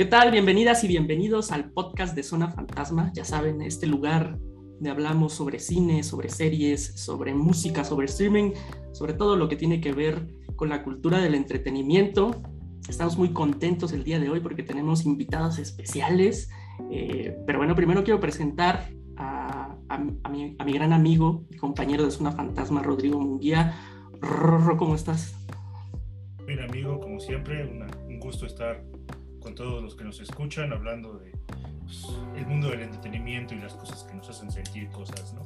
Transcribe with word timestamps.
¿Qué 0.00 0.06
tal? 0.06 0.30
Bienvenidas 0.30 0.82
y 0.82 0.88
bienvenidos 0.88 1.52
al 1.52 1.72
podcast 1.72 2.16
de 2.16 2.22
Zona 2.22 2.50
Fantasma. 2.50 3.12
Ya 3.12 3.22
saben, 3.22 3.60
este 3.60 3.86
lugar 3.86 4.38
donde 4.38 4.88
hablamos 4.88 5.34
sobre 5.34 5.58
cine, 5.58 6.02
sobre 6.04 6.30
series, 6.30 6.94
sobre 6.98 7.34
música, 7.34 7.84
sobre 7.84 8.06
streaming, 8.06 8.52
sobre 8.92 9.12
todo 9.12 9.36
lo 9.36 9.46
que 9.50 9.56
tiene 9.56 9.78
que 9.78 9.92
ver 9.92 10.26
con 10.56 10.70
la 10.70 10.82
cultura 10.84 11.18
del 11.18 11.34
entretenimiento. 11.34 12.40
Estamos 12.88 13.18
muy 13.18 13.34
contentos 13.34 13.92
el 13.92 14.02
día 14.02 14.18
de 14.18 14.30
hoy 14.30 14.40
porque 14.40 14.62
tenemos 14.62 15.04
invitados 15.04 15.58
especiales. 15.58 16.48
Eh, 16.90 17.36
pero 17.46 17.58
bueno, 17.58 17.74
primero 17.74 18.02
quiero 18.02 18.20
presentar 18.20 18.88
a, 19.18 19.76
mi, 20.30 20.56
gran 20.72 20.94
amigo 20.94 21.44
y 21.50 21.58
compañero 21.58 22.06
de 22.06 22.10
Zona 22.10 22.32
Fantasma, 22.32 22.82
Rodrigo 22.82 23.20
Munguía. 23.20 23.78
Rorro, 24.18 24.78
¿cómo 24.78 24.94
estás? 24.94 25.36
Bien, 26.46 26.60
amigo, 26.60 26.98
como 27.00 27.20
siempre, 27.20 27.66
un 27.66 28.18
gusto 28.18 28.46
estar 28.46 28.82
con 29.40 29.54
todos 29.54 29.82
los 29.82 29.94
que 29.94 30.04
nos 30.04 30.20
escuchan, 30.20 30.72
hablando 30.72 31.14
de 31.14 31.32
pues, 31.80 32.06
el 32.36 32.46
mundo 32.46 32.70
del 32.70 32.82
entretenimiento 32.82 33.54
y 33.54 33.58
las 33.58 33.74
cosas 33.74 34.04
que 34.04 34.14
nos 34.14 34.28
hacen 34.28 34.50
sentir 34.50 34.88
cosas, 34.90 35.34
¿no? 35.34 35.42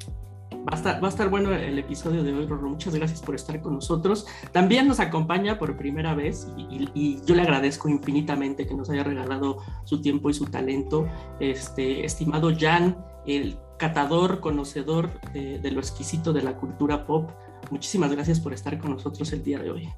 Va 0.53 0.73
a, 0.73 0.77
estar, 0.77 1.03
va 1.03 1.09
a 1.09 1.11
estar 1.11 1.29
bueno 1.29 1.53
el 1.53 1.79
episodio 1.79 2.23
de 2.23 2.33
hoy, 2.33 2.47
Rorro. 2.47 2.71
Muchas 2.71 2.95
gracias 2.95 3.21
por 3.21 3.35
estar 3.35 3.61
con 3.61 3.75
nosotros. 3.75 4.27
También 4.51 4.89
nos 4.89 4.99
acompaña 4.99 5.59
por 5.59 5.77
primera 5.77 6.15
vez 6.15 6.49
y, 6.57 7.21
yo 7.27 7.35
le 7.35 7.43
agradezco 7.43 7.89
infinitamente 7.91 8.67
que 8.67 8.75
nos 8.75 8.89
haya 8.89 9.05
regalado 9.05 9.59
su 9.85 10.01
tiempo 10.01 10.31
y 10.31 10.35
su 10.35 10.47
talento. 10.47 11.07
Este 11.39 12.07
estimado 12.07 12.51
Jan, 12.59 12.97
el 13.27 13.59
catador, 13.79 14.41
conocedor 14.41 15.21
de, 15.33 15.59
de 15.59 15.71
lo 15.71 15.81
exquisito 15.81 16.33
de 16.33 16.43
la 16.43 16.57
cultura 16.57 17.05
pop. 17.05 17.31
Muchísimas 17.71 18.11
gracias 18.13 18.41
por 18.41 18.55
estar 18.55 18.79
con 18.79 18.93
nosotros 18.93 19.31
el 19.35 19.45
día 19.45 19.59
de 19.59 19.71
hoy. 19.71 19.89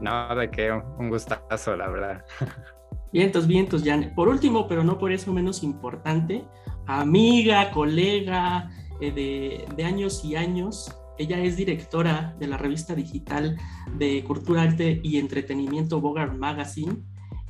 No, 0.00 0.34
de 0.34 0.50
qué, 0.50 0.70
un 0.72 1.08
gustazo, 1.08 1.76
la 1.76 1.88
verdad. 1.88 2.24
Vientos, 3.12 3.46
vientos, 3.46 3.82
Jan. 3.84 4.12
Por 4.14 4.28
último, 4.28 4.68
pero 4.68 4.84
no 4.84 4.98
por 4.98 5.12
eso 5.12 5.32
menos 5.32 5.62
importante, 5.62 6.44
amiga, 6.86 7.70
colega 7.70 8.70
eh, 9.00 9.66
de, 9.74 9.84
años 9.84 10.24
y 10.24 10.36
años, 10.36 10.94
ella 11.16 11.38
es 11.40 11.56
directora 11.56 12.36
de 12.38 12.46
la 12.48 12.58
revista 12.58 12.94
digital 12.94 13.56
de 13.96 14.22
Cultura, 14.24 14.62
Arte 14.62 15.00
y 15.02 15.18
Entretenimiento 15.18 16.00
Bogart 16.00 16.36
Magazine. 16.36 16.96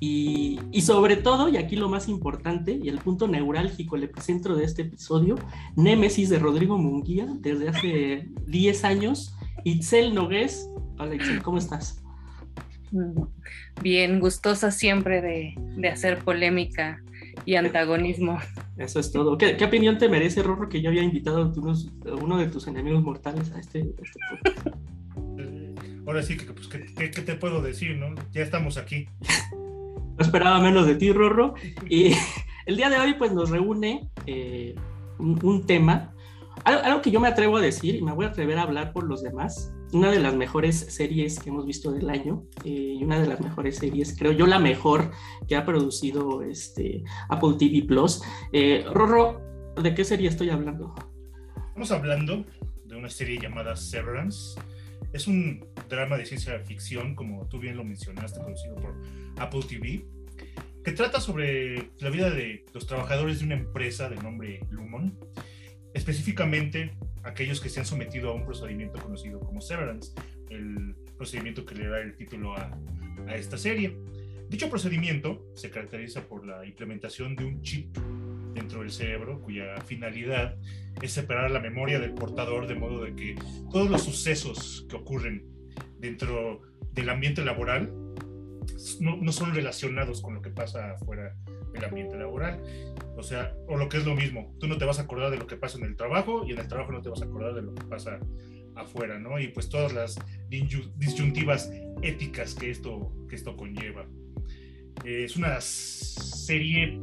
Y, 0.01 0.61
y, 0.71 0.83
sobre 0.83 1.17
todo, 1.17 1.49
y 1.49 1.57
aquí 1.57 1.75
lo 1.75 1.89
más 1.89 2.09
importante, 2.09 2.79
y 2.81 2.89
el 2.89 2.99
punto 2.99 3.27
neurálgico, 3.27 3.97
el 3.97 4.05
epicentro 4.05 4.55
de 4.55 4.63
este 4.63 4.83
episodio, 4.83 5.35
Némesis 5.75 6.29
de 6.29 6.39
Rodrigo 6.39 6.79
Munguía, 6.79 7.27
desde 7.41 7.69
hace 7.69 8.29
10 8.47 8.85
años. 8.85 9.35
Itzel 9.65 10.15
Nogués. 10.15 10.71
Hola 11.01 11.17
Itzel, 11.17 11.43
¿cómo 11.43 11.59
estás? 11.59 11.98
Bien, 13.83 14.21
gustosa 14.21 14.71
siempre 14.71 15.21
de, 15.21 15.89
hacer 15.89 16.19
polémica 16.19 17.03
y 17.45 17.57
antagonismo. 17.57 18.39
Eso 18.77 19.01
es 19.01 19.13
todo. 19.13 19.39
¿Qué, 19.39 19.63
opinión 19.65 19.99
te 19.99 20.09
merece, 20.09 20.43
Rorro, 20.43 20.69
que 20.69 20.81
yo 20.81 20.91
había 20.91 21.03
invitado 21.03 21.43
a, 21.43 22.15
uno 22.15 22.39
de 22.39 22.47
tus 22.49 22.67
enemigos 22.67 23.03
mortales 23.03 23.53
a 23.53 23.61
este, 23.61 23.81
este 23.81 24.21
eh, 25.39 25.75
Ahora 26.07 26.23
sí, 26.23 26.37
que, 26.37 26.47
pues, 26.47 26.69
¿qué, 26.69 27.09
te 27.09 27.35
puedo 27.35 27.61
decir, 27.63 27.97
no? 27.97 28.15
Ya 28.33 28.43
estamos 28.43 28.77
aquí. 28.79 29.07
no 29.51 30.25
esperaba 30.25 30.61
menos 30.61 30.87
de 30.87 30.95
ti, 30.95 31.13
Rorro. 31.13 31.55
Y 31.89 32.13
el 32.67 32.77
día 32.77 32.91
de 32.91 32.99
hoy, 32.99 33.15
pues, 33.15 33.33
nos 33.33 33.51
reúne 33.51 34.11
eh, 34.27 34.75
un, 35.19 35.67
tema, 35.67 36.15
algo 36.65 37.03
que 37.03 37.11
yo 37.11 37.21
me 37.21 37.29
atrevo 37.29 37.57
a 37.57 37.61
decir 37.61 37.95
y 37.95 38.03
me 38.03 38.13
voy 38.13 38.27
a 38.27 38.29
atrever 38.29 38.59
a 38.59 38.63
hablar 38.63 38.93
por 38.93 39.05
los 39.05 39.23
demás, 39.23 39.73
una 39.93 40.11
de 40.11 40.21
las 40.21 40.35
mejores 40.35 40.77
series 40.77 41.39
que 41.39 41.51
hemos 41.51 41.67
visto 41.67 41.93
del 41.93 42.11
año 42.11 42.45
eh, 42.65 42.97
y 42.99 43.05
una 43.05 43.21
de 43.21 43.27
las 43.27 43.41
mejores 43.41 43.77
series, 43.77 44.17
creo 44.19 44.33
yo 44.33 44.47
la 44.47 44.59
mejor 44.59 45.11
que 45.47 45.57
ha 45.57 45.65
producido 45.65 46.43
este, 46.43 47.05
Apple 47.29 47.55
TV 47.59 47.87
Plus. 47.87 48.23
Eh, 48.53 48.85
Rorro, 48.93 49.41
¿de 49.83 49.95
qué 49.95 50.05
serie 50.05 50.29
estoy 50.29 50.51
hablando? 50.51 50.95
Estamos 51.69 51.91
hablando 51.93 52.45
de 52.85 52.97
una 52.97 53.09
serie 53.09 53.39
llamada 53.41 53.77
Severance. 53.77 54.61
Es 55.13 55.27
un 55.27 55.65
drama 55.89 56.19
de 56.19 56.27
ciencia 56.27 56.59
ficción, 56.61 57.15
como 57.15 57.47
tú 57.47 57.59
bien 57.59 57.77
lo 57.77 57.85
mencionaste, 57.85 58.41
producido 58.41 58.75
por 58.77 58.95
Apple 59.39 59.63
TV, 59.67 60.05
que 60.85 60.93
trata 60.93 61.21
sobre 61.21 61.91
la 61.99 62.11
vida 62.11 62.31
de 62.31 62.67
los 62.75 62.87
trabajadores 62.87 63.39
de 63.39 63.47
una 63.47 63.55
empresa 63.55 64.09
de 64.09 64.17
nombre 64.17 64.61
Lumon, 64.71 65.19
específicamente 65.95 66.97
aquellos 67.23 67.61
que 67.61 67.69
se 67.69 67.81
han 67.81 67.87
sometido 67.87 68.31
a 68.31 68.35
un 68.35 68.45
procedimiento 68.45 68.99
conocido 68.99 69.41
como 69.41 69.61
severance, 69.61 70.13
el 70.51 70.95
procedimiento 71.17 71.65
que 71.65 71.75
le 71.75 71.89
da 71.89 72.01
el 72.01 72.17
título 72.17 72.55
a, 72.55 72.71
esta 73.35 73.59
serie. 73.59 73.99
Dicho 74.49 74.71
procedimiento 74.71 75.45
se 75.55 75.71
caracteriza 75.71 76.23
por 76.23 76.47
la 76.47 76.65
implementación 76.65 77.37
de 77.37 77.45
un 77.45 77.61
chip 77.63 77.97
dentro 78.55 78.81
del 78.81 78.91
cerebro 78.91 79.43
cuya 79.43 79.77
finalidad 79.83 80.57
es 81.03 81.13
separar 81.13 81.51
la 81.51 81.61
memoria 81.61 81.99
del 81.99 82.15
portador 82.15 82.67
de 82.67 82.75
modo 82.75 83.05
de 83.05 83.15
que 83.15 83.35
todos 83.71 83.91
los 83.91 84.03
sucesos 84.03 84.87
que 84.89 84.97
ocurren 84.97 85.45
dentro 85.99 86.63
del 86.93 87.11
ambiente 87.11 87.45
laboral 87.45 87.93
no, 89.01 89.33
son 89.33 89.55
relacionados 89.55 90.23
con 90.23 90.35
lo 90.35 90.43
que 90.43 90.51
pasa 90.51 90.93
afuera 90.93 91.35
del 91.73 91.85
ambiente 91.85 92.17
laboral. 92.17 92.63
O 93.19 93.23
sea, 93.25 93.53
o 93.67 93.77
lo 93.77 93.89
que 93.89 93.97
es 93.97 94.07
lo 94.07 94.15
mismo, 94.15 94.55
tú 94.61 94.69
no 94.69 94.79
te 94.79 94.85
vas 94.85 95.01
a 95.01 95.03
acordar 95.03 95.33
de 95.33 95.39
lo 95.39 95.49
que 95.49 95.57
pasa 95.57 95.77
en 95.77 95.85
el 95.85 95.97
trabajo 95.97 96.47
y 96.47 96.53
en 96.53 96.59
el 96.61 96.69
trabajo 96.69 96.93
no 96.93 97.03
te 97.03 97.09
vas 97.09 97.21
a 97.21 97.25
acordar 97.25 97.53
de 97.53 97.63
lo 97.63 97.75
que 97.75 97.85
pasa 97.85 98.21
afuera, 98.77 99.19
¿no? 99.19 99.41
Y 99.41 99.49
pues 99.49 99.69
todas 99.69 99.93
las 99.93 100.17
disyuntivas 100.49 101.69
éticas 102.01 102.55
que 102.55 102.71
esto, 102.71 103.13
que 103.29 103.35
esto 103.35 103.57
conlleva. 103.57 104.07
es 105.05 105.37
una 105.37 105.61
serie 105.61 107.01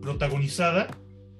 protagonizada 0.00 0.86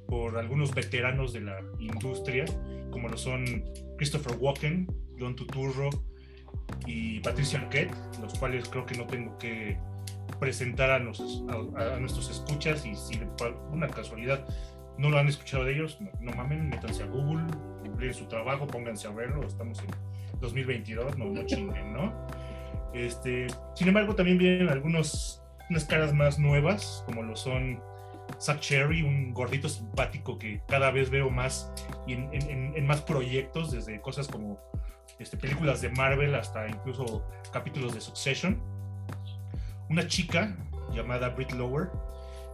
por 0.08 0.36
algunos 0.38 0.74
veteranos 0.74 1.32
de 1.32 1.42
la 1.42 1.60
industria, 1.78 2.46
como 2.90 3.08
lo 3.08 3.16
son 3.16 3.64
Christopher 3.96 4.36
Walken, 4.40 4.88
John 5.20 5.36
Tuturro 5.36 5.90
y 6.84 7.20
Patricia 7.20 7.60
Arquette, 7.60 7.94
los 8.20 8.36
cuales 8.40 8.68
creo 8.68 8.84
que 8.86 8.98
no 8.98 9.06
tengo 9.06 9.38
que 9.38 9.78
presentar 10.38 10.90
a, 10.90 10.96
a, 10.96 11.00
nuestros 11.00 12.30
escuchas 12.30 12.84
y 12.86 12.94
si 12.94 13.16
por 13.36 13.54
una 13.72 13.88
casualidad 13.88 14.46
no 14.98 15.10
lo 15.10 15.18
han 15.18 15.28
escuchado 15.28 15.64
de 15.64 15.74
ellos, 15.74 15.98
no, 16.20 16.32
mamen, 16.32 16.68
métanse 16.68 17.02
a 17.02 17.06
Google, 17.06 17.44
googleen 17.84 18.14
su 18.14 18.26
trabajo, 18.26 18.66
pónganse 18.66 19.08
a 19.08 19.10
verlo, 19.10 19.46
estamos 19.46 19.78
en 19.80 19.86
2022, 20.40 21.16
no, 21.16 21.26
no 21.26 21.44
chinguen, 21.46 21.92
¿no? 21.92 22.12
Este, 22.92 23.46
sin 23.74 23.88
embargo, 23.88 24.14
también 24.14 24.36
vienen 24.36 24.68
algunos, 24.68 25.42
unas 25.70 25.84
caras 25.84 26.12
más 26.12 26.38
nuevas, 26.38 27.02
como 27.06 27.22
lo 27.22 27.36
son 27.36 27.80
Zach 28.38 28.60
Cherry, 28.60 29.02
un 29.02 29.32
gordito 29.32 29.68
simpático 29.68 30.38
que 30.38 30.60
cada 30.68 30.90
vez 30.90 31.08
veo 31.08 31.30
más 31.30 31.72
en, 32.06 32.28
en, 32.32 32.74
en 32.76 32.86
más 32.86 33.00
proyectos, 33.00 33.70
desde 33.70 34.00
cosas 34.00 34.28
como 34.28 34.60
este, 35.20 35.36
películas 35.36 35.80
de 35.80 35.90
Marvel 35.90 36.34
hasta 36.34 36.66
incluso 36.68 37.26
capítulos 37.52 37.94
de 37.94 38.00
Succession 38.00 38.60
una 39.90 40.06
chica 40.06 40.56
llamada 40.94 41.30
Brit 41.30 41.52
Lower, 41.52 41.90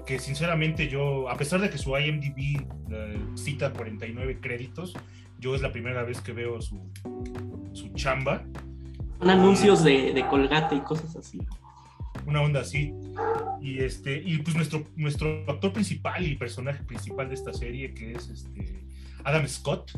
que 0.07 0.19
sinceramente 0.19 0.89
yo, 0.89 1.29
a 1.29 1.37
pesar 1.37 1.61
de 1.61 1.69
que 1.69 1.79
su 1.79 1.97
IMDb 1.97 2.67
eh, 2.91 3.19
cita 3.35 3.73
49 3.73 4.41
créditos, 4.41 4.95
yo 5.39 5.55
es 5.55 5.61
la 5.61 5.71
primera 5.71 6.03
vez 6.03 6.21
que 6.21 6.33
veo 6.33 6.61
su, 6.63 6.81
su 7.73 7.89
chamba. 7.91 8.43
Son 9.19 9.31
anuncios 9.31 9.85
de, 9.85 10.13
de, 10.15 10.27
colgate 10.27 10.77
y 10.77 10.81
cosas 10.81 11.15
así. 11.15 11.39
Una 12.27 12.41
onda 12.41 12.61
así. 12.61 12.95
Y 13.61 13.81
este, 13.81 14.23
y 14.25 14.39
pues 14.39 14.57
nuestro, 14.57 14.85
nuestro 14.97 15.45
actor 15.49 15.73
principal 15.73 16.27
y 16.27 16.37
personaje 16.37 16.83
principal 16.85 17.29
de 17.29 17.35
esta 17.35 17.53
serie, 17.53 17.93
que 17.93 18.13
es 18.13 18.29
este 18.29 18.83
Adam 19.25 19.47
Scott, 19.47 19.93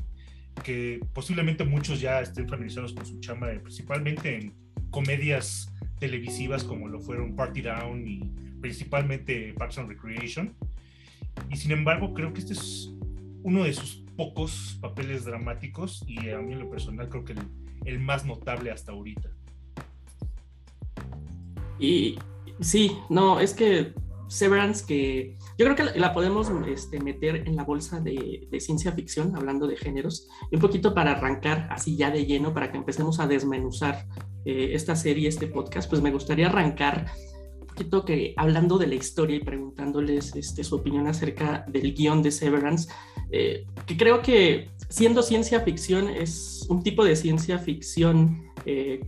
que 0.64 1.00
posiblemente 1.12 1.64
muchos 1.64 2.00
ya 2.00 2.20
estén 2.20 2.48
familiarizados 2.48 2.94
con 2.94 3.06
su 3.06 3.20
chamba, 3.20 3.48
principalmente 3.62 4.36
en 4.36 4.54
comedias 4.90 5.70
televisivas 5.98 6.64
como 6.64 6.88
lo 6.88 7.00
fueron 7.00 7.36
Party 7.36 7.62
Down 7.62 8.06
y 8.06 8.20
principalmente 8.60 9.54
Parks 9.54 9.78
and 9.78 9.88
Recreation. 9.88 10.54
Y 11.50 11.56
sin 11.56 11.72
embargo, 11.72 12.14
creo 12.14 12.32
que 12.32 12.40
este 12.40 12.52
es 12.52 12.90
uno 13.42 13.64
de 13.64 13.72
sus 13.72 14.02
pocos 14.16 14.78
papeles 14.80 15.24
dramáticos 15.24 16.04
y 16.06 16.30
a 16.30 16.38
mí 16.38 16.52
en 16.52 16.60
lo 16.60 16.70
personal 16.70 17.08
creo 17.08 17.24
que 17.24 17.34
el, 17.84 17.98
más 18.00 18.26
notable 18.26 18.70
hasta 18.70 18.92
ahorita. 18.92 19.30
Y 21.78 22.18
sí, 22.60 22.92
no, 23.08 23.38
es 23.38 23.54
que 23.54 23.92
Severance, 24.28 24.84
que 24.86 25.36
yo 25.56 25.64
creo 25.64 25.74
que 25.74 25.98
la, 25.98 26.12
podemos 26.12 26.50
este, 26.66 27.00
meter 27.00 27.48
en 27.48 27.56
la 27.56 27.64
bolsa 27.64 28.00
de, 28.00 28.48
ciencia 28.60 28.92
ficción, 28.92 29.34
hablando 29.36 29.66
de 29.66 29.76
géneros, 29.76 30.28
y 30.50 30.56
un 30.56 30.60
poquito 30.60 30.94
para 30.94 31.12
arrancar 31.12 31.68
así 31.70 31.96
ya 31.96 32.10
de 32.10 32.26
lleno, 32.26 32.54
para 32.54 32.70
que 32.70 32.78
empecemos 32.78 33.20
a 33.20 33.26
desmenuzar 33.26 34.06
eh, 34.44 34.70
esta 34.72 34.96
serie, 34.96 35.28
este 35.28 35.46
podcast, 35.46 35.88
pues 35.88 36.02
me 36.02 36.10
gustaría 36.10 36.48
arrancar 36.48 37.06
un 37.60 37.66
poquito 37.66 38.04
que 38.04 38.34
hablando 38.36 38.78
de 38.78 38.86
la 38.86 38.94
historia 38.94 39.36
y 39.36 39.40
preguntándoles 39.40 40.34
este, 40.34 40.64
su 40.64 40.76
opinión 40.76 41.06
acerca 41.06 41.64
del 41.68 41.94
guion 41.94 42.22
de 42.22 42.30
Severance, 42.30 42.88
eh, 43.30 43.66
que 43.86 43.96
creo 43.96 44.22
que 44.22 44.70
siendo 44.88 45.22
ciencia 45.22 45.60
ficción 45.60 46.08
es 46.08 46.66
un 46.68 46.82
tipo 46.82 47.04
de 47.04 47.14
ciencia 47.14 47.58
ficción 47.58 48.50
eh, 48.64 49.00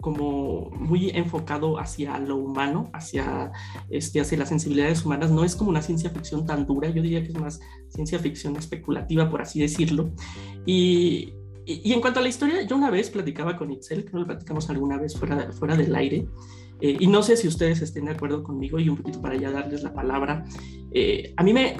como 0.00 0.70
muy 0.70 1.10
enfocado 1.10 1.78
hacia 1.78 2.18
lo 2.18 2.36
humano, 2.36 2.90
hacia, 2.92 3.52
este, 3.88 4.20
hacia 4.20 4.38
las 4.38 4.48
sensibilidades 4.48 5.04
humanas. 5.04 5.30
No 5.30 5.44
es 5.44 5.56
como 5.56 5.70
una 5.70 5.82
ciencia 5.82 6.10
ficción 6.10 6.46
tan 6.46 6.66
dura, 6.66 6.88
yo 6.90 7.02
diría 7.02 7.22
que 7.22 7.28
es 7.28 7.38
más 7.38 7.60
ciencia 7.88 8.18
ficción 8.18 8.56
especulativa, 8.56 9.30
por 9.30 9.42
así 9.42 9.60
decirlo. 9.60 10.10
Y, 10.64 11.32
y, 11.64 11.92
en 11.92 12.00
cuanto 12.00 12.20
a 12.20 12.22
la 12.22 12.28
historia, 12.28 12.62
yo 12.62 12.76
una 12.76 12.90
vez 12.90 13.10
platicaba 13.10 13.56
con 13.56 13.72
Itzel, 13.72 14.04
que 14.04 14.12
no 14.12 14.20
lo 14.20 14.26
platicamos 14.26 14.70
alguna 14.70 14.98
vez 14.98 15.16
fuera, 15.16 15.50
fuera 15.52 15.76
del 15.76 15.94
aire, 15.94 16.28
eh, 16.80 16.96
y 17.00 17.06
no 17.06 17.22
sé 17.22 17.36
si 17.36 17.48
ustedes 17.48 17.80
estén 17.80 18.04
de 18.04 18.12
acuerdo 18.12 18.42
conmigo 18.42 18.78
y 18.78 18.88
un 18.88 18.96
poquito 18.96 19.20
para 19.22 19.36
ya 19.36 19.50
darles 19.50 19.82
la 19.82 19.94
palabra. 19.94 20.44
Eh, 20.92 21.32
a 21.36 21.42
mí 21.42 21.52
me, 21.52 21.76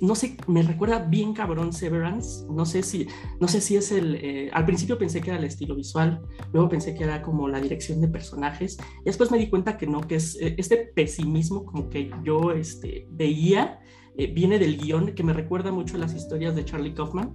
no 0.00 0.14
sé, 0.14 0.36
me 0.46 0.62
recuerda 0.62 0.98
bien 0.98 1.34
cabrón 1.34 1.72
Severance. 1.72 2.46
No 2.50 2.64
sé 2.64 2.82
si, 2.82 3.06
no 3.38 3.48
sé 3.48 3.60
si 3.60 3.76
es 3.76 3.92
el. 3.92 4.14
Eh, 4.16 4.50
al 4.52 4.64
principio 4.64 4.98
pensé 4.98 5.20
que 5.20 5.30
era 5.30 5.38
el 5.38 5.44
estilo 5.44 5.74
visual, 5.74 6.22
luego 6.52 6.68
pensé 6.68 6.94
que 6.94 7.04
era 7.04 7.22
como 7.22 7.48
la 7.48 7.60
dirección 7.60 8.00
de 8.00 8.08
personajes, 8.08 8.78
y 9.00 9.04
después 9.04 9.30
me 9.30 9.38
di 9.38 9.48
cuenta 9.48 9.76
que 9.76 9.86
no, 9.86 10.00
que 10.00 10.16
es 10.16 10.36
este 10.40 10.76
pesimismo 10.94 11.64
como 11.64 11.88
que 11.90 12.10
yo 12.24 12.52
este, 12.52 13.06
veía, 13.10 13.80
viene 14.16 14.58
del 14.58 14.76
guion 14.76 15.14
que 15.14 15.22
me 15.22 15.32
recuerda 15.32 15.72
mucho 15.72 15.96
las 15.96 16.14
historias 16.14 16.54
de 16.54 16.64
Charlie 16.64 16.94
Kaufman. 16.94 17.32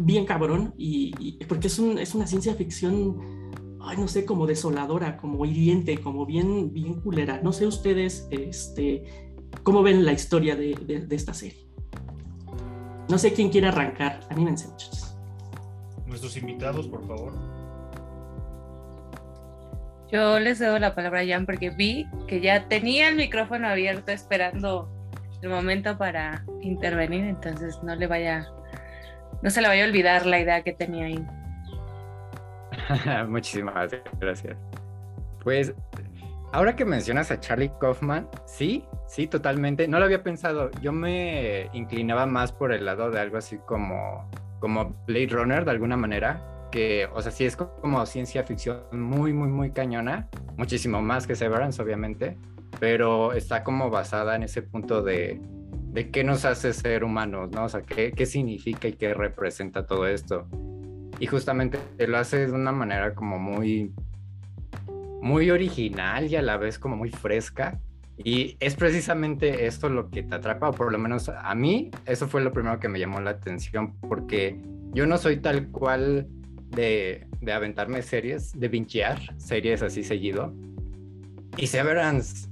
Bien 0.00 0.24
cabrón, 0.24 0.74
y, 0.76 1.44
porque 1.44 1.68
es, 1.68 1.78
un, 1.78 1.98
es 1.98 2.16
una 2.16 2.26
ciencia 2.26 2.54
ficción 2.54 3.16
ay, 3.86 3.98
no 3.98 4.08
sé, 4.08 4.24
como 4.24 4.46
desoladora, 4.46 5.16
como 5.16 5.44
hiriente, 5.44 5.98
como 5.98 6.26
bien, 6.26 6.72
bien 6.72 7.00
culera. 7.00 7.40
No 7.42 7.52
sé 7.52 7.66
ustedes, 7.66 8.26
este, 8.30 9.04
cómo 9.62 9.82
ven 9.82 10.04
la 10.04 10.12
historia 10.12 10.56
de, 10.56 10.74
de, 10.74 11.16
esta 11.16 11.34
serie. 11.34 11.66
No 13.08 13.18
sé 13.18 13.32
quién 13.32 13.50
quiere 13.50 13.68
arrancar. 13.68 14.20
Anímense, 14.30 14.68
muchachos. 14.68 15.16
Nuestros 16.06 16.36
invitados, 16.36 16.88
por 16.88 17.06
favor. 17.06 17.32
Yo 20.10 20.38
les 20.38 20.58
doy 20.58 20.78
la 20.78 20.94
palabra 20.94 21.20
a 21.20 21.26
Jan 21.26 21.46
porque 21.46 21.70
vi 21.70 22.06
que 22.26 22.40
ya 22.40 22.68
tenía 22.68 23.08
el 23.08 23.16
micrófono 23.16 23.68
abierto 23.68 24.12
esperando 24.12 24.88
el 25.42 25.48
momento 25.48 25.98
para 25.98 26.44
intervenir, 26.62 27.24
entonces 27.24 27.82
no 27.82 27.94
le 27.94 28.06
vaya, 28.06 28.46
no 29.42 29.50
se 29.50 29.60
le 29.60 29.68
vaya 29.68 29.84
a 29.84 29.88
olvidar 29.88 30.24
la 30.24 30.38
idea 30.38 30.62
que 30.62 30.72
tenía 30.72 31.06
ahí. 31.06 31.26
Muchísimas 33.28 33.90
gracias. 34.20 34.56
Pues 35.42 35.74
ahora 36.54 36.76
que 36.76 36.84
mencionas 36.84 37.32
a 37.32 37.40
Charlie 37.40 37.72
Kaufman, 37.80 38.28
sí, 38.46 38.84
sí, 39.08 39.26
totalmente. 39.26 39.88
No 39.88 39.98
lo 39.98 40.04
había 40.04 40.22
pensado. 40.22 40.70
Yo 40.80 40.92
me 40.92 41.68
inclinaba 41.72 42.26
más 42.26 42.52
por 42.52 42.72
el 42.72 42.84
lado 42.84 43.10
de 43.10 43.18
algo 43.18 43.38
así 43.38 43.58
como, 43.66 44.30
como 44.60 44.94
Blade 45.06 45.26
Runner, 45.30 45.64
de 45.64 45.70
alguna 45.72 45.96
manera. 45.96 46.68
Que, 46.70 47.08
o 47.12 47.20
sea, 47.22 47.32
sí 47.32 47.44
es 47.44 47.56
como 47.56 48.06
ciencia 48.06 48.44
ficción 48.44 48.84
muy, 48.92 49.32
muy, 49.32 49.48
muy 49.48 49.72
cañona. 49.72 50.28
Muchísimo 50.56 51.02
más 51.02 51.26
que 51.26 51.34
Severance, 51.34 51.82
obviamente. 51.82 52.38
Pero 52.78 53.32
está 53.32 53.64
como 53.64 53.90
basada 53.90 54.36
en 54.36 54.44
ese 54.44 54.62
punto 54.62 55.02
de, 55.02 55.40
de 55.92 56.10
qué 56.10 56.22
nos 56.22 56.44
hace 56.44 56.72
ser 56.72 57.02
humanos, 57.02 57.50
¿no? 57.50 57.64
O 57.64 57.68
sea, 57.68 57.82
qué, 57.82 58.12
qué 58.12 58.26
significa 58.26 58.86
y 58.86 58.92
qué 58.92 59.12
representa 59.12 59.86
todo 59.86 60.06
esto 60.06 60.46
y 61.20 61.26
justamente 61.26 61.78
lo 61.98 62.18
hace 62.18 62.46
de 62.46 62.52
una 62.52 62.72
manera 62.72 63.14
como 63.14 63.38
muy 63.38 63.92
muy 65.24 65.50
original 65.50 66.30
y 66.30 66.36
a 66.36 66.42
la 66.42 66.58
vez 66.58 66.78
como 66.78 66.96
muy 66.96 67.10
fresca. 67.10 67.80
Y 68.16 68.56
es 68.60 68.76
precisamente 68.76 69.66
esto 69.66 69.88
lo 69.88 70.10
que 70.10 70.22
te 70.22 70.34
atrapa 70.34 70.68
o 70.68 70.72
por 70.72 70.92
lo 70.92 70.98
menos 70.98 71.28
a 71.28 71.54
mí 71.54 71.90
eso 72.06 72.28
fue 72.28 72.42
lo 72.42 72.52
primero 72.52 72.78
que 72.78 72.88
me 72.88 73.00
llamó 73.00 73.20
la 73.20 73.30
atención 73.30 73.96
porque 74.00 74.60
yo 74.92 75.06
no 75.06 75.18
soy 75.18 75.38
tal 75.38 75.68
cual 75.68 76.28
de, 76.68 77.26
de 77.40 77.52
aventarme 77.52 78.02
series, 78.02 78.52
de 78.52 78.68
vinchear 78.68 79.18
series 79.38 79.82
así 79.82 80.04
seguido. 80.04 80.54
Y 81.56 81.66
Severance 81.68 82.48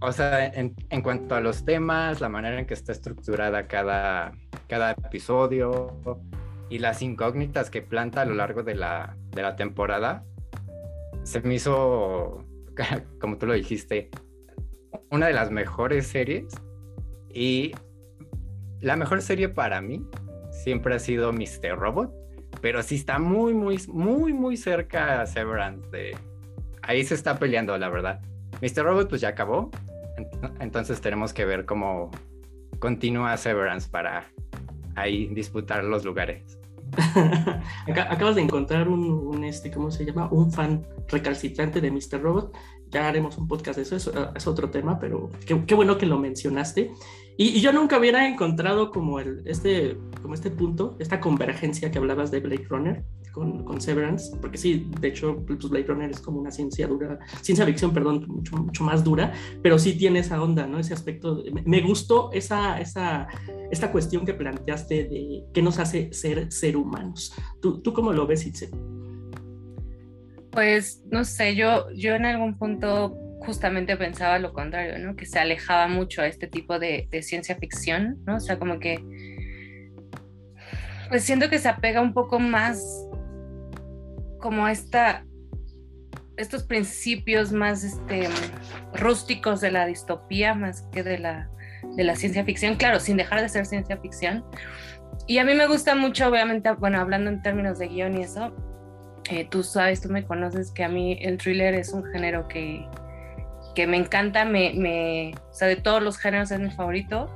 o 0.00 0.12
sea, 0.12 0.46
en, 0.46 0.74
en, 0.90 1.02
cuanto 1.02 1.34
a 1.34 1.40
los 1.40 1.64
temas, 1.64 2.20
la 2.20 2.28
manera 2.28 2.58
en 2.58 2.66
que 2.66 2.74
está 2.74 2.92
estructurada 2.92 3.66
cada, 3.66 4.32
cada 4.68 4.90
episodio, 4.92 5.96
y 6.68 6.78
las 6.78 7.02
incógnitas 7.02 7.70
que 7.70 7.82
planta 7.82 8.22
a 8.22 8.24
lo 8.24 8.34
largo 8.34 8.62
de 8.62 8.74
la, 8.74 9.16
de 9.30 9.42
la 9.42 9.56
temporada, 9.56 10.24
se 11.24 11.40
me 11.40 11.54
hizo, 11.54 12.44
como 13.20 13.36
tú 13.38 13.46
lo 13.46 13.54
dijiste, 13.54 14.10
una 15.10 15.26
de 15.26 15.32
las 15.32 15.50
mejores 15.50 16.06
series. 16.06 16.46
Y 17.30 17.72
la 18.80 18.96
mejor 18.96 19.22
serie 19.22 19.48
para 19.48 19.80
mí 19.80 20.06
siempre 20.52 20.94
ha 20.94 20.98
sido 20.98 21.32
Mr. 21.32 21.76
Robot, 21.76 22.12
pero 22.60 22.82
sí 22.82 22.94
está 22.94 23.18
muy, 23.18 23.54
muy, 23.54 23.78
muy, 23.88 24.32
muy 24.32 24.56
cerca 24.56 25.22
a 25.22 25.26
Severance. 25.26 25.88
De... 25.90 26.16
Ahí 26.82 27.04
se 27.04 27.14
está 27.14 27.38
peleando, 27.38 27.76
la 27.76 27.88
verdad. 27.88 28.20
Mr. 28.62 28.84
Robot 28.84 29.08
pues 29.08 29.20
ya 29.20 29.30
acabó, 29.30 29.70
entonces 30.60 31.00
tenemos 31.00 31.32
que 31.32 31.44
ver 31.44 31.64
cómo 31.64 32.10
continúa 32.78 33.36
Severance 33.36 33.88
para 33.88 34.24
ahí 34.94 35.26
disputar 35.28 35.82
los 35.82 36.04
lugares. 36.04 36.58
acabas 38.10 38.34
de 38.36 38.42
encontrar 38.42 38.88
un, 38.88 39.44
este, 39.44 39.70
¿cómo 39.70 39.90
se 39.90 40.04
llama? 40.04 40.28
Un 40.30 40.52
fan 40.52 40.86
recalcitrante 41.08 41.80
de 41.80 41.90
Mr. 41.90 42.20
Robot. 42.22 42.56
Ya 42.90 43.08
haremos 43.08 43.38
un 43.38 43.48
podcast 43.48 43.76
de 43.76 43.82
eso, 43.82 43.96
es, 43.96 44.46
otro 44.46 44.70
tema, 44.70 44.98
pero 44.98 45.30
qué, 45.46 45.74
bueno 45.74 45.98
que 45.98 46.06
lo 46.06 46.18
mencionaste. 46.18 46.92
Y, 47.36 47.60
yo 47.60 47.72
nunca 47.72 47.98
hubiera 47.98 48.28
encontrado 48.28 48.90
como, 48.90 49.18
el, 49.18 49.42
este, 49.46 49.98
como 50.22 50.34
este 50.34 50.50
punto, 50.50 50.96
esta 51.00 51.20
convergencia 51.20 51.90
que 51.90 51.98
hablabas 51.98 52.30
de 52.30 52.40
Blade 52.40 52.66
Runner 52.68 53.04
con, 53.34 53.64
con 53.64 53.80
Severance, 53.80 54.36
porque 54.40 54.56
sí, 54.56 54.88
de 55.00 55.08
hecho, 55.08 55.44
pues 55.44 55.58
Blade 55.68 55.86
Runner 55.86 56.10
es 56.10 56.20
como 56.20 56.40
una 56.40 56.52
ciencia 56.52 56.86
dura, 56.86 57.18
ciencia 57.42 57.66
ficción, 57.66 57.92
perdón, 57.92 58.24
mucho, 58.28 58.56
mucho 58.56 58.84
más 58.84 59.02
dura, 59.02 59.32
pero 59.60 59.76
sí 59.76 59.98
tiene 59.98 60.20
esa 60.20 60.40
onda, 60.40 60.68
¿no? 60.68 60.78
Ese 60.78 60.94
aspecto. 60.94 61.42
me, 61.64 61.80
gustó 61.82 62.30
esa, 62.32 62.80
esa, 62.80 63.26
esta 63.72 63.90
cuestión 63.90 64.24
que 64.24 64.34
planteaste 64.34 65.04
de 65.04 65.44
qué 65.52 65.62
nos 65.62 65.80
hace 65.80 66.12
ser 66.12 66.52
ser 66.52 66.76
humanos. 66.76 67.34
¿Tú, 67.60 67.82
tú 67.82 67.92
cómo 67.92 68.12
lo 68.12 68.24
ves, 68.26 68.46
Itze? 68.46 68.70
Pues 70.52 71.02
no 71.10 71.24
sé, 71.24 71.56
yo, 71.56 71.90
yo 71.90 72.14
en 72.14 72.26
algún 72.26 72.56
punto 72.56 73.16
justamente 73.40 73.96
pensaba 73.96 74.38
lo 74.38 74.52
contrario, 74.52 75.04
¿no? 75.04 75.16
Que 75.16 75.26
se 75.26 75.40
alejaba 75.40 75.88
mucho 75.88 76.22
a 76.22 76.28
este 76.28 76.46
tipo 76.46 76.78
de, 76.78 77.08
de 77.10 77.22
ciencia 77.22 77.56
ficción, 77.56 78.22
¿no? 78.26 78.36
O 78.36 78.40
sea, 78.40 78.60
como 78.60 78.78
que 78.78 79.02
pues 81.08 81.24
siento 81.24 81.50
que 81.50 81.58
se 81.58 81.68
apega 81.68 82.00
un 82.00 82.14
poco 82.14 82.38
más 82.38 83.06
como 84.44 84.68
esta, 84.68 85.24
estos 86.36 86.64
principios 86.64 87.50
más 87.50 87.82
este, 87.82 88.28
rústicos 88.92 89.62
de 89.62 89.70
la 89.70 89.86
distopía 89.86 90.52
más 90.52 90.82
que 90.92 91.02
de 91.02 91.16
la, 91.16 91.48
de 91.96 92.04
la 92.04 92.14
ciencia 92.14 92.44
ficción, 92.44 92.74
claro, 92.74 93.00
sin 93.00 93.16
dejar 93.16 93.40
de 93.40 93.48
ser 93.48 93.64
ciencia 93.64 93.96
ficción. 93.96 94.44
Y 95.26 95.38
a 95.38 95.44
mí 95.44 95.54
me 95.54 95.66
gusta 95.66 95.94
mucho, 95.94 96.28
obviamente, 96.28 96.70
bueno, 96.72 97.00
hablando 97.00 97.30
en 97.30 97.40
términos 97.40 97.78
de 97.78 97.88
guion 97.88 98.18
y 98.18 98.24
eso, 98.24 98.54
eh, 99.30 99.48
tú 99.50 99.62
sabes, 99.62 100.02
tú 100.02 100.10
me 100.10 100.26
conoces 100.26 100.70
que 100.72 100.84
a 100.84 100.90
mí 100.90 101.16
el 101.22 101.38
thriller 101.38 101.72
es 101.72 101.94
un 101.94 102.04
género 102.12 102.46
que, 102.46 102.86
que 103.74 103.86
me 103.86 103.96
encanta, 103.96 104.44
me, 104.44 104.74
me, 104.74 105.32
o 105.50 105.54
sea, 105.54 105.68
de 105.68 105.76
todos 105.76 106.02
los 106.02 106.18
géneros 106.18 106.50
es 106.50 106.60
mi 106.60 106.70
favorito. 106.70 107.34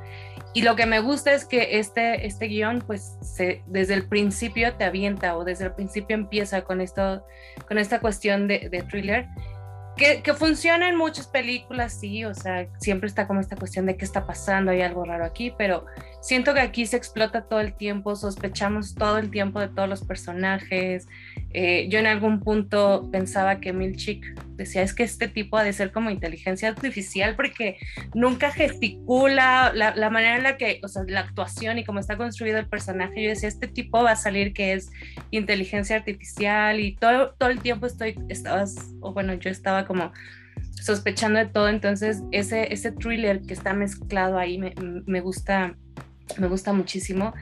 Y 0.55 0.63
lo 0.63 0.77
que 0.77 0.87
me 0.87 1.01
gusta 1.01 1.33
es 1.33 1.45
que 1.45 1.79
este, 1.79 2.27
este 2.27 2.47
guion, 2.47 2.83
pues 2.87 3.17
se, 3.21 3.63
desde 3.67 3.95
el 3.95 4.09
principio 4.09 4.75
te 4.75 4.85
avienta 4.85 5.37
o 5.37 5.45
desde 5.45 5.67
el 5.67 5.73
principio 5.73 6.17
empieza 6.17 6.63
con, 6.63 6.81
esto, 6.81 7.25
con 7.67 7.79
esta 7.79 8.01
cuestión 8.01 8.49
de, 8.49 8.69
de 8.71 8.83
thriller 8.83 9.29
que, 9.97 10.23
que, 10.23 10.33
funciona 10.33 10.89
en 10.89 10.97
muchas 10.97 11.27
películas, 11.27 11.93
sí, 11.93 12.25
o 12.25 12.33
sea, 12.33 12.69
siempre 12.79 13.09
está 13.09 13.27
como 13.27 13.41
esta 13.41 13.57
cuestión 13.57 13.85
de 13.85 13.97
qué 13.97 14.05
está 14.05 14.27
pasando, 14.27 14.71
hay 14.71 14.81
algo 14.81 15.05
raro 15.05 15.25
aquí, 15.25 15.53
pero 15.59 15.85
siento 16.21 16.55
que 16.55 16.61
aquí 16.61 16.87
se 16.87 16.97
explota 16.97 17.43
todo 17.43 17.61
el 17.61 17.75
tiempo, 17.75 18.17
sospechamos 18.17 18.95
todo 18.95 19.19
el 19.19 19.31
tiempo 19.31 19.61
de 19.61 19.69
todos 19.69 19.89
los 19.89 20.03
personajes. 20.03 21.07
Eh, 21.55 21.89
yo 21.91 21.99
en 21.99 22.07
algún 22.07 22.41
punto 22.41 23.09
pensaba 23.11 23.61
que 23.61 23.73
Milchik 23.73 24.25
decía, 24.57 24.83
es 24.83 24.95
que 24.95 25.05
este 25.05 25.29
tipo 25.29 25.57
ha 25.57 25.65
de 25.65 25.73
ser 25.73 25.93
como 25.93 26.11
inteligencia 26.11 26.69
artificial 26.69 27.37
porque 27.37 27.79
nunca 28.15 28.51
gesticula, 28.51 29.73
la, 29.75 29.95
la 29.95 30.11
manera 30.11 30.37
en 30.37 30.43
la 30.43 30.57
que, 30.57 30.81
o 30.83 30.89
sea, 30.89 31.05
la 31.07 31.21
actuación 31.21 31.79
y 31.79 31.85
cómo 31.85 32.01
está 32.01 32.17
construido 32.17 32.59
el 32.59 32.67
personaje, 32.67 33.23
yo 33.23 33.31
decía, 33.31 33.49
este 33.49 33.69
tipo 33.69 34.03
va 34.03 34.13
a 34.13 34.17
salir 34.17 34.53
que 34.53 34.75
es 34.75 34.91
inteligencia 35.31 35.97
artificial 35.97 36.81
y 36.81 36.97
todo, 36.97 37.35
todo 37.39 37.51
el 37.51 37.61
tiempo 37.61 37.87
estoy, 37.87 38.19
estabas, 38.29 38.77
o 39.01 39.13
bueno, 39.13 39.35
yo 39.35 39.51
estaba 39.51 39.87
como 39.87 40.13
sospechando 40.75 41.39
de 41.39 41.47
todo, 41.47 41.69
entonces 41.69 42.23
ese, 42.31 42.73
ese 42.73 42.93
thriller 42.93 43.43
que 43.43 43.55
está 43.55 43.73
mezclado 43.73 44.39
ahí 44.39 44.59
me, 44.59 44.75
me 45.07 45.21
gusta 45.21 45.77
me 46.37 46.47
gusta 46.47 46.73
muchísimo. 46.73 47.35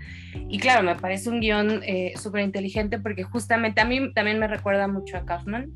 Y 0.49 0.59
claro, 0.59 0.83
me 0.83 0.95
parece 0.95 1.29
un 1.31 1.41
guion 1.41 1.83
eh, 1.85 2.15
súper 2.17 2.43
inteligente 2.43 2.99
porque 2.99 3.25
justamente 3.25 3.81
a 3.81 3.85
mí 3.85 4.13
también 4.13 4.39
me 4.39 4.47
recuerda 4.47 4.87
mucho 4.87 5.17
a 5.17 5.25
Kaufman. 5.25 5.73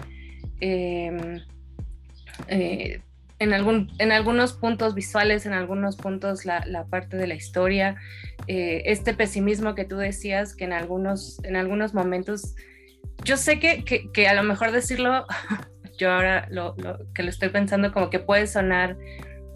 Em, 0.60 1.40
eh, 2.48 3.00
en, 3.38 3.52
algún, 3.52 3.90
en 3.98 4.12
algunos 4.12 4.52
puntos 4.52 4.94
visuales, 4.94 5.46
en 5.46 5.52
algunos 5.52 5.96
puntos 5.96 6.44
la, 6.44 6.64
la 6.66 6.84
parte 6.84 7.16
de 7.16 7.26
la 7.26 7.34
historia, 7.34 7.96
eh, 8.46 8.82
este 8.86 9.14
pesimismo 9.14 9.74
que 9.74 9.84
tú 9.84 9.96
decías, 9.96 10.54
que 10.54 10.64
en 10.64 10.72
algunos, 10.72 11.42
en 11.44 11.56
algunos 11.56 11.94
momentos 11.94 12.54
yo 13.24 13.36
sé 13.36 13.58
que, 13.58 13.84
que, 13.84 14.28
a 14.28 14.34
lo 14.34 14.42
mejor 14.42 14.72
decirlo, 14.72 15.26
yo 15.98 16.10
ahora 16.10 16.46
lo, 16.50 16.74
que 17.14 17.22
lo 17.22 17.28
estoy 17.28 17.50
pensando 17.50 17.92
como 17.92 18.10
que 18.10 18.18
puede 18.18 18.46
sonar 18.46 18.96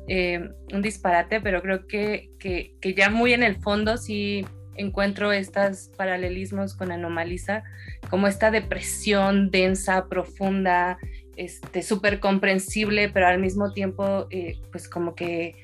eh, 0.08 0.50
un 0.72 0.82
disparate, 0.82 1.40
pero 1.40 1.62
creo 1.62 1.86
que, 1.86 2.30
que, 2.38 2.94
ya 2.94 3.10
muy 3.10 3.32
en 3.32 3.42
el 3.42 3.56
fondo 3.56 3.96
sí 3.96 4.44
encuentro 4.76 5.32
estos 5.32 5.90
paralelismos 5.96 6.74
con 6.74 6.92
Anomalisa, 6.92 7.62
como 8.10 8.26
esta 8.26 8.50
depresión 8.50 9.50
densa, 9.50 10.08
profunda, 10.08 10.98
este, 11.36 11.82
súper 11.82 12.20
comprensible, 12.20 13.08
pero 13.08 13.26
al 13.26 13.38
mismo 13.38 13.72
tiempo, 13.72 14.26
eh, 14.30 14.58
pues 14.70 14.88
como 14.88 15.14
que 15.14 15.54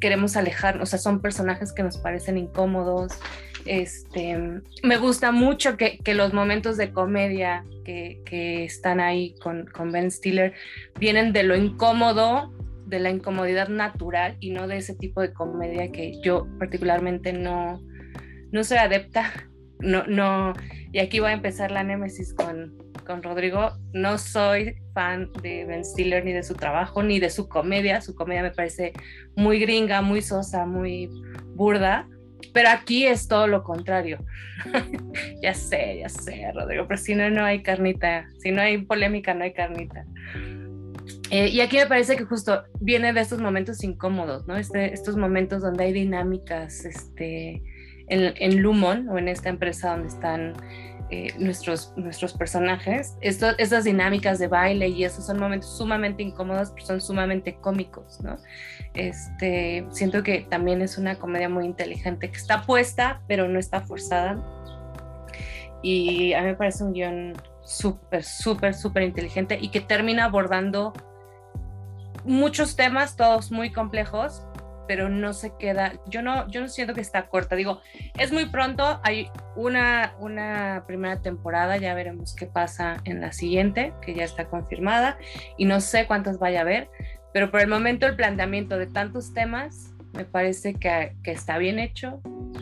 queremos 0.00 0.36
alejarnos, 0.36 0.82
o 0.82 0.86
sea, 0.86 0.98
son 0.98 1.20
personajes 1.20 1.72
que 1.72 1.82
nos 1.82 1.98
parecen 1.98 2.38
incómodos. 2.38 3.12
Este, 3.64 4.38
me 4.82 4.96
gusta 4.96 5.32
mucho 5.32 5.76
que, 5.76 5.98
que 5.98 6.14
los 6.14 6.32
momentos 6.32 6.76
de 6.76 6.92
comedia 6.92 7.64
que, 7.84 8.20
que 8.24 8.64
están 8.64 9.00
ahí 9.00 9.34
con, 9.42 9.66
con, 9.66 9.90
Ben 9.90 10.10
Stiller 10.10 10.52
vienen 10.98 11.32
de 11.32 11.42
lo 11.42 11.56
incómodo, 11.56 12.52
de 12.86 13.00
la 13.00 13.10
incomodidad 13.10 13.68
natural 13.68 14.36
y 14.40 14.50
no 14.50 14.68
de 14.68 14.78
ese 14.78 14.94
tipo 14.94 15.20
de 15.20 15.32
comedia 15.32 15.90
que 15.90 16.20
yo 16.22 16.46
particularmente 16.58 17.32
no, 17.32 17.80
no 18.52 18.64
soy 18.64 18.78
adepta. 18.78 19.32
No, 19.78 20.06
no, 20.06 20.54
y 20.92 21.00
aquí 21.00 21.18
va 21.18 21.28
a 21.28 21.32
empezar 21.32 21.70
la 21.70 21.82
némesis 21.82 22.32
con, 22.32 22.74
con 23.06 23.22
Rodrigo. 23.22 23.72
No 23.92 24.16
soy 24.16 24.76
fan 24.94 25.30
de 25.42 25.66
Ben 25.66 25.84
Stiller 25.84 26.24
ni 26.24 26.32
de 26.32 26.42
su 26.42 26.54
trabajo 26.54 27.02
ni 27.02 27.20
de 27.20 27.28
su 27.28 27.48
comedia. 27.48 28.00
Su 28.00 28.14
comedia 28.14 28.42
me 28.42 28.52
parece 28.52 28.94
muy 29.34 29.58
gringa, 29.58 30.00
muy 30.00 30.22
sosa, 30.22 30.64
muy 30.64 31.10
burda. 31.54 32.08
Pero 32.54 32.70
aquí 32.70 33.06
es 33.06 33.28
todo 33.28 33.46
lo 33.46 33.62
contrario. 33.62 34.24
ya 35.42 35.52
sé, 35.52 35.98
ya 36.00 36.08
sé, 36.08 36.50
Rodrigo, 36.54 36.86
pero 36.88 36.98
si 36.98 37.14
no, 37.14 37.28
no 37.28 37.44
hay 37.44 37.62
carnita. 37.62 38.26
Si 38.38 38.50
no 38.50 38.62
hay 38.62 38.78
polémica, 38.78 39.34
no 39.34 39.44
hay 39.44 39.52
carnita. 39.52 40.06
Eh, 41.30 41.48
y 41.48 41.60
aquí 41.60 41.76
me 41.76 41.86
parece 41.86 42.16
que 42.16 42.24
justo 42.24 42.62
viene 42.80 43.12
de 43.12 43.20
estos 43.20 43.40
momentos 43.40 43.82
incómodos, 43.82 44.46
¿no? 44.46 44.56
Este, 44.56 44.92
estos 44.92 45.16
momentos 45.16 45.62
donde 45.62 45.84
hay 45.84 45.92
dinámicas 45.92 46.84
este, 46.84 47.62
en, 48.08 48.34
en 48.36 48.62
Lumon 48.62 49.08
o 49.08 49.18
en 49.18 49.28
esta 49.28 49.48
empresa 49.48 49.90
donde 49.90 50.08
están 50.08 50.54
eh, 51.08 51.32
nuestros, 51.38 51.92
nuestros 51.96 52.32
personajes, 52.32 53.16
Esto, 53.20 53.56
estas 53.58 53.84
dinámicas 53.84 54.40
de 54.40 54.48
baile 54.48 54.88
y 54.88 55.04
esos 55.04 55.24
son 55.24 55.38
momentos 55.38 55.78
sumamente 55.78 56.24
incómodos, 56.24 56.72
pero 56.72 56.84
son 56.84 57.00
sumamente 57.00 57.54
cómicos, 57.60 58.20
¿no? 58.22 58.36
Este, 58.94 59.86
siento 59.90 60.24
que 60.24 60.46
también 60.50 60.82
es 60.82 60.98
una 60.98 61.16
comedia 61.16 61.48
muy 61.48 61.64
inteligente, 61.64 62.28
que 62.28 62.36
está 62.36 62.62
puesta, 62.62 63.22
pero 63.28 63.46
no 63.46 63.60
está 63.60 63.82
forzada. 63.82 64.42
Y 65.80 66.32
a 66.32 66.40
mí 66.40 66.46
me 66.46 66.54
parece 66.56 66.82
un 66.82 66.92
guion 66.92 67.34
súper, 67.62 68.24
súper, 68.24 68.74
súper 68.74 69.04
inteligente 69.04 69.58
y 69.60 69.68
que 69.68 69.80
termina 69.80 70.24
abordando 70.24 70.92
muchos 72.26 72.76
temas, 72.76 73.16
todos 73.16 73.50
muy 73.50 73.72
complejos, 73.72 74.42
pero 74.86 75.08
no 75.08 75.32
se 75.32 75.52
queda, 75.58 75.94
yo 76.06 76.22
no, 76.22 76.48
yo 76.48 76.60
no 76.60 76.68
siento 76.68 76.94
que 76.94 77.00
está 77.00 77.26
corta, 77.28 77.56
digo, 77.56 77.80
es 78.18 78.32
muy 78.32 78.46
pronto, 78.46 79.00
hay 79.02 79.30
una, 79.56 80.14
una 80.20 80.84
primera 80.86 81.20
temporada, 81.20 81.76
ya 81.76 81.94
veremos 81.94 82.34
qué 82.34 82.46
pasa 82.46 82.98
en 83.04 83.20
la 83.20 83.32
siguiente, 83.32 83.92
que 84.00 84.14
ya 84.14 84.24
está 84.24 84.46
confirmada, 84.46 85.18
y 85.56 85.64
no 85.64 85.80
sé 85.80 86.06
cuántas 86.06 86.38
vaya 86.38 86.60
a 86.60 86.62
haber, 86.62 86.88
pero 87.32 87.50
por 87.50 87.60
el 87.60 87.68
momento 87.68 88.06
el 88.06 88.16
planteamiento 88.16 88.78
de 88.78 88.86
tantos 88.86 89.34
temas 89.34 89.92
me 90.12 90.24
parece 90.24 90.74
que, 90.74 91.14
que 91.22 91.32
está 91.32 91.58
bien 91.58 91.78
hecho, 91.78 92.20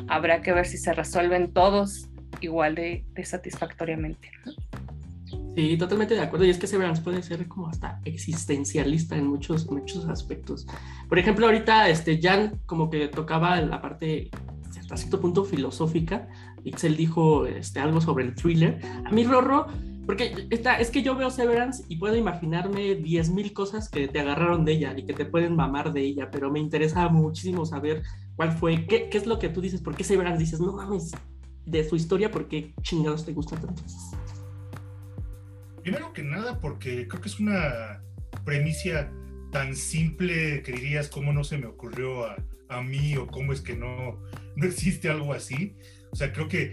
habrá 0.08 0.40
que 0.40 0.52
ver 0.52 0.66
si 0.66 0.78
se 0.78 0.92
resuelven 0.92 1.52
todos 1.52 2.08
igual 2.40 2.74
de, 2.74 3.04
de 3.12 3.24
satisfactoriamente. 3.24 4.30
Sí, 5.54 5.76
totalmente 5.76 6.14
de 6.14 6.20
acuerdo. 6.20 6.46
Y 6.46 6.50
es 6.50 6.58
que 6.58 6.66
Severance 6.66 7.02
puede 7.02 7.22
ser 7.22 7.46
como 7.46 7.68
hasta 7.68 8.00
existencialista 8.04 9.16
en 9.16 9.26
muchos, 9.26 9.70
muchos 9.70 10.06
aspectos. 10.06 10.66
Por 11.08 11.18
ejemplo, 11.18 11.46
ahorita 11.46 11.88
este, 11.88 12.20
Jan 12.20 12.60
como 12.66 12.90
que 12.90 13.08
tocaba 13.08 13.60
la 13.60 13.80
parte 13.80 14.30
hasta 14.78 14.96
cierto 14.96 15.20
punto 15.20 15.44
filosófica. 15.44 16.28
Ixel 16.64 16.96
dijo 16.96 17.46
este, 17.46 17.78
algo 17.78 18.00
sobre 18.00 18.24
el 18.24 18.34
thriller. 18.34 18.80
A 19.04 19.10
mí, 19.10 19.24
Rorro, 19.24 19.66
porque 20.06 20.48
está, 20.50 20.80
es 20.80 20.90
que 20.90 21.02
yo 21.02 21.14
veo 21.14 21.30
Severance 21.30 21.84
y 21.88 21.96
puedo 21.96 22.16
imaginarme 22.16 22.98
10.000 22.98 23.52
cosas 23.52 23.88
que 23.88 24.08
te 24.08 24.20
agarraron 24.20 24.64
de 24.64 24.72
ella 24.72 24.94
y 24.96 25.04
que 25.04 25.14
te 25.14 25.24
pueden 25.24 25.54
mamar 25.54 25.92
de 25.92 26.02
ella, 26.02 26.30
pero 26.30 26.50
me 26.50 26.58
interesa 26.58 27.08
muchísimo 27.08 27.64
saber 27.64 28.02
cuál 28.36 28.52
fue, 28.52 28.86
qué, 28.86 29.08
qué 29.08 29.18
es 29.18 29.26
lo 29.26 29.38
que 29.38 29.48
tú 29.48 29.60
dices, 29.60 29.80
por 29.80 29.94
qué 29.94 30.04
Severance 30.04 30.38
dices, 30.38 30.60
no 30.60 30.72
mames, 30.72 31.12
de 31.64 31.88
su 31.88 31.96
historia, 31.96 32.30
por 32.30 32.48
qué 32.48 32.74
chingados 32.82 33.24
te 33.24 33.32
gustan 33.32 33.60
tanto. 33.60 33.82
Primero 35.84 36.14
que 36.14 36.22
nada, 36.22 36.60
porque 36.60 37.06
creo 37.06 37.20
que 37.20 37.28
es 37.28 37.38
una 37.38 38.02
premisa 38.46 39.12
tan 39.52 39.76
simple 39.76 40.62
que 40.62 40.72
dirías 40.72 41.08
cómo 41.08 41.34
no 41.34 41.44
se 41.44 41.58
me 41.58 41.66
ocurrió 41.66 42.24
a, 42.24 42.36
a 42.70 42.80
mí 42.80 43.16
o 43.16 43.26
cómo 43.26 43.52
es 43.52 43.60
que 43.60 43.76
no, 43.76 44.18
no 44.56 44.66
existe 44.66 45.10
algo 45.10 45.34
así. 45.34 45.76
O 46.10 46.16
sea, 46.16 46.32
creo 46.32 46.48
que 46.48 46.70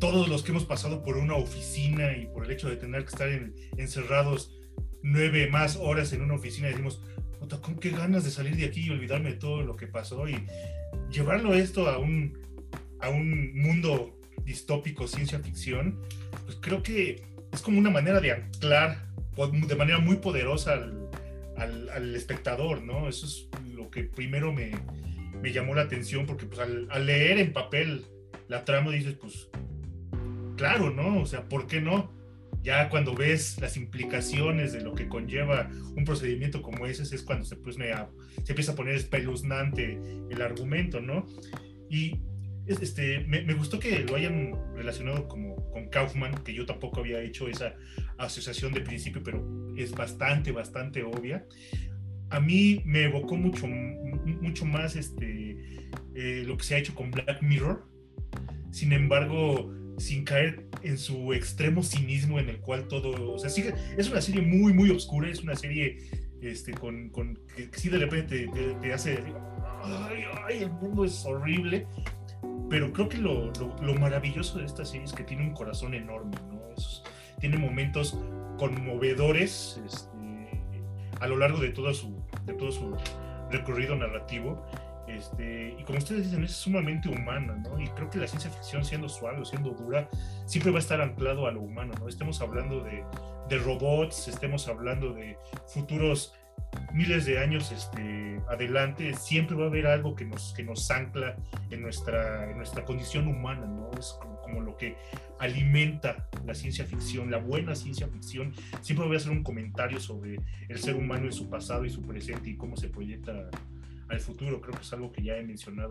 todos 0.00 0.28
los 0.28 0.42
que 0.42 0.52
hemos 0.52 0.64
pasado 0.64 1.02
por 1.02 1.18
una 1.18 1.34
oficina 1.34 2.16
y 2.16 2.24
por 2.24 2.46
el 2.46 2.52
hecho 2.52 2.70
de 2.70 2.76
tener 2.76 3.04
que 3.04 3.10
estar 3.10 3.28
encerrados 3.76 4.58
nueve 5.02 5.46
más 5.50 5.76
horas 5.76 6.14
en 6.14 6.22
una 6.22 6.34
oficina, 6.34 6.68
decimos, 6.68 7.02
con 7.60 7.76
qué 7.76 7.90
ganas 7.90 8.24
de 8.24 8.30
salir 8.30 8.56
de 8.56 8.64
aquí 8.64 8.86
y 8.86 8.90
olvidarme 8.90 9.32
de 9.32 9.36
todo 9.36 9.60
lo 9.60 9.76
que 9.76 9.86
pasó 9.86 10.26
y 10.26 10.46
llevarlo 11.10 11.52
esto 11.52 11.86
a 11.90 11.98
un, 11.98 12.38
a 13.00 13.10
un 13.10 13.54
mundo 13.60 14.18
distópico, 14.42 15.06
ciencia 15.06 15.38
ficción, 15.38 16.00
pues 16.46 16.56
creo 16.62 16.82
que 16.82 17.33
es 17.54 17.62
como 17.62 17.78
una 17.78 17.90
manera 17.90 18.20
de 18.20 18.32
anclar 18.32 19.06
de 19.66 19.76
manera 19.76 19.98
muy 19.98 20.16
poderosa 20.16 20.74
al, 20.74 21.88
al, 21.88 22.14
espectador, 22.14 22.82
¿no? 22.82 23.08
Eso 23.08 23.26
es 23.26 23.48
lo 23.74 23.90
que 23.90 24.04
primero 24.04 24.52
me, 24.52 24.72
me 25.42 25.52
llamó 25.52 25.74
la 25.74 25.82
atención, 25.82 26.26
porque 26.26 26.46
pues 26.46 26.60
al, 26.60 27.06
leer 27.06 27.38
en 27.38 27.52
papel 27.52 28.06
la 28.48 28.64
trama 28.64 28.92
dices, 28.92 29.14
pues, 29.14 29.48
claro, 30.56 30.90
¿no? 30.90 31.20
O 31.20 31.26
sea, 31.26 31.48
¿por 31.48 31.66
qué 31.66 31.80
no? 31.80 32.12
Ya 32.62 32.88
cuando 32.88 33.14
ves 33.14 33.60
las 33.60 33.76
implicaciones 33.76 34.72
de 34.72 34.82
lo 34.82 34.94
que 34.94 35.08
conlleva 35.08 35.68
un 35.96 36.04
procedimiento 36.04 36.62
como 36.62 36.86
ese, 36.86 37.02
es 37.02 37.22
cuando 37.22 37.44
se, 37.44 37.56
pues, 37.56 37.76
me, 37.76 37.88
se 38.44 38.52
empieza 38.52 38.72
a 38.72 38.76
poner 38.76 38.94
espeluznante 38.94 40.00
el 40.30 40.42
argumento, 40.42 41.00
¿no? 41.00 41.26
Y 41.90 42.20
este, 42.66 43.20
me, 43.26 43.42
me, 43.42 43.54
gustó 43.54 43.78
que 43.78 44.00
lo 44.00 44.16
hayan 44.16 44.54
relacionado 44.74 45.28
como 45.28 45.70
con 45.70 45.88
Kaufman, 45.88 46.42
que 46.44 46.54
yo 46.54 46.64
tampoco 46.66 47.00
había 47.00 47.20
hecho 47.22 47.48
esa 47.48 47.74
asociación 48.18 48.72
de 48.72 48.80
principio, 48.80 49.22
pero 49.22 49.44
es 49.76 49.92
bastante, 49.92 50.52
bastante 50.52 51.02
obvia. 51.02 51.46
A 52.30 52.40
mí 52.40 52.82
me 52.84 53.04
evocó 53.04 53.36
mucho, 53.36 53.66
mucho 53.66 54.64
más 54.64 54.96
este, 54.96 55.58
eh, 56.14 56.44
lo 56.46 56.56
que 56.56 56.64
se 56.64 56.74
ha 56.74 56.78
hecho 56.78 56.94
con 56.94 57.10
Black 57.10 57.42
Mirror. 57.42 57.86
Sin 58.70 58.92
embargo, 58.92 59.72
sin 59.98 60.24
caer 60.24 60.66
en 60.82 60.98
su 60.98 61.32
extremo 61.32 61.82
cinismo 61.82 62.38
en 62.40 62.48
el 62.48 62.58
cual 62.58 62.88
todo, 62.88 63.34
o 63.34 63.38
sea, 63.38 63.50
sigue, 63.50 63.74
es 63.96 64.10
una 64.10 64.20
serie 64.20 64.42
muy, 64.42 64.72
muy 64.72 64.90
oscura, 64.90 65.28
es 65.28 65.42
una 65.42 65.54
serie 65.54 65.98
este, 66.40 66.72
con, 66.72 67.10
con 67.10 67.38
que, 67.56 67.68
sí 67.72 67.88
de 67.88 67.98
repente 67.98 68.48
te, 68.52 68.74
te 68.74 68.92
hace, 68.92 69.18
ay, 69.82 70.24
ay, 70.46 70.62
el 70.64 70.70
mundo 70.70 71.04
es 71.04 71.24
horrible, 71.24 71.86
pero 72.70 72.92
creo 72.92 73.08
que 73.08 73.18
lo, 73.18 73.52
lo, 73.82 73.94
maravilloso 73.94 74.58
de 74.58 74.66
esta 74.66 74.84
serie 74.84 75.04
es 75.04 75.12
que 75.12 75.24
tiene 75.24 75.42
un 75.42 75.52
corazón 75.52 75.94
enorme, 75.94 76.36
¿no? 76.50 76.64
tiene 77.40 77.58
momentos 77.58 78.18
conmovedores 78.58 79.80
este, 79.84 80.62
a 81.20 81.26
lo 81.26 81.36
largo 81.36 81.58
de 81.58 81.70
todo 81.70 81.92
su, 81.92 82.22
de 82.46 82.54
todo 82.54 82.72
su 82.72 82.96
recorrido 83.50 83.96
narrativo. 83.96 84.64
Este, 85.06 85.76
y 85.78 85.84
como 85.84 85.98
ustedes 85.98 86.24
dicen, 86.24 86.44
es 86.44 86.52
sumamente 86.52 87.10
humana, 87.10 87.54
¿no? 87.54 87.78
Y 87.78 87.86
creo 87.88 88.08
que 88.08 88.18
la 88.18 88.26
ciencia 88.26 88.50
ficción, 88.50 88.84
siendo 88.84 89.08
suave 89.08 89.42
o 89.42 89.44
siendo 89.44 89.70
dura, 89.72 90.08
siempre 90.46 90.72
va 90.72 90.78
a 90.78 90.80
estar 90.80 91.00
anclado 91.02 91.46
a 91.46 91.52
lo 91.52 91.60
humano, 91.60 91.92
¿no? 92.00 92.08
Estemos 92.08 92.40
hablando 92.40 92.82
de, 92.82 93.04
de 93.50 93.58
robots, 93.58 94.28
estemos 94.28 94.66
hablando 94.66 95.12
de 95.12 95.36
futuros 95.66 96.34
miles 96.92 97.26
de 97.26 97.38
años 97.38 97.72
este, 97.72 98.40
adelante, 98.48 99.14
siempre 99.14 99.56
va 99.56 99.64
a 99.64 99.66
haber 99.68 99.86
algo 99.86 100.14
que 100.14 100.24
nos, 100.24 100.54
que 100.54 100.62
nos 100.62 100.90
ancla 100.90 101.36
en 101.70 101.82
nuestra, 101.82 102.50
en 102.50 102.56
nuestra 102.56 102.84
condición 102.84 103.28
humana, 103.28 103.66
¿no? 103.66 103.90
Es 103.98 104.16
como, 104.20 104.60
lo 104.60 104.76
que 104.76 104.96
alimenta 105.40 106.28
la 106.46 106.54
ciencia 106.54 106.84
ficción, 106.84 107.30
la 107.30 107.38
buena 107.38 107.74
ciencia 107.74 108.06
ficción. 108.06 108.54
Siempre 108.82 109.06
voy 109.06 109.16
a 109.16 109.18
hacer 109.18 109.32
un 109.32 109.42
comentario 109.42 109.98
sobre 109.98 110.36
el 110.68 110.78
ser 110.78 110.94
humano 110.94 111.26
en 111.26 111.32
su 111.32 111.50
pasado 111.50 111.84
y 111.84 111.90
su 111.90 112.02
presente 112.02 112.50
y 112.50 112.56
cómo 112.56 112.76
se 112.76 112.88
proyecta 112.88 113.50
al 114.08 114.20
futuro. 114.20 114.60
Creo 114.60 114.74
que 114.74 114.82
es 114.82 114.92
algo 114.92 115.10
que 115.10 115.22
ya 115.22 115.36
he 115.36 115.42
mencionado 115.42 115.90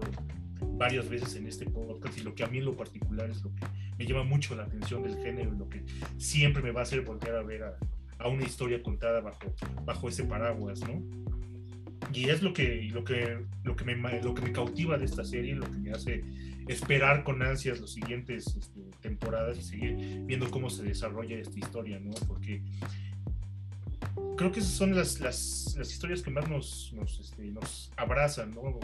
varias 0.61 1.09
veces 1.09 1.35
en 1.35 1.47
este 1.47 1.65
podcast 1.65 2.17
y 2.17 2.21
lo 2.21 2.33
que 2.33 2.43
a 2.43 2.47
mí 2.47 2.59
en 2.59 2.65
lo 2.65 2.75
particular 2.77 3.29
es 3.29 3.43
lo 3.43 3.53
que 3.53 3.65
me 3.97 4.05
llama 4.05 4.23
mucho 4.23 4.55
la 4.55 4.63
atención 4.63 5.03
del 5.03 5.17
género 5.17 5.53
y 5.53 5.57
lo 5.57 5.67
que 5.67 5.83
siempre 6.17 6.63
me 6.63 6.71
va 6.71 6.81
a 6.81 6.83
hacer 6.83 7.01
volver 7.01 7.35
a 7.35 7.43
ver 7.43 7.63
a, 7.63 7.77
a 8.23 8.27
una 8.27 8.43
historia 8.43 8.81
contada 8.81 9.21
bajo, 9.21 9.53
bajo 9.85 10.09
ese 10.09 10.23
paraguas, 10.23 10.79
¿no? 10.81 11.01
y 12.11 12.29
es 12.29 12.41
lo 12.41 12.53
que, 12.53 12.89
lo, 12.91 13.03
que, 13.03 13.39
lo, 13.63 13.75
que 13.75 13.85
me, 13.85 14.21
lo 14.21 14.33
que 14.33 14.41
me 14.41 14.51
cautiva 14.51 14.97
de 14.97 15.05
esta 15.05 15.23
serie, 15.23 15.55
lo 15.55 15.69
que 15.69 15.77
me 15.77 15.91
hace 15.91 16.23
esperar 16.67 17.23
con 17.23 17.41
ansias 17.41 17.79
las 17.81 17.91
siguientes 17.91 18.55
este, 18.55 18.81
temporadas 19.01 19.57
y 19.57 19.61
seguir 19.63 20.21
viendo 20.25 20.49
cómo 20.49 20.69
se 20.69 20.83
desarrolla 20.83 21.37
esta 21.37 21.57
historia, 21.57 21.99
¿no? 21.99 22.11
Porque 22.27 22.61
creo 24.37 24.51
que 24.51 24.59
esas 24.59 24.73
son 24.73 24.95
las, 24.95 25.19
las, 25.19 25.75
las 25.77 25.91
historias 25.91 26.21
que 26.21 26.31
más 26.31 26.49
nos, 26.49 26.93
nos, 26.93 27.19
este, 27.19 27.43
nos, 27.45 27.91
abrazan, 27.97 28.53
¿no? 28.53 28.79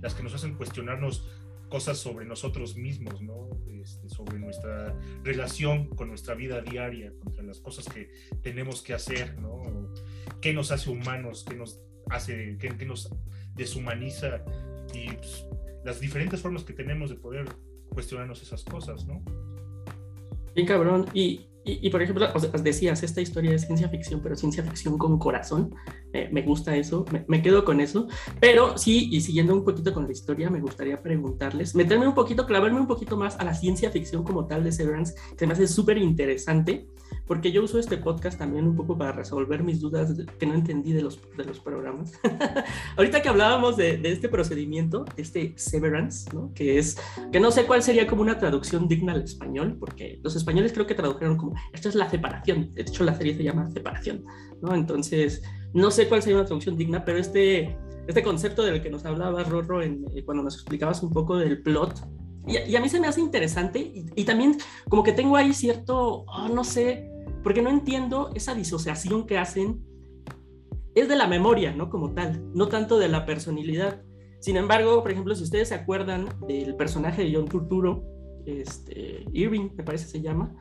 Las 0.00 0.14
que 0.14 0.22
nos 0.22 0.34
hacen 0.34 0.54
cuestionarnos 0.54 1.28
cosas 1.68 1.98
sobre 1.98 2.26
nosotros 2.26 2.76
mismos, 2.76 3.20
¿no? 3.20 3.50
Este, 3.66 4.08
sobre 4.08 4.38
nuestra 4.38 4.94
relación 5.22 5.88
con 5.88 6.08
nuestra 6.08 6.34
vida 6.34 6.60
diaria, 6.60 7.12
contra 7.22 7.42
las 7.42 7.60
cosas 7.60 7.86
que 7.92 8.10
tenemos 8.42 8.82
que 8.82 8.94
hacer, 8.94 9.38
¿no? 9.40 9.92
¿Qué 10.40 10.52
nos 10.52 10.72
hace 10.72 10.90
humanos? 10.90 11.44
¿Qué 11.48 11.56
nos 11.56 11.80
hace, 12.10 12.56
qué, 12.58 12.86
nos 12.86 13.10
deshumaniza? 13.54 14.44
Y 14.94 15.12
pues, 15.12 15.46
las 15.84 16.00
diferentes 16.00 16.40
formas 16.40 16.64
que 16.64 16.72
tenemos 16.72 17.10
de 17.10 17.16
poder 17.16 17.46
cuestionarnos 17.90 18.42
esas 18.42 18.64
cosas, 18.64 19.06
¿no? 19.06 19.22
Bien 20.54 20.66
cabrón. 20.66 21.06
Y, 21.14 21.46
y, 21.82 21.90
por 21.90 22.02
ejemplo, 22.02 22.28
decías, 22.62 23.02
esta 23.02 23.20
historia 23.20 23.54
es 23.54 23.66
ciencia 23.66 23.88
ficción, 23.88 24.20
pero 24.22 24.36
ciencia 24.36 24.62
ficción 24.62 24.96
con 24.96 25.18
corazón. 25.18 25.74
Eh, 26.12 26.28
me 26.32 26.42
gusta 26.42 26.76
eso, 26.76 27.04
me, 27.26 27.42
quedo 27.42 27.64
con 27.64 27.80
eso. 27.80 28.08
Pero 28.40 28.78
sí, 28.78 29.08
y 29.12 29.20
siguiendo 29.20 29.54
un 29.54 29.64
poquito 29.64 29.92
con 29.92 30.04
la 30.04 30.12
historia, 30.12 30.50
me 30.50 30.60
gustaría 30.60 31.02
preguntarles, 31.02 31.74
meterme 31.74 32.06
un 32.06 32.14
poquito, 32.14 32.46
clavarme 32.46 32.80
un 32.80 32.86
poquito 32.86 33.16
más 33.16 33.38
a 33.38 33.44
la 33.44 33.54
ciencia 33.54 33.90
ficción 33.90 34.22
como 34.24 34.46
tal 34.46 34.64
de 34.64 34.72
Severance, 34.72 35.14
que 35.36 35.46
me 35.46 35.52
hace 35.52 35.66
súper 35.66 35.98
interesante 35.98 36.88
porque 37.28 37.52
yo 37.52 37.62
uso 37.62 37.78
este 37.78 37.98
podcast 37.98 38.38
también 38.38 38.66
un 38.66 38.74
poco 38.74 38.96
para 38.96 39.12
resolver 39.12 39.62
mis 39.62 39.80
dudas 39.80 40.14
que 40.38 40.46
no 40.46 40.54
entendí 40.54 40.92
de 40.92 41.02
los, 41.02 41.20
de 41.36 41.44
los 41.44 41.60
programas. 41.60 42.18
Ahorita 42.96 43.20
que 43.20 43.28
hablábamos 43.28 43.76
de, 43.76 43.98
de, 43.98 44.10
este 44.10 44.30
procedimiento, 44.30 45.04
este 45.18 45.52
severance, 45.56 46.28
¿no? 46.32 46.52
que 46.54 46.78
es, 46.78 46.96
que 47.30 47.38
no 47.38 47.50
sé 47.50 47.66
cuál 47.66 47.82
sería 47.82 48.06
como 48.06 48.22
una 48.22 48.38
traducción 48.38 48.88
digna 48.88 49.12
al 49.12 49.22
español, 49.22 49.76
porque 49.78 50.18
los 50.22 50.34
españoles 50.36 50.72
creo 50.72 50.86
que 50.86 50.94
tradujeron 50.94 51.36
como, 51.36 51.54
esto 51.74 51.90
es 51.90 51.94
la 51.94 52.08
separación, 52.08 52.72
de 52.74 52.82
hecho 52.82 53.04
la 53.04 53.14
serie 53.14 53.36
se 53.36 53.44
llama 53.44 53.70
separación, 53.70 54.24
¿no? 54.62 54.74
Entonces, 54.74 55.42
no 55.74 55.90
sé 55.90 56.08
cuál 56.08 56.22
sería 56.22 56.38
una 56.38 56.46
traducción 56.46 56.78
digna, 56.78 57.04
pero 57.04 57.18
este, 57.18 57.76
este 58.06 58.22
concepto 58.22 58.62
del 58.62 58.82
que 58.82 58.88
nos 58.88 59.04
hablaba 59.04 59.44
Rorro 59.44 59.82
en, 59.82 60.06
eh, 60.14 60.24
cuando 60.24 60.42
nos 60.42 60.54
explicabas 60.54 61.02
un 61.02 61.10
poco 61.10 61.36
del 61.36 61.60
plot, 61.60 62.08
y, 62.46 62.74
a 62.76 62.80
mí 62.80 62.88
se 62.88 62.98
me 62.98 63.06
hace 63.06 63.20
interesante 63.20 63.78
y, 63.78 64.06
y, 64.14 64.24
también 64.24 64.56
como 64.88 65.02
que 65.02 65.12
tengo 65.12 65.36
ahí 65.36 65.52
cierto, 65.52 66.24
oh, 66.26 66.48
no 66.48 66.64
sé, 66.64 67.10
porque 67.42 67.62
no 67.62 67.70
entiendo 67.70 68.30
esa 68.34 68.54
disociación 68.54 69.26
que 69.26 69.38
hacen. 69.38 69.84
Es 70.94 71.08
de 71.08 71.16
la 71.16 71.28
memoria, 71.28 71.72
¿no? 71.72 71.90
Como 71.90 72.12
tal, 72.12 72.42
no 72.54 72.68
tanto 72.68 72.98
de 72.98 73.08
la 73.08 73.24
personalidad. 73.24 74.02
Sin 74.40 74.56
embargo, 74.56 75.02
por 75.02 75.12
ejemplo, 75.12 75.34
si 75.34 75.44
ustedes 75.44 75.68
se 75.68 75.74
acuerdan 75.74 76.28
del 76.46 76.74
personaje 76.76 77.24
de 77.24 77.34
John 77.34 77.46
Turturro, 77.46 78.04
este, 78.46 79.24
Irving, 79.32 79.70
me 79.76 79.84
parece 79.84 80.08
se 80.08 80.20
llama, 80.20 80.54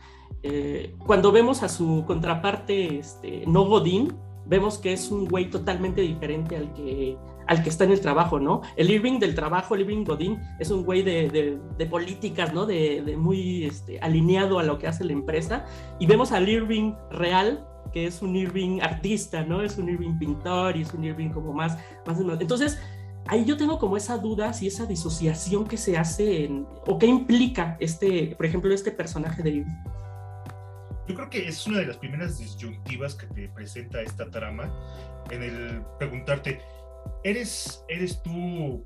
eh, 0.43 0.95
cuando 1.05 1.31
vemos 1.31 1.63
a 1.63 1.69
su 1.69 2.03
contraparte, 2.05 2.99
este, 2.99 3.45
no 3.47 3.65
Godín, 3.65 4.13
vemos 4.45 4.77
que 4.77 4.93
es 4.93 5.11
un 5.11 5.25
güey 5.25 5.49
totalmente 5.49 6.01
diferente 6.01 6.57
al 6.57 6.73
que, 6.73 7.17
al 7.47 7.63
que 7.63 7.69
está 7.69 7.85
en 7.85 7.91
el 7.91 8.01
trabajo, 8.01 8.39
¿no? 8.39 8.61
El 8.75 8.91
Irving 8.91 9.19
del 9.19 9.35
trabajo, 9.35 9.75
el 9.75 9.81
Irving 9.81 10.03
Godín, 10.03 10.41
es 10.59 10.69
un 10.69 10.83
güey 10.83 11.01
de, 11.01 11.57
de, 11.77 11.85
políticas, 11.85 12.53
¿no? 12.53 12.65
De, 12.65 13.15
muy 13.17 13.65
este, 13.65 13.99
alineado 13.99 14.59
a 14.59 14.63
lo 14.63 14.77
que 14.77 14.87
hace 14.87 15.03
la 15.03 15.13
empresa. 15.13 15.65
Y 15.99 16.05
vemos 16.05 16.31
al 16.31 16.47
Irving 16.47 16.93
real, 17.11 17.65
que 17.93 18.05
es 18.05 18.21
un 18.21 18.35
Irving 18.35 18.81
artista, 18.81 19.43
¿no? 19.43 19.61
Es 19.61 19.77
un 19.77 19.89
Irving 19.89 20.19
pintor 20.19 20.77
y 20.77 20.81
es 20.81 20.93
un 20.93 21.03
Irving 21.03 21.29
como 21.29 21.53
más... 21.53 21.77
más 22.05 22.19
Entonces, 22.19 22.79
ahí 23.27 23.45
yo 23.45 23.57
tengo 23.57 23.79
como 23.79 23.97
esa 23.97 24.17
duda, 24.17 24.51
si 24.53 24.67
esa 24.67 24.85
disociación 24.85 25.65
que 25.65 25.77
se 25.77 25.97
hace 25.97 26.45
en, 26.45 26.67
o 26.85 26.97
qué 26.99 27.07
implica 27.07 27.77
este, 27.79 28.35
por 28.35 28.45
ejemplo, 28.45 28.73
este 28.73 28.91
personaje 28.91 29.41
de 29.41 29.49
Irving. 29.51 29.75
Yo 31.07 31.15
creo 31.15 31.29
que 31.29 31.47
es 31.47 31.65
una 31.65 31.79
de 31.79 31.85
las 31.85 31.97
primeras 31.97 32.37
disyuntivas 32.37 33.15
que 33.15 33.27
te 33.27 33.47
presenta 33.47 34.01
esta 34.01 34.29
trama 34.29 34.69
en 35.29 35.41
el 35.41 35.81
preguntarte, 35.97 36.59
eres, 37.23 37.83
eres 37.89 38.21
tú 38.23 38.83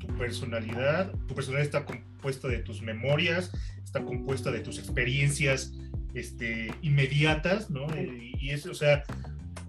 tu 0.00 0.06
personalidad, 0.16 1.12
tu 1.28 1.34
personalidad 1.34 1.66
está 1.66 1.84
compuesta 1.84 2.48
de 2.48 2.58
tus 2.58 2.82
memorias, 2.82 3.52
está 3.84 4.02
compuesta 4.02 4.50
de 4.50 4.60
tus 4.60 4.78
experiencias 4.78 5.72
este, 6.14 6.72
inmediatas, 6.82 7.70
¿no? 7.70 7.86
Y, 7.96 8.50
eso, 8.50 8.72
o 8.72 8.74
sea, 8.74 9.04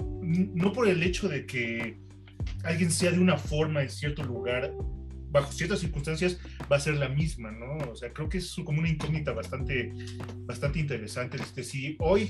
no 0.09 0.73
por 0.73 0.87
el 0.87 1.03
hecho 1.03 1.27
de 1.27 1.45
que 1.45 1.99
alguien 2.63 2.89
sea 2.89 3.11
de 3.11 3.19
una 3.19 3.37
forma 3.37 3.83
en 3.83 3.89
cierto 3.89 4.23
lugar, 4.23 4.71
bajo 5.31 5.51
ciertas 5.51 5.79
circunstancias, 5.79 6.39
va 6.71 6.75
a 6.75 6.79
ser 6.79 6.95
la 6.95 7.09
misma, 7.09 7.51
¿no? 7.51 7.77
O 7.89 7.95
sea, 7.95 8.11
creo 8.13 8.29
que 8.29 8.39
es 8.39 8.53
como 8.65 8.79
una 8.79 8.89
incógnita 8.89 9.31
bastante, 9.31 9.93
bastante 10.45 10.79
interesante. 10.79 11.37
Este, 11.37 11.63
si 11.63 11.95
hoy 11.99 12.29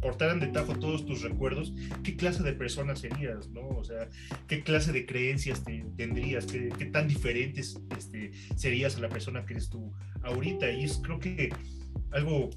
cortaran 0.00 0.40
de 0.40 0.48
tajo 0.48 0.74
todos 0.78 1.04
tus 1.04 1.22
recuerdos, 1.22 1.72
¿qué 2.02 2.16
clase 2.16 2.42
de 2.42 2.52
persona 2.52 2.96
serías, 2.96 3.48
no? 3.50 3.68
O 3.68 3.84
sea, 3.84 4.08
¿qué 4.48 4.62
clase 4.62 4.92
de 4.92 5.06
creencias 5.06 5.62
tendrías? 5.96 6.46
¿Qué, 6.46 6.86
tan 6.92 7.08
diferentes 7.08 7.78
este, 7.96 8.32
serías 8.56 8.96
a 8.96 9.00
la 9.00 9.08
persona 9.08 9.44
que 9.44 9.54
eres 9.54 9.68
tú 9.68 9.92
ahorita? 10.22 10.70
Y 10.70 10.84
es 10.84 11.00
creo 11.02 11.18
que 11.18 11.50
algo, 12.10 12.50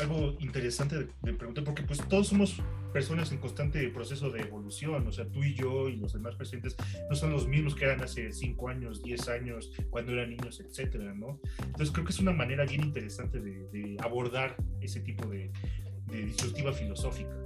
algo 0.00 0.36
interesante 0.40 0.98
de, 0.98 1.08
de 1.22 1.32
preguntar, 1.32 1.64
porque 1.64 1.82
pues 1.82 2.00
todos 2.08 2.28
somos 2.28 2.60
personas 2.90 3.32
en 3.32 3.38
constante 3.38 3.88
proceso 3.88 4.30
de 4.30 4.40
evolución, 4.40 5.06
o 5.06 5.12
sea, 5.12 5.26
tú 5.26 5.42
y 5.42 5.54
yo 5.54 5.88
y 5.88 5.96
los 5.96 6.12
demás 6.12 6.34
presentes 6.36 6.76
no 7.08 7.16
son 7.16 7.32
los 7.32 7.46
mismos 7.46 7.74
que 7.74 7.84
eran 7.84 8.02
hace 8.02 8.32
5 8.32 8.68
años, 8.68 9.02
10 9.02 9.28
años, 9.28 9.72
cuando 9.90 10.12
eran 10.12 10.30
niños, 10.30 10.60
etcétera, 10.60 11.14
¿no? 11.14 11.40
Entonces 11.58 11.90
creo 11.90 12.04
que 12.04 12.12
es 12.12 12.18
una 12.18 12.32
manera 12.32 12.64
bien 12.64 12.82
interesante 12.84 13.40
de, 13.40 13.96
abordar 14.00 14.56
ese 14.80 15.00
tipo 15.00 15.28
de, 15.28 15.50
disyuntiva 16.06 16.72
filosófica. 16.72 17.36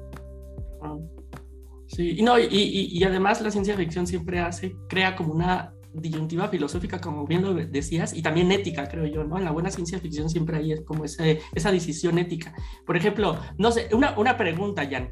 Sí, 1.87 2.17
y, 2.19 2.23
no, 2.23 2.39
y, 2.39 3.03
además 3.05 3.41
la 3.43 3.51
ciencia 3.51 3.77
ficción 3.77 4.07
siempre 4.07 4.41
hace, 4.41 4.75
crea 4.89 5.15
como 5.15 5.35
una 5.35 5.75
disyuntiva 5.93 6.49
filosófica, 6.49 7.01
como 7.01 7.27
bien 7.27 7.43
lo 7.43 7.55
decías, 7.55 8.15
y 8.15 8.23
también 8.23 8.51
ética, 8.53 8.89
creo 8.89 9.07
yo, 9.07 9.25
¿no? 9.25 9.39
En 9.39 9.45
la 9.45 9.53
buena 9.53 9.71
ciencia 9.71 9.99
ficción 9.99 10.29
siempre 10.29 10.57
hay 10.57 10.85
como 10.85 11.05
esa 11.05 11.73
decisión 11.73 12.19
ética. 12.19 12.55
Por 12.87 12.97
ejemplo, 12.97 13.39
no 13.59 13.71
sé, 13.71 13.89
una 13.93 14.37
pregunta, 14.37 14.89
Jan, 14.91 15.11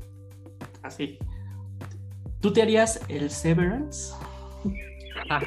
así. 0.82 1.18
¿Tú 2.40 2.52
te 2.52 2.62
harías 2.62 3.00
el 3.08 3.30
Severance? 3.30 4.14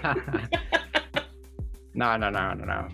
no, 1.93 2.17
no, 2.17 2.31
no, 2.31 2.55
no, 2.55 2.65
no. 2.65 2.87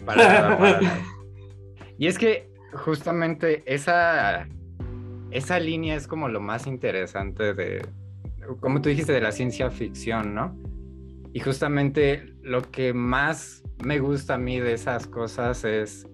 Y 1.97 2.07
es 2.07 2.17
que 2.17 2.49
justamente 2.73 3.63
esa 3.65 4.47
esa 5.31 5.59
línea 5.59 5.95
es 5.95 6.07
como 6.07 6.27
lo 6.27 6.41
más 6.41 6.67
interesante 6.67 7.53
de, 7.53 7.85
como 8.59 8.81
tú 8.81 8.89
dijiste, 8.89 9.13
de 9.13 9.21
la 9.21 9.31
ciencia 9.31 9.71
ficción, 9.71 10.35
¿no? 10.35 10.55
Y 11.33 11.39
justamente 11.39 12.33
lo 12.41 12.61
que 12.69 12.93
más 12.93 13.63
me 13.83 13.99
gusta 13.99 14.35
a 14.35 14.37
mí 14.37 14.59
de 14.59 14.73
esas 14.73 15.07
cosas 15.07 15.63
es 15.63 16.05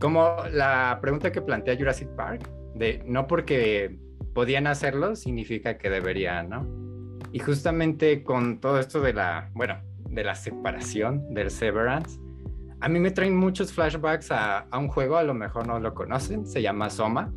como 0.00 0.36
la 0.50 0.98
pregunta 1.00 1.30
que 1.30 1.42
plantea 1.42 1.76
Jurassic 1.76 2.08
Park, 2.16 2.48
de 2.74 3.02
no 3.06 3.26
porque 3.26 3.98
podían 4.34 4.66
hacerlo 4.66 5.16
significa 5.16 5.78
que 5.78 5.90
deberían, 5.90 6.48
¿no? 6.48 7.18
Y 7.32 7.38
justamente 7.38 8.22
con 8.22 8.60
todo 8.60 8.78
esto 8.78 9.00
de 9.00 9.14
la, 9.14 9.50
bueno, 9.54 9.80
de 10.08 10.24
la 10.24 10.34
separación, 10.34 11.32
del 11.32 11.50
severance, 11.50 12.18
a 12.80 12.88
mí 12.88 12.98
me 12.98 13.10
traen 13.10 13.36
muchos 13.36 13.72
flashbacks 13.72 14.30
a, 14.32 14.58
a 14.58 14.78
un 14.78 14.88
juego, 14.88 15.16
a 15.16 15.22
lo 15.22 15.34
mejor 15.34 15.66
no 15.66 15.78
lo 15.78 15.94
conocen, 15.94 16.46
se 16.46 16.60
llama 16.60 16.90
Soma 16.90 17.32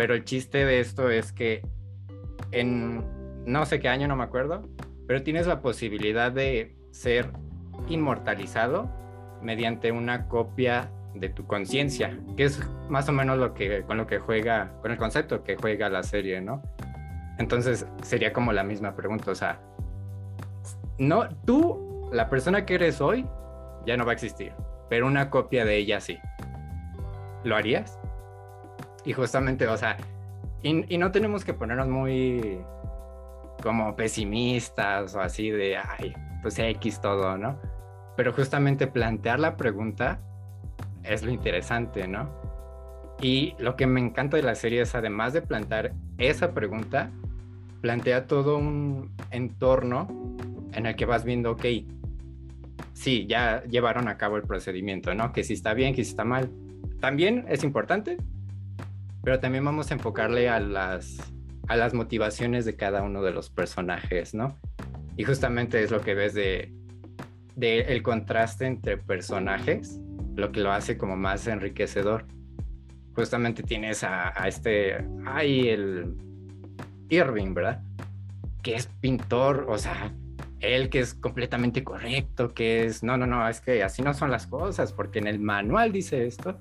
pero 0.00 0.14
el 0.14 0.24
chiste 0.24 0.64
de 0.64 0.80
esto 0.80 1.10
es 1.10 1.30
que 1.30 1.62
en 2.52 3.04
no 3.44 3.66
sé 3.66 3.80
qué 3.80 3.88
año, 3.88 4.08
no 4.08 4.16
me 4.16 4.24
acuerdo, 4.24 4.68
pero 5.06 5.22
tienes 5.22 5.46
la 5.46 5.60
posibilidad 5.60 6.32
de 6.32 6.74
ser 6.90 7.30
inmortalizado 7.86 8.90
mediante 9.42 9.92
una 9.92 10.26
copia 10.26 10.90
de 11.14 11.28
tu 11.28 11.46
conciencia, 11.46 12.18
que 12.36 12.44
es 12.44 12.60
más 12.88 13.08
o 13.08 13.12
menos 13.12 13.38
lo 13.38 13.54
que 13.54 13.82
con 13.82 13.96
lo 13.96 14.06
que 14.06 14.18
juega, 14.18 14.72
con 14.80 14.90
el 14.90 14.98
concepto 14.98 15.42
que 15.42 15.56
juega 15.56 15.88
la 15.88 16.02
serie, 16.02 16.40
¿no? 16.40 16.62
Entonces 17.38 17.86
sería 18.02 18.32
como 18.32 18.52
la 18.52 18.62
misma 18.62 18.94
pregunta, 18.94 19.30
o 19.30 19.34
sea, 19.34 19.60
no 20.98 21.28
tú, 21.46 22.08
la 22.12 22.28
persona 22.28 22.66
que 22.66 22.74
eres 22.74 23.00
hoy 23.00 23.26
ya 23.86 23.96
no 23.96 24.04
va 24.04 24.12
a 24.12 24.14
existir, 24.14 24.52
pero 24.88 25.06
una 25.06 25.30
copia 25.30 25.64
de 25.64 25.76
ella 25.76 26.00
sí. 26.00 26.18
¿Lo 27.44 27.56
harías? 27.56 27.98
Y 29.04 29.14
justamente, 29.14 29.66
o 29.66 29.76
sea, 29.76 29.96
y, 30.62 30.98
no 30.98 31.10
tenemos 31.10 31.44
que 31.44 31.54
ponernos 31.54 31.88
muy 31.88 32.60
como 33.62 33.96
pesimistas 33.96 35.14
o 35.14 35.20
así 35.20 35.50
de, 35.50 35.78
ay, 35.78 36.14
pues 36.42 36.58
X 36.58 37.00
todo, 37.00 37.38
¿no? 37.38 37.58
Pero 38.16 38.32
justamente 38.34 38.86
plantear 38.86 39.40
la 39.40 39.56
pregunta 39.56 40.20
es 41.10 41.22
lo 41.22 41.30
interesante, 41.30 42.06
¿no? 42.06 42.30
Y 43.20 43.54
lo 43.58 43.76
que 43.76 43.86
me 43.86 44.00
encanta 44.00 44.36
de 44.36 44.42
la 44.42 44.54
serie 44.54 44.82
es, 44.82 44.94
además 44.94 45.32
de 45.32 45.42
plantear 45.42 45.92
esa 46.18 46.54
pregunta, 46.54 47.10
plantea 47.80 48.26
todo 48.26 48.56
un 48.56 49.10
entorno 49.30 50.08
en 50.72 50.86
el 50.86 50.94
que 50.94 51.04
vas 51.04 51.24
viendo, 51.24 51.52
ok, 51.52 51.64
sí, 52.92 53.26
ya 53.26 53.62
llevaron 53.64 54.08
a 54.08 54.16
cabo 54.16 54.36
el 54.36 54.44
procedimiento, 54.44 55.14
¿no? 55.14 55.32
Que 55.32 55.42
si 55.42 55.54
está 55.54 55.74
bien, 55.74 55.94
que 55.94 56.04
si 56.04 56.10
está 56.10 56.24
mal. 56.24 56.50
También 57.00 57.44
es 57.48 57.64
importante, 57.64 58.16
pero 59.22 59.40
también 59.40 59.64
vamos 59.64 59.90
a 59.90 59.94
enfocarle 59.94 60.48
a 60.48 60.60
las, 60.60 61.18
a 61.66 61.76
las 61.76 61.92
motivaciones 61.92 62.64
de 62.64 62.76
cada 62.76 63.02
uno 63.02 63.22
de 63.22 63.32
los 63.32 63.50
personajes, 63.50 64.32
¿no? 64.32 64.56
Y 65.16 65.24
justamente 65.24 65.82
es 65.82 65.90
lo 65.90 66.00
que 66.00 66.14
ves 66.14 66.34
de, 66.34 66.72
de 67.56 67.80
el 67.80 68.02
contraste 68.02 68.66
entre 68.66 68.96
personajes, 68.96 70.00
lo 70.40 70.52
que 70.52 70.60
lo 70.60 70.72
hace 70.72 70.96
como 70.98 71.16
más 71.16 71.46
enriquecedor. 71.46 72.26
Justamente 73.14 73.62
tienes 73.62 74.02
a, 74.04 74.32
a 74.40 74.48
este, 74.48 75.04
ay, 75.26 75.68
el 75.68 76.16
Irving, 77.08 77.54
¿verdad? 77.54 77.82
Que 78.62 78.74
es 78.74 78.86
pintor, 79.00 79.66
o 79.68 79.78
sea, 79.78 80.12
él 80.60 80.90
que 80.90 81.00
es 81.00 81.14
completamente 81.14 81.82
correcto, 81.82 82.54
que 82.54 82.84
es, 82.84 83.02
no, 83.02 83.16
no, 83.16 83.26
no, 83.26 83.48
es 83.48 83.60
que 83.60 83.82
así 83.82 84.02
no 84.02 84.14
son 84.14 84.30
las 84.30 84.46
cosas, 84.46 84.92
porque 84.92 85.18
en 85.18 85.26
el 85.26 85.38
manual 85.40 85.92
dice 85.92 86.26
esto, 86.26 86.58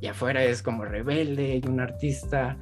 y 0.00 0.06
afuera 0.06 0.44
es 0.44 0.62
como 0.62 0.84
rebelde 0.84 1.60
y 1.62 1.68
un 1.68 1.80
artista. 1.80 2.58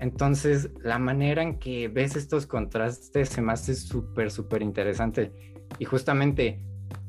Entonces, 0.00 0.70
la 0.82 0.98
manera 0.98 1.42
en 1.42 1.58
que 1.58 1.88
ves 1.88 2.16
estos 2.16 2.46
contrastes 2.46 3.28
se 3.28 3.40
me 3.40 3.52
hace 3.52 3.74
súper, 3.74 4.30
súper 4.30 4.62
interesante. 4.62 5.32
Y 5.78 5.84
justamente, 5.84 6.60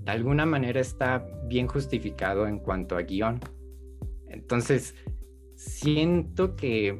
de 0.04 0.12
alguna 0.12 0.46
manera 0.46 0.82
está 0.82 1.26
bien 1.46 1.68
justificado 1.68 2.48
en 2.48 2.60
cuanto 2.60 2.98
a 2.98 3.04
guion. 3.04 3.40
Entonces, 4.28 4.96
siento 5.56 6.56
que, 6.56 7.00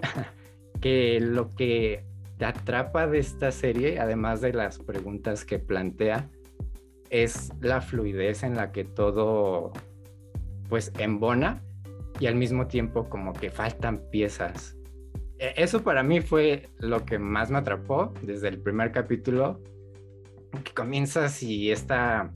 que 0.80 1.20
lo 1.20 1.54
que 1.54 2.04
te 2.36 2.44
atrapa 2.44 3.06
de 3.06 3.18
esta 3.18 3.50
serie, 3.50 3.98
además 3.98 4.40
de 4.40 4.52
las 4.52 4.78
preguntas 4.78 5.44
que 5.44 5.58
plantea, 5.58 6.28
es 7.08 7.50
la 7.60 7.80
fluidez 7.80 8.42
en 8.42 8.56
la 8.56 8.72
que 8.72 8.84
todo 8.84 9.72
pues 10.68 10.92
embona 10.98 11.62
y 12.18 12.26
al 12.26 12.34
mismo 12.34 12.66
tiempo 12.66 13.08
como 13.08 13.32
que 13.32 13.50
faltan 13.50 14.02
piezas. 14.10 14.76
E, 15.38 15.54
eso 15.56 15.82
para 15.82 16.02
mí 16.02 16.20
fue 16.20 16.68
lo 16.78 17.04
que 17.04 17.18
más 17.18 17.50
me 17.50 17.58
atrapó 17.58 18.12
desde 18.22 18.48
el 18.48 18.58
primer 18.58 18.92
capítulo, 18.92 19.62
que 20.64 20.72
comienzas 20.74 21.42
y 21.42 21.70
esta 21.70 22.30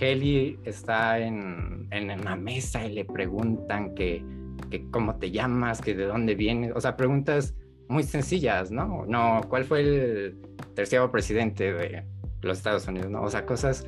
Heli 0.00 0.58
está 0.64 1.18
en, 1.18 1.88
en 1.90 2.10
una 2.10 2.36
mesa 2.36 2.84
y 2.86 2.92
le 2.92 3.04
preguntan 3.04 3.94
que, 3.94 4.24
que 4.70 4.90
cómo 4.90 5.16
te 5.16 5.30
llamas, 5.30 5.80
que 5.80 5.94
de 5.94 6.06
dónde 6.06 6.34
vienes, 6.34 6.72
o 6.74 6.80
sea, 6.80 6.96
preguntas 6.96 7.54
muy 7.88 8.04
sencillas, 8.04 8.70
¿no? 8.70 9.04
No, 9.06 9.40
¿cuál 9.48 9.64
fue 9.64 9.80
el 9.80 10.38
tercer 10.74 11.10
presidente 11.10 11.72
de 11.72 12.04
los 12.42 12.58
Estados 12.58 12.86
Unidos, 12.86 13.10
¿no? 13.10 13.22
O 13.22 13.30
sea, 13.30 13.44
cosas 13.44 13.86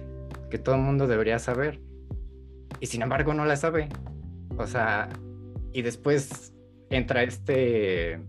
que 0.50 0.59
todo 0.59 0.74
el 0.74 0.83
mundo 0.83 1.07
debería 1.07 1.38
saber. 1.38 1.81
Y 2.81 2.87
sin 2.87 3.02
embargo 3.02 3.33
no 3.33 3.44
la 3.44 3.57
sabe. 3.57 3.88
O 4.59 4.66
sea, 4.66 5.09
y 5.72 5.83
después 5.83 6.52
entra 6.90 7.22
este... 7.22 8.20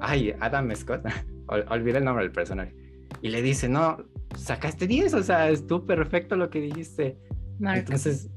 Ay, 0.00 0.34
Adam 0.40 0.74
Scott. 0.74 1.06
olvida 1.46 1.98
el 1.98 2.04
nombre 2.04 2.24
del 2.24 2.32
personaje. 2.32 2.74
Y 3.20 3.28
le 3.28 3.40
dice, 3.40 3.68
no, 3.68 3.98
sacaste 4.36 4.86
10, 4.86 5.14
o 5.14 5.22
sea, 5.22 5.48
estuvo 5.50 5.86
perfecto 5.86 6.36
lo 6.36 6.50
que 6.50 6.60
dijiste. 6.60 7.18
Mark. 7.58 7.78
Entonces, 7.78 8.30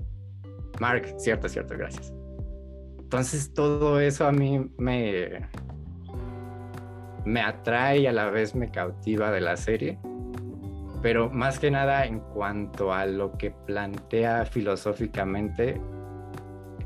Mark, 0.79 1.15
cierto, 1.17 1.47
cierto, 1.49 1.75
gracias. 1.77 2.13
Entonces 2.99 3.53
todo 3.53 3.99
eso 3.99 4.25
a 4.27 4.31
mí 4.31 4.69
me, 4.77 5.47
me 7.23 7.41
atrae 7.41 7.99
y 7.99 8.07
a 8.07 8.11
la 8.11 8.29
vez 8.29 8.55
me 8.55 8.69
cautiva 8.69 9.31
de 9.31 9.41
la 9.41 9.55
serie. 9.57 9.97
Pero 11.01 11.29
más 11.29 11.59
que 11.59 11.69
nada 11.69 12.05
en 12.05 12.19
cuanto 12.19 12.91
a 12.91 13.05
lo 13.05 13.37
que 13.37 13.51
plantea 13.51 14.45
filosóficamente, 14.45 15.79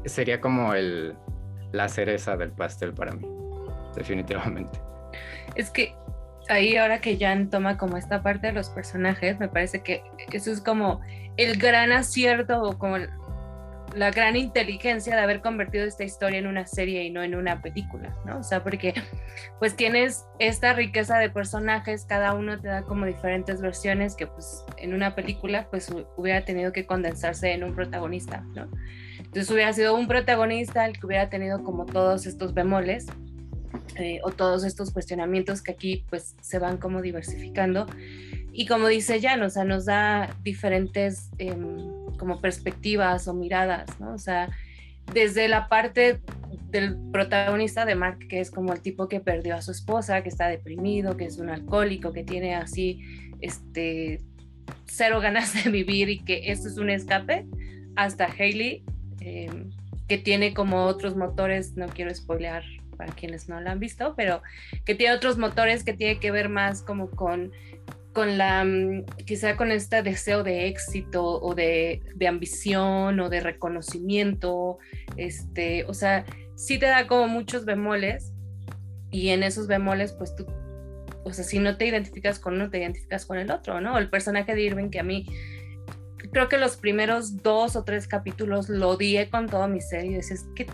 sería 0.06 0.42
como 0.42 0.74
el, 0.74 1.16
la 1.72 1.88
cereza 1.88 2.36
del 2.36 2.52
pastel 2.52 2.94
para 2.94 3.14
mí, 3.14 3.26
definitivamente. 3.96 4.80
Es 5.56 5.70
que 5.70 5.96
ahí 6.50 6.76
ahora 6.78 7.00
que 7.00 7.18
Jan 7.18 7.50
toma 7.50 7.78
como 7.78 7.98
esta 7.98 8.22
parte 8.22 8.48
de 8.48 8.54
los 8.54 8.70
personajes, 8.70 9.40
me 9.40 9.48
parece 9.48 9.82
que 9.82 10.04
eso 10.32 10.52
es 10.52 10.62
como 10.62 11.02
el 11.38 11.58
gran 11.58 11.92
acierto 11.92 12.62
o 12.62 12.78
como 12.78 12.98
la 13.96 14.12
gran 14.12 14.36
inteligencia 14.36 15.16
de 15.16 15.22
haber 15.22 15.42
convertido 15.42 15.86
esta 15.86 16.04
historia 16.04 16.40
en 16.40 16.48
una 16.48 16.66
serie 16.66 17.04
y 17.04 17.10
no 17.10 17.24
en 17.24 17.36
una 17.36 17.62
película, 17.62 18.16
¿no? 18.26 18.40
O 18.40 18.44
sea, 18.44 18.64
porque 18.64 18.94
pues 19.60 19.76
tienes 19.76 20.26
esta 20.38 20.74
riqueza 20.74 21.18
de 21.18 21.30
personajes, 21.30 22.06
cada 22.06 22.34
uno 22.34 22.60
te 22.60 22.68
da 22.68 22.84
como 22.84 23.06
diferentes 23.06 23.62
versiones 23.62 24.16
que 24.16 24.28
pues 24.28 24.64
en 24.78 24.94
una 24.94 25.16
película 25.16 25.68
pues 25.70 25.92
hubiera 26.18 26.46
tenido 26.46 26.72
que 26.72 26.86
condensarse 26.86 27.54
en 27.54 27.64
un 27.64 27.74
protagonista, 27.74 28.42
¿no? 28.54 28.70
Entonces 29.18 29.50
hubiera 29.52 29.74
sido 29.74 29.96
un 29.96 30.08
protagonista 30.08 30.86
el 30.86 31.00
que 31.00 31.06
hubiera 31.06 31.30
tenido 31.30 31.64
como 31.64 31.86
todos 31.86 32.26
estos 32.26 32.54
bemoles 32.54 33.08
eh, 33.96 34.20
o 34.24 34.32
todos 34.32 34.64
estos 34.64 34.92
cuestionamientos 34.92 35.62
que 35.62 35.72
aquí 35.72 36.06
pues 36.10 36.36
se 36.42 36.60
van 36.60 36.78
como 36.78 37.02
diversificando 37.02 37.86
y 38.52 38.66
como 38.66 38.88
dice 38.88 39.22
Jan, 39.22 39.42
o 39.44 39.50
sea, 39.50 39.64
nos 39.64 39.86
da 39.86 40.36
diferentes... 40.44 41.30
Em, 41.38 42.00
como 42.20 42.40
perspectivas 42.40 43.28
o 43.28 43.34
miradas, 43.34 44.00
¿no? 44.00 44.14
O 44.14 44.20
sea, 44.20 44.52
desde 45.12 45.48
la 45.48 45.68
parte 45.70 46.20
del 46.70 46.96
protagonista 47.12 47.86
de 47.86 47.96
Mark, 47.96 48.20
que 48.28 48.42
es 48.42 48.52
como 48.52 48.74
el 48.74 48.82
tipo 48.82 49.08
que 49.08 49.20
perdió 49.20 49.56
a 49.56 49.64
su 49.64 49.72
esposa, 49.72 50.22
que 50.22 50.30
está 50.30 50.48
deprimido, 50.48 51.18
que 51.18 51.26
es 51.26 51.40
un 51.40 51.50
alcohólico, 51.50 52.14
que 52.14 52.24
tiene 52.24 52.54
así, 52.54 53.02
este, 53.42 54.22
cero 54.86 55.20
ganas 55.20 55.64
de 55.64 55.72
vivir 55.72 56.10
y 56.10 56.20
que 56.20 56.52
esto 56.52 56.68
es 56.68 56.78
un 56.78 56.92
escape, 56.92 57.48
hasta 57.96 58.26
Hailey, 58.26 58.84
em, 59.22 59.72
que 60.08 60.20
tiene 60.20 60.54
como 60.54 60.84
otros 60.84 61.16
motores, 61.16 61.76
no 61.76 61.88
quiero 61.88 62.14
spoilear 62.14 62.64
para 63.00 63.14
quienes 63.14 63.48
no 63.48 63.62
lo 63.62 63.70
han 63.70 63.80
visto, 63.80 64.14
pero 64.18 64.44
que 64.84 64.94
tiene 64.94 65.16
otros 65.16 65.38
motores 65.38 65.86
que 65.86 65.94
tiene 65.94 66.20
que 66.20 66.32
ver 66.32 66.50
más 66.50 66.82
como 66.82 67.10
con 67.10 67.54
con 68.12 68.38
la, 68.38 68.66
mm, 68.66 69.06
quizá 69.26 69.56
con 69.56 69.72
este 69.72 70.02
deseo 70.04 70.44
de 70.44 70.68
éxito 70.68 71.24
o 71.24 71.56
de, 71.56 72.02
ambición 72.28 73.18
o 73.20 73.30
de 73.30 73.40
reconocimiento, 73.40 74.80
este, 75.16 75.86
o 75.86 75.94
sea, 75.94 76.26
sí 76.56 76.78
te 76.80 76.88
da 76.88 77.08
como 77.08 77.30
muchos 77.30 77.64
bemoles 77.64 78.34
y 79.10 79.30
en 79.30 79.44
esos 79.44 79.68
bemoles, 79.68 80.12
pues 80.12 80.36
tú, 80.36 80.46
o 81.24 81.32
sea, 81.32 81.46
si 81.46 81.60
no 81.60 81.78
te 81.78 81.86
identificas 81.86 82.40
con 82.40 82.56
uno, 82.56 82.70
te 82.70 82.80
identificas 82.80 83.26
con 83.26 83.38
el 83.38 83.52
otro, 83.52 83.80
¿no? 83.80 83.98
El 83.98 84.10
personaje 84.10 84.54
de 84.54 84.64
Irving 84.64 84.90
que 84.90 85.00
a 85.00 85.04
mí, 85.04 85.26
creo 86.34 86.50
que 86.50 86.58
los 86.58 86.76
primeros 86.76 87.42
dos 87.42 87.78
o 87.78 87.86
tres 87.86 88.08
capítulos 88.08 88.68
lo 88.68 88.90
odié 88.90 89.30
con 89.30 89.48
toda 89.48 89.68
mi 89.68 89.82
serie, 89.82 90.18
es 90.18 90.46
que 90.56 90.68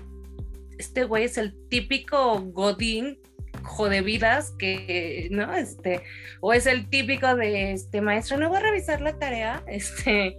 este 0.78 1.04
güey 1.04 1.26
es 1.26 1.38
el 1.38 1.56
típico 1.70 2.42
Godín 2.42 3.20
jodevidas 3.64 4.52
que, 4.52 5.28
¿no? 5.32 5.54
Este, 5.54 6.04
o 6.40 6.54
es 6.54 6.66
el 6.66 6.90
típico 6.90 7.36
de, 7.36 7.74
este, 7.74 8.02
maestro, 8.02 8.38
no 8.38 8.50
voy 8.50 8.58
a 8.58 8.62
revisar 8.62 9.02
la 9.02 9.18
tarea, 9.18 9.64
este, 9.68 10.38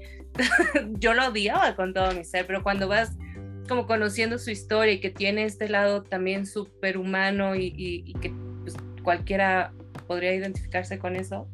yo 0.98 1.14
lo 1.14 1.28
odiaba 1.28 1.76
con 1.76 1.92
todo 1.92 2.12
mi 2.12 2.24
ser, 2.24 2.46
pero 2.46 2.62
cuando 2.62 2.88
vas 2.88 3.12
como 3.68 3.86
conociendo 3.86 4.38
su 4.38 4.50
historia 4.50 4.94
y 4.94 5.00
que 5.00 5.10
tiene 5.10 5.44
este 5.44 5.68
lado 5.68 6.04
también 6.04 6.46
superhumano 6.46 7.56
y, 7.56 7.72
y, 7.76 8.14
que 8.14 8.32
pues, 8.62 8.76
cualquiera 9.02 9.72
podría 10.06 10.34
identificarse 10.34 10.98
con 11.00 11.16
eso, 11.16 11.48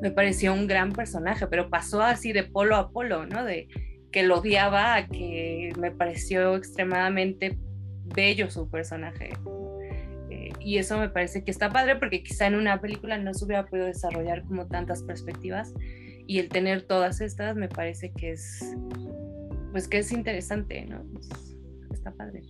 me 0.00 0.12
pareció 0.12 0.52
un 0.52 0.68
gran 0.68 0.92
personaje, 0.92 1.46
pero 1.48 1.70
pasó 1.70 2.02
así 2.02 2.32
de 2.32 2.44
polo 2.44 2.76
a 2.76 2.90
polo, 2.90 3.26
¿no? 3.26 3.44
De 3.44 3.68
que 4.12 4.22
lo 4.22 4.38
odiaba 4.38 4.94
a 4.94 5.08
que 5.08 5.72
me 5.78 5.90
pareció 5.90 6.56
extremadamente 6.56 7.58
bello 8.14 8.50
su 8.50 8.68
personaje 8.68 9.32
y 10.64 10.78
eso 10.78 10.98
me 10.98 11.08
parece 11.08 11.44
que 11.44 11.50
está 11.50 11.70
padre 11.70 11.96
porque 11.96 12.22
quizá 12.22 12.46
en 12.46 12.54
una 12.54 12.80
película 12.80 13.18
no 13.18 13.34
se 13.34 13.44
hubiera 13.44 13.66
podido 13.66 13.86
desarrollar 13.86 14.42
como 14.44 14.66
tantas 14.66 15.02
perspectivas 15.02 15.74
y 16.26 16.38
el 16.38 16.48
tener 16.48 16.82
todas 16.82 17.20
estas 17.20 17.56
me 17.56 17.68
parece 17.68 18.12
que 18.12 18.32
es 18.32 18.74
pues 19.72 19.88
que 19.88 19.98
es 19.98 20.12
interesante, 20.12 20.84
¿no? 20.84 21.02
Pues, 21.12 21.28
está 21.92 22.12
padre. 22.12 22.42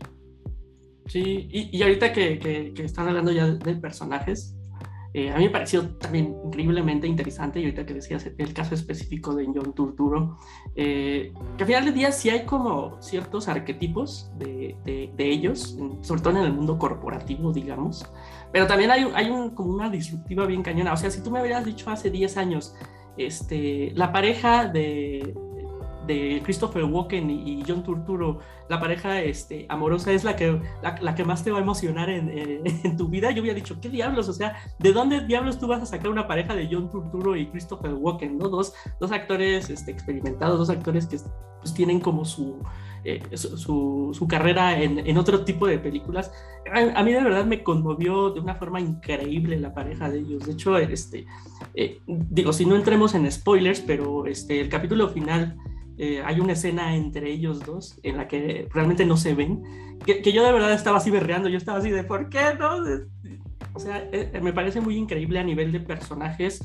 Sí, 1.06 1.48
y, 1.50 1.76
y 1.76 1.82
ahorita 1.82 2.12
que, 2.12 2.38
que, 2.38 2.74
que, 2.74 2.84
están 2.84 3.08
hablando 3.08 3.30
ya 3.30 3.46
de 3.46 3.74
personajes, 3.76 4.56
eh, 5.14 5.30
a 5.30 5.36
mí 5.36 5.44
me 5.44 5.50
pareció 5.50 5.96
también 5.96 6.36
increíblemente 6.44 7.06
interesante, 7.06 7.60
y 7.60 7.64
ahorita 7.64 7.84
que 7.84 7.94
decías 7.94 8.26
el 8.36 8.54
caso 8.54 8.74
específico 8.74 9.34
de 9.34 9.46
John 9.46 9.74
Turturro, 9.74 10.38
eh, 10.74 11.32
que 11.56 11.64
al 11.64 11.66
final 11.66 11.84
del 11.84 11.94
día 11.94 12.12
sí 12.12 12.30
hay 12.30 12.44
como 12.44 13.00
ciertos 13.02 13.48
arquetipos 13.48 14.30
de, 14.38 14.76
de, 14.84 15.30
ellos, 15.30 15.76
sobre 16.00 16.22
todo 16.22 16.38
en 16.38 16.44
el 16.44 16.52
mundo 16.52 16.78
corporativo, 16.78 17.52
digamos, 17.52 18.06
pero 18.52 18.66
también 18.66 18.90
hay, 18.90 19.06
hay 19.14 19.30
un, 19.30 19.50
como 19.50 19.72
una 19.72 19.90
disruptiva 19.90 20.46
bien 20.46 20.62
cañona. 20.62 20.92
O 20.92 20.96
sea, 20.96 21.10
si 21.10 21.22
tú 21.22 21.30
me 21.30 21.40
hubieras 21.40 21.64
dicho 21.64 21.90
hace 21.90 22.10
10 22.10 22.36
años, 22.36 22.74
este, 23.16 23.92
la 23.94 24.12
pareja 24.12 24.66
de, 24.66 25.34
de 26.06 26.40
Christopher 26.44 26.84
Walken 26.84 27.30
y, 27.30 27.62
John 27.66 27.82
Turturro, 27.82 28.40
la 28.68 28.80
pareja 28.80 29.20
este, 29.20 29.66
amorosa 29.68 30.12
es 30.12 30.24
la 30.24 30.36
que, 30.36 30.60
la, 30.82 31.14
que 31.14 31.24
más 31.24 31.44
te 31.44 31.50
va 31.50 31.58
a 31.58 31.62
emocionar 31.62 32.10
en, 32.10 32.28
en, 32.28 32.96
tu 32.96 33.08
vida, 33.08 33.30
yo 33.30 33.42
había 33.42 33.54
dicho, 33.54 33.80
¿qué 33.80 33.88
diablos? 33.88 34.28
O 34.28 34.32
sea, 34.32 34.56
¿de 34.78 34.92
dónde 34.92 35.24
diablos 35.26 35.58
tú 35.58 35.66
vas 35.66 35.82
a 35.82 35.86
sacar 35.86 36.08
una 36.08 36.26
pareja 36.26 36.54
de 36.54 36.68
John 36.70 36.90
Turturro 36.90 37.36
y 37.36 37.46
Christopher 37.46 37.94
Walken? 37.94 38.38
¿no? 38.38 38.48
Dos, 38.48 38.74
dos 39.00 39.12
actores 39.12 39.70
este, 39.70 39.90
experimentados, 39.90 40.58
dos 40.58 40.70
actores 40.70 41.06
que 41.06 41.18
pues, 41.62 41.74
tienen 41.74 42.00
como 42.00 42.24
su, 42.24 42.58
eh, 43.04 43.20
su, 43.36 44.12
su, 44.12 44.28
carrera 44.28 44.80
en, 44.82 44.98
en, 44.98 45.16
otro 45.16 45.44
tipo 45.44 45.66
de 45.66 45.78
películas. 45.78 46.32
A, 46.72 47.02
mí 47.02 47.12
de 47.12 47.22
verdad 47.22 47.44
me 47.44 47.62
conmovió 47.62 48.30
de 48.30 48.40
una 48.40 48.56
forma 48.56 48.80
increíble 48.80 49.58
la 49.58 49.72
pareja 49.72 50.10
de 50.10 50.20
ellos. 50.20 50.46
De 50.46 50.52
hecho, 50.52 50.76
este, 50.76 51.26
eh, 51.74 52.00
digo, 52.06 52.52
si 52.52 52.66
no 52.66 52.76
entremos 52.76 53.14
en 53.14 53.30
spoilers, 53.30 53.80
pero 53.80 54.26
este, 54.26 54.60
el 54.60 54.68
capítulo 54.68 55.08
final 55.08 55.56
eh, 55.98 56.22
hay 56.24 56.40
una 56.40 56.52
escena 56.52 56.94
entre 56.96 57.30
ellos 57.30 57.60
dos 57.60 57.98
en 58.02 58.16
la 58.16 58.28
que 58.28 58.68
realmente 58.72 59.04
no 59.04 59.16
se 59.16 59.34
ven, 59.34 59.98
que, 60.04 60.22
que, 60.22 60.32
yo 60.32 60.44
de 60.44 60.52
verdad 60.52 60.72
estaba 60.72 60.98
así 60.98 61.10
berreando, 61.10 61.48
yo 61.48 61.58
estaba 61.58 61.78
así 61.78 61.90
de, 61.90 62.04
¿por 62.04 62.28
qué 62.28 62.40
no? 62.58 62.78
O 63.74 63.78
sea, 63.78 64.08
eh, 64.12 64.40
me 64.42 64.52
parece 64.52 64.80
muy 64.80 64.96
increíble 64.96 65.38
a 65.38 65.44
nivel 65.44 65.72
de 65.72 65.80
personajes 65.80 66.62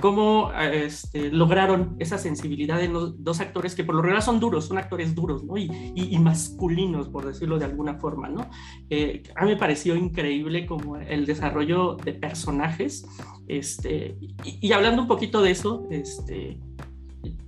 cómo 0.00 0.50
este, 0.52 1.30
lograron 1.30 1.96
esa 1.98 2.18
sensibilidad 2.18 2.82
en 2.82 2.92
los 2.92 3.22
dos 3.22 3.40
actores 3.40 3.74
que 3.74 3.84
por 3.84 3.94
lo 3.94 4.02
general 4.02 4.22
son 4.22 4.40
duros, 4.40 4.66
son 4.66 4.78
actores 4.78 5.14
duros 5.14 5.44
¿no? 5.44 5.56
y, 5.56 5.70
y, 5.94 6.18
masculinos, 6.18 7.08
por 7.08 7.26
decirlo 7.26 7.58
de 7.58 7.66
alguna 7.66 7.94
forma. 7.94 8.28
¿no? 8.28 8.48
Eh, 8.88 9.22
a 9.36 9.44
mí 9.44 9.52
me 9.52 9.56
pareció 9.56 9.94
increíble 9.94 10.66
como 10.66 10.96
el 10.96 11.26
desarrollo 11.26 11.96
de 11.96 12.14
personajes. 12.14 13.06
Este, 13.46 14.16
y, 14.20 14.68
y, 14.68 14.72
hablando 14.72 15.02
un 15.02 15.08
poquito 15.08 15.42
de 15.42 15.50
eso, 15.50 15.86
este, 15.90 16.58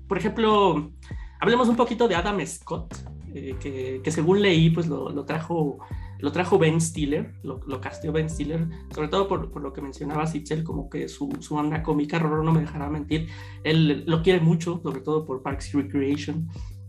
por 0.09 0.19
ejemplo, 0.19 0.93
hablemos 1.41 1.69
un 1.69 1.77
poquito 1.77 2.09
de 2.09 2.15
Adam 2.15 2.45
Scott, 2.47 2.95
eh, 3.35 3.57
que, 3.61 4.01
que, 4.03 4.11
según 4.11 4.43
leí, 4.43 4.71
pues 4.71 4.87
lo, 4.87 5.11
lo, 5.11 5.25
trajo, 5.25 5.79
lo 6.19 6.33
trajo 6.33 6.59
Ben 6.59 6.81
Stiller, 6.81 7.35
lo, 7.43 7.61
lo 7.67 7.81
Ben 8.13 8.29
Stiller, 8.29 8.69
sobre 8.95 9.09
todo 9.09 9.27
por, 9.27 9.51
por 9.51 9.63
lo 9.63 9.73
que 9.73 9.81
mencionaba 9.81 10.27
Sitchell, 10.27 10.65
como 10.65 10.91
que 10.91 11.09
su, 11.09 11.31
su 11.41 11.55
onda 11.57 11.83
cómica, 11.83 12.19
Roro 12.19 12.43
no 12.43 12.53
me 12.53 12.61
dejará 12.61 12.91
mentir, 12.91 13.29
él 13.65 14.05
lo 14.07 14.23
quiere 14.23 14.41
mucho, 14.41 14.81
sobre 14.83 15.01
todo 15.01 15.25
por 15.25 15.43
Parks 15.43 15.73
Recreation, 15.73 16.49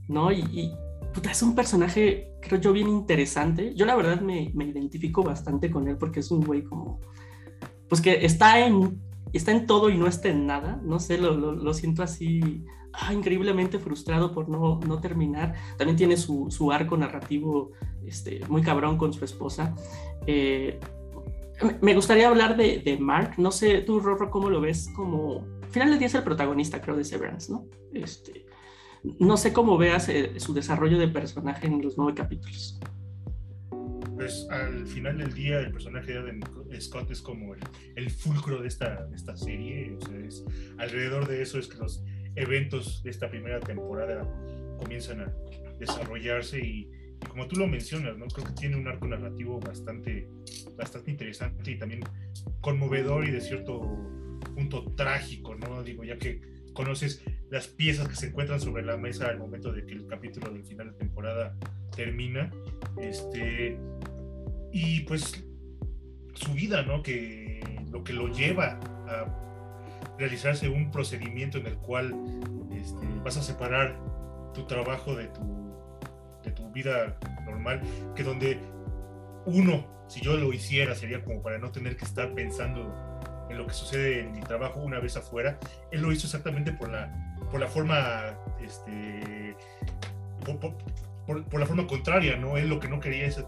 ¿no? 0.09 0.31
Y, 0.31 0.41
y 0.51 0.73
puta, 1.13 1.31
es 1.31 1.41
un 1.41 1.55
personaje, 1.55 2.33
creo 2.41 2.59
yo, 2.59 2.73
bien 2.73 2.89
interesante. 2.89 3.73
Yo 3.75 3.85
la 3.85 3.95
verdad 3.95 4.19
me, 4.19 4.51
me 4.53 4.65
identifico 4.65 5.23
bastante 5.23 5.71
con 5.71 5.87
él 5.87 5.97
porque 5.97 6.19
es 6.19 6.31
un 6.31 6.41
güey 6.41 6.63
como, 6.63 6.99
pues 7.87 8.01
que 8.01 8.25
está 8.25 8.65
en, 8.65 8.99
está 9.31 9.51
en 9.51 9.65
todo 9.65 9.89
y 9.89 9.97
no 9.97 10.07
está 10.07 10.29
en 10.29 10.45
nada, 10.45 10.79
no 10.83 10.99
sé, 10.99 11.17
lo, 11.17 11.73
siento 11.73 12.03
así 12.03 12.63
ah, 12.93 13.13
increíblemente 13.13 13.79
frustrado 13.79 14.31
por 14.33 14.49
no, 14.49 14.99
terminar. 14.99 15.53
También 15.77 15.97
tiene 15.97 16.17
su, 16.17 16.71
arco 16.71 16.97
narrativo 16.97 17.71
este, 18.05 18.41
muy 18.47 18.61
cabrón 18.61 18.97
con 18.97 19.13
su 19.13 19.23
esposa. 19.25 19.75
Eh, 20.27 20.79
me 21.81 21.95
gustaría 21.95 22.27
hablar 22.27 22.57
de, 22.57 22.79
de, 22.79 22.97
Mark. 22.97 23.35
No 23.37 23.51
sé, 23.51 23.81
tú, 23.81 23.99
Rorro, 23.99 24.29
¿cómo 24.29 24.49
lo 24.49 24.61
ves? 24.61 24.89
Como, 24.95 25.45
al 25.61 25.69
final 25.69 25.89
del 25.89 25.99
día 25.99 26.07
es 26.07 26.15
el 26.15 26.23
protagonista, 26.23 26.81
creo, 26.81 26.95
de 26.95 27.03
Severance, 27.03 27.51
¿no? 27.51 27.65
Este, 27.93 28.45
no 29.19 29.37
sé 29.37 29.53
cómo 29.53 29.77
veas 29.77 30.09
eh, 30.09 30.39
su 30.39 30.53
desarrollo 30.53 30.97
de 30.97 31.07
personaje 31.07 31.67
en 31.67 31.81
los 31.81 31.97
nueve 31.97 32.13
capítulos. 32.15 32.79
Pues 34.23 34.47
al 34.49 34.87
final 34.87 35.17
del 35.17 35.33
día 35.33 35.59
el 35.59 35.73
personaje 35.73 36.13
de 36.13 36.79
Scott 36.79 37.11
es 37.11 37.21
como 37.21 37.55
el, 37.55 37.59
el 37.97 38.09
fulcro 38.09 38.61
de 38.61 38.69
esta, 38.69 39.05
de 39.07 39.17
esta 39.17 39.35
serie. 39.35 39.97
O 39.97 39.99
sea, 39.99 40.17
es, 40.17 40.45
alrededor 40.77 41.27
de 41.27 41.41
eso 41.41 41.59
es 41.59 41.67
que 41.67 41.77
los 41.77 42.01
eventos 42.37 43.03
de 43.03 43.09
esta 43.09 43.29
primera 43.29 43.59
temporada 43.59 44.25
comienzan 44.79 45.19
a 45.19 45.33
desarrollarse 45.77 46.57
y, 46.65 46.89
y, 47.21 47.25
como 47.27 47.49
tú 47.49 47.57
lo 47.57 47.67
mencionas, 47.67 48.17
¿no? 48.17 48.27
creo 48.27 48.47
que 48.47 48.53
tiene 48.53 48.77
un 48.77 48.87
arco 48.87 49.09
narrativo 49.09 49.59
bastante, 49.59 50.29
bastante 50.77 51.11
interesante 51.11 51.71
y 51.71 51.77
también 51.77 51.99
conmovedor 52.61 53.27
y 53.27 53.31
de 53.31 53.41
cierto 53.41 53.81
punto 54.55 54.85
trágico, 54.95 55.53
¿no? 55.55 55.83
Digo, 55.83 56.05
ya 56.05 56.17
que 56.17 56.39
conoces 56.71 57.21
las 57.49 57.67
piezas 57.67 58.07
que 58.07 58.15
se 58.15 58.27
encuentran 58.27 58.61
sobre 58.61 58.83
la 58.83 58.95
mesa 58.95 59.27
al 59.27 59.37
momento 59.37 59.73
de 59.73 59.85
que 59.85 59.95
el 59.95 60.07
capítulo 60.07 60.49
del 60.49 60.63
final 60.63 60.93
de 60.93 60.97
temporada 60.97 61.57
termina, 61.93 62.51
este, 62.97 63.77
y 64.73 65.01
pues 65.01 65.45
su 66.33 66.51
vida, 66.53 66.81
¿no? 66.81 67.03
Que 67.03 67.61
lo 67.91 68.03
que 68.03 68.11
lo 68.11 68.27
lleva 68.27 68.79
a 69.07 69.25
realizarse 70.17 70.67
un 70.67 70.91
procedimiento 70.91 71.59
en 71.59 71.67
el 71.67 71.77
cual 71.77 72.13
este, 72.71 73.07
vas 73.23 73.37
a 73.37 73.43
separar 73.43 73.97
tu 74.53 74.65
trabajo 74.65 75.15
de 75.15 75.27
tu, 75.27 75.75
de 76.43 76.51
tu 76.51 76.71
vida 76.71 77.17
normal, 77.45 77.81
que 78.15 78.23
donde 78.23 78.59
uno, 79.45 79.85
si 80.07 80.21
yo 80.21 80.35
lo 80.37 80.51
hiciera, 80.51 80.95
sería 80.95 81.23
como 81.23 81.41
para 81.41 81.59
no 81.59 81.71
tener 81.71 81.95
que 81.95 82.05
estar 82.05 82.33
pensando 82.33 82.93
en 83.49 83.57
lo 83.57 83.67
que 83.67 83.73
sucede 83.73 84.21
en 84.21 84.31
mi 84.31 84.41
trabajo 84.41 84.79
una 84.79 84.99
vez 84.99 85.15
afuera. 85.17 85.59
Él 85.91 86.01
lo 86.01 86.11
hizo 86.11 86.25
exactamente 86.25 86.73
por 86.73 86.89
la, 86.89 87.37
por 87.51 87.59
la 87.59 87.67
forma, 87.67 88.35
este, 88.59 89.55
por, 90.43 90.59
por, 90.59 91.45
por 91.45 91.59
la 91.59 91.65
forma 91.67 91.85
contraria, 91.85 92.37
¿no? 92.37 92.57
Él 92.57 92.69
lo 92.69 92.79
que 92.79 92.87
no 92.87 92.99
quería 92.99 93.27
es 93.27 93.43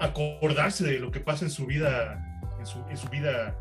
acordarse 0.00 0.84
de 0.84 0.98
lo 0.98 1.10
que 1.10 1.20
pasa 1.20 1.44
en 1.44 1.50
su 1.50 1.66
vida, 1.66 2.40
en 2.58 2.66
su, 2.66 2.84
su 2.94 3.08
vida 3.08 3.56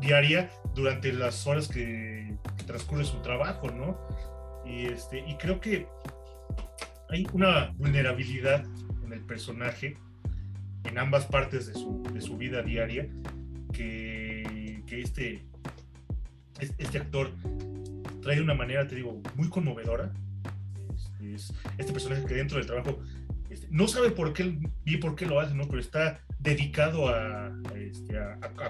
diaria 0.00 0.50
durante 0.74 1.12
las 1.12 1.46
horas 1.46 1.68
que, 1.68 2.36
transcurre 2.66 3.04
su 3.04 3.18
trabajo, 3.22 3.70
¿no? 3.70 3.96
Y, 4.64 4.86
este, 4.86 5.20
y 5.20 5.36
creo 5.36 5.60
que 5.60 5.86
hay 7.08 7.24
una 7.32 7.72
vulnerabilidad 7.76 8.64
en 9.04 9.12
el 9.12 9.20
personaje, 9.20 9.96
en 10.84 10.98
ambas 10.98 11.26
partes 11.26 11.68
de 11.68 11.74
su, 11.74 12.02
de 12.12 12.20
su 12.20 12.36
vida 12.36 12.62
diaria, 12.62 13.08
que, 13.72 14.82
que 14.86 15.00
este, 15.00 15.44
este 16.58 16.98
actor 16.98 17.30
trae 18.22 18.36
de 18.36 18.42
una 18.42 18.54
manera, 18.54 18.86
te 18.88 18.96
digo, 18.96 19.20
muy 19.36 19.48
conmovedora. 19.48 20.12
Este, 20.94 21.34
es, 21.34 21.54
este 21.78 21.92
personaje 21.92 22.24
que 22.26 22.34
dentro 22.34 22.58
del 22.58 22.66
trabajo 22.66 22.98
no 23.70 23.88
sabe 23.88 24.10
por 24.10 24.32
qué 24.32 24.58
y 24.84 24.96
por 24.98 25.16
qué 25.16 25.26
lo 25.26 25.40
hace, 25.40 25.54
¿no? 25.54 25.66
Pero 25.66 25.80
está 25.80 26.20
dedicado 26.38 27.08
a, 27.08 27.52
este, 27.74 28.18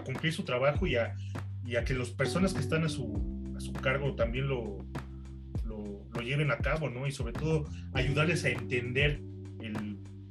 cumplir 0.04 0.32
su 0.32 0.44
trabajo 0.44 0.86
y 0.86 0.96
a, 0.96 1.14
que 1.84 1.94
las 1.94 2.10
personas 2.10 2.54
que 2.54 2.60
están 2.60 2.84
a 2.84 2.88
su, 2.88 3.72
cargo 3.82 4.14
también 4.14 4.48
lo, 4.48 4.78
lleven 6.24 6.50
a 6.50 6.58
cabo, 6.58 6.90
¿no? 6.90 7.06
Y 7.06 7.12
sobre 7.12 7.32
todo 7.32 7.66
ayudarles 7.92 8.44
a 8.44 8.48
entender 8.48 9.20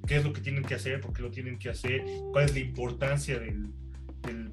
qué 0.05 0.17
es 0.17 0.23
lo 0.25 0.33
que 0.33 0.41
tienen 0.41 0.63
que 0.63 0.75
hacer, 0.75 0.99
por 0.99 1.13
qué 1.13 1.21
lo 1.21 1.31
tienen 1.31 1.57
que 1.57 1.69
hacer, 1.69 2.03
cuál 2.33 2.45
es 2.45 2.53
la 2.53 2.59
importancia 2.59 3.39
del, 3.39 3.71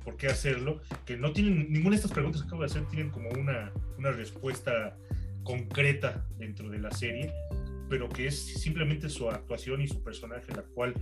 por 0.05 0.17
qué 0.17 0.29
hacerlo, 0.29 0.81
que 1.05 1.17
no 1.17 1.33
tienen, 1.33 1.73
ninguna 1.73 1.91
de 1.91 1.97
estas 1.97 2.12
preguntas 2.12 2.43
que 2.43 2.47
acabo 2.47 2.62
de 2.62 2.67
hacer 2.67 2.87
tienen 2.87 3.11
como 3.11 3.29
una 3.31 3.73
respuesta 4.12 4.97
concreta 5.43 6.25
dentro 6.38 6.69
de 6.71 6.79
la 6.79 6.91
serie 6.93 7.33
pero 7.93 8.09
que 8.09 8.29
es 8.29 8.43
simplemente 8.43 9.11
su 9.11 9.29
actuación 9.29 9.83
y 9.83 9.87
su 9.87 10.03
personaje 10.03 10.51
la 10.57 10.63
cual 10.63 10.95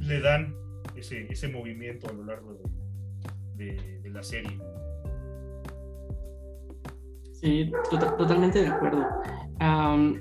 le 0.00 0.20
dan 0.20 0.52
ese, 0.96 1.28
ese 1.30 1.46
movimiento 1.46 2.08
a 2.08 2.12
lo 2.12 2.24
largo 2.24 2.58
de, 3.54 3.66
de, 3.66 4.00
de 4.00 4.10
la 4.10 4.20
serie. 4.20 4.58
Sí, 7.34 7.70
to 7.88 7.98
totalmente 8.16 8.62
de 8.62 8.66
acuerdo. 8.66 9.06
Um, 9.60 10.18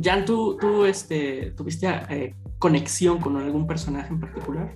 Jan, 0.00 0.24
¿tú, 0.24 0.56
tú 0.60 0.84
este, 0.84 1.50
tuviste 1.56 1.88
eh, 2.08 2.36
conexión 2.60 3.18
con 3.18 3.36
algún 3.38 3.66
personaje 3.66 4.12
en 4.12 4.20
particular? 4.20 4.72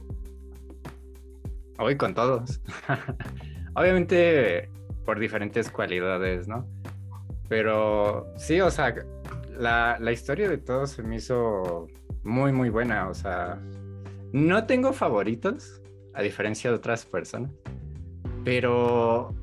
Hoy 1.78 1.96
con 1.96 2.14
todos. 2.14 2.60
Obviamente 3.76 4.70
por 5.04 5.20
diferentes 5.20 5.70
cualidades, 5.70 6.48
¿no? 6.48 6.66
Pero 7.48 8.26
sí, 8.36 8.60
o 8.60 8.72
sea, 8.72 8.92
la, 9.58 9.98
la, 10.00 10.12
historia 10.12 10.48
de 10.48 10.58
todos 10.58 10.90
se 10.90 11.02
me 11.02 11.16
hizo 11.16 11.86
muy, 12.22 12.52
muy 12.52 12.70
buena. 12.70 13.08
O 13.08 13.14
sea, 13.14 13.60
no 14.32 14.66
tengo 14.66 14.92
favoritos, 14.92 15.80
a 16.14 16.22
diferencia 16.22 16.70
de 16.70 16.76
otras 16.76 17.04
personas, 17.04 17.50
pero 18.44 19.34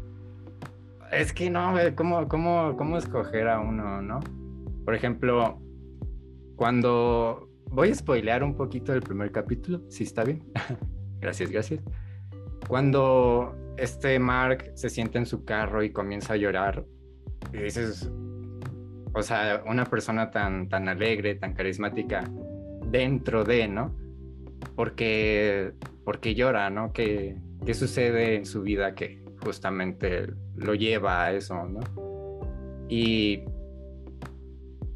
es 1.11 1.33
que 1.33 1.49
no, 1.49 1.75
¿cómo, 1.95 2.27
cómo, 2.27 2.75
cómo 2.77 2.97
escoger 2.97 3.47
a 3.47 3.59
uno, 3.59 4.01
no? 4.01 4.19
Por 4.85 4.95
ejemplo, 4.95 5.61
cuando 6.55 7.49
voy 7.69 7.91
a 7.91 7.95
spoilear 7.95 8.43
un 8.43 8.55
poquito 8.55 8.93
el 8.93 9.01
primer 9.01 9.31
capítulo, 9.31 9.81
si 9.89 10.03
está 10.03 10.23
bien. 10.23 10.43
gracias, 11.19 11.51
gracias. 11.51 11.81
Cuando 12.67 13.55
este 13.77 14.17
Mark 14.19 14.71
se 14.75 14.89
siente 14.89 15.17
en 15.17 15.25
su 15.25 15.45
carro 15.45 15.83
y 15.83 15.91
comienza 15.91 16.33
a 16.33 16.37
llorar, 16.37 16.85
y 17.51 17.57
dices, 17.57 18.09
o 19.13 19.21
sea, 19.21 19.63
una 19.65 19.85
persona 19.85 20.31
tan, 20.31 20.69
tan 20.69 20.89
alegre, 20.89 21.35
tan 21.35 21.53
carismática 21.53 22.23
dentro 22.87 23.43
de, 23.43 23.67
¿no? 23.67 23.95
Porque, 24.75 25.73
porque 26.03 26.35
llora, 26.35 26.69
¿no? 26.69 26.91
¿Qué, 26.93 27.37
¿Qué 27.65 27.73
sucede 27.73 28.35
en 28.35 28.45
su 28.45 28.61
vida 28.63 28.95
que 28.95 29.23
justamente 29.43 30.27
lo 30.55 30.73
lleva 30.73 31.23
a 31.23 31.31
eso, 31.33 31.63
¿no? 31.65 31.81
Y 32.89 33.43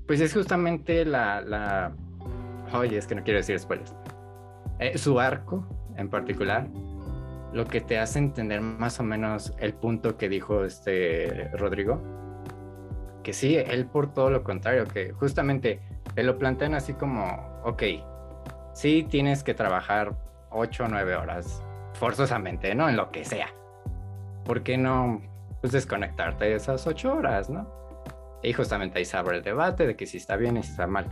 pues 0.07 0.21
es 0.21 0.33
justamente 0.33 1.05
la, 1.05 1.41
la... 1.41 1.95
Oye, 2.73 2.97
es 2.97 3.07
que 3.07 3.15
no 3.15 3.23
quiero 3.23 3.39
decir 3.39 3.59
spoilers. 3.59 3.93
Eh, 4.79 4.97
su 4.97 5.19
arco 5.19 5.67
en 5.97 6.09
particular, 6.09 6.67
lo 7.53 7.65
que 7.65 7.81
te 7.81 7.97
hace 7.97 8.19
entender 8.19 8.61
más 8.61 8.99
o 8.99 9.03
menos 9.03 9.53
el 9.59 9.73
punto 9.73 10.17
que 10.17 10.29
dijo 10.29 10.63
este 10.63 11.49
Rodrigo, 11.57 12.01
que 13.27 13.33
sí, 13.33 13.57
él 13.57 13.87
por 13.87 14.13
todo 14.13 14.29
lo 14.29 14.41
contrario, 14.41 14.85
que 14.85 15.11
justamente 15.11 15.81
te 16.15 16.23
lo 16.23 16.37
plantean 16.37 16.73
así 16.73 16.93
como, 16.93 17.59
ok, 17.65 17.83
sí 18.71 19.05
tienes 19.09 19.43
que 19.43 19.53
trabajar 19.53 20.15
8 20.51 20.85
o 20.85 20.87
9 20.87 21.15
horas, 21.17 21.61
forzosamente, 21.95 22.73
¿no? 22.73 22.87
En 22.87 22.95
lo 22.95 23.11
que 23.11 23.25
sea. 23.25 23.49
¿Por 24.45 24.63
qué 24.63 24.77
no 24.77 25.21
pues, 25.59 25.73
desconectarte 25.73 26.45
de 26.45 26.55
esas 26.55 26.87
8 26.87 27.15
horas, 27.15 27.49
¿no? 27.49 27.69
Y 28.43 28.53
justamente 28.53 28.99
ahí 28.99 29.03
se 29.03 29.17
abre 29.17 29.35
el 29.35 29.43
debate 29.43 29.85
de 29.85 29.97
que 29.97 30.05
si 30.05 30.15
está 30.15 30.37
bien 30.37 30.55
y 30.55 30.63
si 30.63 30.71
está 30.71 30.87
mal. 30.87 31.07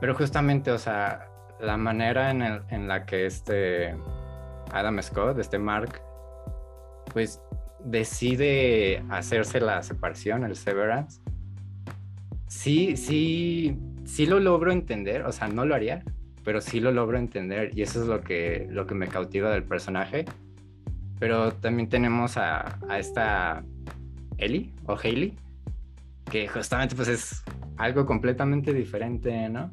Pero 0.00 0.14
justamente, 0.14 0.70
o 0.70 0.78
sea, 0.78 1.30
la 1.60 1.78
manera 1.78 2.30
en, 2.30 2.42
en 2.42 2.88
la 2.88 3.06
que 3.06 3.24
este 3.24 3.96
Adam 4.70 5.00
Scott, 5.00 5.38
este 5.38 5.58
Mark, 5.58 6.02
pues 7.14 7.40
decide 7.82 9.02
hacerse 9.08 9.60
la 9.60 9.82
separación, 9.82 10.44
el 10.44 10.54
severance, 10.54 11.22
sí, 12.48 12.96
sí, 12.96 13.78
sí 14.04 14.26
lo 14.26 14.40
logro 14.40 14.72
entender, 14.72 15.22
o 15.22 15.32
sea, 15.32 15.48
no 15.48 15.64
lo 15.64 15.74
haría, 15.74 16.02
pero 16.44 16.60
sí 16.60 16.80
lo 16.80 16.90
logro 16.90 17.18
entender 17.18 17.70
y 17.76 17.82
eso 17.82 18.02
es 18.02 18.08
lo 18.08 18.22
que, 18.22 18.66
lo 18.70 18.86
que 18.86 18.94
me 18.94 19.06
cautiva 19.06 19.50
del 19.50 19.64
personaje. 19.64 20.24
Pero 21.18 21.52
también 21.52 21.88
tenemos 21.88 22.36
a, 22.36 22.78
esta 22.98 23.64
Ellie 24.38 24.72
o 24.86 24.96
Hailey, 24.96 25.34
que 26.30 26.48
justamente 26.48 26.94
pues 26.94 27.08
es 27.08 27.42
algo 27.76 28.06
completamente 28.06 28.72
diferente, 28.72 29.48
¿no? 29.48 29.68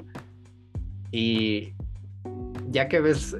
Y 1.12 1.72
ya 2.68 2.88
que 2.88 3.00
ves 3.00 3.36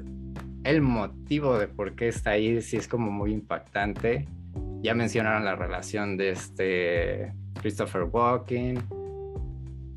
el 0.63 0.81
motivo 0.81 1.59
de 1.59 1.67
por 1.67 1.95
qué 1.95 2.07
está 2.07 2.31
ahí, 2.31 2.61
sí 2.61 2.77
es 2.77 2.87
como 2.87 3.11
muy 3.11 3.33
impactante. 3.33 4.25
Ya 4.81 4.95
mencionaron 4.95 5.43
la 5.43 5.55
relación 5.55 6.17
de 6.17 6.29
este 6.31 7.33
Christopher 7.61 8.03
Walken 8.03 8.96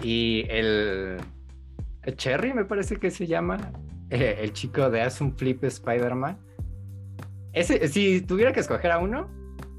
y 0.02 0.46
el, 0.48 1.18
Cherry, 2.16 2.52
me 2.52 2.64
parece 2.64 2.96
que 2.96 3.10
se 3.10 3.26
llama, 3.26 3.72
eh, 4.10 4.38
el 4.40 4.52
chico 4.52 4.90
de 4.90 5.02
Hace 5.02 5.24
un 5.24 5.36
Flip 5.36 5.62
Spider-Man. 5.62 6.38
Si 7.54 8.20
tuviera 8.22 8.52
que 8.52 8.60
escoger 8.60 8.92
a 8.92 8.98
uno, 8.98 9.28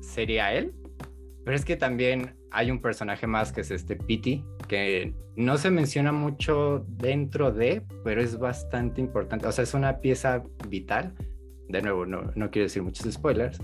sería 0.02 0.54
él. 0.54 0.74
Pero 1.44 1.56
es 1.56 1.66
que 1.66 1.76
también 1.76 2.36
hay 2.52 2.70
un 2.70 2.82
personaje 2.82 3.26
más 3.26 3.52
que 3.52 3.62
es 3.62 3.72
este 3.72 3.96
Pity, 3.96 4.44
que 4.68 5.14
no 5.36 5.58
se 5.58 5.72
menciona 5.72 6.12
mucho 6.12 6.86
dentro 6.88 7.52
de, 7.52 7.82
pero 8.04 8.22
es 8.22 8.38
bastante 8.38 9.02
importante. 9.02 9.48
O 9.48 9.52
sea, 9.52 9.64
es 9.64 9.74
una 9.74 10.00
pieza 10.00 10.44
vital. 10.68 11.14
De 11.70 11.82
nuevo, 11.82 12.06
no, 12.06 12.32
no 12.36 12.52
quiero 12.52 12.66
decir 12.66 12.84
muchos 12.84 13.12
spoilers, 13.12 13.58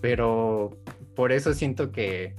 pero 0.00 0.78
por 1.16 1.32
eso 1.32 1.52
siento 1.52 1.90
que, 1.90 2.36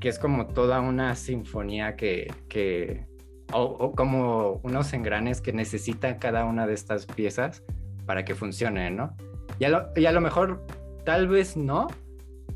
que 0.00 0.08
es 0.08 0.18
como 0.18 0.46
toda 0.46 0.80
una 0.80 1.14
sinfonía 1.14 1.94
que, 1.94 3.06
o, 3.52 3.92
como 3.92 4.60
unos 4.62 4.92
engranes 4.92 5.40
que 5.40 5.52
necesita 5.52 6.18
cada 6.18 6.44
una 6.46 6.66
de 6.66 6.74
estas 6.74 7.06
piezas 7.06 7.62
para 8.06 8.24
que 8.24 8.34
funcione, 8.34 8.90
¿no? 8.90 9.14
Y 9.58 9.64
a 9.64 10.12
lo 10.12 10.20
mejor 10.20 10.66
tal 11.04 11.28
vez 11.28 11.56
no, 11.56 11.86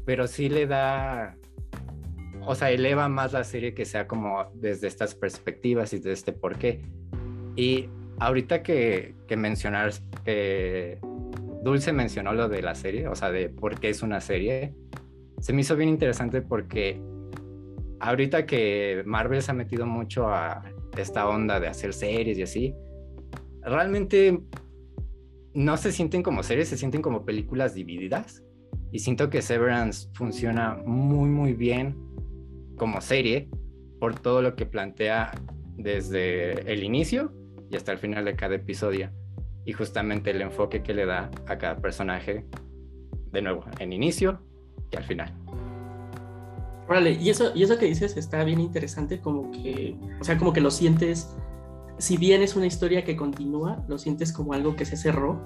pero 0.06 0.26
sí 0.26 0.48
le 0.48 0.66
da 0.66 1.36
o 2.46 2.54
sea, 2.54 2.70
eleva 2.70 3.08
más 3.08 3.32
la 3.32 3.44
serie 3.44 3.74
que 3.74 3.84
sea 3.84 4.06
como 4.06 4.50
desde 4.54 4.86
estas 4.86 5.14
perspectivas 5.14 5.92
y 5.92 5.96
desde 5.96 6.12
este 6.12 6.32
por 6.32 6.56
qué. 6.58 6.82
Y 7.56 7.88
ahorita 8.18 8.62
que, 8.62 9.14
que 9.26 9.36
mencionar, 9.36 9.92
Dulce 11.62 11.92
mencionó 11.92 12.32
lo 12.34 12.48
de 12.48 12.62
la 12.62 12.74
serie, 12.74 13.08
o 13.08 13.14
sea, 13.14 13.30
de 13.30 13.48
por 13.48 13.80
qué 13.80 13.88
es 13.88 14.02
una 14.02 14.20
serie, 14.20 14.74
se 15.40 15.52
me 15.52 15.62
hizo 15.62 15.76
bien 15.76 15.88
interesante 15.88 16.42
porque 16.42 17.00
ahorita 18.04 18.44
que 18.44 19.02
Marvel 19.06 19.40
se 19.42 19.50
ha 19.50 19.54
metido 19.54 19.86
mucho 19.86 20.28
a 20.28 20.62
esta 20.96 21.26
onda 21.26 21.58
de 21.58 21.68
hacer 21.68 21.94
series 21.94 22.38
y 22.38 22.42
así, 22.42 22.74
realmente 23.62 24.38
no 25.54 25.76
se 25.76 25.90
sienten 25.90 26.22
como 26.22 26.42
series, 26.42 26.68
se 26.68 26.76
sienten 26.76 27.00
como 27.00 27.24
películas 27.24 27.74
divididas. 27.74 28.42
Y 28.92 28.98
siento 29.00 29.30
que 29.30 29.42
Severance 29.42 30.08
funciona 30.14 30.76
muy, 30.84 31.28
muy 31.28 31.54
bien 31.54 31.96
como 32.76 33.00
serie 33.00 33.48
por 33.98 34.18
todo 34.18 34.42
lo 34.42 34.54
que 34.54 34.66
plantea 34.66 35.32
desde 35.76 36.70
el 36.70 36.84
inicio 36.84 37.32
y 37.70 37.76
hasta 37.76 37.92
el 37.92 37.98
final 37.98 38.26
de 38.26 38.36
cada 38.36 38.56
episodio. 38.56 39.10
Y 39.64 39.72
justamente 39.72 40.30
el 40.30 40.42
enfoque 40.42 40.82
que 40.82 40.92
le 40.92 41.06
da 41.06 41.30
a 41.46 41.56
cada 41.56 41.78
personaje, 41.78 42.44
de 43.32 43.42
nuevo, 43.42 43.64
en 43.80 43.92
inicio 43.92 44.40
y 44.92 44.96
al 44.96 45.04
final. 45.04 45.32
Vale, 46.88 47.12
y 47.12 47.30
eso, 47.30 47.52
y 47.54 47.62
eso 47.62 47.78
que 47.78 47.86
dices 47.86 48.16
está 48.16 48.44
bien 48.44 48.60
interesante, 48.60 49.20
como 49.20 49.50
que, 49.50 49.96
o 50.20 50.24
sea, 50.24 50.36
como 50.36 50.52
que 50.52 50.60
lo 50.60 50.70
sientes 50.70 51.34
si 51.98 52.16
bien 52.16 52.42
es 52.42 52.56
una 52.56 52.66
historia 52.66 53.04
que 53.04 53.16
continúa, 53.16 53.82
lo 53.88 53.98
sientes 53.98 54.32
como 54.32 54.52
algo 54.52 54.74
que 54.74 54.84
se 54.84 54.96
cerró, 54.96 55.40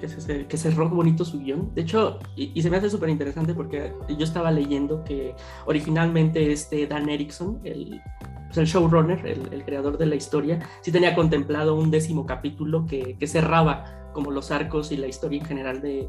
que, 0.00 0.08
se, 0.08 0.46
que 0.46 0.56
cerró 0.56 0.88
bonito 0.88 1.24
su 1.24 1.40
guion. 1.40 1.74
De 1.74 1.82
hecho, 1.82 2.18
y, 2.36 2.60
se 2.60 2.70
me 2.70 2.76
hace 2.76 2.90
súper 2.90 3.08
interesante 3.08 3.54
porque 3.54 3.92
yo 4.08 4.24
estaba 4.24 4.50
leyendo 4.50 5.04
que 5.04 5.34
originalmente 5.66 6.52
este 6.52 6.86
Dan 6.86 7.08
Erickson, 7.08 7.60
el, 7.64 8.00
pues 8.46 8.58
el 8.58 8.66
showrunner, 8.66 9.24
el, 9.26 9.64
creador 9.64 9.96
de 9.96 10.06
la 10.06 10.16
historia, 10.16 10.60
sí 10.80 10.90
tenía 10.90 11.14
contemplado 11.14 11.76
un 11.76 11.90
décimo 11.90 12.26
capítulo 12.26 12.86
que, 12.86 13.16
que 13.18 13.26
cerraba 13.26 14.01
como 14.12 14.30
los 14.30 14.50
arcos 14.50 14.92
y 14.92 14.96
la 14.96 15.06
historia 15.06 15.40
en 15.40 15.46
general 15.46 15.80
de, 15.80 16.08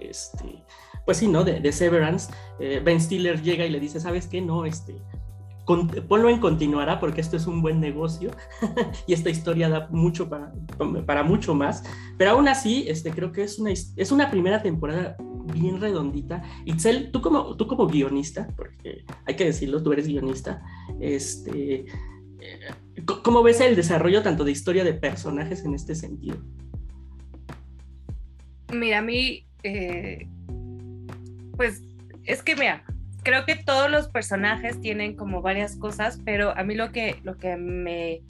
este, 0.00 0.64
pues 1.04 1.18
sí, 1.18 1.28
¿no? 1.28 1.44
De, 1.44 1.60
de 1.60 1.72
Severance. 1.72 2.32
Eh, 2.58 2.80
ben 2.84 3.00
Stiller 3.00 3.42
llega 3.42 3.66
y 3.66 3.70
le 3.70 3.80
dice, 3.80 4.00
¿sabes 4.00 4.26
qué? 4.26 4.40
No, 4.40 4.64
este, 4.64 4.96
ponlo 6.08 6.28
en 6.28 6.40
continuará 6.40 6.98
porque 6.98 7.20
esto 7.20 7.36
es 7.36 7.46
un 7.46 7.62
buen 7.62 7.80
negocio 7.80 8.30
y 9.06 9.12
esta 9.12 9.30
historia 9.30 9.68
da 9.68 9.88
mucho 9.90 10.28
para, 10.28 10.52
para 11.06 11.22
mucho 11.22 11.54
más. 11.54 11.84
Pero 12.18 12.32
aún 12.32 12.48
así, 12.48 12.84
este, 12.88 13.10
creo 13.10 13.32
que 13.32 13.42
es 13.42 13.58
una, 13.58 13.70
es 13.70 14.12
una 14.12 14.30
primera 14.30 14.62
temporada 14.62 15.16
bien 15.52 15.80
redondita. 15.80 16.42
Itzel, 16.64 17.10
tú 17.10 17.20
como, 17.20 17.56
tú 17.56 17.66
como 17.66 17.86
guionista, 17.86 18.48
porque 18.56 19.04
hay 19.26 19.36
que 19.36 19.44
decirlo, 19.44 19.82
tú 19.82 19.92
eres 19.92 20.06
guionista, 20.06 20.62
este, 21.00 21.86
eh, 22.40 23.04
¿cómo 23.22 23.42
ves 23.42 23.60
el 23.60 23.76
desarrollo 23.76 24.22
tanto 24.22 24.44
de 24.44 24.52
historia 24.52 24.84
de 24.84 24.94
personajes 24.94 25.64
en 25.64 25.74
este 25.74 25.94
sentido? 25.94 26.38
Mira, 28.72 28.98
a 28.98 29.02
mí, 29.02 29.46
eh, 29.62 30.26
pues 31.56 31.82
es 32.24 32.42
que 32.42 32.54
mira, 32.56 32.84
creo 33.22 33.44
que 33.44 33.56
todos 33.56 33.90
los 33.90 34.08
personajes 34.08 34.80
tienen 34.80 35.16
como 35.16 35.42
varias 35.42 35.76
cosas, 35.76 36.20
pero 36.24 36.56
a 36.56 36.62
mí 36.62 36.74
lo 36.74 36.92
que, 36.92 37.18
lo 37.22 37.36
que 37.36 37.56
me, 37.56 38.22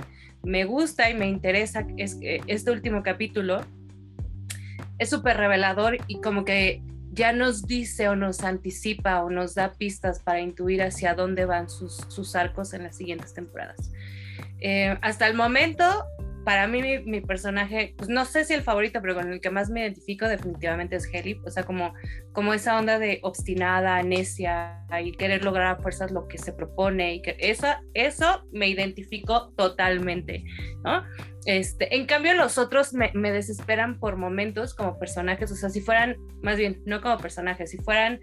me 0.43 0.65
gusta 0.65 1.11
y 1.11 1.15
me 1.15 1.29
interesa 1.29 1.87
es 1.97 2.15
que 2.17 2.41
este 2.47 2.71
último 2.71 3.03
capítulo 3.03 3.61
es 4.99 5.11
súper 5.11 5.37
revelador 5.37 5.99
y 6.07 6.21
como 6.21 6.45
que 6.45 6.83
ya 7.13 7.33
nos 7.33 7.67
dice 7.67 8.09
o 8.09 8.17
nos 8.17 8.45
anticipa 8.45 9.23
o 9.25 9.31
nos 9.31 9.55
da 9.55 9.73
pistas 9.73 10.21
para 10.21 10.41
intuir 10.41 10.83
hacia 10.83 11.15
dónde 11.15 11.45
van 11.45 11.69
sus, 11.69 11.97
sus 12.09 12.37
arcos 12.37 12.73
en 12.73 12.85
las 12.85 12.97
siguientes 12.97 13.35
temporadas. 13.35 13.91
Eh, 14.61 14.97
hasta 15.01 15.27
el 15.27 15.35
momento 15.35 16.05
para 16.45 16.67
mí 16.67 17.01
mi, 17.05 17.21
personaje, 17.21 17.95
pues 17.97 18.09
no 18.09 18.25
sé 18.25 18.45
si 18.45 18.55
el 18.55 18.63
favorito, 18.63 19.01
pero 19.01 19.15
con 19.15 19.33
el 19.33 19.41
que 19.41 19.51
más 19.51 19.71
me 19.71 19.81
identifico 19.81 20.27
definitivamente 20.27 20.97
es 20.97 21.09
Heli, 21.13 21.41
o 21.45 21.51
sea, 21.51 21.65
como, 21.65 21.95
como 22.33 22.55
esa 22.55 22.79
onda 22.79 22.99
de 22.99 23.21
obstinada, 23.23 24.03
necia 24.03 24.85
y 25.03 25.13
querer 25.13 25.45
lograr 25.45 25.67
a 25.67 25.77
fuerzas 25.77 26.11
lo 26.11 26.29
que 26.29 26.39
se 26.39 26.53
propone 26.53 27.15
y 27.15 27.23
que 27.23 27.37
eso, 27.39 27.67
eso 27.95 28.45
me 28.53 28.69
identifico 28.69 29.53
totalmente, 29.57 30.45
¿no? 30.83 31.05
Este, 31.47 31.97
en 31.97 32.07
cambio 32.07 32.35
los 32.35 32.59
otros 32.59 32.93
me, 32.93 33.11
me 33.15 33.33
desesperan 33.33 33.99
por 33.99 34.17
momentos 34.17 34.75
como 34.75 34.99
personajes, 34.99 35.51
o 35.53 35.57
sea, 35.57 35.69
si 35.69 35.81
fueran, 35.81 36.17
más 36.43 36.57
bien, 36.57 36.83
no 36.87 37.01
como 37.01 37.19
personajes, 37.19 37.71
si 37.71 37.79
fueran 37.79 38.21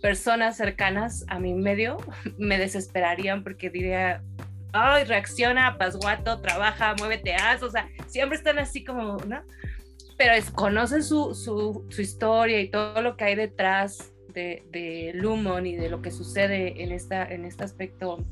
personas 0.00 0.56
cercanas 0.56 1.24
a 1.28 1.38
mi 1.38 1.54
medio, 1.54 1.98
me 2.38 2.58
desesperarían 2.58 3.42
porque 3.44 3.70
diría, 3.70 4.22
ay, 4.72 5.04
reacciona, 5.04 5.76
pasguato, 5.78 6.40
trabaja, 6.40 6.94
muévete, 6.98 7.34
haz, 7.34 7.62
o 7.62 7.70
sea, 7.70 7.88
siempre 8.06 8.38
están 8.38 8.58
así 8.58 8.84
como, 8.84 9.16
¿no? 9.18 9.42
Pero 10.16 10.34
es, 10.34 10.50
conocen 10.50 11.02
su, 11.02 11.34
su, 11.34 11.86
su 11.88 12.02
historia 12.02 12.60
y 12.60 12.70
todo 12.70 13.00
lo 13.00 13.16
que 13.16 13.24
hay 13.24 13.34
detrás 13.34 14.12
de, 14.34 14.62
de, 14.70 15.12
Lumon 15.14 15.66
y 15.66 15.76
de 15.76 15.88
lo 15.88 16.02
que 16.02 16.10
sucede 16.10 16.82
en, 16.82 16.92
esta, 16.92 17.24
en 17.24 17.44
este 17.44 17.64
aspecto 17.64 18.24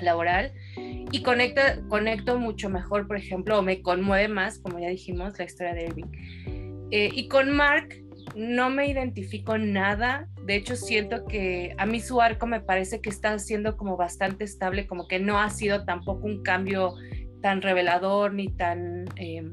laboral 0.00 0.52
y 0.76 1.22
conecta, 1.22 1.80
conecto 1.88 2.38
mucho 2.38 2.70
mejor, 2.70 3.06
por 3.06 3.16
ejemplo, 3.16 3.58
o 3.58 3.62
me 3.62 3.82
conmueve 3.82 4.28
más, 4.28 4.58
como 4.58 4.78
ya 4.78 4.88
dijimos, 4.88 5.38
la 5.38 5.44
historia 5.44 5.74
de 5.74 5.84
Irving. 5.84 6.88
Eh, 6.90 7.10
y 7.12 7.28
con 7.28 7.50
Mark 7.54 7.94
no 8.38 8.70
me 8.70 8.86
identifico 8.86 9.58
nada. 9.58 10.28
De 10.44 10.54
hecho, 10.54 10.76
siento 10.76 11.24
que 11.26 11.74
a 11.76 11.86
mí 11.86 12.00
su 12.00 12.20
arco 12.20 12.46
me 12.46 12.60
parece 12.60 13.00
que 13.00 13.10
está 13.10 13.36
siendo 13.40 13.76
como 13.76 13.96
bastante 13.96 14.44
estable, 14.44 14.86
como 14.86 15.08
que 15.08 15.18
no 15.18 15.40
ha 15.40 15.50
sido 15.50 15.84
tampoco 15.84 16.24
un 16.26 16.44
cambio 16.44 16.94
tan 17.42 17.62
revelador 17.62 18.32
ni 18.32 18.48
tan 18.48 19.06
em, 19.16 19.50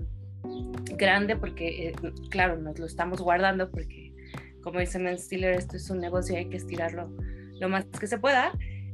grande, 0.98 1.36
porque, 1.36 1.88
eh, 1.88 1.94
claro, 2.30 2.58
nos 2.58 2.78
lo 2.78 2.86
estamos 2.86 3.22
guardando 3.22 3.72
porque, 3.72 4.14
como 4.62 4.80
dice 4.80 5.00
Ben 5.00 5.18
Stiller, 5.18 5.54
esto 5.54 5.78
es 5.78 5.90
un 5.90 6.00
negocio 6.00 6.36
y 6.36 6.38
hay 6.38 6.50
que 6.50 6.58
estirarlo 6.58 7.12
lo 7.60 7.70
más 7.70 7.86
que 7.86 8.06
se 8.06 8.20
pueda. 8.20 8.52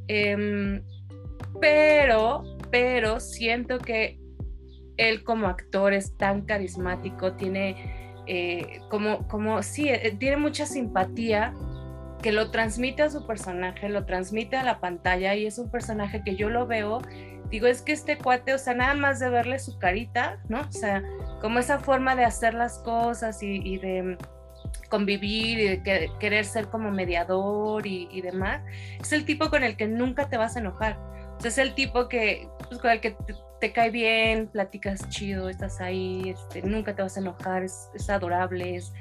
Em, 0.08 0.82
pero, 1.60 2.44
pero 2.72 3.20
siento 3.20 3.78
que 3.78 4.22
él 4.96 5.26
como 5.26 5.48
actor 5.48 5.92
es 5.92 6.16
tan 6.16 6.44
carismático, 6.46 7.34
tiene 7.34 8.01
eh, 8.28 8.82
como, 8.90 9.28
como, 9.28 9.62
sí, 9.64 9.90
eh, 9.90 10.16
tiene 10.18 10.38
mucha 10.38 10.66
simpatía 10.66 11.54
que 12.22 12.32
lo 12.32 12.52
transmite 12.52 13.04
a 13.04 13.10
su 13.10 13.26
personaje, 13.26 13.90
lo 13.90 14.06
transmite 14.06 14.56
a 14.56 14.64
la 14.64 14.80
pantalla 14.80 15.36
y 15.36 15.48
es 15.48 15.58
un 15.58 15.70
personaje 15.70 16.22
que 16.24 16.36
yo 16.36 16.50
lo 16.50 16.68
veo, 16.68 17.02
digo, 17.50 17.68
es 17.68 17.82
que 17.82 17.92
este 17.92 18.18
cuate, 18.18 18.54
o 18.54 18.58
sea, 18.58 18.74
nada 18.74 18.94
más 18.94 19.20
de 19.20 19.30
verle 19.30 19.60
su 19.60 19.78
carita, 19.80 20.40
¿no? 20.48 20.62
O 20.62 20.72
sea, 20.72 21.04
como 21.42 21.60
esa 21.60 21.80
forma 21.80 22.16
de 22.16 22.24
hacer 22.24 22.54
las 22.54 22.80
cosas 22.80 23.42
y, 23.42 23.78
de 23.78 24.18
convivir 24.90 25.60
y 25.60 25.68
de 25.68 26.12
querer 26.20 26.46
ser 26.46 26.68
como 26.68 26.92
mediador 26.92 27.86
y, 27.86 28.22
demás, 28.22 28.62
es 29.00 29.12
el 29.12 29.26
tipo 29.26 29.50
con 29.50 29.64
el 29.64 29.76
que 29.76 29.88
nunca 29.88 30.30
te 30.30 30.38
vas 30.38 30.56
a 30.56 30.60
enojar. 30.60 30.98
O 31.38 31.42
sea, 31.42 31.50
es 31.50 31.58
el 31.58 31.74
tipo 31.74 32.08
que, 32.08 32.48
pues, 32.70 32.80
con 32.80 32.92
el 32.92 33.02
que 33.02 33.16
cae 33.70 33.92
bien, 33.92 34.48
platicas 34.48 35.08
chido, 35.10 35.50
estás 35.50 35.80
ahí, 35.82 36.30
este, 36.30 36.64
nunca 36.64 36.96
te 36.96 37.04
vas 37.04 37.16
a 37.18 37.20
enojar, 37.20 37.64
es, 37.64 38.10
adorable, 38.10 38.76
es 38.76 38.92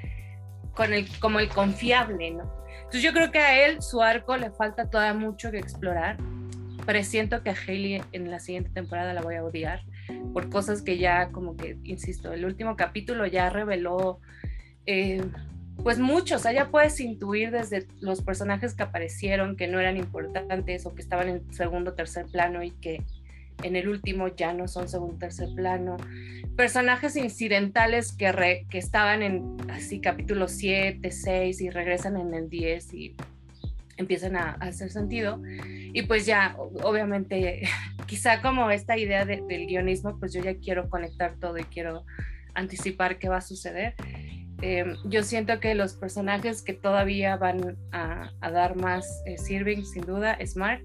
con 0.75 0.93
el, 0.93 1.09
como 1.19 1.41
el 1.41 1.49
confiable, 1.49 2.33
¿no? 2.33 2.53
Entonces 2.77 3.03
yo 3.03 3.13
creo 3.13 3.31
que 3.31 3.39
a 3.39 3.67
él 3.67 3.81
su 3.81 4.03
arco 4.03 4.37
le 4.37 4.51
falta 4.51 4.91
todavía 4.91 5.19
mucho 5.19 5.51
que 5.51 5.59
explorar. 5.59 6.19
Presiento 6.85 7.43
que 7.43 7.51
a 7.51 7.55
Hailey 7.55 8.03
en 8.13 8.31
la 8.31 8.41
siguiente 8.41 8.71
temporada 8.71 9.15
la 9.15 9.23
voy 9.23 9.37
a 9.37 9.45
odiar 9.45 9.83
por 10.33 10.51
cosas 10.51 10.83
que 10.83 10.99
ya 10.99 11.31
como 11.31 11.57
que, 11.57 11.79
insisto, 11.85 12.33
el 12.33 12.45
último 12.45 12.77
capítulo 12.77 13.27
ya 13.27 13.49
reveló 13.49 14.21
eh, 14.87 15.23
pues 15.83 15.99
mucho, 15.99 16.37
o 16.37 16.39
sea, 16.39 16.53
ya 16.53 16.71
puedes 16.71 17.01
intuir 17.01 17.51
desde 17.51 17.87
los 18.01 18.23
personajes 18.23 18.75
que 18.75 18.83
aparecieron 18.83 19.57
que 19.57 19.67
no 19.69 19.81
eran 19.81 19.97
importantes 19.97 20.85
o 20.85 20.95
que 20.95 21.03
estaban 21.03 21.29
en 21.29 21.53
segundo 21.53 21.95
tercer 21.95 22.27
plano 22.27 22.63
y 22.63 22.73
que 22.73 23.03
en 23.63 23.77
el 23.77 23.89
último 23.89 24.29
ya 24.29 24.53
no 24.53 24.69
son 24.69 24.89
segundo 24.89 25.19
tercer 25.19 25.49
plano. 25.55 25.97
Personajes 26.57 27.17
incidentales 27.17 28.13
que, 28.13 28.67
que 28.69 28.79
estaban 28.79 29.23
en 29.23 29.57
así 29.71 30.01
capítulo 30.01 30.49
7, 30.49 31.11
6 31.11 31.61
y 31.61 31.71
regresan 31.71 32.17
en 32.17 32.35
el 32.35 32.49
10 32.49 32.95
y 32.95 33.17
empiezan 33.97 34.37
a, 34.37 34.53
hacer 34.61 34.91
sentido. 34.91 35.41
Y 35.93 36.03
pues 36.03 36.27
ya, 36.27 36.57
obviamente, 36.59 37.63
quizá 38.07 38.43
como 38.43 38.71
esta 38.71 38.97
idea 38.97 39.25
del 39.25 39.67
guionismo, 39.67 40.19
pues 40.19 40.33
yo 40.33 40.43
ya 40.43 40.57
quiero 40.57 40.89
conectar 40.89 41.37
todo 41.39 41.59
y 41.59 41.65
quiero 41.65 42.05
anticipar 42.55 43.19
qué 43.19 43.29
va 43.29 43.39
a 43.39 43.43
suceder. 43.43 43.95
Em, 44.63 44.97
yo 45.05 45.23
siento 45.23 45.59
que 45.59 45.75
los 45.75 45.95
personajes 45.95 46.63
que 46.63 46.75
todavía 46.75 47.37
van 47.37 47.79
a, 47.93 48.31
dar 48.41 48.77
más 48.77 49.23
eh, 49.27 49.39
sirving, 49.39 49.85
sin 49.87 50.03
duda, 50.03 50.35
es 50.35 50.57
Mark. 50.57 50.83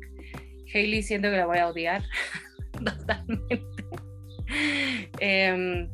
Hailey 0.74 1.04
siento 1.04 1.30
que 1.30 1.38
la 1.38 1.46
voy 1.46 1.58
a 1.58 1.68
odiar. 1.68 2.04
totalmente. 2.84 3.86
Eh, 5.20 5.88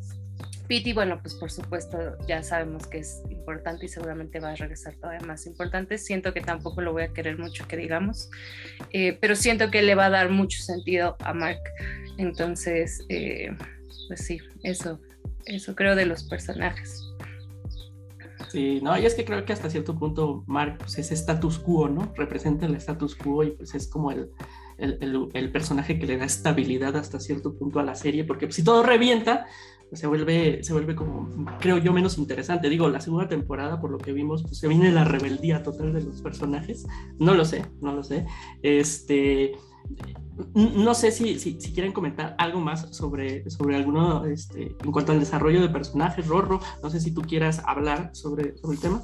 Pity, 0.72 0.94
bueno, 0.94 1.20
pues 1.22 1.36
por 1.36 1.52
supuesto 1.52 1.98
ya 2.30 2.44
sabemos 2.44 2.88
que 2.88 3.00
es 3.00 3.22
importante 3.30 3.88
y 3.88 3.90
seguramente 3.90 4.40
va 4.40 4.52
a 4.52 4.56
regresar 4.56 4.96
todavía 4.96 5.20
más 5.28 5.46
importante. 5.46 5.98
Siento 5.98 6.34
que 6.34 6.40
tampoco 6.40 6.80
lo 6.80 6.94
voy 6.94 7.04
a 7.04 7.12
querer 7.12 7.38
mucho, 7.38 7.68
que 7.68 7.76
digamos, 7.76 8.30
eh, 8.92 9.18
pero 9.20 9.36
siento 9.36 9.70
que 9.70 9.82
le 9.82 9.96
va 9.96 10.06
a 10.06 10.10
dar 10.10 10.30
mucho 10.30 10.64
sentido 10.64 11.18
a 11.20 11.34
Mark. 11.34 11.60
Entonces, 12.18 13.04
eh, 13.10 13.54
pues 14.08 14.22
sí, 14.22 14.40
eso, 14.64 15.02
eso 15.44 15.76
creo 15.76 15.94
de 15.94 16.06
los 16.06 16.24
personajes. 16.24 17.06
Sí, 18.50 18.80
no, 18.82 18.98
y 18.98 19.06
es 19.06 19.14
que 19.14 19.26
creo 19.26 19.44
que 19.44 19.52
hasta 19.52 19.70
cierto 19.70 20.00
punto 20.00 20.46
Mark 20.48 20.78
pues, 20.78 20.98
es 20.98 21.12
status 21.12 21.60
quo, 21.60 21.90
¿no? 21.90 22.14
Representa 22.16 22.66
el 22.66 22.76
status 22.76 23.16
quo 23.16 23.44
y 23.44 23.52
pues 23.52 23.76
es 23.76 23.88
como 23.88 24.10
el, 24.12 24.30
el, 24.82 25.52
personaje 25.52 26.00
que 26.00 26.08
le 26.08 26.18
da 26.18 26.26
estabilidad 26.26 26.96
hasta 26.96 27.20
cierto 27.20 27.56
punto 27.56 27.80
a 27.80 27.84
la 27.84 27.96
serie, 27.96 28.24
porque 28.24 28.52
si 28.52 28.64
todo 28.64 28.84
revienta, 28.84 29.46
pues 29.90 30.00
se 30.00 30.08
vuelve, 30.08 30.64
se 30.64 30.74
vuelve 30.74 30.96
como, 30.96 31.30
creo 31.60 31.78
yo, 31.78 31.94
menos 31.94 32.18
interesante. 32.18 32.70
Digo, 32.70 32.90
la 32.90 33.02
segunda 33.02 33.28
temporada, 33.28 33.80
por 33.80 33.92
lo 33.92 33.98
que 33.98 34.14
vimos, 34.14 34.44
pues 34.44 34.58
se 34.58 34.68
viene 34.68 34.92
la 34.92 35.04
rebeldía 35.04 35.64
total 35.64 35.94
de 35.94 36.02
los 36.02 36.22
personajes. 36.22 36.86
No 37.20 37.34
lo 37.34 37.46
sé, 37.46 37.66
no 37.82 37.94
lo 37.94 38.04
sé. 38.04 38.26
Este, 38.62 39.54
no 40.54 40.94
sé 40.96 41.12
si, 41.12 41.40
si, 41.40 41.56
quieren 41.74 41.92
comentar 41.92 42.36
algo 42.38 42.60
más 42.60 42.96
sobre, 42.96 43.50
sobre 43.50 43.76
alguno, 43.76 44.26
este, 44.26 44.76
en 44.84 44.92
cuanto 44.92 45.12
al 45.12 45.20
desarrollo 45.20 45.62
de 45.62 45.70
personajes, 45.70 46.28
Rorro, 46.28 46.60
no 46.82 46.90
sé 46.90 47.00
si 47.00 47.14
tú 47.14 47.22
quieras 47.22 47.62
hablar 47.66 48.12
sobre, 48.14 48.58
sobre 48.58 48.76
el 48.76 48.82
tema. 48.82 49.04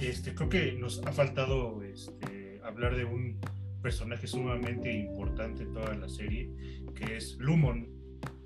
Este, 0.00 0.34
creo 0.34 0.48
que 0.48 0.72
nos 0.72 1.02
ha 1.04 1.12
faltado 1.12 1.82
este, 1.82 2.60
hablar 2.64 2.96
de 2.96 3.04
un 3.04 3.38
personaje 3.84 4.26
sumamente 4.26 4.90
importante 4.90 5.62
en 5.62 5.74
toda 5.74 5.94
la 5.94 6.08
serie, 6.08 6.50
que 6.94 7.18
es 7.18 7.36
Lumon, 7.38 7.86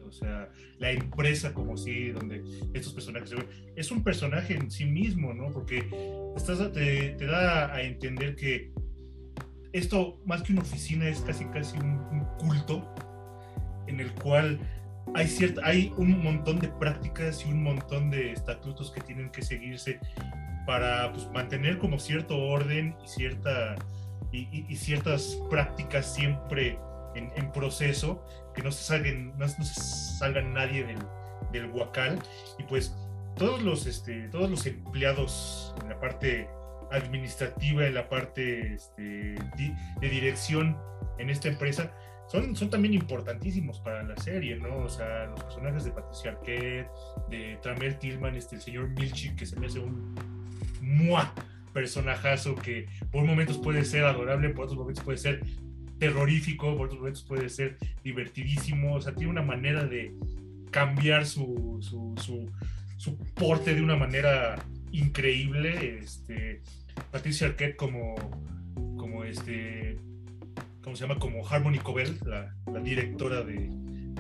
o 0.05 0.11
sea, 0.11 0.51
la 0.79 0.91
empresa 0.91 1.55
como 1.55 1.77
si, 1.77 2.11
donde 2.11 2.43
estos 2.75 2.93
personajes 2.93 3.33
es 3.77 3.91
un 3.93 4.03
personaje 4.03 4.55
en 4.55 4.69
sí 4.69 4.85
mismo, 4.85 5.33
¿no? 5.33 5.53
Porque 5.53 5.89
estás, 6.37 6.73
te, 6.73 7.17
da 7.19 7.73
a 7.73 7.83
entender 7.83 8.35
que 8.35 8.73
esto, 9.73 10.21
más 10.27 10.43
que 10.43 10.53
una 10.53 10.63
oficina, 10.63 11.09
es 11.09 11.21
casi 11.21 11.45
casi 11.47 11.79
un, 11.79 12.27
culto 12.41 12.93
en 13.87 14.01
el 14.01 14.11
cual 14.15 14.59
hay, 15.15 15.29
cierta, 15.29 15.61
hay 15.65 15.93
un 15.99 16.21
montón 16.21 16.59
de 16.59 16.67
prácticas 16.67 17.47
y 17.47 17.53
un 17.53 17.63
montón 17.63 18.11
de 18.11 18.33
estatutos 18.33 18.91
que 18.91 19.03
tienen 19.03 19.31
que 19.31 19.43
seguirse 19.43 20.01
para 20.67 21.13
pues, 21.13 21.31
mantener 21.31 21.79
como 21.79 22.01
cierto 22.01 22.37
orden 22.37 22.97
y 23.05 23.09
cierta 23.09 23.77
y, 24.33 24.77
ciertas 24.77 25.39
prácticas 25.51 26.15
siempre 26.15 26.79
en, 27.15 27.53
proceso, 27.53 28.25
que 28.55 28.63
no 28.63 28.71
se 28.71 28.85
salgan, 28.85 29.37
no, 29.39 29.49
se 29.49 29.65
salgan 29.65 30.55
nadie 30.55 30.85
del, 30.85 30.99
del 31.53 31.71
huacal. 31.71 32.19
Y 32.59 32.63
pues 32.65 32.95
todos 33.37 33.63
los, 33.63 33.87
este, 33.87 34.29
todos 34.29 34.51
los 34.51 34.67
empleados 34.67 35.75
en 35.83 35.89
la 35.89 36.01
parte 36.01 36.49
administrativa, 36.91 37.87
en 37.87 37.95
la 37.95 38.09
parte 38.09 38.75
este, 38.75 39.37
de 40.01 40.09
dirección 40.09 40.77
en 41.19 41.31
esta 41.31 41.49
empresa, 41.49 41.93
son, 42.29 42.55
son 42.55 42.69
también 42.69 42.95
importantísimos 42.95 43.81
para 43.81 44.03
la 44.03 44.17
serie, 44.19 44.57
¿no? 44.57 44.79
O 44.79 44.89
sea, 44.89 45.27
los 45.27 45.43
personajes 45.45 45.85
de 45.85 45.91
Patricia 45.93 46.33
Arquette, 46.33 46.89
de 47.31 47.59
Tramel 47.63 47.99
Tillman, 47.99 48.37
este, 48.37 48.57
el 48.57 48.63
señor 48.63 48.89
Milchi, 48.91 49.35
que 49.35 49.47
se 49.47 49.59
me 49.59 49.67
hace 49.67 49.79
un 49.79 50.15
¡mua! 50.83 51.33
Personajazo 51.73 52.55
que 52.55 52.87
por 53.11 53.25
momentos 53.25 53.59
puede 53.59 53.85
ser 53.85 54.05
adorable, 54.05 54.51
por 54.51 54.65
otros 54.65 54.79
momentos 54.79 55.05
puede 55.05 55.19
ser 55.19 55.43
terrorífico, 55.99 56.77
por 56.77 56.87
otros 56.87 57.01
momentos 57.01 57.23
puede 57.23 57.49
ser 57.49 57.77
divertidísimo, 58.03 58.95
o 58.95 59.01
sea, 59.01 59.15
tiene 59.15 59.31
una 59.31 59.43
manera 59.43 59.85
de 59.85 60.15
cambiar 60.71 61.27
su, 61.27 61.79
su, 61.81 62.15
su, 62.97 63.17
porte 63.35 63.75
de 63.75 63.83
una 63.83 63.97
manera 63.97 64.57
increíble. 64.93 65.99
Este, 65.99 66.61
Patricia 67.11 67.47
Arquette 67.47 67.77
como, 67.77 68.15
como 68.97 69.25
este, 69.25 69.99
¿cómo 70.83 70.97
se 70.97 71.07
llama? 71.07 71.19
Como 71.19 71.47
Harmony 71.47 71.79
Cobell, 71.79 72.19
la 72.27 72.81
directora 72.81 73.43
de, 73.43 73.71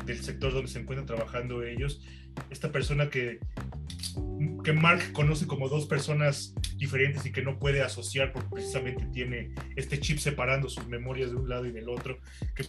del 0.07 0.22
sector 0.22 0.53
donde 0.53 0.70
se 0.70 0.80
encuentran 0.80 1.07
trabajando 1.07 1.62
ellos. 1.62 2.03
Esta 2.51 2.70
persona 2.70 3.11
que 3.11 3.40
que 4.62 4.72
Mark 4.72 5.12
conoce 5.12 5.46
como 5.46 5.68
dos 5.68 5.86
personas 5.86 6.55
diferentes 6.76 7.24
y 7.26 7.32
que 7.32 7.42
no 7.42 7.59
puede 7.59 7.82
asociar 7.82 8.32
porque 8.32 8.49
precisamente 8.51 9.07
tiene 9.07 9.55
este 9.76 9.99
chip 9.99 10.18
separando 10.18 10.68
sus 10.68 10.86
memorias 10.86 11.30
de 11.30 11.36
un 11.36 11.49
lado 11.49 11.66
y 11.66 11.72
del 11.72 11.88
otro, 11.88 12.18
que 12.55 12.64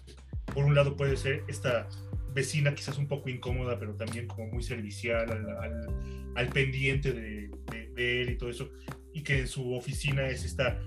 por 0.53 0.65
un 0.65 0.75
lado 0.75 0.95
puede 0.95 1.17
ser 1.17 1.43
esta 1.47 1.88
vecina 2.34 2.73
quizás 2.73 2.97
un 2.97 3.07
poco 3.07 3.30
incómoda, 3.30 3.77
pero 3.80 3.95
también 3.95 4.27
como 4.27 4.47
muy 4.47 4.63
servicial 4.63 5.30
al, 6.36 6.49
pendiente 6.49 7.11
de, 7.11 7.49
él 7.97 8.30
y 8.30 8.38
todo 8.38 8.49
eso, 8.49 8.69
y 9.13 9.23
que 9.23 9.39
en 9.39 9.47
su 9.47 9.73
oficina 9.75 10.27
es 10.27 10.45
esta 10.45 10.80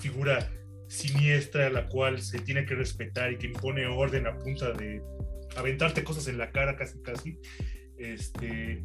figura 0.00 0.50
siniestra 0.88 1.70
la 1.70 1.86
cual 1.88 2.20
se 2.20 2.38
tiene 2.40 2.64
que 2.64 2.74
respetar 2.74 3.32
y 3.32 3.38
que 3.38 3.46
impone 3.46 3.86
orden 3.86 4.26
a 4.26 4.36
punta 4.38 4.72
de 4.72 5.00
aventarte 5.56 6.04
cosas 6.04 6.28
en 6.28 6.38
la 6.38 6.50
cara 6.50 6.76
casi 6.76 6.98
casi. 7.00 7.38
Este, 7.98 8.84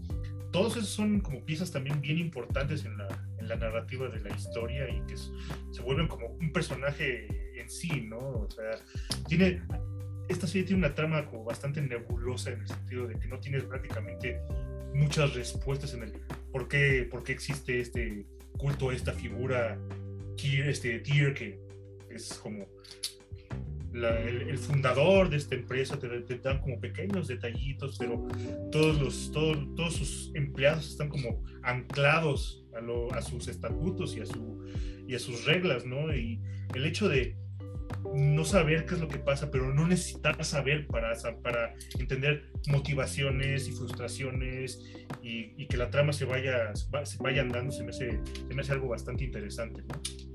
todos 0.52 0.78
esos 0.78 0.90
son 0.90 1.22
como 1.22 1.44
piezas 1.46 1.72
también 1.72 2.02
bien 2.02 2.18
importantes 2.18 2.86
en 2.86 2.98
la, 2.98 3.08
en 3.40 3.48
la 3.48 3.56
narrativa 3.56 4.10
de 4.10 4.20
la 4.20 4.36
historia 4.36 4.90
y 4.90 5.02
que 5.08 5.18
se 5.18 5.82
vuelven 5.82 6.08
como 6.08 6.28
un 6.28 6.52
personaje 6.52 7.28
en 7.60 7.70
sí, 7.70 8.02
¿no? 8.02 8.18
O 8.20 8.50
sea, 8.50 8.72
tiene, 9.28 9.62
esta 10.28 10.48
serie 10.48 10.64
tiene 10.64 10.86
una 10.86 10.96
trama 10.96 11.26
como 11.26 11.44
bastante 11.44 11.82
nebulosa 11.82 12.52
en 12.52 12.62
el 12.62 12.68
sentido 12.68 13.08
de 13.08 13.16
que 13.20 13.28
no 13.28 13.40
tienes 13.40 13.64
prácticamente 13.64 14.40
muchas 14.94 15.34
respuestas 15.34 15.94
en 15.94 16.04
el 16.04 16.14
por 16.52 16.68
qué, 16.68 17.08
por 17.10 17.24
qué 17.24 17.32
existe 17.32 17.80
este 17.80 18.26
culto 18.58 18.92
esta 18.92 19.14
figura 19.14 19.78
este, 20.44 21.00
Tyr, 21.00 21.34
que 21.34 21.60
es 22.10 22.34
como 22.36 22.68
el, 23.94 24.58
fundador 24.58 25.30
de 25.30 25.38
esta 25.38 25.56
empresa, 25.56 26.00
te, 26.00 26.38
dan 26.40 26.60
como 26.62 26.80
pequeños 26.80 27.28
detallitos, 27.28 27.98
pero 28.00 28.28
todos, 28.72 29.00
los, 29.00 29.32
todos, 29.32 29.76
todos 29.76 29.96
sus 29.96 30.32
empleados 30.36 30.90
están 30.90 31.10
como 31.10 31.44
anclados 31.64 32.66
a, 32.74 33.18
a 33.18 33.22
sus 33.22 33.48
estatutos 33.48 34.16
y 34.16 34.22
a, 34.22 34.26
su, 34.26 34.66
y 35.08 35.16
a 35.16 35.20
sus 35.20 35.46
reglas, 35.46 35.86
¿no? 35.86 36.14
Y 36.16 36.42
el 36.74 36.86
hecho 36.86 37.10
de 37.10 37.36
no 38.14 38.46
saber 38.46 38.86
qué 38.86 38.96
es 38.96 39.02
lo 39.02 39.08
que 39.08 39.20
pasa, 39.20 39.52
pero 39.52 39.74
no 39.74 39.88
necesitar 39.88 40.44
saber 40.44 40.88
para, 40.88 41.14
para 41.44 41.74
entender 42.00 42.52
motivaciones 42.68 43.68
y 43.68 43.72
frustraciones 43.74 44.80
y, 45.22 45.66
que 45.68 45.78
la 45.78 45.90
trama 45.90 46.12
se 46.12 46.26
vaya, 46.26 46.74
se 46.76 47.18
vaya 47.20 47.42
andando, 47.42 47.72
se 47.72 47.84
me, 47.84 47.90
hace, 47.90 48.20
se 48.48 48.54
me 48.54 48.62
hace 48.62 48.74
algo 48.74 48.90
bastante 48.90 49.24
interesante, 49.24 49.84
¿no? 49.84 50.31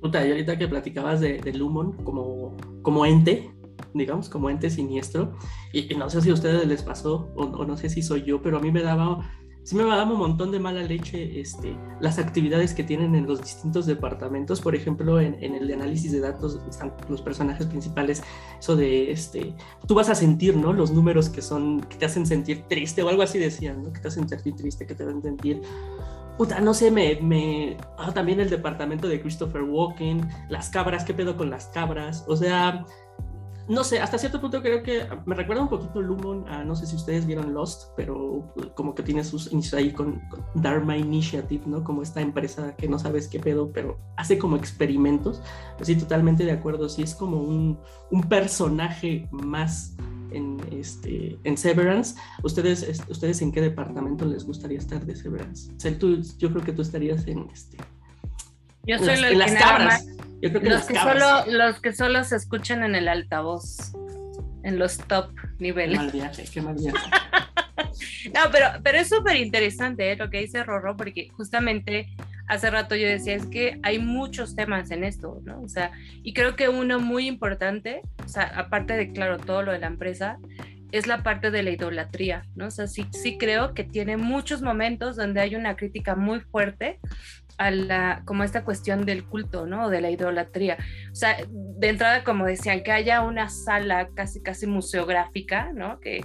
Puta, 0.00 0.26
y 0.26 0.30
ahorita 0.30 0.58
que 0.58 0.68
platicabas 0.68 1.20
de, 1.20 1.38
de 1.38 1.52
Lumon 1.52 1.92
como, 2.04 2.56
como 2.82 3.04
ente, 3.04 3.50
digamos, 3.94 4.28
como 4.28 4.50
ente 4.50 4.70
siniestro, 4.70 5.32
y, 5.72 5.94
no 5.94 6.08
sé 6.08 6.20
si 6.20 6.30
a 6.30 6.34
ustedes 6.34 6.66
les 6.66 6.82
pasó 6.82 7.30
o, 7.36 7.44
o, 7.44 7.64
no 7.64 7.76
sé 7.76 7.90
si 7.90 8.02
soy 8.02 8.22
yo, 8.22 8.40
pero 8.42 8.58
a 8.58 8.60
mí 8.60 8.70
me 8.70 8.82
daba 8.82 9.20
sí 9.62 9.76
me 9.76 9.84
daba 9.84 10.04
un 10.04 10.18
montón 10.18 10.50
de 10.50 10.58
mala 10.58 10.82
leche 10.82 11.40
este, 11.40 11.76
las 12.00 12.18
actividades 12.18 12.74
que 12.74 12.82
tienen 12.82 13.14
en 13.14 13.26
los 13.26 13.40
distintos 13.42 13.86
departamentos. 13.86 14.60
Por 14.60 14.74
ejemplo, 14.74 15.20
en, 15.20 15.34
el 15.42 15.66
de 15.66 15.74
análisis 15.74 16.12
de 16.12 16.20
datos 16.20 16.58
están 16.68 16.94
los 17.08 17.22
personajes 17.22 17.66
principales, 17.66 18.22
eso 18.58 18.76
de, 18.76 19.10
este, 19.10 19.54
tú 19.86 19.94
vas 19.94 20.08
a 20.08 20.14
sentir, 20.14 20.56
¿no? 20.56 20.72
Los 20.72 20.90
números 20.90 21.28
que 21.28 21.42
son, 21.42 21.80
que 21.82 21.96
te 21.96 22.06
hacen 22.06 22.26
sentir 22.26 22.64
triste 22.68 23.02
o 23.02 23.08
algo 23.08 23.22
así 23.22 23.38
decían, 23.38 23.82
¿no? 23.82 23.92
Que 23.92 24.00
te 24.00 24.08
hacen 24.08 24.28
sentir 24.28 24.56
triste, 24.56 24.86
que 24.86 24.94
te 24.94 25.04
hacen 25.04 25.22
sentir... 25.22 25.60
Puta, 26.40 26.58
no 26.58 26.72
sé, 26.72 26.90
me... 26.90 27.76
Ah, 27.98 28.12
también 28.14 28.40
el 28.40 28.48
departamento 28.48 29.08
de 29.08 29.20
Christopher 29.20 29.62
Walken, 29.62 30.26
las 30.48 30.70
cabras, 30.70 31.04
¿qué 31.04 31.12
pedo 31.12 31.36
con 31.36 31.50
las 31.50 31.66
cabras? 31.66 32.24
O 32.28 32.34
sea, 32.34 32.86
no 33.68 33.84
sé, 33.84 34.00
hasta 34.00 34.16
cierto 34.16 34.40
punto 34.40 34.62
creo 34.62 34.82
que 34.82 35.06
me 35.26 35.34
recuerda 35.34 35.64
un 35.64 35.68
poquito 35.68 36.00
Lumon, 36.00 36.46
no 36.66 36.74
sé 36.74 36.86
si 36.86 36.96
ustedes 36.96 37.26
vieron 37.26 37.52
Lost, 37.52 37.90
pero 37.94 38.54
como 38.74 38.94
que 38.94 39.02
tiene 39.02 39.22
sus 39.22 39.52
inicios 39.52 39.74
ahí 39.74 39.92
con, 39.92 40.22
Dharma 40.54 40.96
Initiative, 40.96 41.64
¿no? 41.66 41.84
Como 41.84 42.00
esta 42.00 42.22
empresa 42.22 42.74
que 42.74 42.88
no 42.88 42.98
sabes 42.98 43.28
qué 43.28 43.38
pedo, 43.38 43.70
pero 43.70 43.98
hace 44.16 44.38
como 44.38 44.56
experimentos. 44.56 45.42
Pues 45.76 45.88
sí, 45.88 45.96
totalmente 45.96 46.46
de 46.46 46.52
acuerdo, 46.52 46.88
sí 46.88 47.02
es 47.02 47.14
como 47.14 47.36
un, 47.36 47.78
un 48.10 48.22
personaje 48.22 49.28
más 49.30 49.94
en, 50.32 50.58
este, 50.72 51.38
en 51.44 51.56
Severance. 51.56 52.14
¿Ustedes, 52.42 53.02
¿Ustedes 53.08 53.42
en 53.42 53.52
qué 53.52 53.60
departamento 53.60 54.24
les 54.24 54.44
gustaría 54.44 54.78
estar 54.78 55.04
de 55.04 55.16
Severance? 55.16 55.72
O 55.76 55.80
sea, 55.80 55.98
tú, 55.98 56.22
yo 56.38 56.50
creo 56.50 56.64
que 56.64 56.72
tú 56.72 56.82
estarías 56.82 57.26
en 57.26 57.48
este... 57.52 57.76
Yo 58.86 58.98
soy 58.98 59.14
en 59.14 59.38
las, 59.38 59.52
cabras 59.52 60.06
los, 60.40 60.84
que 60.84 60.94
solo, 60.94 61.44
los 61.46 61.80
que 61.80 61.92
solo 61.92 62.24
se 62.24 62.36
escuchan 62.36 62.82
en 62.82 62.94
el 62.94 63.08
altavoz, 63.08 63.92
en 64.62 64.78
los 64.78 64.98
top 64.98 65.32
niveles. 65.58 65.98
Qué 65.98 66.04
mal 66.04 66.12
viaje, 66.12 66.44
qué 66.52 66.62
mal 66.62 66.76
viaje. 66.76 66.98
no, 68.34 68.40
pero, 68.50 68.66
pero 68.82 68.98
es 68.98 69.08
súper 69.08 69.36
interesante 69.36 70.12
¿eh? 70.12 70.16
lo 70.16 70.30
que 70.30 70.40
dice 70.40 70.64
Rorro, 70.64 70.96
porque 70.96 71.28
justamente 71.30 72.08
hace 72.50 72.68
rato 72.68 72.96
yo 72.96 73.06
decía, 73.06 73.36
es 73.36 73.46
que 73.46 73.78
hay 73.84 74.00
muchos 74.00 74.56
temas 74.56 74.90
en 74.90 75.04
esto, 75.04 75.40
¿no? 75.44 75.62
O 75.62 75.68
sea, 75.68 75.92
y 76.24 76.34
creo 76.34 76.56
que 76.56 76.68
uno 76.68 76.98
muy 76.98 77.28
importante, 77.28 78.02
o 78.24 78.28
sea, 78.28 78.42
aparte 78.56 78.94
de, 78.94 79.12
claro, 79.12 79.38
todo 79.38 79.62
lo 79.62 79.70
de 79.70 79.78
la 79.78 79.86
empresa, 79.86 80.36
es 80.90 81.06
la 81.06 81.22
parte 81.22 81.52
de 81.52 81.62
la 81.62 81.70
idolatría, 81.70 82.42
¿no? 82.56 82.66
O 82.66 82.70
sea, 82.72 82.88
sí, 82.88 83.06
sí 83.12 83.38
creo 83.38 83.72
que 83.72 83.84
tiene 83.84 84.16
muchos 84.16 84.62
momentos 84.62 85.14
donde 85.14 85.40
hay 85.40 85.54
una 85.54 85.76
crítica 85.76 86.16
muy 86.16 86.40
fuerte 86.40 86.98
a 87.60 87.70
la, 87.70 88.22
como 88.24 88.42
esta 88.42 88.64
cuestión 88.64 89.04
del 89.04 89.26
culto, 89.26 89.66
¿no? 89.66 89.90
De 89.90 90.00
la 90.00 90.10
idolatría. 90.10 90.78
O 91.12 91.14
sea, 91.14 91.36
de 91.46 91.88
entrada, 91.90 92.24
como 92.24 92.46
decían, 92.46 92.82
que 92.82 92.90
haya 92.90 93.20
una 93.20 93.50
sala 93.50 94.08
casi, 94.14 94.42
casi 94.42 94.66
museográfica, 94.66 95.70
¿no? 95.74 96.00
Que, 96.00 96.24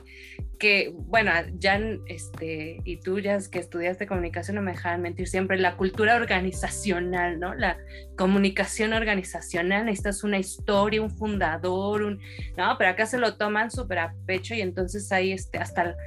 que 0.58 0.94
bueno, 0.96 1.32
ya, 1.60 1.78
este, 2.08 2.78
y 2.86 3.02
tú 3.02 3.20
ya 3.20 3.38
que 3.52 3.60
estudiaste 3.60 4.08
comunicación 4.08 4.56
no 4.56 4.62
me 4.62 4.72
dejan 4.72 5.02
mentir 5.02 5.28
siempre, 5.28 5.58
la 5.58 5.76
cultura 5.76 6.16
organizacional, 6.16 7.38
¿no? 7.38 7.54
La 7.54 7.80
comunicación 8.18 8.94
organizacional, 8.94 9.84
necesitas 9.84 10.24
una 10.24 10.40
historia, 10.40 11.02
un 11.02 11.12
fundador, 11.12 12.04
un, 12.04 12.22
no, 12.56 12.78
pero 12.78 12.92
acá 12.92 13.06
se 13.08 13.18
lo 13.18 13.36
toman 13.36 13.72
súper 13.72 14.00
a 14.00 14.16
pecho 14.26 14.56
y 14.56 14.62
entonces 14.62 15.12
ahí, 15.12 15.34
este, 15.34 15.58
hasta 15.58 15.98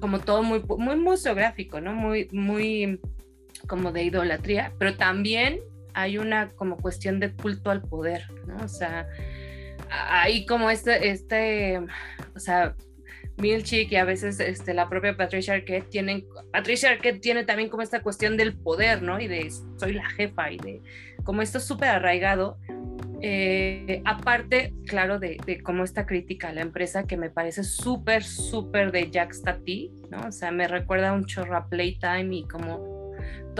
como 0.00 0.20
todo 0.20 0.42
muy, 0.42 0.62
muy 0.78 0.96
museográfico, 0.96 1.82
¿no? 1.82 1.92
Muy, 1.92 2.28
muy 2.32 2.98
como 3.70 3.92
de 3.92 4.02
idolatría, 4.02 4.72
pero 4.80 4.96
también 4.96 5.60
hay 5.94 6.18
una 6.18 6.48
como 6.48 6.76
cuestión 6.76 7.20
de 7.20 7.32
culto 7.32 7.70
al 7.70 7.82
poder, 7.82 8.24
¿no? 8.44 8.56
O 8.64 8.68
sea, 8.68 9.06
hay 9.88 10.44
como 10.44 10.70
este, 10.70 11.10
este, 11.10 11.78
o 12.34 12.40
sea, 12.40 12.74
Milchik 13.36 13.92
y 13.92 13.96
a 13.96 14.04
veces 14.04 14.40
este, 14.40 14.74
la 14.74 14.88
propia 14.88 15.16
Patricia 15.16 15.54
Arquette 15.54 15.88
tienen, 15.88 16.26
Patricia 16.52 16.90
Arquette 16.90 17.20
tiene 17.20 17.44
también 17.44 17.68
como 17.68 17.84
esta 17.84 18.02
cuestión 18.02 18.36
del 18.36 18.56
poder, 18.56 19.02
¿no? 19.02 19.20
Y 19.20 19.28
de 19.28 19.48
soy 19.78 19.92
la 19.92 20.10
jefa 20.10 20.50
y 20.50 20.56
de 20.56 20.82
como 21.22 21.40
esto 21.40 21.60
súper 21.60 21.90
arraigado. 21.90 22.58
Eh, 23.22 24.02
aparte, 24.04 24.74
claro, 24.86 25.20
de, 25.20 25.36
de, 25.46 25.62
como 25.62 25.84
esta 25.84 26.06
crítica 26.06 26.48
a 26.48 26.52
la 26.52 26.62
empresa 26.62 27.06
que 27.06 27.16
me 27.16 27.30
parece 27.30 27.62
súper, 27.62 28.24
súper 28.24 28.90
de 28.90 29.10
Jack 29.12 29.32
¿no? 30.10 30.26
O 30.26 30.32
sea, 30.32 30.50
me 30.50 30.66
recuerda 30.66 31.12
un 31.12 31.24
chorro 31.24 31.56
a 31.56 31.68
Playtime 31.68 32.34
y 32.34 32.48
como 32.48 32.99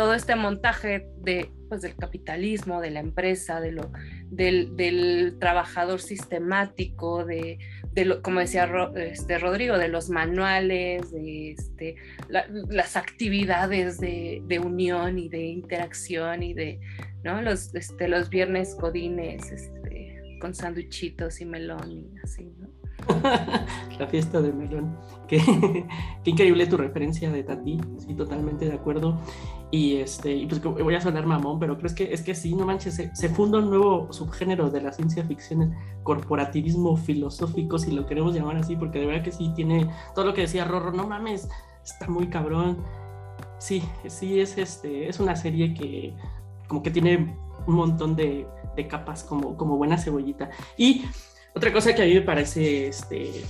todo 0.00 0.14
este 0.14 0.34
montaje 0.34 1.10
de, 1.18 1.50
pues, 1.68 1.82
del 1.82 1.94
capitalismo, 1.94 2.80
de 2.80 2.90
la 2.90 3.00
empresa, 3.00 3.60
de 3.60 3.72
lo, 3.72 3.92
del, 4.30 5.36
trabajador 5.38 6.00
sistemático, 6.00 7.26
de, 7.26 7.58
lo, 8.06 8.22
como 8.22 8.40
decía 8.40 8.66
este, 8.96 9.38
Rodrigo, 9.38 9.76
de 9.76 9.88
los 9.88 10.08
manuales, 10.08 11.12
de 11.12 11.50
este, 11.50 11.96
las 12.30 12.96
actividades 12.96 14.00
de, 14.00 14.62
unión 14.64 15.18
y 15.18 15.28
de 15.28 15.42
interacción 15.42 16.42
y 16.44 16.54
de 16.54 16.80
¿no? 17.22 17.42
los, 17.42 17.74
este, 17.74 18.08
los 18.08 18.30
viernes 18.30 18.74
codines 18.76 19.52
este, 19.52 20.38
con 20.40 20.54
sándwichitos 20.54 21.42
y 21.42 21.44
melón 21.44 21.90
y 21.92 22.18
así. 22.24 22.50
la 23.98 24.06
fiesta 24.06 24.40
de 24.40 24.52
melón. 24.52 24.96
Qué, 25.26 25.38
qué, 26.24 26.30
increíble 26.30 26.66
tu 26.66 26.76
referencia 26.76 27.30
de 27.30 27.42
Tati, 27.42 27.80
sí, 27.98 28.14
totalmente 28.14 28.66
de 28.66 28.74
acuerdo. 28.74 29.18
Y 29.70 29.96
este, 29.96 30.34
y 30.34 30.46
pues 30.46 30.60
voy 30.62 30.94
a 30.94 31.00
sonar 31.00 31.26
mamón, 31.26 31.60
pero 31.60 31.78
creo 31.78 31.94
que 31.94 32.12
es 32.12 32.22
que 32.22 32.34
sí, 32.34 32.54
no 32.54 32.66
manches, 32.66 32.96
se, 33.12 33.28
funda 33.28 33.58
un 33.58 33.70
nuevo 33.70 34.12
subgénero 34.12 34.68
de 34.70 34.80
la 34.80 34.92
ciencia 34.92 35.24
ficción, 35.24 35.62
el 35.62 35.72
corporativismo 36.02 36.96
filosófico, 36.96 37.78
si 37.78 37.92
lo 37.92 38.06
queremos 38.06 38.34
llamar 38.34 38.56
así, 38.56 38.74
porque 38.74 38.98
de 38.98 39.06
verdad 39.06 39.22
que 39.22 39.30
sí 39.30 39.52
tiene 39.54 39.88
todo 40.14 40.24
lo 40.24 40.34
que 40.34 40.40
decía 40.42 40.64
Rorro, 40.64 40.92
no 40.92 41.06
mames, 41.06 41.48
está 41.84 42.08
muy 42.08 42.26
cabrón. 42.28 42.78
Sí, 43.58 43.82
sí, 44.08 44.40
es, 44.40 44.58
este, 44.58 45.08
es 45.08 45.20
una 45.20 45.36
serie 45.36 45.72
que 45.72 46.14
como 46.66 46.82
que 46.82 46.90
tiene 46.90 47.36
un 47.66 47.74
montón 47.74 48.16
de, 48.16 48.48
de 48.74 48.88
capas 48.88 49.22
como, 49.22 49.56
como 49.56 49.76
buena 49.76 49.98
cebollita. 49.98 50.50
Y 50.76 51.04
otra 51.54 51.72
cosa 51.72 51.94
que 51.94 52.02
a 52.02 52.06
mí 52.06 52.14
me 52.14 52.22
parece 52.22 52.88
este, 52.88 53.44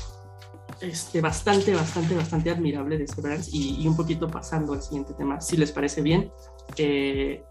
este, 0.80 1.20
bastante, 1.20 1.74
bastante, 1.74 2.14
bastante 2.14 2.50
admirable 2.50 2.98
de 2.98 3.06
Severance 3.06 3.50
y, 3.52 3.82
y, 3.82 3.88
un 3.88 3.96
poquito 3.96 4.28
pasando 4.28 4.72
al 4.72 4.82
siguiente 4.82 5.12
tema, 5.14 5.40
si 5.40 5.56
les 5.56 5.72
parece 5.72 6.02
bien. 6.02 6.30
Eh, 6.76 7.42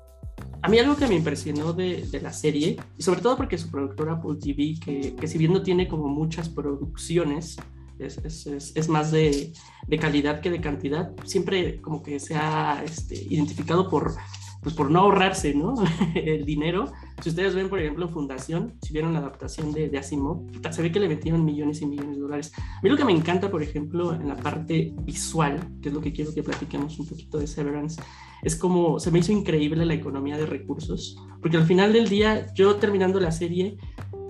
a 0.62 0.70
mí 0.70 0.80
algo 0.80 0.96
que 0.96 1.08
me 1.08 1.16
impresionó 1.16 1.74
de, 1.74 2.08
de, 2.08 2.22
la 2.22 2.34
serie, 2.34 2.78
y 2.98 3.04
sobre 3.04 3.22
todo 3.22 3.38
porque 3.38 3.58
su 3.58 3.70
productora 3.70 4.14
Apple 4.14 4.38
TV, 4.42 4.76
que, 4.84 5.16
que 5.16 5.28
si 5.28 5.38
bien 5.38 5.54
no 5.54 5.62
tiene 5.62 5.88
como 5.88 6.08
muchas 6.08 6.50
producciones, 6.50 7.58
es, 8.00 8.18
es, 8.18 8.72
es 8.76 8.90
más 8.90 9.12
de, 9.12 9.54
de, 9.88 10.00
calidad 10.00 10.42
que 10.42 10.50
de 10.50 10.62
cantidad, 10.62 11.12
siempre 11.26 11.82
como 11.82 12.02
que 12.02 12.20
se 12.20 12.36
ha 12.36 12.82
este, 12.84 13.16
identificado 13.16 13.90
por 13.90 14.16
pues 14.62 14.76
por 14.76 14.92
no 14.92 15.00
ahorrarse, 15.00 15.54
¿no? 15.54 15.76
el 16.16 16.46
dinero. 16.46 16.92
Si 17.22 17.30
ustedes 17.30 17.56
ven, 17.56 17.70
por 17.70 17.80
ejemplo, 17.80 18.08
Fundación, 18.08 18.76
si 18.82 18.94
vieron 18.94 19.14
la 19.14 19.20
adaptación 19.20 19.72
de, 19.74 19.90
de 19.90 19.98
Asimov, 19.98 20.46
se 20.72 20.82
ve 20.82 20.92
que 20.92 21.00
le 21.00 21.08
metieron 21.08 21.44
millones 21.46 21.82
y 21.82 21.86
millones 21.86 22.16
de 22.16 22.22
dólares. 22.22 22.52
A 22.58 22.82
mí 22.82 22.90
lo 22.90 22.98
que 22.98 23.06
me 23.06 23.12
encanta, 23.12 23.50
por 23.50 23.64
ejemplo, 23.64 24.14
en 24.14 24.28
la 24.28 24.36
parte 24.36 24.94
visual, 25.04 25.60
que 25.82 25.90
es 25.90 25.94
lo 25.94 26.02
que 26.02 26.14
quiero 26.14 26.34
que 26.34 26.44
platiquemos 26.44 27.00
un 27.00 27.08
poquito 27.08 27.40
de 27.40 27.48
Severance, 27.48 28.02
es 28.42 28.56
como 28.56 29.00
se 29.00 29.12
me 29.12 29.20
hizo 29.20 29.32
increíble 29.32 29.86
la 29.86 29.94
economía 29.94 30.38
de 30.38 30.46
recursos, 30.46 31.18
porque 31.42 31.58
al 31.58 31.66
final 31.66 31.94
del 31.94 32.08
día, 32.08 32.54
yo 32.54 32.76
terminando 32.78 33.20
la 33.20 33.32
serie, 33.32 33.78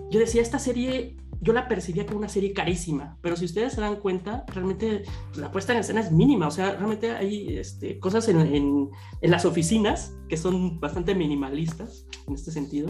yo 0.10 0.20
decía, 0.20 0.42
esta 0.42 0.58
serie 0.58 1.16
yo 1.42 1.54
la 1.54 1.68
percibía 1.68 2.06
como 2.06 2.20
una 2.20 2.30
serie 2.30 2.54
carísima, 2.54 3.18
pero 3.22 3.36
si 3.36 3.46
ustedes 3.46 3.74
se 3.74 3.82
dan 3.82 3.98
cuenta, 3.98 4.46
realmente 4.48 5.04
la 5.36 5.52
puesta 5.52 5.74
en 5.74 5.80
escena 5.80 6.02
es 6.02 6.12
mínima, 6.12 6.48
o 6.48 6.52
sea, 6.52 6.76
realmente 6.76 7.12
hay 7.12 7.58
este, 7.58 8.00
cosas 8.00 8.28
en, 8.28 8.42
en, 8.42 8.90
en, 9.22 9.32
las 9.32 9.46
oficinas 9.46 10.14
que 10.28 10.38
son 10.38 10.80
bastante 10.80 11.16
minimalistas 11.16 12.06
en 12.28 12.34
este 12.34 12.52
sentido, 12.52 12.90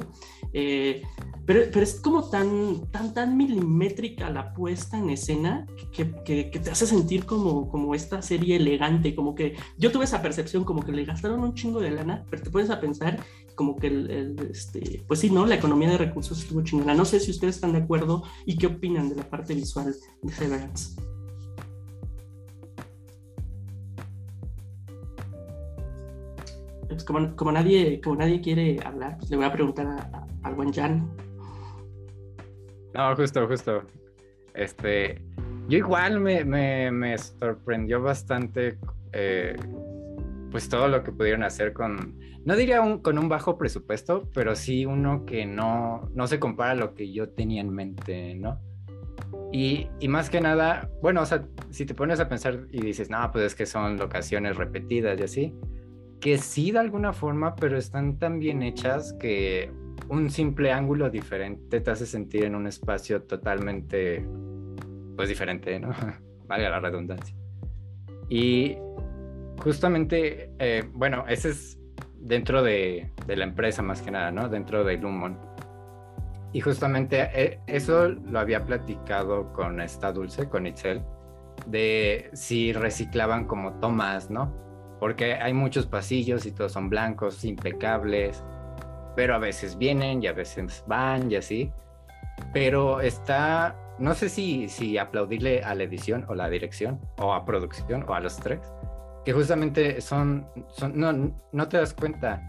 eh, 0.54 1.04
pero, 1.46 1.62
pero, 1.72 1.82
es 1.82 2.00
como 2.00 2.30
tan, 2.30 2.90
tan, 2.92 3.14
tan 3.14 3.38
milimétrica 3.38 4.30
la 4.30 4.54
puesta 4.54 4.98
en 4.98 5.10
escena 5.10 5.66
que, 5.94 6.12
que, 6.26 6.50
que, 6.50 6.60
te 6.60 6.72
hace 6.72 6.86
sentir 6.86 7.26
como, 7.26 7.70
como 7.70 7.96
esta 7.96 8.22
serie 8.22 8.56
elegante, 8.56 9.16
como 9.16 9.36
que 9.36 9.56
yo 9.78 9.92
tuve 9.92 10.06
esa 10.06 10.22
percepción 10.22 10.64
como 10.64 10.84
que 10.84 10.92
le 10.92 11.06
gastaron 11.06 11.42
un 11.42 11.54
chingo 11.54 11.80
de 11.80 11.92
lana, 11.92 12.26
pero 12.30 12.44
te 12.44 12.50
pones 12.50 12.70
a 12.70 12.80
pensar 12.80 13.24
como 13.60 13.76
que 13.76 13.88
el, 13.88 14.40
este, 14.50 15.04
pues 15.06 15.20
sí, 15.20 15.30
¿no? 15.30 15.46
La 15.46 15.56
economía 15.56 15.90
de 15.90 15.98
recursos 15.98 16.40
estuvo 16.40 16.64
chingona. 16.64 16.94
No 16.94 17.04
sé 17.04 17.20
si 17.20 17.30
ustedes 17.30 17.56
están 17.56 17.74
de 17.74 17.80
acuerdo 17.80 18.24
y 18.46 18.58
qué 18.58 18.68
opinan 18.68 19.10
de 19.10 19.16
la 19.16 19.30
parte 19.30 19.54
visual 19.54 19.94
de 20.22 20.32
Severance. 20.32 20.96
Pues 26.88 27.04
como, 27.04 27.36
como, 27.36 27.52
nadie, 27.52 28.00
como 28.00 28.16
nadie 28.16 28.40
quiere 28.40 28.80
hablar, 28.86 29.18
pues 29.18 29.30
le 29.30 29.36
voy 29.36 29.46
a 29.48 29.52
preguntar 29.52 29.88
a, 29.88 29.98
a, 29.98 30.28
al 30.44 30.56
buen 30.56 30.72
Jan. 30.72 31.12
No, 32.94 33.14
justo, 33.18 33.46
justo. 33.46 33.82
Este, 34.54 35.22
yo 35.68 35.80
igual 35.80 36.22
me, 36.22 36.46
me, 36.46 36.92
me 36.92 37.18
sorprendió 37.18 38.02
bastante 38.02 38.78
eh, 39.12 39.58
pues 40.52 40.70
todo 40.70 40.88
lo 40.88 41.04
que 41.04 41.12
pudieron 41.12 41.44
hacer 41.44 41.74
con, 41.74 42.20
no 42.46 42.56
diría 42.56 42.82
un, 42.82 43.00
con 43.00 43.18
un 43.20 43.30
bajo 43.30 43.58
presupuesto, 43.58 44.30
pero 44.34 44.56
sí 44.56 44.86
uno 44.86 45.26
que 45.26 45.46
no, 45.46 46.10
no 46.14 46.28
se 46.28 46.40
compara 46.40 46.72
a 46.72 46.76
lo 46.76 46.94
que 46.94 47.12
yo 47.12 47.30
tenía 47.30 47.62
en 47.62 47.70
mente, 47.70 48.36
¿no? 48.36 48.60
Y, 49.52 49.88
y, 50.00 50.08
más 50.08 50.30
que 50.30 50.42
nada, 50.42 50.90
bueno, 51.02 51.22
o 51.22 51.26
sea, 51.26 51.46
si 51.72 51.86
te 51.86 51.96
pones 51.96 52.20
a 52.20 52.30
pensar 52.30 52.68
y 52.72 52.82
dices, 52.82 53.10
no, 53.10 53.32
pues 53.32 53.46
es 53.46 53.56
que 53.56 53.66
son 53.66 53.98
locaciones 53.98 54.58
repetidas 54.58 55.20
y 55.20 55.24
así, 55.24 55.54
que 56.20 56.38
sí 56.38 56.72
de 56.72 56.80
alguna 56.80 57.14
forma, 57.14 57.56
pero 57.56 57.78
están 57.78 58.20
tan 58.20 58.40
bien 58.40 58.62
hechas 58.62 59.14
que 59.14 59.72
un 60.08 60.30
simple 60.30 60.72
ángulo 60.72 61.10
diferente 61.10 61.82
te 61.82 61.92
hace 61.92 62.06
sentir 62.06 62.44
en 62.44 62.56
un 62.56 62.68
espacio 62.68 63.24
totalmente, 63.24 64.26
pues 65.16 65.30
diferente, 65.30 65.80
¿no? 65.80 65.90
Valga 66.48 66.70
la 66.70 66.80
redundancia. 66.80 67.36
Y 68.28 68.78
justamente, 69.64 70.52
eh, 70.60 70.84
bueno, 70.94 71.26
ese 71.28 71.50
es 71.50 71.80
dentro 72.20 72.64
de, 72.64 73.12
la 73.28 73.44
empresa 73.44 73.82
más 73.82 74.02
que 74.02 74.12
nada, 74.12 74.32
¿no? 74.32 74.50
Dentro 74.50 74.84
de 74.84 74.98
Lumon. 74.98 75.40
Y 76.52 76.62
justamente 76.62 77.30
eh, 77.34 77.60
eso 77.68 78.10
lo 78.10 78.40
había 78.40 78.66
platicado 78.66 79.54
con 79.54 79.80
esta 79.82 80.12
Dulce, 80.12 80.50
con 80.50 80.66
Itzel, 80.66 81.04
de 81.68 82.30
si 82.34 82.74
reciclaban 82.74 83.46
como 83.46 83.74
tomas, 83.80 84.30
¿no? 84.30 84.52
Porque 85.00 85.36
hay 85.36 85.54
muchos 85.54 85.86
pasillos 85.86 86.46
y 86.46 86.52
todos 86.52 86.72
son 86.72 86.90
blancos, 86.90 87.46
impecables, 87.46 88.44
pero 89.16 89.36
a 89.36 89.38
veces 89.38 89.78
vienen 89.78 90.24
y 90.24 90.28
a 90.28 90.34
veces 90.34 90.84
van 90.88 91.32
y 91.32 91.36
así. 91.36 91.72
Pero 92.54 93.02
está, 93.02 93.76
no 94.00 94.14
sé 94.14 94.30
si, 94.30 94.68
si 94.70 94.98
aplaudirle 94.98 95.64
a 95.64 95.76
la 95.76 95.84
edición 95.84 96.26
o 96.28 96.36
la 96.36 96.50
dirección 96.50 97.00
o 97.20 97.34
a 97.34 97.46
producción 97.46 98.04
o 98.08 98.14
a 98.14 98.20
los 98.20 98.38
tres, 98.38 98.60
que 99.26 99.34
justamente 99.34 100.02
son, 100.02 100.48
son 100.70 101.00
no, 101.00 101.12
no 101.52 101.68
te 101.68 101.78
das 101.78 101.94
cuenta, 101.94 102.42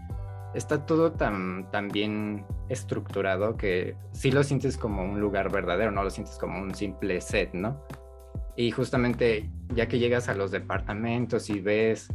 está 0.53 0.85
todo 0.85 1.11
tan, 1.13 1.69
tan 1.71 1.89
bien 1.89 2.45
estructurado 2.69 3.55
que 3.55 3.95
sí 4.11 4.31
lo 4.31 4.43
sientes 4.43 4.77
como 4.77 5.03
un 5.03 5.19
lugar 5.19 5.51
verdadero, 5.51 5.91
no 5.91 6.03
lo 6.03 6.09
sientes 6.09 6.37
como 6.37 6.61
un 6.61 6.73
simple 6.73 7.21
set, 7.21 7.53
¿no? 7.53 7.85
Y 8.55 8.71
justamente 8.71 9.49
ya 9.73 9.87
que 9.87 9.99
llegas 9.99 10.29
a 10.29 10.33
los 10.33 10.51
departamentos 10.51 11.49
y 11.49 11.59
ves 11.59 12.09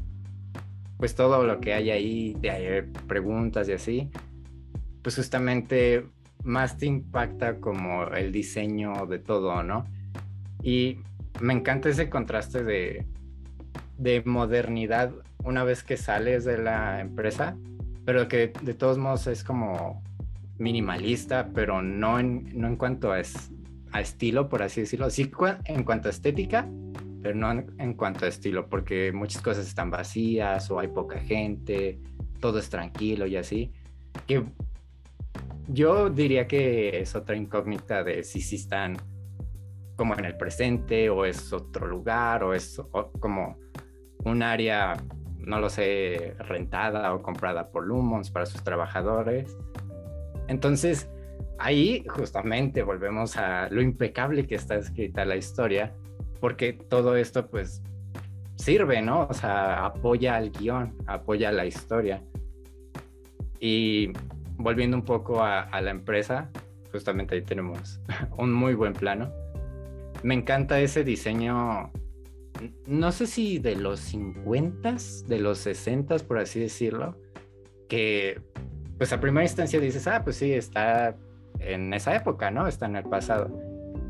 pues 0.98 1.14
todo 1.14 1.44
lo 1.44 1.60
que 1.60 1.74
hay 1.74 1.90
ahí, 1.90 2.34
de 2.40 2.88
preguntas 3.06 3.68
y 3.68 3.72
así, 3.72 4.10
pues 5.02 5.16
justamente 5.16 6.06
más 6.42 6.78
te 6.78 6.86
impacta 6.86 7.60
como 7.60 8.06
el 8.08 8.32
diseño 8.32 9.06
de 9.06 9.18
todo, 9.18 9.62
¿no? 9.62 9.84
Y 10.62 11.00
me 11.40 11.52
encanta 11.52 11.90
ese 11.90 12.08
contraste 12.08 12.64
de, 12.64 13.06
de 13.98 14.22
modernidad 14.24 15.12
una 15.44 15.64
vez 15.64 15.82
que 15.82 15.96
sales 15.96 16.44
de 16.44 16.58
la 16.58 17.00
empresa, 17.00 17.56
pero 18.04 18.28
que 18.28 18.52
de 18.62 18.74
todos 18.74 18.98
modos 18.98 19.26
es 19.26 19.44
como 19.44 20.02
minimalista, 20.58 21.50
pero 21.54 21.82
no 21.82 22.18
en, 22.18 22.50
no 22.58 22.66
en 22.68 22.76
cuanto 22.76 23.12
a, 23.12 23.20
es, 23.20 23.50
a 23.92 24.00
estilo, 24.00 24.48
por 24.48 24.62
así 24.62 24.82
decirlo, 24.82 25.10
sí 25.10 25.30
en 25.64 25.84
cuanto 25.84 26.08
a 26.08 26.10
estética, 26.10 26.68
pero 27.22 27.34
no 27.34 27.50
en, 27.50 27.66
en, 27.78 27.94
cuanto 27.94 28.24
a 28.24 28.28
estilo, 28.28 28.68
porque 28.68 29.12
muchas 29.12 29.42
cosas 29.42 29.66
están 29.66 29.90
vacías 29.90 30.70
o 30.70 30.78
hay 30.78 30.88
poca 30.88 31.18
gente, 31.18 32.00
todo 32.40 32.58
es 32.58 32.68
tranquilo 32.68 33.26
y 33.26 33.36
así, 33.36 33.72
que 34.26 34.44
yo 35.68 36.10
diría 36.10 36.46
que 36.46 37.00
es 37.00 37.14
otra 37.14 37.36
incógnita 37.36 38.04
de 38.04 38.22
si 38.22 38.40
sí 38.40 38.56
están 38.56 38.96
como 39.96 40.14
en 40.14 40.24
el 40.24 40.36
presente 40.36 41.10
o 41.10 41.24
es 41.24 41.52
otro 41.52 41.86
lugar 41.86 42.44
o 42.44 42.54
es 42.54 42.80
como 43.18 43.58
un 44.26 44.42
área, 44.42 44.96
no 45.38 45.60
lo 45.60 45.70
sé, 45.70 46.34
rentada 46.40 47.14
o 47.14 47.22
comprada 47.22 47.70
por 47.70 47.86
Lumons 47.86 48.30
para 48.30 48.44
sus 48.44 48.62
trabajadores. 48.62 49.56
Entonces, 50.48 51.08
ahí 51.58 52.04
justamente 52.08 52.82
volvemos 52.82 53.36
a 53.36 53.68
lo 53.70 53.80
impecable 53.80 54.46
que 54.46 54.56
está 54.56 54.74
escrita 54.74 55.24
la 55.24 55.36
historia, 55.36 55.94
porque 56.40 56.72
todo 56.72 57.16
esto 57.16 57.46
pues 57.46 57.82
sirve, 58.56 59.00
¿no? 59.00 59.28
O 59.30 59.32
sea, 59.32 59.86
apoya 59.86 60.36
al 60.36 60.50
guion, 60.50 60.94
apoya 61.06 61.52
la 61.52 61.64
historia. 61.64 62.20
Y 63.60 64.12
volviendo 64.56 64.96
un 64.96 65.04
poco 65.04 65.42
a, 65.42 65.60
a 65.60 65.80
la 65.80 65.92
empresa, 65.92 66.50
justamente 66.90 67.36
ahí 67.36 67.42
tenemos 67.42 68.00
un 68.36 68.52
muy 68.52 68.74
buen 68.74 68.92
plano. 68.92 69.32
Me 70.24 70.34
encanta 70.34 70.80
ese 70.80 71.04
diseño 71.04 71.92
no 72.86 73.12
sé 73.12 73.26
si 73.26 73.58
de 73.58 73.76
los 73.76 74.00
50, 74.00 74.96
de 75.26 75.38
los 75.38 75.58
60, 75.58 76.18
por 76.20 76.38
así 76.38 76.60
decirlo, 76.60 77.16
que 77.88 78.40
pues 78.98 79.12
a 79.12 79.20
primera 79.20 79.44
instancia 79.44 79.78
dices, 79.78 80.06
ah, 80.06 80.22
pues 80.24 80.36
sí, 80.36 80.52
está 80.52 81.16
en 81.60 81.92
esa 81.92 82.14
época, 82.16 82.50
¿no? 82.50 82.66
Está 82.66 82.86
en 82.86 82.96
el 82.96 83.04
pasado. 83.04 83.50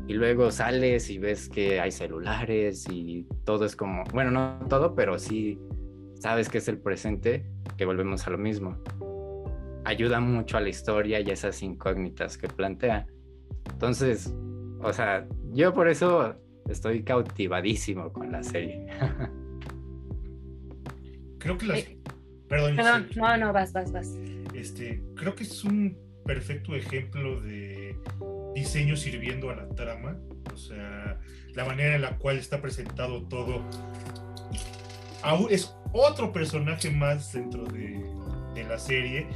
Y 0.07 0.13
luego 0.13 0.51
sales 0.51 1.09
y 1.09 1.17
ves 1.17 1.49
que 1.49 1.81
hay 1.81 1.91
celulares 1.91 2.85
y 2.89 3.27
todo 3.43 3.65
es 3.65 3.75
como, 3.75 4.03
bueno, 4.13 4.31
no 4.31 4.59
todo, 4.69 4.95
pero 4.95 5.19
sí 5.19 5.59
sabes 6.19 6.49
que 6.49 6.59
es 6.59 6.67
el 6.69 6.77
presente, 6.77 7.45
que 7.75 7.85
volvemos 7.85 8.25
a 8.25 8.29
lo 8.29 8.37
mismo. 8.37 8.77
Ayuda 9.83 10.19
mucho 10.19 10.57
a 10.57 10.61
la 10.61 10.69
historia 10.69 11.19
y 11.19 11.29
esas 11.29 11.61
incógnitas 11.61 12.37
que 12.37 12.47
plantea. 12.47 13.07
Entonces, 13.71 14.33
o 14.81 14.93
sea, 14.93 15.27
yo 15.51 15.73
por 15.73 15.89
eso 15.89 16.35
estoy 16.69 17.03
cautivadísimo 17.03 18.11
con 18.11 18.31
la 18.31 18.43
serie. 18.43 18.87
creo 21.39 21.57
que 21.57 21.65
las... 21.65 21.79
Eh, 21.79 21.97
perdón, 22.47 22.75
perdón 22.75 23.09
no, 23.15 23.37
no, 23.37 23.53
vas, 23.53 23.73
vas, 23.73 23.91
vas. 23.91 24.15
Este, 24.53 25.01
creo 25.15 25.35
que 25.35 25.43
es 25.43 25.63
un 25.63 25.97
perfecto 26.25 26.75
ejemplo 26.75 27.39
de 27.41 27.97
diseño 28.53 28.95
sirviendo 28.95 29.49
a 29.49 29.55
la 29.55 29.69
trama. 29.69 30.17
O 30.53 30.57
sea, 30.57 31.19
la 31.53 31.65
manera 31.65 31.95
en 31.95 32.01
la 32.01 32.17
cual 32.17 32.37
está 32.37 32.61
presentado 32.61 33.27
todo. 33.27 33.63
Es 35.49 35.75
otro 35.93 36.31
personaje 36.31 36.89
más 36.89 37.33
dentro 37.33 37.65
de, 37.65 38.01
de 38.55 38.63
la 38.63 38.79
serie, 38.79 39.27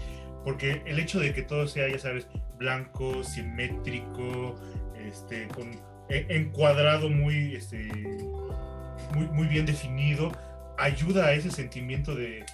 porque 0.43 0.81
el 0.85 0.99
hecho 0.99 1.19
de 1.19 1.33
que 1.33 1.41
todo 1.41 1.67
sea, 1.67 1.89
ya 1.89 1.99
sabes, 1.99 2.27
blanco, 2.57 3.23
simétrico, 3.23 4.55
este, 4.95 5.47
con 5.49 5.71
encuadrado 6.11 7.09
muy, 7.09 7.55
este, 7.55 7.83
muy, 9.13 9.27
muy 9.31 9.47
bien 9.47 9.65
definido, 9.65 10.31
ayuda 10.77 11.27
a 11.27 11.33
ese 11.33 11.51
sentimiento 11.51 12.15
de, 12.15 12.45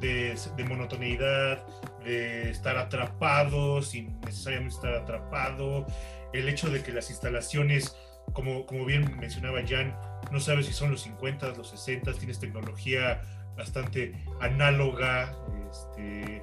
de, 0.00 0.34
de, 0.56 0.64
monotoneidad, 0.64 1.64
de 2.04 2.50
estar 2.50 2.76
atrapado 2.76 3.82
sin 3.82 4.20
necesariamente 4.20 4.74
estar 4.74 4.94
atrapado, 4.94 5.86
el 6.32 6.48
hecho 6.48 6.68
de 6.70 6.82
que 6.82 6.92
las 6.92 7.10
instalaciones, 7.10 7.96
como, 8.32 8.66
como 8.66 8.84
bien 8.84 9.16
mencionaba 9.18 9.60
Jan, 9.66 9.96
no 10.32 10.40
sabes 10.40 10.66
si 10.66 10.72
son 10.72 10.90
los 10.90 11.02
50, 11.02 11.48
los 11.50 11.70
60, 11.70 12.12
tienes 12.14 12.40
tecnología 12.40 13.22
bastante 13.56 14.14
análoga, 14.40 15.32
este, 15.70 16.42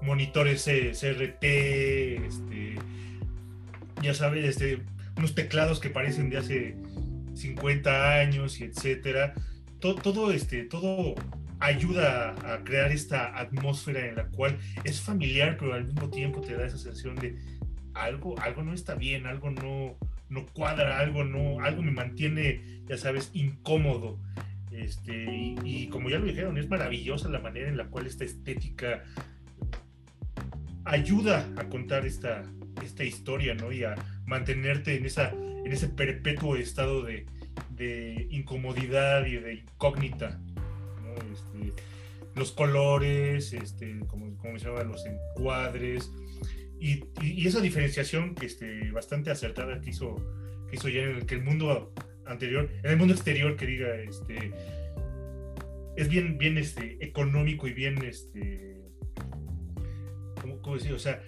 monitores 0.00 0.64
CRT, 0.64 1.44
este, 1.44 2.76
ya 4.02 4.14
sabes, 4.14 4.44
este, 4.44 4.82
unos 5.18 5.34
teclados 5.34 5.80
que 5.80 5.90
parecen 5.90 6.30
de 6.30 6.38
hace 6.38 6.76
50 7.34 8.14
años 8.14 8.60
y 8.60 8.64
etcétera. 8.64 9.34
Todo, 9.80 9.96
todo, 9.96 10.32
este, 10.32 10.64
todo 10.64 11.14
ayuda 11.60 12.34
a 12.54 12.64
crear 12.64 12.92
esta 12.92 13.38
atmósfera 13.38 14.06
en 14.06 14.16
la 14.16 14.26
cual 14.28 14.58
es 14.84 15.00
familiar, 15.00 15.56
pero 15.58 15.74
al 15.74 15.84
mismo 15.84 16.08
tiempo 16.08 16.40
te 16.40 16.54
da 16.54 16.66
esa 16.66 16.78
sensación 16.78 17.16
de 17.16 17.36
algo, 17.94 18.38
algo 18.40 18.62
no 18.62 18.72
está 18.72 18.94
bien, 18.94 19.26
algo 19.26 19.50
no, 19.50 19.96
no 20.28 20.46
cuadra, 20.46 20.98
algo 20.98 21.24
no, 21.24 21.60
algo 21.64 21.82
me 21.82 21.90
mantiene, 21.90 22.82
ya 22.86 22.96
sabes, 22.96 23.30
incómodo. 23.34 24.18
Este, 24.70 25.56
y, 25.64 25.88
como 25.88 26.08
ya 26.08 26.18
lo 26.18 26.26
dijeron, 26.26 26.56
es 26.58 26.68
maravillosa 26.68 27.28
la 27.28 27.40
manera 27.40 27.68
en 27.68 27.76
la 27.76 27.88
cual 27.88 28.06
esta 28.06 28.24
estética 28.24 29.02
ayuda 30.84 31.48
a 31.56 31.64
contar 31.64 32.06
esta, 32.06 32.44
esta 32.82 33.04
historia, 33.04 33.54
¿no? 33.54 33.72
Y 33.72 33.84
a 33.84 33.94
mantenerte 34.26 34.96
en, 34.96 35.06
esa, 35.06 35.30
en 35.30 35.72
ese 35.72 35.88
perpetuo 35.88 36.56
estado 36.56 37.02
de, 37.02 37.26
incomodidad 38.30 39.26
y 39.26 39.36
de 39.36 39.54
incógnita. 39.54 40.40
Este, 41.32 41.72
los 42.34 42.52
colores, 42.52 43.52
este, 43.52 43.98
como, 44.06 44.36
como 44.36 44.52
mencionaba, 44.52 44.84
los 44.84 45.04
encuadres, 45.06 46.10
y, 46.80 47.46
esa 47.46 47.60
diferenciación 47.60 48.34
que 48.34 48.46
este, 48.46 48.90
bastante 48.92 49.30
acertada 49.30 49.80
que 49.80 49.90
hizo, 49.90 50.16
que 50.68 50.76
hizo 50.76 50.88
ya 50.88 51.02
en 51.02 51.16
el, 51.16 51.26
que 51.26 51.34
el 51.34 51.42
mundo 51.42 51.92
anterior, 52.26 52.70
en 52.82 52.90
el 52.90 52.96
mundo 52.96 53.14
exterior 53.14 53.56
que 53.56 53.66
diga, 53.66 53.94
este, 53.96 54.52
es 55.96 56.08
bien, 56.08 56.38
bien 56.38 56.58
este, 56.58 57.04
económico 57.04 57.66
y 57.66 57.72
bien, 57.72 58.02
este, 58.04 58.80
¿cómo, 60.40 60.74
decir? 60.76 60.92
O 60.92 60.98
sea, 60.98 61.22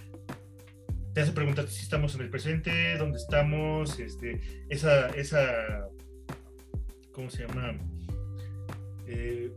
te 1.12 1.20
hace 1.20 1.32
preguntar 1.32 1.68
si 1.68 1.82
estamos 1.82 2.14
en 2.14 2.22
el 2.22 2.30
presente, 2.30 2.96
dónde 2.96 3.18
estamos, 3.18 3.98
este, 3.98 4.40
esa, 4.68 5.08
esa, 5.10 5.88
¿cómo 7.12 7.30
se 7.30 7.46
llama? 7.46 7.78
Eh, 9.06 9.50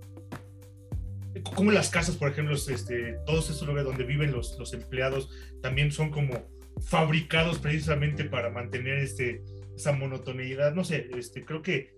como 1.56 1.72
las 1.72 1.90
casas, 1.90 2.16
por 2.16 2.32
ejemplo, 2.32 2.56
este, 2.56 3.18
todos 3.26 3.50
estos 3.50 3.68
lugares 3.68 3.86
donde 3.86 4.04
viven 4.04 4.32
los, 4.32 4.58
los 4.58 4.74
empleados 4.74 5.30
también 5.62 5.92
son 5.92 6.10
como 6.10 6.48
fabricados 6.82 7.60
precisamente 7.60 8.24
para 8.24 8.50
mantener 8.50 8.98
este, 9.00 9.44
esa 9.76 9.92
monotoneidad. 9.92 10.74
No 10.74 10.84
sé, 10.84 11.10
este, 11.16 11.46
creo 11.46 11.62
que 11.62 11.94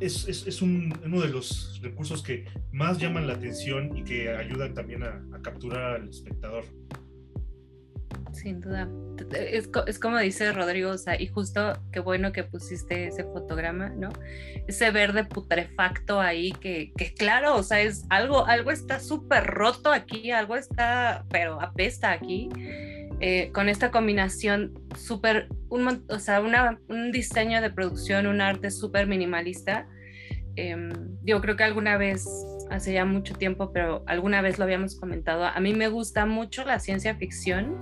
es, 0.00 0.28
es, 0.28 0.46
es 0.46 0.62
un, 0.62 0.98
uno 1.04 1.20
de 1.20 1.28
los 1.28 1.80
recursos 1.82 2.22
que 2.22 2.44
más 2.70 2.98
llaman 2.98 3.26
la 3.26 3.34
atención 3.34 3.96
y 3.96 4.04
que 4.04 4.30
ayudan 4.30 4.74
también 4.74 5.02
a 5.04 5.22
capturar 5.42 5.96
al 5.96 6.08
espectador. 6.08 6.64
Sin 8.32 8.60
duda. 8.60 8.88
Es, 9.36 9.68
es, 9.86 9.98
como 9.98 10.18
dice 10.18 10.52
Rodrigo, 10.52 10.90
o 10.90 10.98
sea, 10.98 11.20
y 11.20 11.26
justo 11.26 11.78
qué 11.92 12.00
bueno 12.00 12.32
que 12.32 12.44
pusiste 12.44 13.08
ese 13.08 13.24
fotograma, 13.24 13.90
¿no? 13.90 14.08
Ese 14.66 14.90
verde 14.90 15.24
putrefacto 15.24 16.20
ahí 16.20 16.52
que, 16.52 16.92
que 16.96 17.12
claro, 17.12 17.56
o 17.56 17.62
sea, 17.62 17.80
es 17.80 18.04
algo, 18.08 18.46
algo 18.46 18.70
está 18.70 19.00
súper 19.00 19.44
roto 19.44 19.92
aquí, 19.92 20.30
algo 20.30 20.56
está, 20.56 21.24
pero 21.30 21.60
apesta 21.60 22.10
aquí. 22.10 22.48
Eh, 23.20 23.52
con 23.52 23.68
esta 23.68 23.92
combinación 23.92 24.72
súper, 24.96 25.48
un, 25.68 26.04
o 26.08 26.18
sea, 26.18 26.40
una, 26.40 26.80
un 26.88 27.12
diseño 27.12 27.60
de 27.60 27.70
producción, 27.70 28.26
un 28.26 28.40
arte 28.40 28.70
súper 28.70 29.06
minimalista. 29.06 29.86
Eh, 30.56 30.90
yo 31.22 31.40
creo 31.40 31.56
que 31.56 31.62
alguna 31.62 31.96
vez, 31.96 32.26
hace 32.70 32.94
ya 32.94 33.04
mucho 33.04 33.34
tiempo, 33.34 33.72
pero 33.72 34.02
alguna 34.06 34.42
vez 34.42 34.58
lo 34.58 34.64
habíamos 34.64 34.98
comentado, 34.98 35.44
a 35.44 35.60
mí 35.60 35.72
me 35.72 35.88
gusta 35.88 36.26
mucho 36.26 36.64
la 36.64 36.80
ciencia 36.80 37.14
ficción 37.14 37.76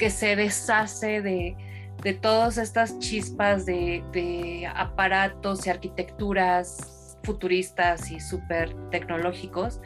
que 0.00 0.08
se 0.08 0.34
deshace 0.34 1.20
de, 1.20 1.54
de 2.02 2.14
todas 2.14 2.56
estas 2.56 2.98
chispas 3.00 3.66
de, 3.66 4.66
aparatos 4.74 5.66
y 5.66 5.70
arquitecturas 5.70 7.18
futuristas 7.22 8.10
y 8.10 8.18
súper 8.18 8.74
tecnológicos, 8.90 9.82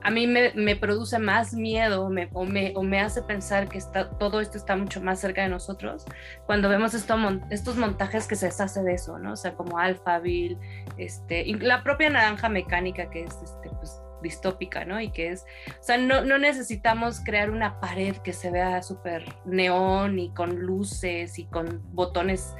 a 0.00 0.10
mí 0.10 0.26
me, 0.26 0.76
produce 0.76 1.18
más 1.18 1.52
miedo 1.52 2.08
me, 2.08 2.30
o, 2.32 2.46
me, 2.46 2.72
o, 2.76 2.82
me, 2.82 3.00
hace 3.00 3.20
pensar 3.20 3.68
que 3.68 3.76
está, 3.76 4.08
todo 4.08 4.40
esto 4.40 4.56
está 4.56 4.74
mucho 4.74 5.02
más 5.02 5.20
cerca 5.20 5.42
de 5.42 5.50
nosotros 5.50 6.06
cuando 6.46 6.70
vemos 6.70 6.94
esto, 6.94 7.16
estos 7.50 7.76
montajes 7.76 8.26
que 8.26 8.36
se 8.36 8.46
deshace 8.46 8.82
de 8.82 8.94
eso, 8.94 9.18
¿no? 9.18 9.32
O 9.32 9.36
sea, 9.36 9.52
como 9.52 9.78
Alphaville, 9.78 10.56
este, 10.96 11.44
la 11.56 11.82
propia 11.82 12.08
naranja 12.08 12.48
mecánica 12.48 13.10
que 13.10 13.24
es 13.24 13.36
este, 13.42 13.68
pues, 13.68 14.00
distópica, 14.22 14.84
¿no? 14.84 15.00
Y 15.00 15.10
que 15.10 15.30
es, 15.30 15.44
o 15.68 15.82
sea, 15.82 15.98
no, 15.98 16.22
no 16.22 16.38
necesitamos 16.38 17.20
crear 17.20 17.50
una 17.50 17.80
pared 17.80 18.16
que 18.16 18.32
se 18.32 18.50
vea 18.50 18.82
súper 18.82 19.24
neón 19.44 20.18
y 20.18 20.32
con 20.34 20.60
luces 20.60 21.38
y 21.38 21.44
con 21.46 21.82
botones 21.94 22.54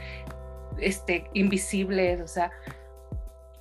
este, 0.80 1.24
invisibles, 1.34 2.20
o 2.20 2.28
sea, 2.28 2.50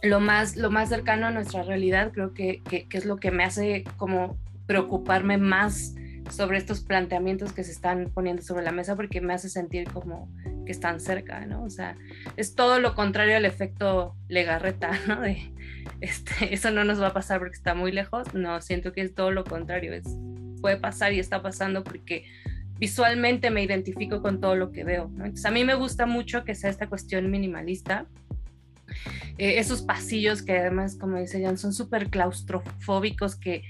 lo 0.01 0.19
más, 0.19 0.55
lo 0.55 0.69
más 0.69 0.89
cercano 0.89 1.27
a 1.27 1.31
nuestra 1.31 1.63
realidad 1.63 2.11
creo 2.13 2.33
que, 2.33 2.61
que, 2.63 2.87
que 2.87 2.97
es 2.97 3.05
lo 3.05 3.17
que 3.17 3.31
me 3.31 3.43
hace 3.43 3.83
como 3.97 4.37
preocuparme 4.67 5.37
más 5.37 5.95
sobre 6.29 6.57
estos 6.57 6.81
planteamientos 6.81 7.53
que 7.53 7.63
se 7.63 7.71
están 7.71 8.11
poniendo 8.13 8.41
sobre 8.41 8.63
la 8.63 8.71
mesa 8.71 8.95
porque 8.95 9.21
me 9.21 9.33
hace 9.33 9.49
sentir 9.49 9.89
como 9.91 10.29
que 10.65 10.71
están 10.71 10.99
cerca, 10.99 11.45
¿no? 11.45 11.63
O 11.63 11.69
sea, 11.69 11.97
es 12.35 12.55
todo 12.55 12.79
lo 12.79 12.93
contrario 12.93 13.37
al 13.37 13.45
efecto 13.45 14.15
Legarreta, 14.27 14.91
¿no? 15.07 15.21
De, 15.21 15.51
este, 16.01 16.53
eso 16.53 16.71
no 16.71 16.83
nos 16.83 17.01
va 17.01 17.07
a 17.07 17.13
pasar 17.13 17.39
porque 17.39 17.55
está 17.55 17.73
muy 17.73 17.91
lejos, 17.91 18.33
no, 18.33 18.61
siento 18.61 18.93
que 18.93 19.01
es 19.01 19.13
todo 19.13 19.31
lo 19.31 19.43
contrario, 19.43 19.93
es, 19.93 20.05
puede 20.61 20.77
pasar 20.77 21.13
y 21.13 21.19
está 21.19 21.41
pasando 21.41 21.83
porque 21.83 22.25
visualmente 22.79 23.49
me 23.49 23.63
identifico 23.63 24.21
con 24.21 24.39
todo 24.39 24.55
lo 24.55 24.71
que 24.71 24.83
veo. 24.83 25.09
Entonces 25.15 25.45
a 25.45 25.51
mí 25.51 25.63
me 25.63 25.75
gusta 25.75 26.05
mucho 26.05 26.43
que 26.43 26.55
sea 26.55 26.69
esta 26.69 26.87
cuestión 26.87 27.29
minimalista, 27.31 28.05
eh, 29.37 29.59
esos 29.59 29.81
pasillos 29.81 30.41
que 30.41 30.57
además, 30.57 30.95
como 30.95 31.17
dice 31.17 31.43
Jan, 31.43 31.57
son 31.57 31.73
súper 31.73 32.09
claustrofóbicos 32.09 33.35
que 33.35 33.63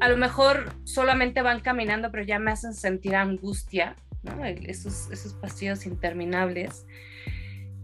a 0.00 0.08
lo 0.08 0.16
mejor 0.16 0.72
solamente 0.84 1.42
van 1.42 1.60
caminando, 1.60 2.10
pero 2.10 2.24
ya 2.24 2.38
me 2.38 2.50
hacen 2.50 2.72
sentir 2.72 3.16
angustia, 3.16 3.96
esos, 4.66 5.10
esos 5.10 5.34
pasillos 5.34 5.86
interminables. 5.86 6.86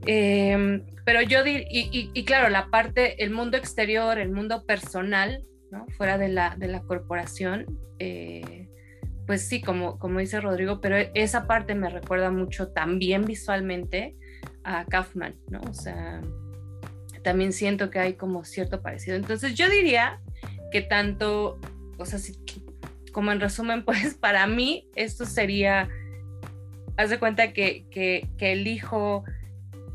Em, 0.06 0.82
pero 1.04 1.22
yo 1.22 1.44
diría, 1.44 1.66
y, 1.70 2.24
claro, 2.24 2.48
la 2.48 2.68
parte, 2.70 3.22
el 3.22 3.30
mundo 3.30 3.56
exterior, 3.56 4.18
el 4.18 4.30
mundo 4.30 4.64
personal, 4.64 5.44
¿no? 5.70 5.86
fuera 5.96 6.18
de 6.18 6.28
la, 6.28 6.56
de 6.56 6.68
la 6.68 6.82
corporación, 6.82 7.66
eh, 7.98 8.68
pues 9.26 9.46
sí, 9.46 9.60
como, 9.60 9.98
como 9.98 10.20
dice 10.20 10.40
Rodrigo, 10.40 10.80
pero 10.80 10.96
esa 11.14 11.46
parte 11.46 11.74
me 11.74 11.88
recuerda 11.88 12.30
mucho 12.30 12.68
también 12.68 13.24
visualmente 13.24 14.16
a 14.64 14.84
Kaufman, 14.84 15.36
¿no? 15.48 15.60
O 15.68 15.74
sea, 15.74 16.20
también 17.22 17.52
siento 17.52 17.90
que 17.90 17.98
hay 17.98 18.14
como 18.14 18.44
cierto 18.44 18.82
parecido. 18.82 19.16
Entonces 19.16 19.54
yo 19.54 19.68
diría 19.68 20.20
que 20.70 20.82
tanto, 20.82 21.58
o 21.98 22.06
sea, 22.06 22.18
como 23.12 23.32
en 23.32 23.40
resumen, 23.40 23.84
pues 23.86 24.14
para 24.14 24.46
mí 24.46 24.88
esto 24.94 25.24
sería, 25.24 25.88
haz 26.96 27.10
de 27.10 27.18
cuenta 27.18 27.52
que, 27.52 27.86
que, 27.90 28.28
que 28.38 28.52
el 28.52 28.66
hijo 28.66 29.24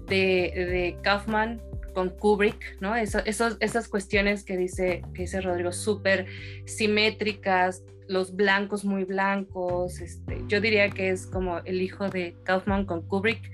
de, 0.09 0.97
Kaufman 1.01 1.61
con 1.93 2.09
Kubrick, 2.09 2.79
¿no? 2.81 2.95
Eso, 2.95 3.19
esas 3.25 3.87
cuestiones 3.87 4.43
que 4.43 4.57
dice, 4.57 5.01
que 5.13 5.23
dice 5.23 5.41
Rodrigo, 5.41 5.71
súper 5.71 6.25
simétricas, 6.65 7.83
los 8.07 8.35
blancos 8.35 8.85
muy 8.85 9.03
blancos, 9.03 10.01
este, 10.01 10.41
yo 10.47 10.59
diría 10.61 10.89
que 10.89 11.09
es 11.09 11.27
como 11.27 11.59
el 11.59 11.81
hijo 11.81 12.09
de 12.09 12.35
Kaufman 12.43 12.85
con 12.85 13.01
Kubrick, 13.03 13.51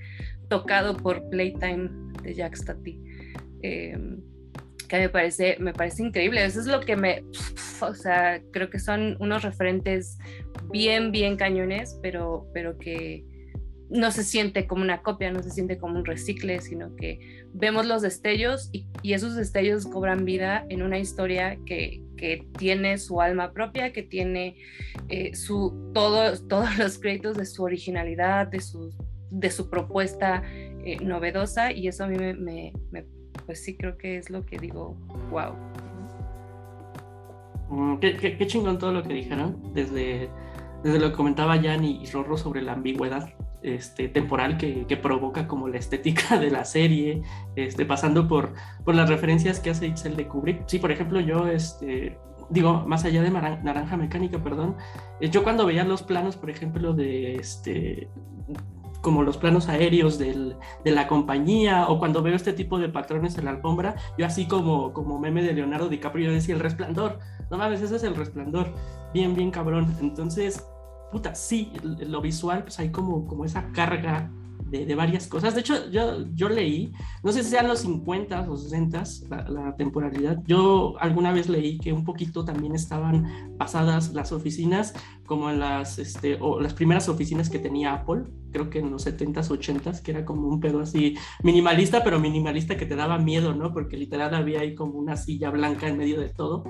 tocado 0.48 0.96
por 0.96 1.28
Playtime 1.28 1.90
de 2.22 2.34
Jack 2.34 2.56
Stati. 2.56 2.98
Em, 3.62 4.20
que 4.88 4.98
me 4.98 5.08
parece, 5.08 5.56
me 5.58 5.72
parece 5.72 6.02
increíble. 6.02 6.44
Eso 6.44 6.60
es 6.60 6.66
lo 6.66 6.80
que 6.80 6.96
me, 6.96 7.24
o 7.80 7.94
sea, 7.94 8.40
creo 8.52 8.70
que 8.70 8.78
son 8.78 9.16
unos 9.20 9.42
referentes 9.42 10.18
bien, 10.70 11.12
bien 11.12 11.36
cañones, 11.36 11.98
pero, 12.02 12.48
pero 12.54 12.78
que 12.78 13.24
no 13.88 14.10
se 14.10 14.24
siente 14.24 14.66
como 14.66 14.82
una 14.82 15.02
copia, 15.02 15.30
no 15.30 15.42
se 15.42 15.50
siente 15.50 15.78
como 15.78 15.98
un 15.98 16.04
recicle, 16.04 16.60
sino 16.60 16.94
que 16.96 17.44
vemos 17.52 17.86
los 17.86 18.02
destellos 18.02 18.68
y, 18.72 18.86
esos 19.02 19.36
destellos 19.36 19.86
cobran 19.86 20.24
vida 20.24 20.66
en 20.68 20.82
una 20.82 20.98
historia 20.98 21.58
que, 21.64 22.02
tiene 22.58 22.96
su 22.96 23.20
alma 23.20 23.52
propia, 23.52 23.92
que 23.92 24.02
tiene 24.02 24.56
eh, 25.10 25.34
su, 25.34 25.90
todo, 25.92 26.34
todos 26.48 26.78
los 26.78 26.98
créditos 26.98 27.36
de 27.36 27.44
su 27.44 27.62
originalidad, 27.62 28.46
de 28.46 28.60
su, 28.60 28.90
de 29.30 29.50
su 29.50 29.68
propuesta 29.68 30.42
eh, 30.46 30.96
novedosa. 31.02 31.72
Y 31.72 31.88
eso 31.88 32.04
a 32.04 32.06
mí 32.06 32.16
me, 32.16 32.72
pues 33.44 33.62
sí 33.62 33.76
creo 33.76 33.98
que 33.98 34.16
es 34.16 34.30
lo 34.30 34.46
que 34.46 34.56
digo, 34.56 34.96
wow. 35.30 35.54
Mm, 37.68 37.98
qué, 37.98 38.16
qué, 38.16 38.46
chingón 38.46 38.78
todo 38.78 38.92
lo 38.92 39.02
que 39.02 39.12
dijeron, 39.12 39.74
desde, 39.74 40.30
desde 40.82 40.98
lo 40.98 41.10
que 41.10 41.16
comentaba 41.16 41.60
Jan 41.60 41.84
y 41.84 42.06
Rorro 42.06 42.38
sobre 42.38 42.62
la 42.62 42.72
ambigüedad 42.72 43.28
este, 43.62 44.08
temporal 44.08 44.56
que, 44.56 44.84
provoca 45.02 45.46
como 45.46 45.68
la 45.68 45.78
estética 45.78 46.38
de 46.38 46.50
la 46.50 46.64
serie, 46.64 47.22
este, 47.54 47.84
pasando 47.84 48.28
por, 48.28 48.54
por 48.84 48.94
las 48.94 49.08
referencias 49.08 49.60
que 49.60 49.70
hace 49.70 49.86
Itzel 49.86 50.16
de 50.16 50.26
Kubrick. 50.26 50.64
Sí, 50.66 50.78
por 50.78 50.90
ejemplo, 50.90 51.20
yo, 51.20 51.46
este, 51.46 52.18
digo, 52.50 52.84
más 52.86 53.04
allá 53.04 53.22
de 53.22 53.30
Naranja 53.30 53.96
Mecánica, 53.96 54.42
perdón, 54.42 54.76
eh, 55.20 55.28
yo 55.30 55.42
cuando 55.42 55.66
veía 55.66 55.84
los 55.84 56.02
planos, 56.02 56.36
por 56.36 56.50
ejemplo, 56.50 56.92
de 56.92 57.34
este 57.34 58.08
como 59.06 59.22
los 59.22 59.36
planos 59.36 59.68
aéreos 59.68 60.18
de 60.18 60.56
la 60.84 61.06
compañía 61.06 61.86
o 61.86 62.00
cuando 62.00 62.22
veo 62.22 62.34
este 62.34 62.52
tipo 62.52 62.76
de 62.80 62.88
patrones 62.88 63.38
en 63.38 63.44
la 63.44 63.52
alfombra, 63.52 63.94
yo 64.18 64.26
así 64.26 64.48
como, 64.48 64.92
como 64.92 65.20
meme 65.20 65.44
de 65.44 65.52
Leonardo 65.52 65.88
DiCaprio, 65.88 66.26
yo 66.26 66.32
decía 66.32 66.56
el 66.56 66.60
resplandor, 66.60 67.20
no 67.48 67.56
mames, 67.56 67.82
ese 67.82 67.94
es 67.94 68.02
el 68.02 68.16
resplandor, 68.16 68.74
bien, 69.14 69.36
bien 69.36 69.52
cabrón. 69.52 69.94
Entonces, 70.00 70.66
puta, 71.10 71.34
sí, 71.34 71.72
lo 71.82 72.20
visual, 72.20 72.62
pues 72.62 72.78
hay 72.78 72.90
como, 72.90 73.26
como 73.26 73.44
esa 73.44 73.70
carga 73.72 74.30
de, 74.70 74.94
varias 74.94 75.26
cosas. 75.26 75.54
De 75.54 75.60
hecho, 75.60 75.90
yo, 75.90 76.24
yo 76.34 76.48
leí, 76.48 76.92
no 77.22 77.32
sé 77.32 77.42
si 77.42 77.50
sean 77.50 77.68
los 77.68 77.80
50 77.80 78.50
o 78.50 78.56
60 78.56 79.02
la, 79.28 79.48
la, 79.48 79.76
temporalidad, 79.76 80.42
yo 80.46 80.94
alguna 80.98 81.32
vez 81.32 81.48
leí 81.48 81.78
que 81.78 81.92
un 81.92 82.04
poquito 82.04 82.44
también 82.44 82.74
estaban 82.74 83.56
pasadas 83.58 84.12
las 84.12 84.32
oficinas 84.32 84.94
como 85.24 85.50
en 85.50 85.60
las, 85.60 85.98
este, 85.98 86.38
o 86.40 86.60
las 86.60 86.74
primeras 86.74 87.08
oficinas 87.08 87.50
que 87.50 87.58
tenía 87.58 87.94
Apple, 87.94 88.24
creo 88.52 88.70
que 88.70 88.78
en 88.78 88.90
los 88.90 89.06
70s, 89.06 89.48
80s, 89.48 90.02
que 90.02 90.12
era 90.12 90.24
como 90.24 90.48
un 90.48 90.60
pedo 90.60 90.80
así 90.80 91.16
minimalista, 91.42 92.02
pero 92.02 92.18
minimalista 92.20 92.76
que 92.76 92.86
te 92.86 92.96
daba 92.96 93.18
miedo, 93.18 93.54
¿no? 93.54 93.72
Porque 93.72 93.96
literal 93.96 94.34
había 94.34 94.60
ahí 94.60 94.74
como 94.74 94.98
una 94.98 95.16
silla 95.16 95.50
blanca 95.50 95.88
en 95.88 95.96
medio 95.96 96.20
de 96.20 96.28
todo. 96.28 96.64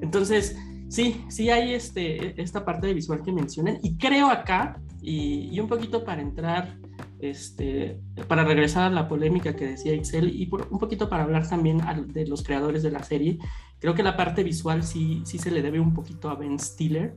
Entonces, 0.00 0.56
sí, 0.90 1.24
sí 1.28 1.48
hay 1.48 1.72
este, 1.72 2.40
esta 2.40 2.66
parte 2.66 2.88
de 2.88 2.94
visual 2.94 3.22
que 3.22 3.32
mencionan 3.32 3.78
y 3.82 3.96
creo 3.96 4.28
acá, 4.28 4.78
y, 5.00 5.48
y 5.50 5.58
un 5.60 5.68
poquito 5.68 6.04
para 6.04 6.20
entrar 6.20 6.76
este, 7.20 8.00
para 8.28 8.44
regresar 8.44 8.84
a 8.84 8.90
la 8.90 9.08
polémica 9.08 9.54
que 9.54 9.66
decía 9.66 9.92
Excel 9.92 10.30
y 10.30 10.48
un 10.70 10.78
poquito 10.78 11.08
para 11.08 11.24
hablar 11.24 11.48
también 11.48 11.82
de 12.08 12.26
los 12.26 12.42
creadores 12.42 12.82
de 12.82 12.90
la 12.90 13.02
serie, 13.02 13.38
creo 13.78 13.94
que 13.94 14.02
la 14.02 14.16
parte 14.16 14.42
visual 14.42 14.82
sí, 14.82 15.22
sí 15.24 15.38
se 15.38 15.50
le 15.50 15.62
debe 15.62 15.80
un 15.80 15.94
poquito 15.94 16.30
a 16.30 16.34
Ben 16.34 16.58
Stiller, 16.58 17.14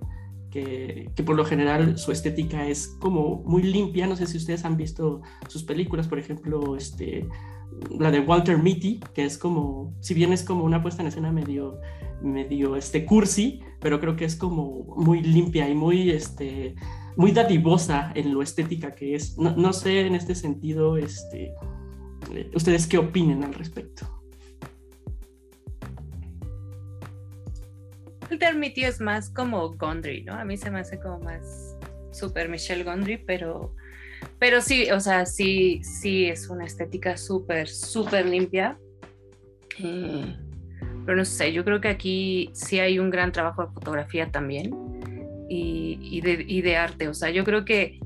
que, 0.51 1.09
que, 1.15 1.23
por 1.23 1.35
lo 1.35 1.45
general 1.45 1.97
su 1.97 2.11
estética 2.11 2.67
es 2.67 2.95
como 2.99 3.41
muy 3.45 3.63
limpia. 3.63 4.05
No 4.05 4.15
sé 4.15 4.27
si 4.27 4.37
ustedes 4.37 4.65
han 4.65 4.77
visto 4.77 5.21
sus 5.47 5.63
películas, 5.63 6.07
por 6.07 6.19
ejemplo, 6.19 6.75
este, 6.75 7.27
la 7.97 8.11
de 8.11 8.19
Walter 8.19 8.57
Mitty, 8.57 8.99
que 9.15 9.25
es 9.25 9.37
como, 9.37 9.95
si 9.99 10.13
bien 10.13 10.31
es 10.31 10.43
como 10.43 10.63
una 10.63 10.83
puesta 10.83 11.01
en 11.01 11.07
escena 11.07 11.31
medio, 11.31 11.79
medio 12.23 12.75
este, 12.75 13.05
cursi, 13.05 13.61
pero 13.79 13.99
creo 13.99 14.15
que 14.15 14.25
es 14.25 14.35
como 14.35 14.95
muy 14.97 15.21
limpia 15.21 15.69
y 15.69 15.75
muy... 15.75 16.09
Este, 16.09 16.75
muy 17.15 17.31
dadivosa 17.31 18.11
en 18.15 18.33
lo 18.33 18.41
estética 18.41 18.95
que 18.95 19.15
es. 19.15 19.37
No, 19.37 19.73
sé 19.73 20.01
en 20.01 20.15
este 20.15 20.35
sentido, 20.35 20.97
este, 20.97 21.53
ustedes 22.53 22.87
qué 22.87 22.97
opinen 22.97 23.43
al 23.43 23.53
respecto. 23.53 24.09
El 28.29 28.73
tío 28.73 28.87
es 28.87 28.99
más 28.99 29.29
como 29.29 29.69
Gondry, 29.75 30.23
¿no? 30.23 30.33
A 30.33 30.43
mí 30.43 30.57
se 30.57 30.71
me 30.71 30.79
hace 30.79 30.99
como 30.99 31.19
más 31.19 31.77
super 32.11 32.49
Michelle 32.49 32.83
Gondry, 32.83 33.17
pero, 33.17 33.75
pero 34.39 34.59
sí, 34.59 34.89
o 34.89 34.99
sea, 34.99 35.25
sí, 35.25 35.81
sí 35.83 36.25
es 36.25 36.49
una 36.49 36.65
estética 36.65 37.15
súper, 37.15 37.67
súper 37.67 38.25
limpia. 38.25 38.79
Eh, 39.79 40.35
pero 41.05 41.17
no 41.17 41.25
sé, 41.25 41.51
yo 41.53 41.63
creo 41.63 41.81
que 41.81 41.89
aquí 41.89 42.49
sí 42.53 42.79
hay 42.79 42.99
un 42.99 43.09
gran 43.09 43.31
trabajo 43.31 43.65
de 43.65 43.73
fotografía 43.73 44.31
también 44.31 44.73
y, 45.49 46.21
de, 46.21 46.77
arte. 46.77 47.07
O 47.07 47.13
sea, 47.13 47.29
yo 47.29 47.43
creo 47.43 47.65
que, 47.65 47.99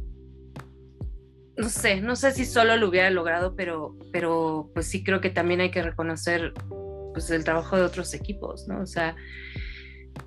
no 1.55 1.69
sé, 1.69 2.01
no 2.01 2.15
sé 2.15 2.31
si 2.31 2.45
solo 2.45 2.77
lo 2.77 2.89
hubiera 2.89 3.09
logrado, 3.09 3.55
pero, 3.55 3.95
pero 4.11 4.69
pues 4.73 4.87
sí 4.87 5.03
creo 5.03 5.21
que 5.21 5.29
también 5.29 5.61
hay 5.61 5.71
que 5.71 5.81
reconocer 5.81 6.53
pues 7.13 7.29
el 7.31 7.43
trabajo 7.43 7.77
de 7.77 7.83
otros 7.83 8.13
equipos, 8.13 8.67
¿no? 8.67 8.81
O 8.81 8.85
sea, 8.85 9.15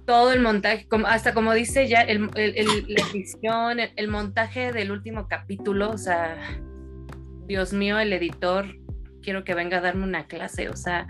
todo 0.07 0.33
el 0.33 0.41
montaje, 0.41 0.87
hasta 1.07 1.35
como 1.35 1.53
dice 1.53 1.89
ya, 1.89 2.03
el, 2.03 2.31
la 2.35 3.03
edición, 3.13 3.79
el, 3.81 4.09
montaje 4.09 4.73
del 4.73 4.91
último 4.91 5.29
capítulo, 5.29 5.91
o 5.91 5.99
sea, 5.99 6.37
Dios 7.47 7.73
mío, 7.73 7.99
el 7.99 8.13
editor, 8.13 8.67
quiero 9.23 9.45
que 9.45 9.55
venga 9.55 9.79
a 9.79 9.81
darme 9.81 10.05
una 10.05 10.27
clase, 10.27 10.69
o 10.69 10.77
sea, 10.77 11.07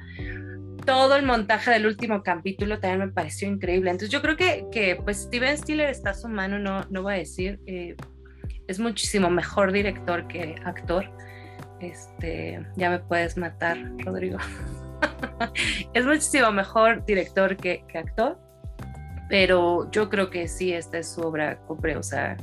todo 0.84 1.16
el 1.16 1.24
montaje 1.24 1.70
del 1.70 1.86
último 1.86 2.22
capítulo 2.22 2.80
también 2.80 3.08
me 3.08 3.12
pareció 3.12 3.48
increíble. 3.48 3.90
Entonces 3.90 4.10
yo 4.10 4.22
creo 4.22 4.36
que, 4.36 4.66
que 4.70 4.96
pues 4.96 5.22
Steven 5.22 5.56
Stiller 5.56 5.90
está 5.90 6.10
a 6.10 6.14
su 6.14 6.28
mano, 6.28 6.58
no, 6.58 6.86
no 6.90 7.02
voy 7.02 7.14
a 7.14 7.18
decir, 7.18 7.60
eh, 7.66 7.96
es 8.66 8.78
muchísimo 8.78 9.30
mejor 9.30 9.72
director 9.72 10.26
que 10.28 10.56
actor. 10.64 11.10
Este, 11.80 12.64
ya 12.76 12.90
me 12.90 12.98
puedes 12.98 13.36
matar, 13.36 13.78
Rodrigo. 13.98 14.38
es 15.94 16.04
muchísimo 16.04 16.50
mejor 16.52 17.04
director 17.06 17.56
que, 17.56 17.84
que, 17.88 17.98
actor, 17.98 18.38
pero 19.28 19.90
yo 19.90 20.10
creo 20.10 20.30
que 20.30 20.46
sí, 20.46 20.72
esta 20.72 20.98
es 20.98 21.14
su 21.14 21.22
obra 21.22 21.58
cumple, 21.60 21.96
o 21.96 22.02
sea, 22.02 22.36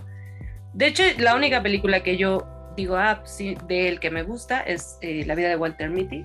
de 0.73 0.87
hecho, 0.87 1.03
la 1.17 1.35
única 1.35 1.63
película 1.63 2.03
que 2.03 2.17
yo 2.17 2.47
digo, 2.75 2.95
ah, 2.97 3.17
pues 3.19 3.31
sí, 3.31 3.57
de 3.67 3.89
él 3.89 3.99
que 3.99 4.11
me 4.11 4.21
gusta 4.21 4.61
es 4.61 4.99
eh, 5.01 5.25
La 5.25 5.33
vida 5.33 5.49
de 5.49 5.55
Walter 5.55 5.89
Mitty 5.89 6.23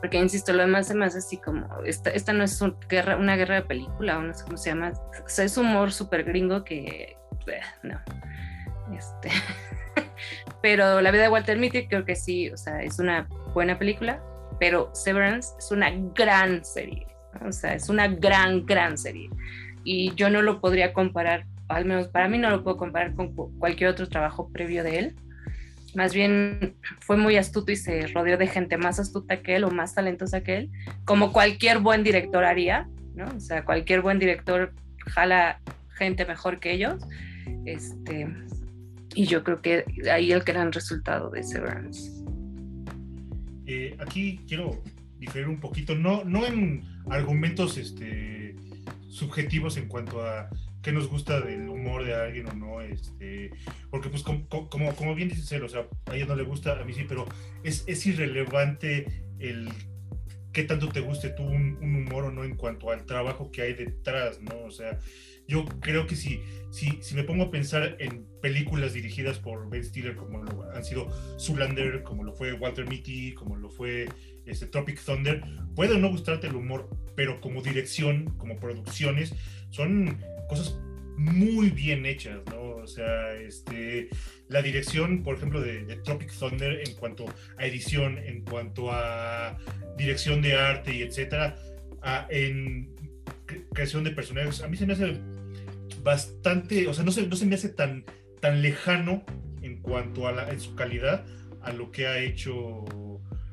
porque 0.00 0.18
insisto, 0.18 0.52
lo 0.52 0.62
demás 0.62 0.86
se 0.86 0.94
me 0.94 1.06
hace 1.06 1.18
así 1.18 1.36
como, 1.38 1.66
esta, 1.84 2.10
esta 2.10 2.32
no 2.32 2.44
es 2.44 2.62
guerra, 2.88 3.16
una 3.16 3.36
guerra 3.36 3.56
de 3.56 3.62
película, 3.62 4.18
o 4.18 4.22
no 4.22 4.34
sé 4.34 4.44
cómo 4.44 4.56
se 4.56 4.70
llama, 4.70 4.92
o 4.92 5.28
sea, 5.28 5.44
es 5.44 5.56
humor 5.56 5.92
súper 5.92 6.24
gringo 6.24 6.64
que, 6.64 7.16
eh, 7.46 7.60
no, 7.82 8.00
este, 8.96 9.30
pero 10.62 11.00
La 11.00 11.10
vida 11.10 11.22
de 11.22 11.28
Walter 11.28 11.58
Mitty 11.58 11.88
creo 11.88 12.04
que 12.04 12.14
sí, 12.14 12.50
o 12.50 12.56
sea, 12.56 12.82
es 12.82 12.98
una 12.98 13.28
buena 13.54 13.78
película, 13.78 14.22
pero 14.60 14.90
Severance 14.94 15.54
es 15.58 15.70
una 15.72 15.90
gran 16.14 16.64
serie, 16.64 17.06
o 17.44 17.52
sea, 17.52 17.74
es 17.74 17.88
una 17.88 18.06
gran, 18.06 18.66
gran 18.66 18.96
serie, 18.96 19.28
y 19.82 20.14
yo 20.14 20.30
no 20.30 20.42
lo 20.42 20.60
podría 20.60 20.92
comparar, 20.92 21.44
al 21.68 21.84
menos 21.84 22.08
para 22.08 22.28
mí 22.28 22.38
no 22.38 22.50
lo 22.50 22.62
puedo 22.62 22.76
comparar 22.76 23.14
con 23.14 23.34
cualquier 23.34 23.90
otro 23.90 24.08
trabajo 24.08 24.48
previo 24.52 24.84
de 24.84 24.98
él, 24.98 25.16
más 25.94 26.14
bien 26.14 26.76
fue 27.00 27.16
muy 27.16 27.36
astuto 27.36 27.72
y 27.72 27.76
se 27.76 28.06
rodeó 28.08 28.36
de 28.36 28.46
gente 28.46 28.76
más 28.76 28.98
astuta 28.98 29.42
que 29.42 29.56
él 29.56 29.64
o 29.64 29.70
más 29.70 29.94
talentosa 29.94 30.42
que 30.42 30.56
él, 30.56 30.70
como 31.04 31.32
cualquier 31.32 31.78
buen 31.78 32.04
director 32.04 32.44
haría, 32.44 32.88
¿no? 33.14 33.26
O 33.36 33.40
sea, 33.40 33.64
cualquier 33.64 34.02
buen 34.02 34.18
director 34.18 34.72
jala 35.06 35.60
gente 35.90 36.24
mejor 36.24 36.60
que 36.60 36.72
ellos. 36.72 37.02
Este, 37.64 38.28
y 39.14 39.26
yo 39.26 39.42
creo 39.42 39.60
que 39.60 39.84
ahí 40.10 40.32
el 40.32 40.40
gran 40.40 40.72
resultado 40.72 41.30
de 41.30 41.42
Severance. 41.42 42.10
Eh, 43.66 43.96
aquí 43.98 44.40
quiero 44.46 44.82
diferir 45.18 45.48
un 45.48 45.60
poquito, 45.60 45.94
no, 45.94 46.24
no 46.24 46.46
en 46.46 46.84
argumentos 47.10 47.76
este, 47.76 48.54
subjetivos 49.08 49.76
en 49.76 49.88
cuanto 49.88 50.22
a 50.22 50.48
qué 50.82 50.92
nos 50.92 51.08
gusta 51.08 51.40
del 51.40 51.68
humor 51.68 52.04
de 52.04 52.14
alguien 52.14 52.48
o 52.48 52.52
no, 52.54 52.80
este, 52.80 53.50
porque 53.90 54.08
pues 54.08 54.22
como, 54.22 54.48
como, 54.48 54.94
como 54.94 55.14
bien 55.14 55.28
dice 55.28 55.42
Celo, 55.42 55.66
o 55.66 55.68
sea, 55.68 55.86
a 56.06 56.16
ella 56.16 56.26
no 56.26 56.36
le 56.36 56.44
gusta, 56.44 56.78
a 56.78 56.84
mí 56.84 56.92
sí, 56.92 57.04
pero 57.08 57.26
es, 57.64 57.84
es 57.86 58.06
irrelevante 58.06 59.24
el 59.38 59.68
qué 60.52 60.64
tanto 60.64 60.88
te 60.88 61.00
guste 61.00 61.30
tú 61.30 61.44
un, 61.44 61.78
humor 61.80 62.24
o 62.24 62.30
no 62.30 62.44
en 62.44 62.56
cuanto 62.56 62.90
al 62.90 63.04
trabajo 63.06 63.50
que 63.50 63.62
hay 63.62 63.74
detrás, 63.74 64.40
¿no? 64.40 64.58
O 64.64 64.70
sea, 64.70 64.98
yo 65.46 65.64
creo 65.80 66.06
que 66.06 66.16
si, 66.16 66.40
si, 66.70 66.98
si 67.00 67.14
me 67.14 67.22
pongo 67.22 67.44
a 67.44 67.50
pensar 67.50 67.96
en 68.00 68.26
películas 68.42 68.92
dirigidas 68.92 69.38
por 69.38 69.68
Ben 69.70 69.84
Stiller, 69.84 70.16
como 70.16 70.42
lo 70.42 70.70
han 70.72 70.84
sido 70.84 71.08
Zoolander, 71.38 72.02
como 72.02 72.24
lo 72.24 72.32
fue 72.32 72.52
Walter 72.54 72.88
Mitty, 72.88 73.34
como 73.34 73.56
lo 73.56 73.70
fue 73.70 74.08
este, 74.46 74.66
Tropic 74.66 75.00
Thunder, 75.02 75.42
puede 75.74 75.98
no 75.98 76.10
gustarte 76.10 76.48
el 76.48 76.56
humor, 76.56 76.90
pero 77.14 77.40
como 77.40 77.62
dirección, 77.62 78.36
como 78.36 78.58
producciones, 78.58 79.34
son 79.70 80.18
cosas 80.48 80.76
muy 81.18 81.70
bien 81.70 82.06
hechas, 82.06 82.38
¿no? 82.46 82.76
O 82.76 82.86
sea, 82.86 83.34
este, 83.34 84.08
la 84.48 84.62
dirección, 84.62 85.22
por 85.24 85.36
ejemplo, 85.36 85.60
de, 85.60 85.82
Tropic 86.04 86.32
Thunder 86.32 86.80
en 86.86 86.94
cuanto 86.94 87.26
a 87.56 87.66
edición, 87.66 88.18
en 88.18 88.42
cuanto 88.44 88.92
a 88.92 89.58
dirección 89.96 90.40
de 90.42 90.54
arte 90.54 90.94
y 90.94 91.02
etcétera, 91.02 91.56
en 92.30 92.94
creación 93.72 94.04
de 94.04 94.12
personajes, 94.12 94.62
a 94.62 94.68
mí 94.68 94.76
se 94.76 94.86
me 94.86 94.92
hace 94.92 95.20
bastante, 96.02 96.86
o 96.86 96.94
sea, 96.94 97.04
no 97.04 97.10
se, 97.10 97.26
no 97.26 97.34
se 97.34 97.46
me 97.46 97.56
hace 97.56 97.68
tan, 97.68 98.04
tan 98.40 98.62
lejano 98.62 99.24
en 99.62 99.82
cuanto 99.82 100.28
a 100.28 100.32
la, 100.32 100.50
en 100.50 100.60
su 100.60 100.76
calidad 100.76 101.26
a 101.62 101.72
lo 101.72 101.90
que 101.90 102.06
ha 102.06 102.18
hecho 102.18 102.84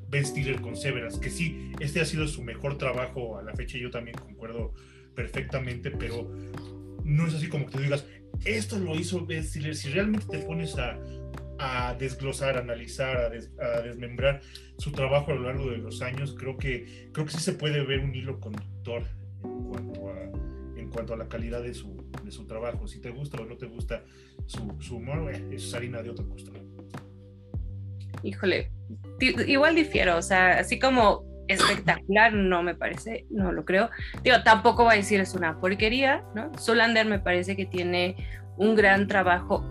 Ben 0.07 0.25
Stiller 0.25 0.61
con 0.61 0.77
Severance, 0.77 1.19
que 1.19 1.31
sí, 1.31 1.71
este 1.79 1.99
ha 1.99 2.05
sido 2.05 2.27
su 2.27 2.43
mejor 2.43 2.77
trabajo 2.77 3.39
a 3.39 3.41
la 3.41 3.55
fecha, 3.55 3.79
yo 3.79 3.89
también 3.89 4.15
concuerdo 4.17 4.73
perfectamente, 5.15 5.91
pero 5.91 6.29
no 7.03 7.27
es 7.27 7.33
así 7.33 7.47
como 7.47 7.65
que 7.65 7.71
tú 7.73 7.79
digas, 7.79 8.05
esto 8.43 8.77
lo 8.77 8.95
hizo 8.95 9.25
Stiller. 9.29 9.75
Si 9.75 9.89
realmente 9.89 10.25
te 10.29 10.39
pones 10.39 10.77
a, 10.77 10.99
a 11.59 11.95
desglosar, 11.95 12.57
a 12.57 12.59
analizar, 12.59 13.17
a, 13.17 13.81
desmembrar 13.81 14.41
su 14.77 14.91
trabajo 14.91 15.31
a 15.31 15.35
lo 15.35 15.43
largo 15.43 15.69
de 15.69 15.77
los 15.77 16.01
años, 16.01 16.35
creo 16.37 16.57
que, 16.57 17.09
creo 17.13 17.25
que 17.25 17.31
sí 17.31 17.39
se 17.39 17.53
puede 17.53 17.83
ver 17.85 17.99
un 17.99 18.13
hilo 18.13 18.39
conductor 18.39 19.03
en 20.75 20.89
cuanto 20.89 21.13
a, 21.13 21.17
la 21.17 21.27
calidad 21.27 21.63
de 21.63 21.73
su, 21.73 22.03
de 22.23 22.31
su 22.31 22.45
trabajo. 22.45 22.87
Si 22.87 22.99
te 22.99 23.09
gusta 23.11 23.41
o 23.41 23.45
no 23.45 23.57
te 23.57 23.67
gusta 23.67 24.03
su, 24.45 24.75
su 24.79 24.97
humor, 24.97 25.31
es 25.51 25.73
harina 25.73 26.01
de 26.01 26.09
otra 26.09 26.25
costra. 26.25 26.53
Híjole, 28.23 28.71
igual 29.19 29.75
difiero, 29.75 30.17
o 30.17 30.21
sea, 30.21 30.59
así 30.59 30.79
como 30.79 31.34
espectacular, 31.47 32.33
no 32.33 32.63
me 32.63 32.75
parece, 32.75 33.25
no 33.29 33.51
lo 33.51 33.65
creo. 33.65 33.89
Digo, 34.23 34.37
tampoco 34.43 34.83
voy 34.83 34.93
a 34.93 34.97
decir 34.97 35.19
es 35.19 35.33
una 35.33 35.59
porquería, 35.59 36.23
¿no? 36.33 36.51
Solander 36.57 37.05
me 37.05 37.19
parece 37.19 37.55
que 37.55 37.65
tiene 37.65 38.15
un 38.57 38.75
gran 38.75 39.07
trabajo. 39.07 39.63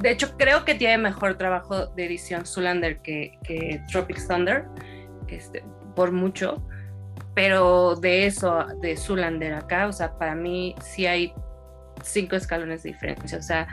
De 0.00 0.10
hecho, 0.10 0.36
creo 0.36 0.64
que 0.64 0.74
tiene 0.74 0.98
mejor 0.98 1.36
trabajo 1.36 1.86
de 1.86 2.06
edición 2.06 2.46
Solander 2.46 3.00
que, 3.00 3.38
que 3.44 3.82
Tropic 3.90 4.26
Thunder, 4.26 4.64
este, 5.28 5.64
por 5.94 6.12
mucho. 6.12 6.62
Pero 7.34 7.94
de 7.94 8.26
eso, 8.26 8.66
de 8.80 8.96
Sulander 8.96 9.54
acá, 9.54 9.86
o 9.86 9.92
sea, 9.92 10.18
para 10.18 10.34
mí 10.34 10.74
sí 10.82 11.06
hay 11.06 11.32
cinco 12.02 12.36
escalones 12.36 12.82
de 12.82 12.90
diferencia. 12.90 13.38
O 13.38 13.42
sea, 13.42 13.68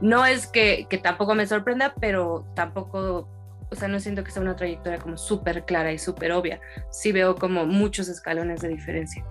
no 0.00 0.24
es 0.24 0.46
que, 0.46 0.86
que 0.88 0.98
tampoco 0.98 1.34
me 1.34 1.46
sorprenda, 1.46 1.94
pero 2.00 2.46
tampoco, 2.54 3.28
o 3.70 3.74
sea, 3.74 3.88
no 3.88 4.00
siento 4.00 4.24
que 4.24 4.30
sea 4.30 4.42
una 4.42 4.56
trayectoria 4.56 4.98
como 4.98 5.16
súper 5.16 5.64
clara 5.64 5.92
y 5.92 5.98
súper 5.98 6.32
obvia. 6.32 6.60
Sí 6.90 7.12
veo 7.12 7.34
como 7.36 7.66
muchos 7.66 8.08
escalones 8.08 8.60
de 8.62 8.68
diferencia. 8.68 9.24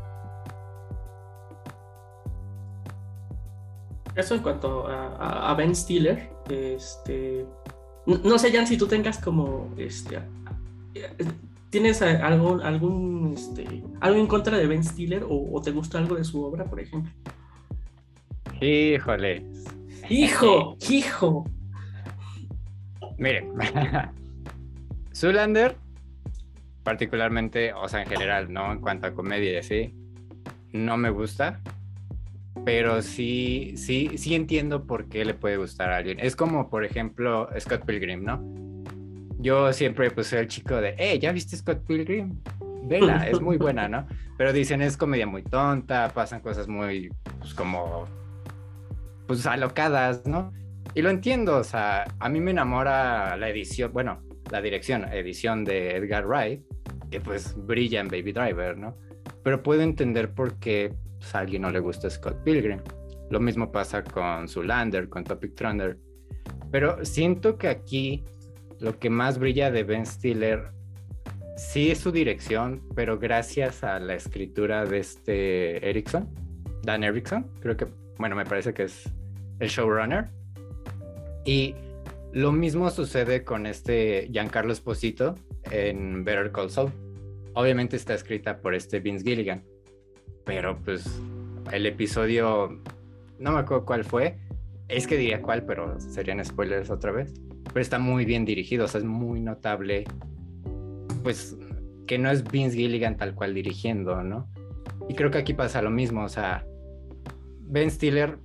Eso 4.16 4.34
en 4.34 4.42
cuanto 4.42 4.88
a, 4.88 5.54
Ben 5.56 5.76
Stiller, 5.76 6.28
este, 6.50 7.46
no, 8.08 8.40
sé, 8.40 8.52
Jan, 8.52 8.66
si 8.66 8.76
tú 8.76 8.88
tengas 8.88 9.20
como, 9.20 9.72
este, 9.78 10.20
¿tienes 11.70 12.02
algo, 12.02 12.60
algún, 12.64 13.34
este, 13.36 13.84
algo 14.00 14.20
en 14.20 14.26
contra 14.26 14.58
de 14.58 14.66
Ben 14.66 14.84
Stiller 14.84 15.24
o, 15.30 15.62
te 15.62 15.70
gusta 15.70 16.00
algo 16.00 16.16
de 16.16 16.24
su 16.24 16.44
obra, 16.44 16.66
por 16.66 16.80
ejemplo? 16.80 17.12
Híjole. 18.60 19.46
Hijo, 20.10 20.78
hijo. 20.90 21.46
Mire, 23.20 23.48
Zulander, 25.18 25.76
particularmente, 26.84 27.74
o 27.74 27.88
sea, 27.90 28.04
en 28.04 28.08
general, 28.08 28.54
¿no? 28.54 28.72
En 28.72 28.80
cuanto 28.80 29.08
a 29.08 29.14
comedia 29.14 29.54
y 29.54 29.58
así, 29.58 29.94
no 30.72 30.98
me 30.98 31.10
gusta 31.10 31.62
pero 32.68 33.02
sí, 33.02 33.76
sí, 33.78 34.18
sí 34.18 34.36
entiendo 34.36 34.84
por 34.84 35.06
qué 35.06 35.24
le 35.24 35.34
puede 35.34 35.56
gustar 35.56 35.90
a 35.90 35.96
alguien. 35.96 36.20
Es 36.20 36.36
como, 36.36 36.70
por 36.70 36.84
ejemplo, 36.84 37.48
Scott 37.58 37.86
Pilgrim, 37.86 38.26
¿no? 38.26 38.44
Yo 39.40 39.72
siempre 39.72 40.12
pues 40.12 40.28
soy 40.28 40.40
el 40.40 40.48
chico 40.50 40.76
de, 40.76 40.94
hey, 40.98 41.18
¿ya 41.18 41.32
viste 41.32 41.56
Scott 41.56 41.86
Pilgrim? 41.88 42.42
Vela, 42.84 43.26
es 43.30 43.40
muy 43.40 43.56
buena, 43.56 43.88
¿no? 43.88 44.06
Pero 44.38 44.52
dicen, 44.52 44.82
es 44.82 44.98
comedia 44.98 45.26
muy 45.26 45.44
tonta, 45.44 46.12
pasan 46.14 46.42
cosas 46.42 46.68
muy, 46.68 47.10
pues 47.40 47.54
como, 47.54 48.06
pues 49.28 49.46
alocadas, 49.46 50.26
¿no? 50.26 50.52
Y 50.94 51.02
lo 51.04 51.10
entiendo, 51.10 51.56
o 51.56 51.64
sea, 51.64 52.04
a 52.20 52.28
mí 52.28 52.42
me 52.42 52.52
enamora 52.52 53.38
la 53.38 53.48
edición, 53.48 53.94
bueno, 53.94 54.20
la 54.52 54.62
dirección, 54.62 55.06
edición 55.12 55.64
de 55.66 55.96
Edgar 55.96 56.26
Wright, 56.26 56.62
que 57.12 57.20
pues 57.20 57.56
brilla 57.56 58.02
en 58.02 58.08
Baby 58.08 58.32
Driver, 58.32 58.78
¿no? 58.78 58.98
Pero 59.44 59.64
puedo 59.64 59.82
entender 59.82 60.34
por 60.34 60.58
qué 60.60 60.94
pues, 61.20 61.34
a 61.36 61.40
alguien 61.40 61.62
no 61.62 61.72
le 61.72 61.80
gusta 61.80 62.10
Scott 62.10 62.44
Pilgrim. 62.44 62.80
Lo 63.30 63.40
mismo 63.40 63.72
pasa 63.72 64.04
con 64.04 64.48
Zulander, 64.48 65.10
con 65.10 65.24
Topic 65.24 65.56
Thunder. 65.56 65.98
Pero 66.72 67.04
siento 67.04 67.58
que 67.58 67.68
aquí 67.68 68.24
lo 68.80 69.00
que 69.00 69.10
más 69.10 69.40
brilla 69.40 69.72
de 69.72 69.84
Ben 69.84 70.06
Stiller 70.06 70.72
sí 71.58 71.92
es 71.92 72.00
su 72.00 72.12
dirección, 72.12 72.84
pero 72.96 73.18
gracias 73.18 73.84
a 73.84 74.00
la 74.00 74.16
escritura 74.16 74.86
de 74.86 75.00
este 75.00 75.90
Erickson, 75.90 76.30
Dan 76.84 77.04
Erickson, 77.04 77.52
creo 77.60 77.76
que, 77.76 77.88
bueno, 78.18 78.36
me 78.36 78.46
parece 78.46 78.74
que 78.74 78.84
es 78.84 79.10
el 79.60 79.68
showrunner. 79.68 80.30
Y 81.46 81.76
lo 82.38 82.52
mismo 82.52 82.90
sucede 82.90 83.44
con 83.44 83.66
este 83.66 84.30
Giancarlo 84.32 84.72
Esposito 84.72 85.36
en 85.72 86.24
Better 86.24 86.52
Call 86.52 86.70
Saul. 86.70 86.92
Obviamente 87.54 87.96
está 87.96 88.14
escrita 88.14 88.60
por 88.62 88.76
este 88.76 89.00
Vince 89.00 89.24
Gilligan 89.24 89.64
pero 90.48 90.80
pues 90.80 91.06
el 91.74 91.86
episodio, 91.86 92.80
no 93.38 93.52
me 93.52 93.60
acuerdo 93.60 93.86
cuál 93.86 94.06
fue, 94.06 94.38
es 94.88 95.06
que 95.06 95.18
diría 95.18 95.42
cuál, 95.42 95.66
pero 95.66 96.00
serían 96.00 96.44
spoilers 96.44 96.90
otra 96.90 97.12
vez, 97.12 97.34
pero 97.66 97.82
está 97.82 98.00
muy 98.00 98.24
bien 98.24 98.46
dirigido, 98.46 98.86
o 98.86 98.88
sea, 98.88 99.00
es 99.00 99.06
muy 99.06 99.42
notable, 99.42 100.06
pues 101.22 101.58
que 102.08 102.18
no 102.18 102.32
es 102.32 102.50
Vince 102.50 102.78
Gilligan 102.78 103.18
tal 103.18 103.36
cual 103.36 103.54
dirigiendo, 103.54 104.24
¿no? 104.24 104.48
Y 105.10 105.16
creo 105.16 105.30
que 105.30 105.38
aquí 105.38 105.54
pasa 105.54 105.82
lo 105.82 105.92
mismo, 105.92 106.24
o 106.24 106.30
sea, 106.30 106.66
Ben 107.64 107.92
Stiller, 107.92 108.40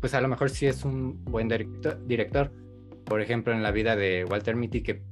pues 0.00 0.12
a 0.12 0.20
lo 0.20 0.28
mejor 0.28 0.50
sí 0.50 0.66
es 0.66 0.84
un 0.84 1.24
buen 1.24 1.48
director, 1.48 2.52
por 3.08 3.20
ejemplo, 3.20 3.52
en 3.52 3.62
la 3.62 3.70
vida 3.70 3.96
de 3.96 4.24
Walter 4.24 4.56
Mitty, 4.56 4.82
que 4.82 5.02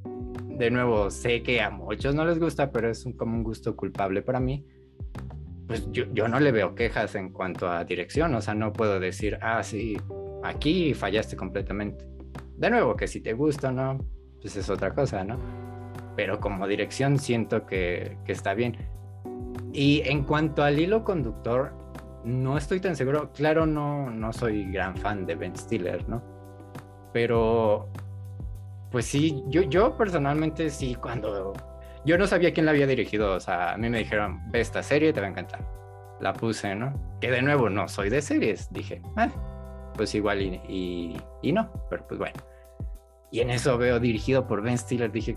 de 0.44 0.70
nuevo 0.70 1.10
sé 1.10 1.42
que 1.42 1.60
a 1.60 1.70
muchos 1.70 2.14
no 2.14 2.24
les 2.24 2.38
gusta, 2.38 2.70
pero 2.70 2.90
es 2.90 3.06
como 3.16 3.36
un 3.36 3.42
gusto 3.42 3.76
culpable 3.76 4.22
para 4.22 4.40
mí 4.40 4.64
pues 5.66 5.90
yo, 5.90 6.28
no 6.28 6.38
le 6.38 6.52
veo 6.52 6.74
quejas 6.74 7.14
en 7.16 7.30
cuanto 7.30 7.68
a 7.68 7.84
dirección, 7.84 8.34
o 8.34 8.40
sea, 8.40 8.54
no 8.54 8.72
puedo 8.72 9.00
decir, 9.00 9.38
ah, 9.42 9.62
sí, 9.62 9.96
aquí 10.44 10.94
fallaste 10.94 11.36
completamente. 11.36 12.06
De 12.56 12.70
nuevo, 12.70 12.96
que 12.96 13.08
si 13.08 13.20
te 13.20 13.32
gusta 13.32 13.68
o 13.68 13.72
no, 13.72 13.98
pues 14.40 14.56
es 14.56 14.70
otra 14.70 14.94
cosa, 14.94 15.24
¿no? 15.24 15.38
Pero 16.14 16.38
como 16.38 16.66
dirección 16.68 17.18
siento 17.18 17.66
que, 17.66 18.16
que 18.24 18.32
está 18.32 18.54
bien. 18.54 18.76
Y 19.72 20.02
en 20.04 20.24
cuanto 20.24 20.62
al 20.62 20.78
hilo 20.78 21.04
conductor, 21.04 21.72
no 22.24 22.56
estoy 22.56 22.80
tan 22.80 22.96
seguro. 22.96 23.32
Claro, 23.32 23.66
no, 23.66 24.08
no 24.10 24.32
soy 24.32 24.70
gran 24.70 24.96
fan 24.96 25.26
de 25.26 25.34
Ben 25.34 25.56
Stiller, 25.56 26.08
¿no? 26.08 26.35
Pero, 27.12 27.88
pues 28.90 29.06
sí, 29.06 29.42
yo, 29.48 29.62
yo 29.62 29.96
personalmente 29.96 30.70
sí, 30.70 30.94
cuando 30.94 31.52
yo 32.06 32.16
no 32.16 32.26
sabía 32.28 32.54
quién 32.54 32.66
la 32.66 32.72
había 32.72 32.86
dirigido, 32.86 33.34
o 33.34 33.40
sea, 33.40 33.72
a 33.72 33.76
mí 33.76 33.90
me 33.90 33.98
dijeron, 33.98 34.40
ve 34.52 34.60
esta 34.60 34.82
serie, 34.82 35.12
te 35.12 35.20
va 35.20 35.26
a 35.26 35.30
encantar. 35.30 35.60
La 36.20 36.32
puse, 36.32 36.74
¿no? 36.74 37.18
Que 37.20 37.32
de 37.32 37.42
nuevo 37.42 37.68
no 37.68 37.88
soy 37.88 38.10
de 38.10 38.22
series, 38.22 38.72
dije, 38.72 39.02
ah, 39.16 39.28
pues 39.96 40.14
igual 40.14 40.40
y, 40.40 41.16
y, 41.42 41.52
no, 41.52 41.68
pero 41.90 42.06
pues 42.06 42.18
bueno. 42.18 42.36
Y 43.32 43.40
en 43.40 43.50
eso 43.50 43.76
veo 43.76 43.98
dirigido 43.98 44.46
por 44.46 44.62
Ben 44.62 44.78
Stiller, 44.78 45.10
dije, 45.10 45.36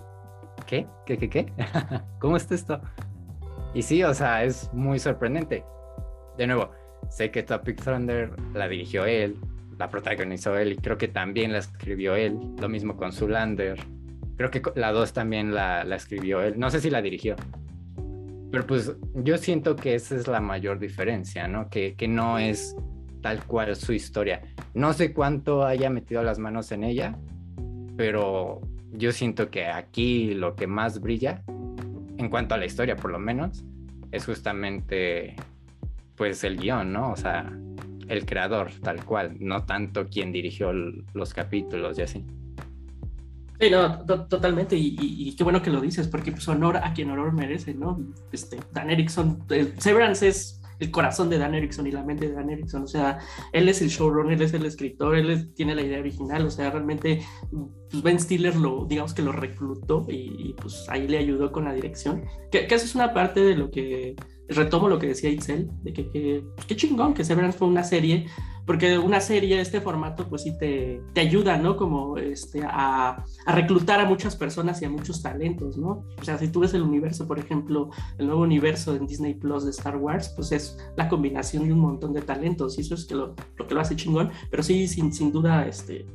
¿qué? 0.68 0.86
¿Qué, 1.08 1.18
qué, 1.18 1.30
qué? 1.30 1.54
¿Cómo 2.20 2.38
está 2.38 2.54
esto? 2.54 2.80
Y 3.74 3.82
sí, 3.82 4.04
o 4.04 4.14
sea, 4.14 4.44
es 4.44 4.72
muy 4.72 5.00
sorprendente. 5.00 5.66
De 6.38 6.46
nuevo, 6.46 6.70
sé 7.10 7.32
que 7.32 7.42
Topic 7.42 7.84
Thunder 7.84 8.32
la 8.54 8.68
dirigió 8.68 9.06
él, 9.06 9.40
la 9.80 9.90
protagonizó 9.90 10.58
él 10.58 10.74
y 10.74 10.76
creo 10.76 10.98
que 10.98 11.08
también 11.08 11.52
la 11.54 11.58
escribió 11.60 12.16
él. 12.16 12.38
Lo 12.60 12.70
mismo 12.70 12.96
con 12.96 13.12
Zulander 13.12 13.80
Creo 14.40 14.52
que 14.52 14.62
la 14.76 14.94
2 14.94 15.12
también 15.12 15.54
la, 15.54 15.82
escribió 15.94 16.42
él. 16.42 16.58
No 16.58 16.72
sé 16.72 16.80
si 16.80 16.90
la 16.90 17.02
dirigió. 17.02 17.36
Pero 18.50 18.66
pues 18.66 18.96
yo 19.16 19.38
siento 19.38 19.76
que 19.76 19.96
esa 19.96 20.16
es 20.16 20.30
la 20.30 20.40
mayor 20.40 20.80
diferencia, 20.80 21.46
¿no? 21.50 21.70
Que, 21.70 21.94
que 21.96 22.08
no 22.08 22.40
es 22.40 22.74
tal 23.22 23.44
cual 23.44 23.76
su 23.76 23.92
historia. 23.92 24.42
No 24.74 24.94
sé 24.94 25.12
cuánto 25.12 25.66
haya 25.66 25.90
metido 25.90 26.24
las 26.24 26.40
manos 26.40 26.72
en 26.72 26.86
ella, 26.86 27.18
pero 27.98 28.62
yo 28.94 29.12
siento 29.12 29.50
que 29.50 29.66
aquí 29.66 30.34
lo 30.34 30.56
que 30.56 30.68
más 30.68 31.02
brilla, 31.02 31.44
en 32.18 32.30
cuanto 32.30 32.56
a 32.56 32.58
la 32.58 32.66
historia 32.66 32.96
por 32.96 33.12
lo 33.12 33.20
menos, 33.20 33.66
es 34.14 34.26
justamente 34.26 35.36
pues 36.16 36.46
el 36.46 36.56
guion, 36.56 36.94
¿no? 36.94 37.12
O 37.12 37.18
sea, 37.18 37.52
el 38.10 38.26
creador 38.26 38.72
tal 38.84 39.05
cual, 39.05 39.38
no 39.39 39.66
tanto 39.66 40.07
quien 40.07 40.32
dirigió 40.32 40.74
los 40.74 41.34
capítulos 41.34 41.97
y 41.97 42.01
así. 42.01 42.26
Sí, 43.60 43.70
no, 43.70 44.05
totalmente, 44.05 44.76
y, 44.78 45.36
qué 45.36 45.43
bueno 45.43 45.62
que 45.62 45.70
lo 45.70 45.82
dices, 45.82 46.07
porque 46.07 46.32
pues 46.32 46.47
honor 46.47 46.78
a 46.78 46.93
quien 46.93 47.12
honor 47.12 47.34
merece, 47.34 47.74
¿no? 47.74 47.99
Este, 48.32 48.57
Dan 48.72 48.89
Erickson, 48.89 49.43
Severance 49.78 50.28
es 50.28 50.59
el 50.80 50.92
corazón 50.92 51.30
de 51.30 51.38
Dan 51.38 51.56
Erickson 51.56 51.88
y 51.88 51.92
la 51.92 52.04
mente 52.04 52.28
de 52.28 52.34
Dan 52.34 52.50
Erickson, 52.50 52.84
o 52.84 52.88
sea, 52.88 53.20
él 53.52 53.70
es 53.70 53.82
el 53.82 53.90
showrunner, 53.90 54.34
él 54.34 54.42
es 54.42 54.54
el 54.54 54.66
escritor, 54.66 55.16
él 55.16 55.54
tiene 55.54 55.76
la 55.76 55.82
idea 55.82 56.00
original, 56.00 56.46
o 56.46 56.50
sea, 56.50 56.72
realmente 56.72 57.22
pues 57.92 58.04
Ben 58.04 58.20
Stiller 58.20 58.56
lo, 58.56 58.86
digamos 58.86 59.14
que 59.14 59.22
lo 59.22 59.32
reclutó 59.32 60.06
y, 60.08 60.54
pues 60.62 60.86
ahí 60.90 61.08
le 61.08 61.18
ayudó 61.18 61.52
con 61.52 61.66
la 61.66 61.74
dirección, 61.74 62.24
que, 62.52 62.68
que 62.68 62.76
eso 62.76 62.86
es 62.86 62.96
una 62.96 63.14
parte 63.14 63.42
de 63.42 63.56
lo 63.56 63.72
que 63.72 64.16
retomo 64.50 64.90
lo 64.90 65.00
que 65.00 65.08
decía 65.08 65.30
Itzel, 65.30 65.70
de 65.84 65.94
que, 65.94 66.10
que 66.10 66.44
pues, 66.56 66.66
qué 66.68 66.76
chingón 66.76 67.14
que 67.14 67.24
Severance 67.24 67.58
fue 67.58 67.68
una 67.68 67.84
serie 67.84 68.26
porque 68.70 69.00
una 69.00 69.20
serie 69.20 69.60
este 69.60 69.82
formato 69.82 70.30
pues 70.30 70.44
sí 70.44 70.56
te, 70.56 71.02
te 71.14 71.22
ayuda, 71.22 71.58
¿no? 71.58 71.76
Como 71.76 72.20
este, 72.20 72.62
a, 72.64 73.26
a, 73.48 73.56
reclutar 73.56 74.00
a 74.00 74.06
muchas 74.06 74.36
personas 74.36 74.80
y 74.84 74.86
a 74.86 74.92
muchos 74.92 75.24
talentos, 75.24 75.76
¿no? 75.76 76.06
O 76.22 76.24
sea, 76.24 76.38
si 76.38 76.50
tú 76.50 76.60
ves 76.60 76.76
el 76.76 76.84
universo, 76.84 77.28
por 77.28 77.40
ejemplo, 77.40 77.90
el 78.20 78.28
nuevo 78.28 78.44
universo 78.44 78.96
en 78.96 79.08
Disney 79.08 79.34
Plus 79.34 79.64
de 79.64 79.72
Star 79.72 79.98
Wars, 79.98 80.32
pues 80.36 80.52
es 80.52 80.78
la 80.98 81.10
combinación 81.10 81.66
de 81.66 81.74
un 81.74 81.80
montón 81.80 82.14
de 82.14 82.22
talentos 82.22 82.78
y 82.78 82.82
eso 82.82 82.94
es 82.94 83.06
que 83.06 83.16
lo, 83.16 83.34
lo 83.58 83.68
que 83.68 83.74
lo 83.74 83.82
hace 83.82 83.96
chingón, 83.96 84.30
pero 84.52 84.62
sí, 84.62 84.88
sin, 84.88 85.12
sin 85.12 85.32
duda, 85.32 85.66
este, 85.66 86.06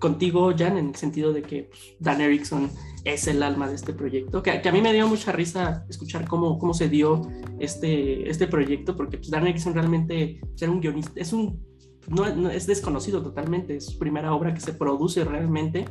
contigo, 0.00 0.52
Jan, 0.58 0.78
en 0.78 0.88
el 0.88 0.94
sentido 0.96 1.32
de 1.32 1.42
que 1.42 1.70
pues, 1.70 1.96
Dan 2.00 2.20
Erickson 2.20 2.72
es 3.04 3.28
el 3.28 3.40
alma 3.40 3.68
de 3.68 3.76
este 3.76 3.92
proyecto, 3.92 4.42
que, 4.42 4.60
que, 4.60 4.68
a 4.68 4.72
mí 4.72 4.80
me 4.80 4.92
dio 4.92 5.06
mucha 5.06 5.30
risa 5.30 5.86
escuchar 5.88 6.26
cómo, 6.26 6.58
cómo 6.58 6.74
se 6.74 6.88
dio 6.88 7.22
este, 7.60 8.28
este 8.28 8.48
proyecto, 8.48 8.96
porque 8.96 9.16
pues, 9.18 9.30
Dan 9.30 9.46
Erickson 9.46 9.74
realmente 9.74 10.40
pues, 10.40 10.60
era 10.60 10.72
un 10.72 10.80
guionista, 10.80 11.12
es 11.14 11.32
un 11.32 11.72
no, 12.08 12.50
es 12.50 12.66
desconocido 12.66 13.22
totalmente, 13.22 13.76
es 13.76 13.86
su 13.86 13.98
primera 13.98 14.34
obra 14.34 14.54
que 14.54 14.60
se 14.60 14.72
produce 14.72 15.24
realmente. 15.24 15.86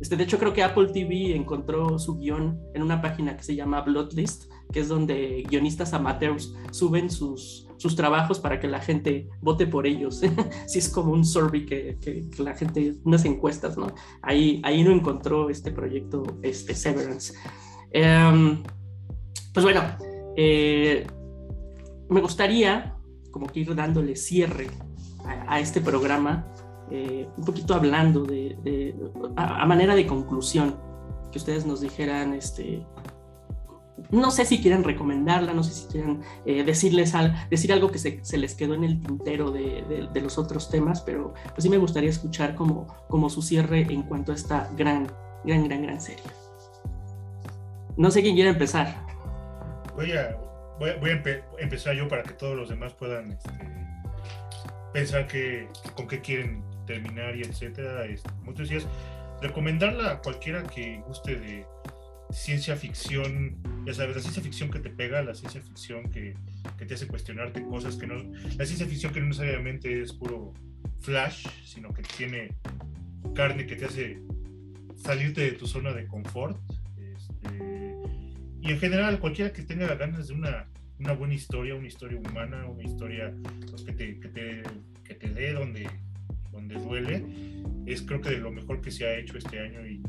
Este, 0.00 0.16
de 0.16 0.24
hecho, 0.24 0.38
creo 0.38 0.52
que 0.52 0.62
Apple 0.62 0.88
TV 0.92 1.34
encontró 1.34 1.98
su 1.98 2.18
guion 2.18 2.60
en 2.74 2.82
una 2.82 3.00
página 3.00 3.36
que 3.36 3.42
se 3.42 3.56
llama 3.56 3.80
Bloodlist, 3.80 4.50
que 4.72 4.80
es 4.80 4.88
donde 4.88 5.44
guionistas 5.48 5.94
amateurs 5.94 6.54
suben 6.70 7.10
sus, 7.10 7.66
sus 7.78 7.96
trabajos 7.96 8.38
para 8.38 8.60
que 8.60 8.68
la 8.68 8.80
gente 8.80 9.28
vote 9.40 9.66
por 9.66 9.86
ellos. 9.86 10.22
si 10.66 10.78
es 10.78 10.88
como 10.88 11.12
un 11.12 11.24
survey 11.24 11.64
que, 11.64 11.98
que, 12.00 12.28
la 12.42 12.54
gente, 12.54 12.94
unas 13.04 13.24
encuestas, 13.24 13.76
¿no? 13.76 13.86
Ahí, 14.22 14.60
ahí 14.64 14.82
no 14.82 14.92
encontró 14.92 15.50
este 15.50 15.72
proyecto, 15.72 16.22
este 16.42 16.74
Severance. 16.74 17.34
Em, 17.90 18.62
pues 19.54 19.64
bueno, 19.64 19.82
eh, 20.36 21.06
me 22.10 22.20
gustaría 22.20 22.94
como 23.30 23.46
que 23.46 23.60
ir 23.60 23.74
dándole 23.74 24.16
cierre 24.16 24.68
a, 25.26 25.60
este 25.60 25.80
programa, 25.80 26.46
eh, 26.90 27.28
un 27.36 27.44
poquito 27.44 27.74
hablando 27.74 28.24
de, 28.24 28.94
a, 29.36 29.66
manera 29.66 29.94
de 29.94 30.06
conclusión, 30.06 30.76
que 31.30 31.38
ustedes 31.38 31.66
nos 31.66 31.80
dijeran, 31.80 32.34
este, 32.34 32.86
no 34.10 34.30
sé 34.30 34.44
si 34.44 34.60
quieren 34.60 34.84
recomendarla, 34.84 35.52
no 35.52 35.62
sé 35.62 35.72
si 35.72 35.86
quieren 35.88 36.20
eh, 36.44 36.64
decirles 36.64 37.12
decir 37.50 37.72
algo 37.72 37.90
que 37.90 37.98
se, 37.98 38.38
les 38.38 38.54
quedó 38.54 38.74
en 38.74 38.84
el 38.84 39.00
tintero 39.00 39.50
de, 39.50 40.08
los 40.22 40.38
otros 40.38 40.70
temas, 40.70 41.00
pero 41.00 41.34
pues 41.52 41.62
sí 41.62 41.68
me 41.68 41.78
gustaría 41.78 42.10
escuchar 42.10 42.54
como, 42.54 42.86
como 43.08 43.30
su 43.30 43.42
cierre 43.42 43.86
en 43.90 44.02
cuanto 44.02 44.32
a 44.32 44.34
esta 44.34 44.70
gran, 44.76 45.10
gran, 45.44 45.64
gran, 45.64 45.82
gran 45.82 46.00
serie. 46.00 46.24
No 47.96 48.10
sé 48.10 48.20
quién 48.22 48.34
quiere 48.34 48.50
empezar. 48.50 49.06
Voy 49.94 50.12
a, 50.12 50.36
a, 50.86 51.62
empezar 51.62 51.94
yo 51.94 52.06
para 52.08 52.22
que 52.22 52.34
todos 52.34 52.54
los 52.54 52.68
demás 52.68 52.92
puedan 52.92 53.32
este, 53.32 53.85
pensar 54.96 55.26
que, 55.26 55.68
con 55.94 56.08
qué 56.08 56.22
quieren 56.22 56.62
terminar 56.86 57.36
y 57.36 57.42
etcétera. 57.42 58.06
Este, 58.06 58.30
como 58.30 58.54
recomendarla 59.42 60.12
a 60.12 60.22
cualquiera 60.22 60.62
que 60.62 61.02
guste 61.06 61.36
de 61.36 61.66
ciencia 62.30 62.76
ficción, 62.76 63.58
ya 63.84 63.92
sabes, 63.92 64.16
la 64.16 64.22
ciencia 64.22 64.42
ficción 64.42 64.70
que 64.70 64.78
te 64.78 64.88
pega, 64.88 65.22
la 65.22 65.34
ciencia 65.34 65.60
ficción 65.60 66.10
que, 66.10 66.34
que, 66.78 66.86
te 66.86 66.94
hace 66.94 67.06
cuestionarte 67.06 67.62
cosas 67.66 67.96
que 67.96 68.06
no, 68.06 68.14
la 68.56 68.64
ciencia 68.64 68.86
ficción 68.86 69.12
que 69.12 69.20
no 69.20 69.26
necesariamente 69.26 70.00
es 70.00 70.14
puro 70.14 70.54
flash, 71.02 71.46
sino 71.62 71.92
que 71.92 72.02
tiene 72.02 72.48
carne 73.34 73.66
que 73.66 73.76
te 73.76 73.84
hace 73.84 74.22
salirte 74.96 75.42
de 75.42 75.52
tu 75.52 75.66
zona 75.66 75.92
de 75.92 76.06
confort. 76.06 76.58
Este, 76.96 77.94
y 78.62 78.70
en 78.70 78.78
general, 78.78 79.20
cualquiera 79.20 79.52
que 79.52 79.62
tenga 79.62 79.94
ganas 79.94 80.28
de 80.28 80.34
una, 80.34 80.66
una 80.98 81.12
buena 81.12 81.34
historia, 81.34 81.74
una 81.74 81.86
historia 81.86 82.18
humana, 82.18 82.66
una 82.66 82.82
historia 82.82 83.34
pues, 83.70 83.82
que, 83.82 83.92
te, 83.92 84.18
que, 84.20 84.28
te, 84.28 84.62
que 85.04 85.14
te 85.14 85.28
dé 85.28 85.52
donde, 85.52 85.88
donde 86.52 86.76
duele, 86.76 87.24
es 87.86 88.02
creo 88.02 88.20
que 88.20 88.30
de 88.30 88.38
lo 88.38 88.50
mejor 88.50 88.80
que 88.80 88.90
se 88.90 89.06
ha 89.06 89.16
hecho 89.16 89.36
este 89.36 89.60
año 89.60 89.86
y 89.86 90.02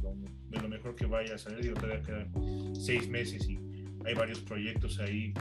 de 0.49 0.59
lo 0.61 0.69
mejor 0.69 0.95
que 0.95 1.05
vaya 1.05 1.35
a 1.35 1.37
salir. 1.37 1.61
Digo, 1.61 1.75
todavía 1.75 2.01
quedan 2.01 2.75
seis 2.75 3.07
meses 3.09 3.47
y 3.49 3.59
hay 4.05 4.13
varios 4.13 4.39
proyectos 4.39 4.99
ahí 4.99 5.33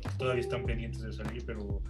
que 0.00 0.08
todavía 0.18 0.42
están 0.42 0.64
pendientes 0.64 1.02
de 1.02 1.12
salir, 1.12 1.42
pero 1.46 1.82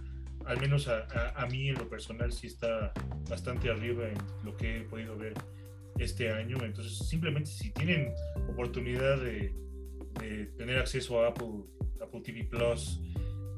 al 0.45 0.59
menos 0.61 0.87
a, 0.87 1.05
a, 1.35 1.45
mí 1.47 1.67
en 1.67 1.75
lo 1.75 1.89
personal 1.89 2.31
sí 2.31 2.47
está 2.47 2.93
bastante 3.29 3.69
arriba 3.69 4.07
en 4.07 4.17
lo 4.45 4.55
que 4.55 4.77
he 4.77 4.81
podido 4.81 5.17
ver 5.17 5.33
este 5.99 6.31
año. 6.31 6.57
Entonces, 6.63 6.97
simplemente 7.09 7.49
si 7.49 7.71
tienen 7.71 8.13
oportunidad 8.49 9.21
de, 9.21 9.53
de 10.21 10.45
tener 10.57 10.79
acceso 10.79 11.21
a 11.21 11.27
Apple, 11.27 11.65
Apple 12.01 12.21
TV 12.21 12.43
Plus, 12.43 13.01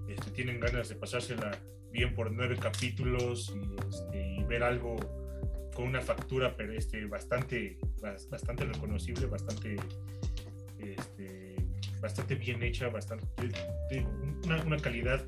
este, 0.08 0.32
tienen 0.32 0.60
ganas 0.60 0.90
de 0.90 0.96
pasársela 0.96 1.52
bien 1.92 2.14
por 2.14 2.32
nueve 2.32 2.58
capítulos 2.58 3.54
y, 3.56 3.88
este, 3.90 4.46
ver 4.48 4.64
algo 4.64 4.96
con 5.74 5.88
una 5.88 6.02
factura 6.02 6.56
este, 6.74 7.06
bastante, 7.06 7.78
bastante 8.30 8.66
reconocible, 8.66 9.28
bastante, 9.28 9.78
bastante 12.02 12.36
bien 12.36 12.62
hecha, 12.64 12.90
bastante, 12.90 13.26
una, 14.44 14.62
una, 14.64 14.78
calidad 14.78 15.26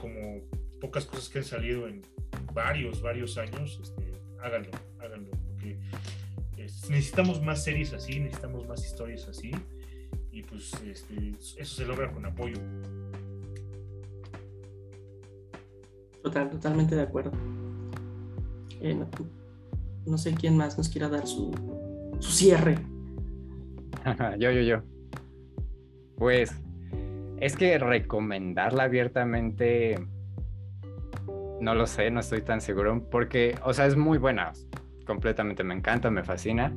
como 0.00 0.40
pocas 0.80 1.06
cosas 1.06 1.28
que 1.28 1.38
han 1.38 1.44
salido 1.44 1.86
en 1.86 2.02
varios, 2.52 3.02
varios 3.02 3.38
años, 3.38 3.80
háganlo, 4.40 4.70
háganlo, 5.00 5.30
porque 5.48 5.78
necesitamos 6.88 7.42
más 7.42 7.64
series 7.64 7.92
así, 7.92 8.20
necesitamos 8.20 8.66
más 8.66 8.84
historias 8.84 9.28
así, 9.28 9.52
y 10.34 10.42
pues 10.42 10.74
este, 10.84 11.30
eso 11.56 11.76
se 11.76 11.86
logra 11.86 12.10
con 12.10 12.26
apoyo. 12.26 12.56
Total, 16.24 16.50
totalmente 16.50 16.96
de 16.96 17.02
acuerdo. 17.02 17.30
Eh, 18.80 18.98
no 20.04 20.18
sé 20.18 20.34
quién 20.34 20.56
más 20.56 20.76
nos 20.76 20.88
quiera 20.88 21.08
dar 21.08 21.26
su, 21.28 21.52
su 22.18 22.32
cierre. 22.32 22.78
yo, 24.38 24.50
yo, 24.50 24.60
yo. 24.62 24.82
Pues 26.16 26.52
es 27.38 27.56
que 27.56 27.78
recomendarla 27.78 28.84
abiertamente, 28.84 30.04
no 31.60 31.76
lo 31.76 31.86
sé, 31.86 32.10
no 32.10 32.20
estoy 32.20 32.42
tan 32.42 32.60
seguro, 32.60 33.08
porque, 33.08 33.56
o 33.64 33.72
sea, 33.72 33.86
es 33.86 33.96
muy 33.96 34.18
buena, 34.18 34.52
completamente 35.06 35.62
me 35.62 35.74
encanta, 35.74 36.10
me 36.10 36.24
fascina, 36.24 36.74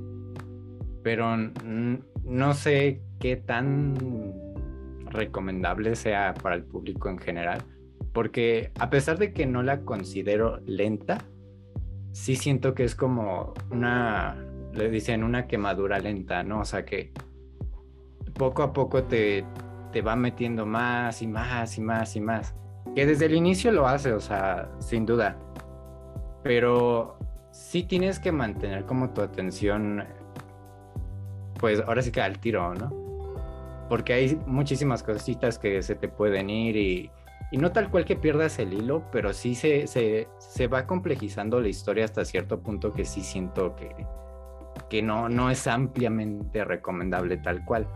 pero 1.02 1.36
no 1.38 2.54
sé 2.54 3.02
qué 3.20 3.36
tan 3.36 3.96
recomendable 5.06 5.96
sea 5.96 6.34
para 6.34 6.56
el 6.56 6.64
público 6.64 7.10
en 7.10 7.18
general, 7.18 7.62
porque 8.14 8.72
a 8.80 8.90
pesar 8.90 9.18
de 9.18 9.34
que 9.34 9.46
no 9.46 9.64
la 9.64 9.82
considero 9.82 10.60
lenta, 10.66 11.20
sí 12.12 12.36
siento 12.36 12.74
que 12.74 12.84
es 12.84 12.96
como 12.96 13.54
una, 13.72 14.36
le 14.74 14.90
dicen, 14.90 15.24
una 15.24 15.48
quemadura 15.48 16.00
lenta, 16.00 16.44
¿no? 16.44 16.62
O 16.62 16.66
sea 16.66 16.86
que 16.86 17.12
poco 18.34 18.64
a 18.64 18.74
poco 18.74 19.04
te, 19.04 19.46
te 19.92 20.02
va 20.02 20.16
metiendo 20.16 20.66
más 20.66 21.22
y 21.22 21.28
más 21.28 21.78
y 21.78 21.82
más 21.82 22.16
y 22.16 22.22
más. 22.22 22.56
Que 22.96 23.06
desde 23.06 23.26
el 23.26 23.36
inicio 23.36 23.72
lo 23.72 23.88
hace, 23.88 24.14
o 24.14 24.20
sea, 24.20 24.72
sin 24.80 25.06
duda. 25.06 25.38
Pero 26.44 27.18
sí 27.52 27.84
tienes 27.84 28.20
que 28.20 28.32
mantener 28.32 28.86
como 28.86 29.12
tu 29.12 29.22
atención, 29.22 30.04
pues 31.60 31.82
ahora 31.82 32.02
sí 32.02 32.12
que 32.12 32.22
al 32.22 32.40
tiro, 32.40 32.74
¿no? 32.74 33.07
Porque 33.90 34.14
hay 34.14 34.40
muchísimas 34.46 35.04
cositas 35.04 35.58
que 35.60 35.82
se 35.82 35.96
te 35.96 36.08
pueden 36.08 36.50
ir 36.50 36.76
y, 36.76 37.12
y 37.52 37.58
no 37.58 37.72
tal 37.72 37.90
cual 37.90 38.06
que 38.06 38.16
pierdas 38.16 38.60
el 38.60 38.74
hilo, 38.74 39.04
pero 39.12 39.34
sí 39.34 39.56
se, 39.56 39.88
se, 39.88 40.28
se, 40.40 40.68
va 40.68 40.86
complejizando 40.86 41.62
la 41.62 41.70
historia 41.70 42.06
hasta 42.06 42.26
cierto 42.26 42.60
punto 42.62 42.92
que 42.94 43.06
sí 43.06 43.22
siento 43.22 43.76
que, 43.76 43.96
que 44.90 45.02
no, 45.02 45.30
no 45.30 45.50
es 45.50 45.68
ampliamente 45.68 46.66
recomendable 46.66 47.38
tal 47.38 47.64
cual. 47.64 47.88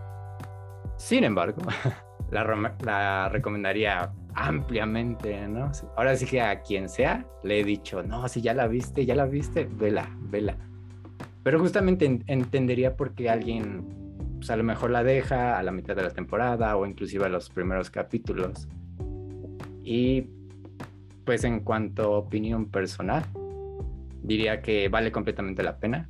Sin 0.95 1.23
embargo, 1.23 1.61
la, 2.31 2.75
la 2.83 3.29
recomendaría 3.29 4.13
ampliamente, 4.33 5.47
¿no? 5.47 5.71
Ahora 5.97 6.15
sí 6.15 6.25
que 6.25 6.41
a 6.41 6.61
quien 6.61 6.89
sea 6.89 7.25
le 7.43 7.59
he 7.59 7.63
dicho, 7.63 8.03
no, 8.03 8.27
si 8.27 8.41
ya 8.41 8.53
la 8.53 8.67
viste, 8.67 9.05
ya 9.05 9.15
la 9.15 9.25
viste, 9.25 9.67
vela, 9.69 10.09
vela. 10.21 10.57
Pero 11.43 11.59
justamente 11.59 12.05
entendería 12.27 12.95
por 12.95 13.15
qué 13.15 13.29
alguien, 13.29 14.00
pues 14.41 14.49
a 14.49 14.55
lo 14.55 14.63
mejor 14.63 14.89
la 14.89 15.03
deja 15.03 15.59
a 15.59 15.61
la 15.61 15.71
mitad 15.71 15.95
de 15.95 16.01
la 16.01 16.09
temporada 16.09 16.75
o 16.75 16.87
inclusive 16.87 17.25
a 17.25 17.29
los 17.29 17.51
primeros 17.51 17.91
capítulos 17.91 18.67
y 19.83 20.25
pues 21.25 21.43
en 21.43 21.59
cuanto 21.59 22.15
a 22.15 22.17
opinión 22.17 22.71
personal, 22.71 23.23
diría 24.23 24.63
que 24.63 24.89
vale 24.89 25.11
completamente 25.11 25.61
la 25.61 25.77
pena. 25.77 26.09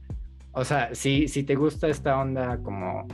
O 0.53 0.63
sea, 0.63 0.95
si, 0.95 1.27
si 1.27 1.43
te 1.43 1.55
gusta 1.55 1.89
esta 1.89 2.17
onda 2.17 2.59
como 2.63 3.05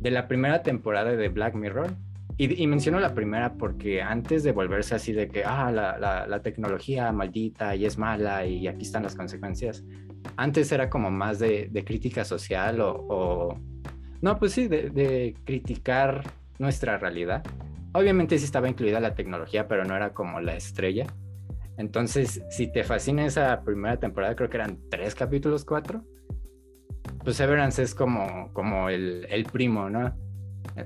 de 0.00 0.10
la 0.10 0.26
primera 0.26 0.64
temporada 0.64 1.14
de 1.14 1.28
Black 1.28 1.54
Mirror, 1.54 1.92
y, 2.38 2.66
menciono 2.66 2.98
la 2.98 3.14
primera 3.14 3.54
porque 3.54 4.02
antes 4.02 4.42
de 4.42 4.50
volverse 4.50 4.96
así 4.96 5.12
de 5.12 5.28
que, 5.28 5.44
ah, 5.44 5.70
la, 5.70 6.26
la, 6.26 6.42
tecnología 6.42 7.10
maldita 7.12 7.76
y 7.76 7.86
es 7.86 7.96
mala 7.96 8.44
y 8.44 8.66
aquí 8.66 8.82
están 8.82 9.04
las 9.04 9.14
consecuencias, 9.14 9.84
antes 10.36 10.72
era 10.72 10.90
como 10.90 11.10
más 11.12 11.38
de, 11.38 11.68
de 11.70 11.84
crítica 11.84 12.26
social 12.26 12.80
o, 12.82 13.58
no, 14.20 14.38
pues 14.38 14.52
sí, 14.52 14.68
de, 14.68 15.34
criticar 15.44 16.22
nuestra 16.58 16.98
realidad. 16.98 17.44
Obviamente 17.92 18.38
sí 18.38 18.44
estaba 18.44 18.68
incluida 18.68 19.00
la 19.00 19.14
tecnología, 19.14 19.68
pero 19.68 19.84
no 19.84 19.96
era 19.96 20.12
como 20.12 20.40
la 20.40 20.56
estrella. 20.56 21.06
Entonces, 21.78 22.42
si 22.50 22.70
te 22.70 22.84
fascina 22.84 23.26
esa 23.26 23.62
primera 23.62 23.98
temporada, 23.98 24.34
creo 24.34 24.48
que 24.48 24.56
eran 24.56 24.78
tres 24.90 25.14
capítulos, 25.14 25.64
cuatro. 25.64 26.04
Pues 27.22 27.36
Severance 27.36 27.82
es 27.82 27.94
como, 27.94 28.52
como 28.52 28.88
el, 28.88 29.26
el 29.30 29.44
primo, 29.44 29.90
¿no? 29.90 30.16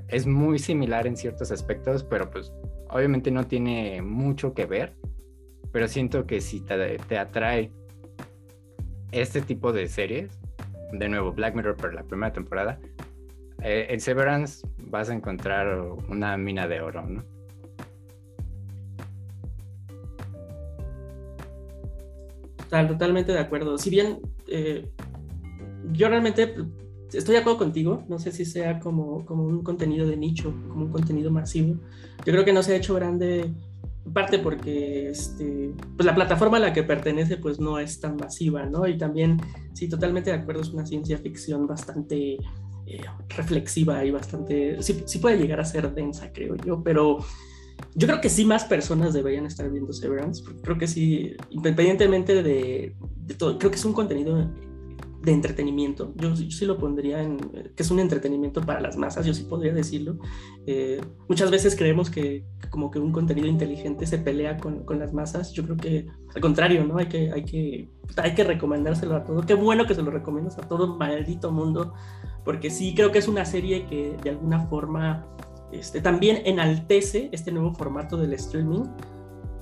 Es 0.09 0.27
muy 0.27 0.59
similar 0.59 1.07
en 1.07 1.17
ciertos 1.17 1.51
aspectos, 1.53 2.05
pero 2.05 2.31
pues 2.31 2.53
obviamente 2.91 3.31
no 3.31 3.47
tiene 3.47 4.03
mucho 4.03 4.55
que 4.55 4.67
ver. 4.67 4.97
Pero 5.73 5.87
siento 5.87 6.27
que 6.27 6.41
si 6.41 6.61
te, 6.61 6.99
te 6.99 7.19
atrae 7.19 7.71
este 9.13 9.41
tipo 9.41 9.73
de 9.73 9.87
series, 9.87 10.41
de 10.93 11.09
nuevo 11.09 11.33
Black 11.33 11.55
Mirror 11.55 11.77
por 11.77 11.95
la 11.95 12.03
primera 12.03 12.33
temporada, 12.33 12.81
eh, 13.63 13.87
en 13.91 14.01
Severance 14.01 14.67
vas 14.87 15.11
a 15.11 15.15
encontrar 15.15 15.81
una 16.09 16.37
mina 16.37 16.67
de 16.67 16.81
oro, 16.81 17.03
¿no? 17.07 17.25
totalmente 22.71 23.33
de 23.33 23.39
acuerdo. 23.41 23.79
Si 23.79 23.91
bien 23.91 24.21
eh, 24.47 24.89
yo 25.93 26.09
realmente 26.09 26.55
estoy 27.13 27.35
de 27.35 27.41
acuerdo 27.41 27.59
contigo, 27.59 28.05
no 28.09 28.19
sé 28.19 28.31
si 28.33 28.45
sea 28.45 28.79
como, 28.79 29.27
como 29.27 29.45
un 29.45 29.63
contenido 29.63 30.07
de 30.07 30.17
nicho, 30.17 30.55
como 30.69 30.85
un 30.85 30.93
contenido 30.93 31.31
masivo. 31.31 31.75
Yo 32.25 32.33
creo 32.33 32.45
que 32.45 32.53
no 32.53 32.63
se 32.63 32.75
ha 32.75 32.77
hecho 32.77 32.95
grande, 32.95 33.53
parte 34.13 34.39
porque 34.39 35.09
este, 35.09 35.73
pues 35.97 36.07
la 36.07 36.15
plataforma 36.15 36.57
a 36.57 36.61
la 36.61 36.73
que 36.73 36.83
pertenece 36.83 37.37
pues 37.37 37.61
no 37.61 37.79
es 37.79 38.01
tan 38.01 38.17
masiva, 38.17 38.67
¿no? 38.67 38.87
Y 38.87 38.97
también, 38.97 39.41
sí, 39.73 39.89
totalmente 39.89 40.31
de 40.31 40.37
acuerdo, 40.37 40.63
es 40.63 40.71
una 40.71 40.87
ciencia 40.87 41.19
ficción 41.19 41.67
bastante 41.67 42.39
reflexiva 43.29 44.05
y 44.05 44.11
bastante, 44.11 44.83
sí, 44.83 45.19
puede 45.19 45.39
llegar 45.39 45.61
a 45.61 45.65
ser 45.65 45.93
densa, 45.95 46.33
creo 46.33 46.57
yo, 46.57 46.83
pero 46.83 47.19
yo 47.95 48.07
creo 48.07 48.21
que 48.21 48.29
sí 48.29 48.45
más 48.45 48.65
personas 48.65 49.15
deberían 49.15 49.47
estar 49.47 49.71
viendo 49.71 49.93
Severance, 49.93 50.43
creo 50.63 50.79
que 50.79 50.87
sí, 50.87 51.35
independientemente 51.51 52.43
de, 52.43 52.95
de 53.27 53.35
todo, 53.35 53.59
creo 53.59 53.71
que 53.71 53.77
es 53.77 53.85
un 53.85 53.93
contenido 53.93 54.51
de 55.23 55.33
entretenimiento. 55.33 56.13
Yo, 56.17 56.35
sí 56.35 56.65
lo 56.65 56.79
pondría 56.79 57.23
en 57.23 57.39
que 57.39 57.83
es 57.83 57.91
un 57.91 58.01
entretenimiento 58.01 58.63
para 58.63 58.81
las 58.81 58.97
masas, 58.97 59.27
yo 59.27 59.35
sí 59.35 59.45
podría 59.45 59.73
decirlo. 59.73 60.19
Eh, 60.67 61.01
muchas 61.29 61.51
veces 61.51 61.77
creemos 61.77 62.11
que, 62.11 62.45
como 62.71 62.91
que 62.91 62.99
un 62.99 63.13
contenido 63.13 63.47
inteligente 63.47 64.07
se 64.07 64.19
pelea 64.19 64.57
con, 64.57 64.85
con, 64.85 64.99
las 64.99 65.13
masas. 65.13 65.53
Yo 65.53 65.65
creo 65.65 65.77
que 65.77 66.07
al 66.35 66.41
contrario, 66.41 66.85
¿no? 66.85 66.99
Hay 66.99 67.07
que, 67.07 67.31
hay, 67.33 67.45
que, 67.45 67.91
hay 68.17 68.35
que 68.35 68.45
recomendárselo 68.45 69.15
a 69.15 69.25
todo. 69.25 69.43
Qué 69.43 69.55
bueno 69.55 69.87
que 69.87 69.95
se 69.95 70.03
lo 70.03 70.11
recomiendas 70.11 70.59
a 70.59 70.63
todo 70.63 70.97
maldito 70.97 71.53
mundo, 71.53 71.93
porque 72.45 72.71
sí 72.71 72.95
creo 72.95 73.13
que 73.13 73.19
es 73.19 73.29
una 73.29 73.45
serie 73.45 73.87
que 73.87 74.17
de 74.23 74.31
alguna 74.31 74.67
forma 74.69 75.27
este, 75.73 76.01
también 76.01 76.43
enaltece 76.47 77.29
este 77.33 77.53
nuevo 77.53 77.75
formato 77.75 78.17
del 78.17 78.33
streaming 78.33 78.85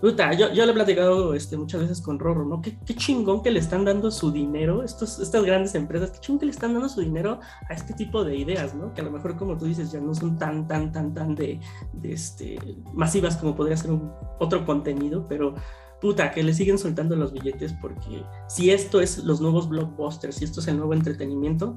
Puta, 0.01 0.33
yo, 0.33 0.53
yo 0.53 0.65
le 0.65 0.70
he 0.70 0.75
platicado 0.75 1.35
este, 1.35 1.57
muchas 1.57 1.81
veces 1.81 2.01
con 2.01 2.20
Rorro, 2.20 2.45
¿no? 2.45 2.62
Qué, 2.62 2.79
qué, 2.87 2.95
chingón 2.95 3.43
que 3.43 3.51
le 3.51 3.59
están 3.59 3.85
dando 3.85 4.12
su 4.12 4.31
dinero, 4.31 4.85
estos, 4.85 5.19
estas 5.19 5.45
grandes 5.45 5.75
empresas, 5.75 6.12
qué 6.12 6.20
chingón 6.20 6.39
que 6.39 6.47
le 6.47 6.53
están 6.53 6.73
dando 6.73 6.89
su 6.89 7.01
dinero 7.01 7.41
a 7.69 7.75
este 7.75 7.95
tipo 7.95 8.25
de 8.25 8.37
ideas, 8.37 8.75
¿no? 8.75 8.95
Que 8.95 9.01
a 9.01 9.05
lo 9.05 9.11
mejor, 9.11 9.37
como 9.37 9.59
tú 9.59 9.65
dices, 9.65 9.91
ya 9.91 10.01
no 10.01 10.15
son 10.15 10.39
tan, 10.39 10.69
tan, 10.69 10.93
tan, 10.93 11.15
tan 11.15 11.35
de, 11.35 11.59
de 11.93 12.12
este, 12.12 12.59
masivas 12.95 13.37
como 13.37 13.57
podría 13.57 13.77
ser 13.77 13.91
un, 13.91 14.12
otro 14.39 14.65
contenido, 14.65 15.27
pero 15.29 15.57
puta, 16.01 16.31
que 16.31 16.45
le 16.45 16.55
siguen 16.55 16.79
soltando 16.79 17.16
los 17.16 17.33
billetes 17.33 17.73
porque 17.73 18.23
si 18.49 18.70
esto 18.70 19.01
es 19.01 19.25
los 19.25 19.41
nuevos 19.41 19.69
blockbusters, 19.69 20.37
si 20.37 20.45
esto 20.45 20.61
es 20.61 20.69
el 20.69 20.77
nuevo 20.77 20.95
entretenimiento, 20.95 21.77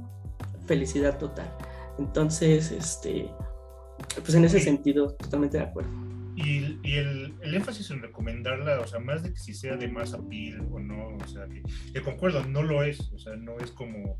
felicidad 0.67 1.17
total. 1.17 1.51
Entonces, 1.97 2.71
este, 2.71 3.31
pues 4.15 4.35
en 4.35 4.45
ese 4.45 4.59
sentido, 4.59 5.13
totalmente 5.13 5.57
de 5.57 5.63
acuerdo. 5.63 6.10
Y, 6.35 6.77
el, 6.83 7.33
énfasis 7.41 7.91
en 7.91 8.01
recomendarla, 8.01 8.79
o 8.79 8.87
sea, 8.87 8.99
más 8.99 9.23
de 9.23 9.33
que 9.33 9.39
si 9.39 9.53
sea 9.53 9.75
de 9.75 9.87
más 9.87 10.13
appeal 10.13 10.61
o 10.71 10.79
no, 10.79 11.17
o 11.17 11.27
sea, 11.27 11.47
que, 11.47 12.01
concuerdo, 12.01 12.45
no 12.45 12.63
lo 12.63 12.83
es, 12.83 13.11
o 13.13 13.19
sea, 13.19 13.35
no 13.35 13.59
es 13.59 13.71
como 13.71 14.17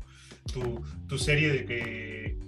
tu, 0.52 0.82
tu 1.08 1.18
serie 1.18 1.50
de 1.50 1.64
que 1.64 2.38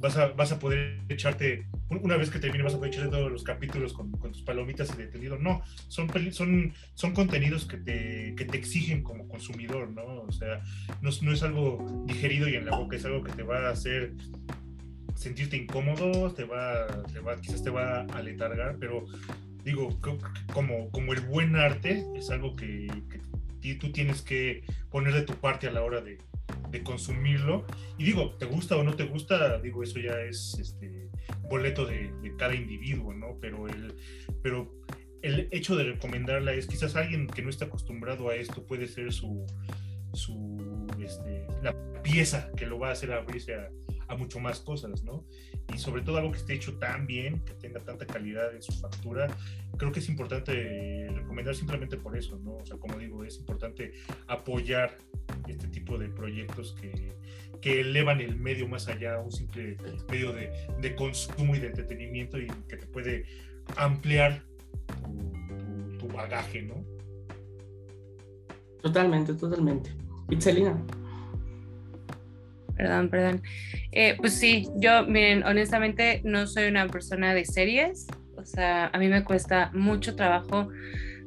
vas 0.00 0.16
a, 0.16 0.28
vas 0.28 0.50
a 0.50 0.58
poder 0.58 0.98
echarte, 1.08 1.66
una 1.90 2.16
vez 2.16 2.30
que 2.30 2.38
termine, 2.38 2.64
vas 2.64 2.74
a 2.74 2.78
poder 2.78 2.92
echarte 2.92 3.10
todos 3.10 3.30
los 3.30 3.44
capítulos 3.44 3.92
con, 3.92 4.10
con 4.12 4.32
tus 4.32 4.42
palomitas 4.42 4.92
y 4.94 4.96
detenido. 4.96 5.38
No, 5.38 5.62
son, 5.88 6.08
son, 6.32 6.72
son 6.94 7.12
contenidos 7.12 7.66
que 7.66 7.76
te, 7.76 8.34
que 8.36 8.46
te 8.46 8.56
exigen 8.56 9.02
como 9.02 9.28
consumidor, 9.28 9.90
¿no? 9.90 10.22
O 10.22 10.32
sea, 10.32 10.62
no, 11.02 11.10
no 11.22 11.32
es 11.32 11.42
algo 11.42 12.04
digerido 12.06 12.48
y 12.48 12.54
en 12.54 12.64
la 12.64 12.76
boca, 12.76 12.96
es 12.96 13.04
algo 13.04 13.22
que 13.22 13.32
te 13.32 13.42
va 13.42 13.68
a 13.68 13.70
hacer 13.70 14.14
sentirte 15.20 15.54
incómodo, 15.58 16.32
te 16.32 16.44
va, 16.44 16.86
te 17.12 17.20
va, 17.20 17.38
quizás 17.38 17.62
te 17.62 17.68
va 17.68 18.00
a 18.00 18.22
letargar, 18.22 18.78
pero 18.80 19.04
digo, 19.62 20.00
como, 20.50 20.90
como 20.90 21.12
el 21.12 21.20
buen 21.20 21.56
arte 21.56 22.06
es 22.16 22.30
algo 22.30 22.56
que, 22.56 22.88
tú 23.78 23.92
tienes 23.92 24.22
que 24.22 24.64
poner 24.90 25.12
de 25.12 25.22
tu 25.22 25.34
parte 25.34 25.68
a 25.68 25.72
la 25.72 25.82
hora 25.82 26.00
de, 26.00 26.16
consumirlo. 26.84 27.66
Y 27.98 28.04
digo, 28.04 28.36
te 28.38 28.46
gusta 28.46 28.76
o 28.76 28.82
no 28.82 28.94
te 28.94 29.04
gusta, 29.04 29.58
digo, 29.60 29.82
eso 29.82 29.98
ya 29.98 30.18
es 30.22 30.56
este 30.58 31.10
boleto 31.50 31.84
de, 31.84 32.12
de 32.22 32.34
cada 32.36 32.54
individuo, 32.54 33.12
¿no? 33.12 33.36
Pero 33.40 33.66
el, 33.68 33.94
pero 34.42 34.72
el 35.20 35.48
hecho 35.50 35.76
de 35.76 35.84
recomendarla 35.84 36.54
es 36.54 36.66
quizás 36.66 36.96
alguien 36.96 37.26
que 37.26 37.42
no 37.42 37.50
está 37.50 37.66
acostumbrado 37.66 38.30
a 38.30 38.36
esto 38.36 38.64
puede 38.66 38.86
ser 38.86 39.12
su, 39.12 39.44
su 40.14 40.86
este, 41.04 41.46
la 41.62 41.74
pieza 42.02 42.50
que 42.56 42.66
lo 42.66 42.78
va 42.78 42.88
a 42.88 42.92
hacer 42.92 43.12
abrirse 43.12 43.54
a, 43.54 43.68
a 44.10 44.16
mucho 44.16 44.40
más 44.40 44.60
cosas, 44.60 45.04
¿no? 45.04 45.24
Y 45.72 45.78
sobre 45.78 46.02
todo 46.02 46.18
algo 46.18 46.32
que 46.32 46.38
esté 46.38 46.54
hecho 46.54 46.76
tan 46.78 47.06
bien, 47.06 47.40
que 47.44 47.54
tenga 47.54 47.80
tanta 47.80 48.06
calidad 48.06 48.52
en 48.52 48.60
su 48.60 48.72
factura, 48.72 49.28
creo 49.76 49.92
que 49.92 50.00
es 50.00 50.08
importante 50.08 51.08
recomendar 51.14 51.54
simplemente 51.54 51.96
por 51.96 52.16
eso, 52.16 52.36
¿no? 52.40 52.56
O 52.56 52.66
sea, 52.66 52.76
como 52.76 52.98
digo, 52.98 53.24
es 53.24 53.38
importante 53.38 53.92
apoyar 54.26 54.98
este 55.46 55.68
tipo 55.68 55.96
de 55.96 56.08
proyectos 56.08 56.74
que, 56.80 57.12
que 57.60 57.82
elevan 57.82 58.20
el 58.20 58.36
medio 58.36 58.66
más 58.66 58.88
allá, 58.88 59.20
un 59.20 59.30
simple 59.30 59.76
medio 60.10 60.32
de, 60.32 60.50
de, 60.80 60.96
consumo 60.96 61.54
y 61.54 61.60
de 61.60 61.68
entretenimiento 61.68 62.36
y 62.38 62.48
que 62.68 62.76
te 62.76 62.86
puede 62.86 63.26
ampliar 63.76 64.42
tu, 65.04 65.98
tu, 65.98 66.08
bagaje, 66.08 66.62
¿no? 66.62 66.84
Totalmente, 68.82 69.34
totalmente. 69.34 69.90
Itzelina 70.30 70.84
perdón, 72.80 73.10
perdón. 73.10 73.42
Eh, 73.92 74.16
pues 74.18 74.34
sí, 74.34 74.68
yo, 74.76 75.04
miren, 75.06 75.42
honestamente 75.44 76.22
no 76.24 76.46
soy 76.46 76.66
una 76.66 76.88
persona 76.88 77.34
de 77.34 77.44
series, 77.44 78.06
o 78.36 78.44
sea, 78.46 78.86
a 78.86 78.98
mí 78.98 79.08
me 79.08 79.22
cuesta 79.22 79.70
mucho 79.74 80.16
trabajo 80.16 80.70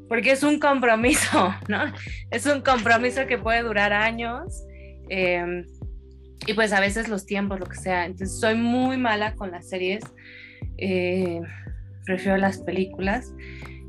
porque 0.10 0.32
es 0.32 0.42
un 0.42 0.60
compromiso, 0.60 1.54
¿no? 1.68 1.94
Es 2.32 2.48
un 2.48 2.62
compromiso 2.62 3.28
que 3.28 3.38
puede 3.38 3.62
durar 3.62 3.94
años 3.94 4.64
em, 5.10 5.68
y 6.48 6.54
pues 6.56 6.74
a 6.74 6.80
veces 6.80 7.08
los 7.08 7.28
tiempos, 7.28 7.60
lo 7.60 7.68
que 7.68 7.78
sea. 7.78 8.06
Entonces 8.06 8.40
soy 8.40 8.56
muy 8.56 8.98
mala 8.98 9.36
con 9.36 9.52
las 9.52 9.70
series, 9.70 10.04
eh, 10.78 11.40
prefiero 12.04 12.38
las 12.38 12.58
películas. 12.58 13.32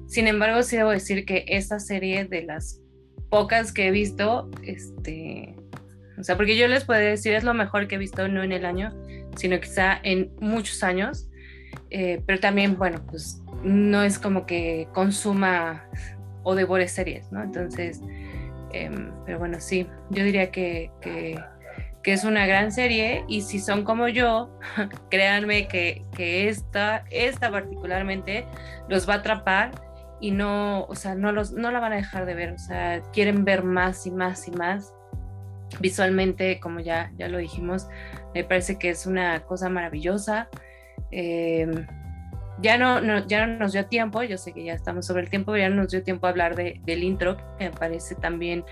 Sin 0.07 0.27
embargo, 0.27 0.63
sí 0.63 0.77
debo 0.77 0.91
decir 0.91 1.25
que 1.25 1.47
esta 1.49 1.81
serie 1.81 2.27
de 2.27 2.43
las 2.43 2.83
pocas 3.31 3.73
que 3.73 3.87
he 3.87 3.91
visto, 3.91 4.51
este, 4.63 5.57
o 6.19 6.23
sea, 6.23 6.37
porque 6.37 6.57
yo 6.57 6.69
les 6.69 6.85
puedo 6.85 7.01
decir, 7.01 7.35
es 7.35 7.45
lo 7.45 7.55
mejor 7.55 7.89
que 7.89 7.97
he 7.97 7.99
visto, 7.99 8.29
no 8.29 8.43
en 8.43 8.53
el 8.53 8.65
año, 8.65 8.93
sino 9.37 9.59
quizá 9.61 9.99
en 10.03 10.31
muchos 10.41 10.83
años. 10.83 11.29
Eh, 11.91 12.23
pero 12.27 12.41
también, 12.41 12.77
bueno, 12.77 13.05
pues 13.07 13.43
no 13.63 14.03
es 14.03 14.19
como 14.19 14.47
que 14.47 14.89
consuma 14.93 15.85
o 16.43 16.55
devore 16.55 16.89
series, 16.89 17.33
¿no? 17.33 17.43
Entonces, 17.43 18.01
em, 18.73 19.13
pero 19.25 19.39
bueno, 19.39 19.59
sí, 19.61 19.87
yo 20.11 20.25
diría 20.25 20.51
que, 20.51 20.91
que, 21.01 21.41
que, 22.03 22.13
es 22.13 22.25
una 22.25 22.47
gran 22.47 22.71
serie 22.71 23.25
y 23.29 23.43
si 23.43 23.59
son 23.59 23.85
como 23.85 24.09
yo, 24.09 24.59
créanme 25.11 25.67
que, 25.69 26.05
que 26.15 26.49
esta, 26.49 27.05
esta 27.11 27.51
particularmente 27.51 28.47
los 28.89 29.09
va 29.09 29.15
a 29.15 29.17
atrapar 29.19 29.71
y 30.21 30.31
no, 30.31 30.85
o 30.85 30.95
sea, 30.95 31.15
no, 31.15 31.33
los, 31.33 31.53
no 31.53 31.71
la 31.71 31.81
van 31.81 31.93
a 31.93 31.97
dejar 31.97 32.27
de 32.27 32.35
ver, 32.35 32.53
o 32.53 32.59
sea, 32.59 33.03
quieren 33.13 33.45
ver 33.45 33.65
más 33.65 34.07
y 34.07 34.11
más 34.11 34.47
y 34.47 34.53
más 34.53 34.93
visualmente, 35.81 36.61
como 36.61 36.81
ya, 36.81 37.13
ya 37.17 37.29
lo 37.29 37.39
dijimos, 37.39 37.89
me 38.35 38.45
parece 38.45 38.79
que 38.79 38.91
es 38.91 39.07
una 39.07 39.41
cosa 39.45 39.69
maravillosa. 39.69 40.49
Em, 41.11 41.87
ya, 42.61 42.79
no, 42.79 43.27
ya 43.27 43.47
no 43.47 43.59
nos 43.59 43.73
dio 43.73 43.87
tiempo, 43.87 44.23
yo 44.23 44.39
sé 44.39 44.53
que 44.53 44.65
ya 44.65 44.75
estamos 44.75 45.07
sobre 45.07 45.23
el 45.23 45.31
tiempo, 45.31 45.53
pero 45.53 45.65
ya 45.65 45.71
no 45.71 45.83
nos 45.83 45.91
dio 45.91 46.03
tiempo 46.03 46.27
a 46.27 46.31
hablar 46.31 46.55
de, 46.57 46.81
del 46.85 47.03
intro, 47.03 47.37
que 47.59 47.65
me 47.65 47.71
parece 47.71 48.15
también 48.15 48.65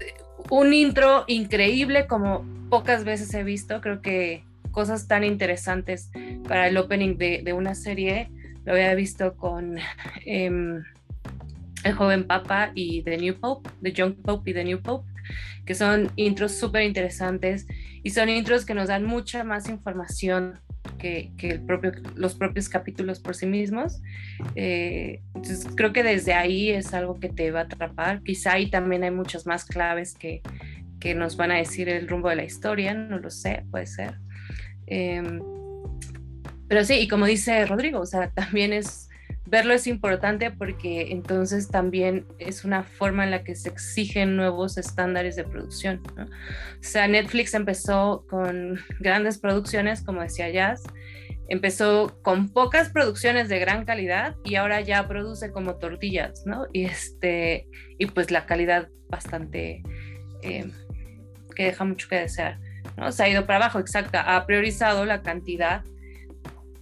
eh, 0.00 0.14
un 0.50 0.72
intro 0.72 1.24
increíble 1.26 2.06
como 2.06 2.44
pocas 2.70 3.04
veces 3.04 3.32
he 3.34 3.42
visto, 3.42 3.80
creo 3.80 4.02
que 4.02 4.44
cosas 4.70 5.08
tan 5.08 5.24
interesantes 5.24 6.10
para 6.46 6.68
el 6.68 6.76
opening 6.76 7.16
de, 7.16 7.52
una 7.54 7.74
serie, 7.74 8.30
lo 8.64 8.72
había 8.72 8.94
visto 8.94 9.34
con 9.36 9.78
em, 10.26 10.82
El 11.82 11.92
joven 11.94 12.26
Papa 12.26 12.72
y 12.74 13.02
The 13.02 13.16
New 13.16 13.40
Pope, 13.40 13.70
The 13.82 13.92
Young 13.92 14.16
Pope 14.16 14.50
y 14.50 14.54
The 14.54 14.64
New 14.64 14.82
Pope, 14.82 15.08
que 15.64 15.74
son 15.74 16.10
intros 16.16 16.52
súper 16.52 16.82
interesantes 16.82 17.66
y 18.02 18.10
son 18.10 18.28
intros 18.28 18.64
que 18.64 18.74
nos 18.74 18.88
dan 18.88 19.04
mucha 19.04 19.44
más 19.44 19.68
información 19.68 20.60
que, 20.98 21.32
que 21.36 21.48
el 21.50 21.60
propio, 21.60 21.92
los 22.14 22.34
propios 22.34 22.68
capítulos 22.68 23.20
por 23.20 23.34
sí 23.34 23.46
mismos. 23.46 24.00
Eh, 24.54 25.20
entonces 25.34 25.66
creo 25.74 25.92
que 25.92 26.02
desde 26.02 26.34
ahí 26.34 26.70
es 26.70 26.94
algo 26.94 27.18
que 27.18 27.28
te 27.28 27.50
va 27.50 27.60
a 27.60 27.64
atrapar. 27.64 28.22
Quizá 28.22 28.52
ahí 28.52 28.70
también 28.70 29.04
hay 29.04 29.10
muchas 29.10 29.46
más 29.46 29.64
claves 29.64 30.14
que, 30.14 30.42
que 31.00 31.14
nos 31.14 31.36
van 31.36 31.50
a 31.50 31.56
decir 31.56 31.88
el 31.88 32.08
rumbo 32.08 32.28
de 32.28 32.36
la 32.36 32.44
historia, 32.44 32.94
no 32.94 33.18
lo 33.18 33.30
sé, 33.30 33.64
puede 33.70 33.86
ser. 33.86 34.18
Em, 34.86 35.40
pero 36.68 36.84
sí, 36.84 36.94
y 36.94 37.08
como 37.08 37.26
dice 37.26 37.64
Rodrigo, 37.66 38.00
o 38.00 38.06
sea, 38.06 38.30
también 38.30 38.72
es 38.72 39.05
verlo 39.46 39.74
es 39.74 39.86
importante 39.86 40.50
porque 40.50 41.12
entonces 41.12 41.68
también 41.68 42.26
es 42.38 42.64
una 42.64 42.82
forma 42.82 43.24
en 43.24 43.30
la 43.30 43.44
que 43.44 43.54
se 43.54 43.68
exigen 43.68 44.36
nuevos 44.36 44.76
estándares 44.76 45.36
de 45.36 45.44
producción. 45.44 46.02
O 46.18 46.82
sea, 46.82 47.08
Netflix 47.08 47.54
empezó 47.54 48.24
con 48.28 48.78
grandes 49.00 49.38
producciones, 49.38 50.02
como 50.02 50.22
decía 50.22 50.50
Jazz, 50.50 50.82
empezó 51.48 52.18
con 52.22 52.48
pocas 52.48 52.90
producciones 52.90 53.48
de 53.48 53.58
gran 53.58 53.84
calidad 53.84 54.34
y 54.44 54.56
ahora 54.56 54.80
ya 54.80 55.06
produce 55.06 55.52
como 55.52 55.76
tortillas, 55.76 56.44
¿no? 56.44 56.66
Y, 56.72 56.84
este, 56.84 57.68
y 57.98 58.06
pues 58.06 58.30
la 58.30 58.46
calidad 58.46 58.88
bastante 59.08 59.82
eh, 60.42 60.70
que 61.54 61.64
deja 61.64 61.84
mucho 61.84 62.08
que 62.08 62.16
desear. 62.16 62.58
¿no? 62.96 63.12
Se 63.12 63.22
ha 63.22 63.28
ido 63.28 63.46
para 63.46 63.58
abajo, 63.58 63.78
exacto, 63.78 64.18
ha 64.18 64.44
priorizado 64.46 65.04
la 65.04 65.22
cantidad 65.22 65.84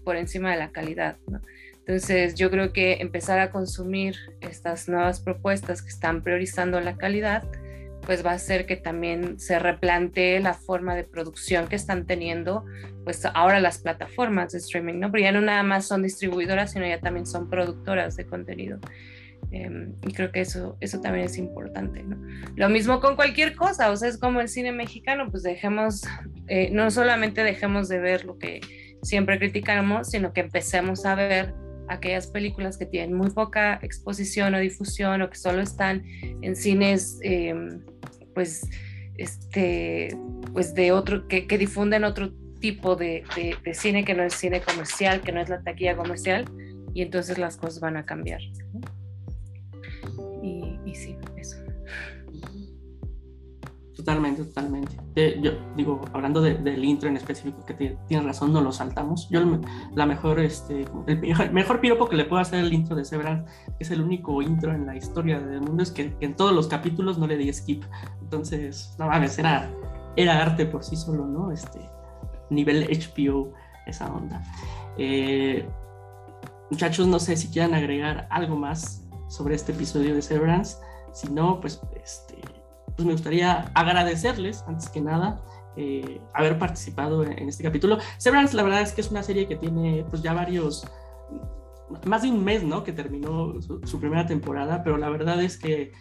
por 0.05 0.17
encima 0.17 0.51
de 0.53 0.59
la 0.59 0.71
calidad. 0.71 1.17
¿no? 1.27 1.41
Entonces, 1.87 2.35
yo 2.35 2.51
creo 2.51 2.73
que 2.73 2.95
empezar 3.01 3.41
a 3.41 3.51
consumir 3.51 4.17
estas 4.41 4.89
nuevas 4.89 5.21
propuestas 5.21 5.83
que 5.83 5.91
están 5.91 6.23
priorizando 6.23 6.81
la 6.81 6.97
calidad, 6.97 7.45
pues 8.07 8.25
va 8.25 8.31
a 8.31 8.35
hacer 8.35 8.65
que 8.65 8.77
también 8.77 9.39
se 9.39 9.59
replantee 9.59 10.41
la 10.41 10.55
forma 10.55 10.95
de 10.95 11.05
producción 11.05 11.69
que 11.69 11.77
están 11.77 12.07
teniendo, 12.07 12.65
pues 13.05 13.23
ahora 13.27 13.61
las 13.61 13.79
plataformas 13.79 14.53
de 14.53 14.59
streaming, 14.59 14.95
¿no? 14.95 15.13
Pero 15.13 15.25
ya 15.25 15.33
no 15.33 15.43
nada 15.43 15.63
más 15.63 15.87
son 15.87 16.03
distribuidoras, 16.03 16.73
sino 16.73 16.87
ya 16.87 17.01
también 17.01 17.27
son 17.27 17.51
productoras 17.51 18.17
de 18.17 18.27
contenido. 18.27 18.79
Em, 19.51 19.95
y 20.07 20.13
creo 20.13 20.33
que 20.33 20.41
eso, 20.41 20.79
eso 20.81 21.01
también 21.01 21.27
es 21.27 21.37
importante, 21.37 22.03
¿no? 22.03 22.17
Lo 22.57 22.71
mismo 22.71 23.01
con 23.01 23.15
cualquier 23.15 23.55
cosa, 23.55 23.91
o 23.91 23.97
sea, 23.97 24.09
es 24.09 24.17
como 24.17 24.41
el 24.41 24.49
cine 24.49 24.73
mexicano, 24.73 25.31
pues 25.31 25.43
dejemos, 25.43 26.03
eh, 26.49 26.71
no 26.73 26.91
solamente 26.91 27.45
dejemos 27.45 27.89
de 27.89 27.99
ver 27.99 28.25
lo 28.25 28.39
que 28.39 28.63
siempre 29.03 29.39
criticamos, 29.39 30.09
sino 30.11 30.33
que 30.33 30.41
empecemos 30.41 31.05
a 31.05 31.15
ver 31.15 31.55
aquellas 31.89 32.27
películas 32.27 32.77
que 32.79 32.87
tienen 32.87 33.15
muy 33.15 33.31
poca 33.31 33.79
exposición 33.83 34.55
o 34.55 34.59
difusión 34.59 35.23
o 35.23 35.31
que 35.31 35.37
solo 35.37 35.63
están 35.63 36.05
en 36.43 36.57
cines, 36.57 37.19
em, 37.23 37.81
pues, 38.35 38.67
este, 39.17 40.17
pues 40.53 40.75
de 40.75 40.93
otro, 40.93 41.29
que, 41.29 41.47
que 41.47 41.59
difunden 41.59 42.05
otro 42.05 42.33
tipo 42.61 42.97
de, 42.97 43.25
de, 43.37 43.57
de, 43.63 43.75
cine 43.75 44.05
que 44.05 44.15
no 44.15 44.23
es 44.23 44.35
cine 44.35 44.61
comercial, 44.61 45.21
que 45.21 45.33
no 45.33 45.41
es 45.41 45.49
la 45.49 45.63
taquilla 45.63 45.97
comercial, 45.97 46.45
y 46.95 47.03
entonces 47.03 47.39
las 47.39 47.57
cosas 47.57 47.81
van 47.81 47.97
a 47.97 48.07
cambiar. 48.07 48.41
Y, 50.43 50.95
sí, 50.95 51.17
Totalmente, 54.05 54.45
totalmente. 54.45 54.97
yo 55.41 55.53
digo, 55.77 56.03
hablando 56.13 56.43
del 56.43 56.85
intro 56.85 57.09
en 57.09 57.17
específico, 57.17 57.65
que 57.65 57.97
tienes 58.07 58.27
razón, 58.27 58.53
no 58.53 58.61
lo 58.61 58.71
saltamos. 58.71 59.31
Yo 59.31 59.41
la 59.95 60.05
mejor, 60.05 60.41
este, 60.41 60.85
el 61.07 61.53
mejor, 61.53 61.81
piropo 61.81 62.07
que 62.07 62.17
le 62.17 62.27
puedo 62.27 62.43
hacer 62.43 62.63
el 62.63 62.75
intro 62.75 62.97
de 62.97 63.07
Severance, 63.07 63.51
que 63.67 63.85
es 63.85 63.91
el 63.91 64.03
único 64.03 64.43
intro 64.43 64.75
en 64.75 64.85
la 64.85 64.95
historia 64.95 65.41
del 65.41 65.63
mundo, 65.63 65.83
es 65.83 65.91
que, 65.91 66.15
en 66.21 66.37
todos 66.37 66.53
los 66.53 66.67
capítulos 66.67 67.17
no 67.17 67.27
le 67.27 67.39
di 67.39 67.51
skip. 67.51 67.83
Entonces, 68.21 68.95
no 68.99 69.07
mames, 69.07 69.39
era, 69.39 69.71
era 70.17 70.43
arte 70.43 70.67
por 70.67 70.85
sí 70.85 70.97
solo, 70.97 71.25
¿no? 71.25 71.51
Este, 71.51 71.81
nivel 72.51 72.87
HBO, 72.87 73.55
esa 73.87 74.13
onda. 74.13 74.43
Eh, 74.99 75.67
muchachos, 76.71 77.07
no 77.07 77.19
sé 77.19 77.39
si 77.39 77.49
quieran 77.49 77.73
agregar 77.73 78.29
algo 78.31 78.55
más 78.55 79.07
sobre 79.29 79.55
este 79.55 79.73
episodio 79.73 80.15
de 80.15 80.21
Severance. 80.21 80.77
Si 81.15 81.33
no, 81.33 81.59
pues, 81.59 81.81
este, 81.95 82.39
pues 82.97 83.07
me 83.07 83.13
gustaría 83.13 83.71
agradecerles, 83.75 84.65
antes 84.67 84.89
que 84.89 85.01
nada, 85.01 85.43
eh, 85.77 86.21
haber 86.33 86.59
participado 86.59 87.25
en, 87.25 87.49
este 87.49 87.65
capítulo. 87.65 87.99
Severance, 88.19 88.57
la 88.57 88.63
verdad 88.63 88.83
es 88.83 88.93
que 88.93 89.01
es 89.01 89.11
una 89.11 89.23
serie 89.23 89.49
que 89.49 89.57
tiene 89.57 90.05
pues 90.09 90.23
ya 90.23 90.33
varios, 90.33 90.87
más 92.07 92.23
de 92.23 92.31
un 92.31 92.45
mes, 92.45 92.63
¿no? 92.63 92.85
Que 92.85 92.93
terminó 92.93 93.61
su, 93.61 94.01
primera 94.01 94.27
temporada, 94.27 94.85
pero 94.85 94.97
la 94.97 95.11
verdad 95.11 95.43
es 95.43 95.59
que 95.59 95.93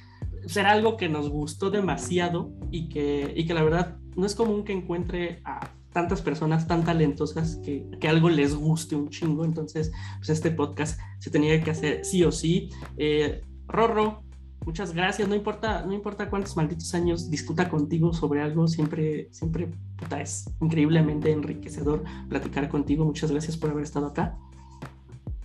será 0.45 0.71
algo 0.71 0.97
que 0.97 1.09
nos 1.09 1.29
gustó 1.29 1.71
demasiado 1.71 2.51
y 2.69 2.89
que, 2.89 3.33
y 3.35 3.45
que 3.45 3.53
la 3.53 3.63
verdad 3.63 3.97
no 4.15 4.25
es 4.25 4.35
común 4.35 4.63
que 4.63 4.73
encuentre 4.73 5.41
a 5.45 5.71
tantas 5.91 6.21
personas 6.21 6.67
tan 6.67 6.83
talentosas 6.83 7.57
que, 7.63 7.87
que, 7.99 8.07
algo 8.07 8.29
les 8.29 8.55
guste 8.55 8.95
un 8.95 9.09
chingo. 9.09 9.45
Entonces, 9.45 9.91
pues 10.17 10.29
este 10.29 10.51
podcast 10.51 10.99
se 11.19 11.31
tenía 11.31 11.61
que 11.63 11.71
hacer 11.71 12.05
sí 12.05 12.23
o 12.23 12.31
sí. 12.31 12.69
Eh, 12.97 13.41
Rorro, 13.67 14.22
muchas 14.65 14.93
gracias. 14.93 15.27
No 15.27 15.35
importa, 15.35 15.83
no 15.85 15.93
importa 15.93 16.29
cuántos 16.29 16.55
malditos 16.55 16.93
años 16.95 17.29
discuta 17.29 17.69
contigo 17.69 18.13
sobre 18.13 18.41
algo, 18.41 18.67
siempre, 18.67 19.27
siempre 19.31 19.69
puta, 19.97 20.21
es 20.21 20.49
increíblemente 20.61 21.31
enriquecedor 21.31 22.03
platicar 22.29 22.69
contigo. 22.69 23.05
Muchas 23.05 23.31
gracias 23.31 23.57
por 23.57 23.69
haber 23.69 23.83
estado 23.83 24.07
acá. 24.07 24.37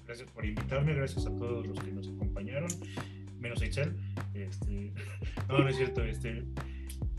Gracias 0.07 0.31
por 0.31 0.45
invitarme, 0.45 0.95
gracias 0.95 1.27
a 1.27 1.31
todos 1.37 1.67
los 1.67 1.79
que 1.81 1.93
nos 1.93 2.09
acompañaron, 2.09 2.71
menos 3.39 3.63
Itzel. 3.63 3.95
Este, 4.35 4.93
no, 5.49 5.59
no 5.59 5.69
es 5.69 5.77
cierto. 5.77 6.03
Este, 6.03 6.45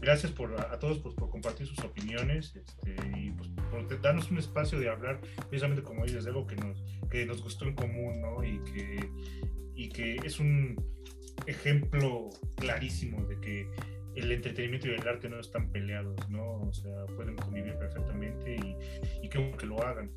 gracias 0.02 0.32
por, 0.32 0.60
a, 0.60 0.80
todos 0.80 1.00
pues, 1.00 1.14
por 1.16 1.30
compartir 1.30 1.68
sus 1.68 1.80
opiniones 1.80 2.56
este, 2.56 2.96
y 3.18 3.32
pues, 3.32 3.50
por 3.72 4.02
darnos 4.02 4.32
un 4.32 4.38
espacio 4.38 4.80
de 4.80 4.90
hablar 4.90 5.20
precisamente 5.50 5.84
como 5.84 6.06
ellos 6.06 6.24
de 6.24 6.30
algo 6.30 6.48
que 6.48 6.56
nos, 6.56 6.82
que 7.10 7.26
nos 7.26 7.44
gustó 7.44 7.66
en 7.66 7.76
común 7.76 8.22
¿no? 8.22 8.44
y, 8.44 8.60
que, 8.64 9.10
y 9.76 9.90
que 9.90 10.16
es 10.24 10.40
un 10.40 10.76
ejemplo 11.48 12.30
clarísimo 12.56 13.26
de 13.26 13.40
que 13.40 13.70
el 14.16 14.32
entretenimiento 14.32 14.88
y 14.88 14.91
el 14.91 15.07
arte 15.07 15.30
no 15.30 15.40
están 15.40 15.72
peleados, 15.72 16.18
¿no? 16.30 16.61
O 16.61 16.74
sea, 16.74 17.06
pueden 17.16 17.36
convivir 17.36 17.76
perfectamente 17.78 18.56
y, 18.56 19.26
y 19.26 19.30
que, 19.30 19.66
lo 19.66 19.82
hagan. 19.82 20.11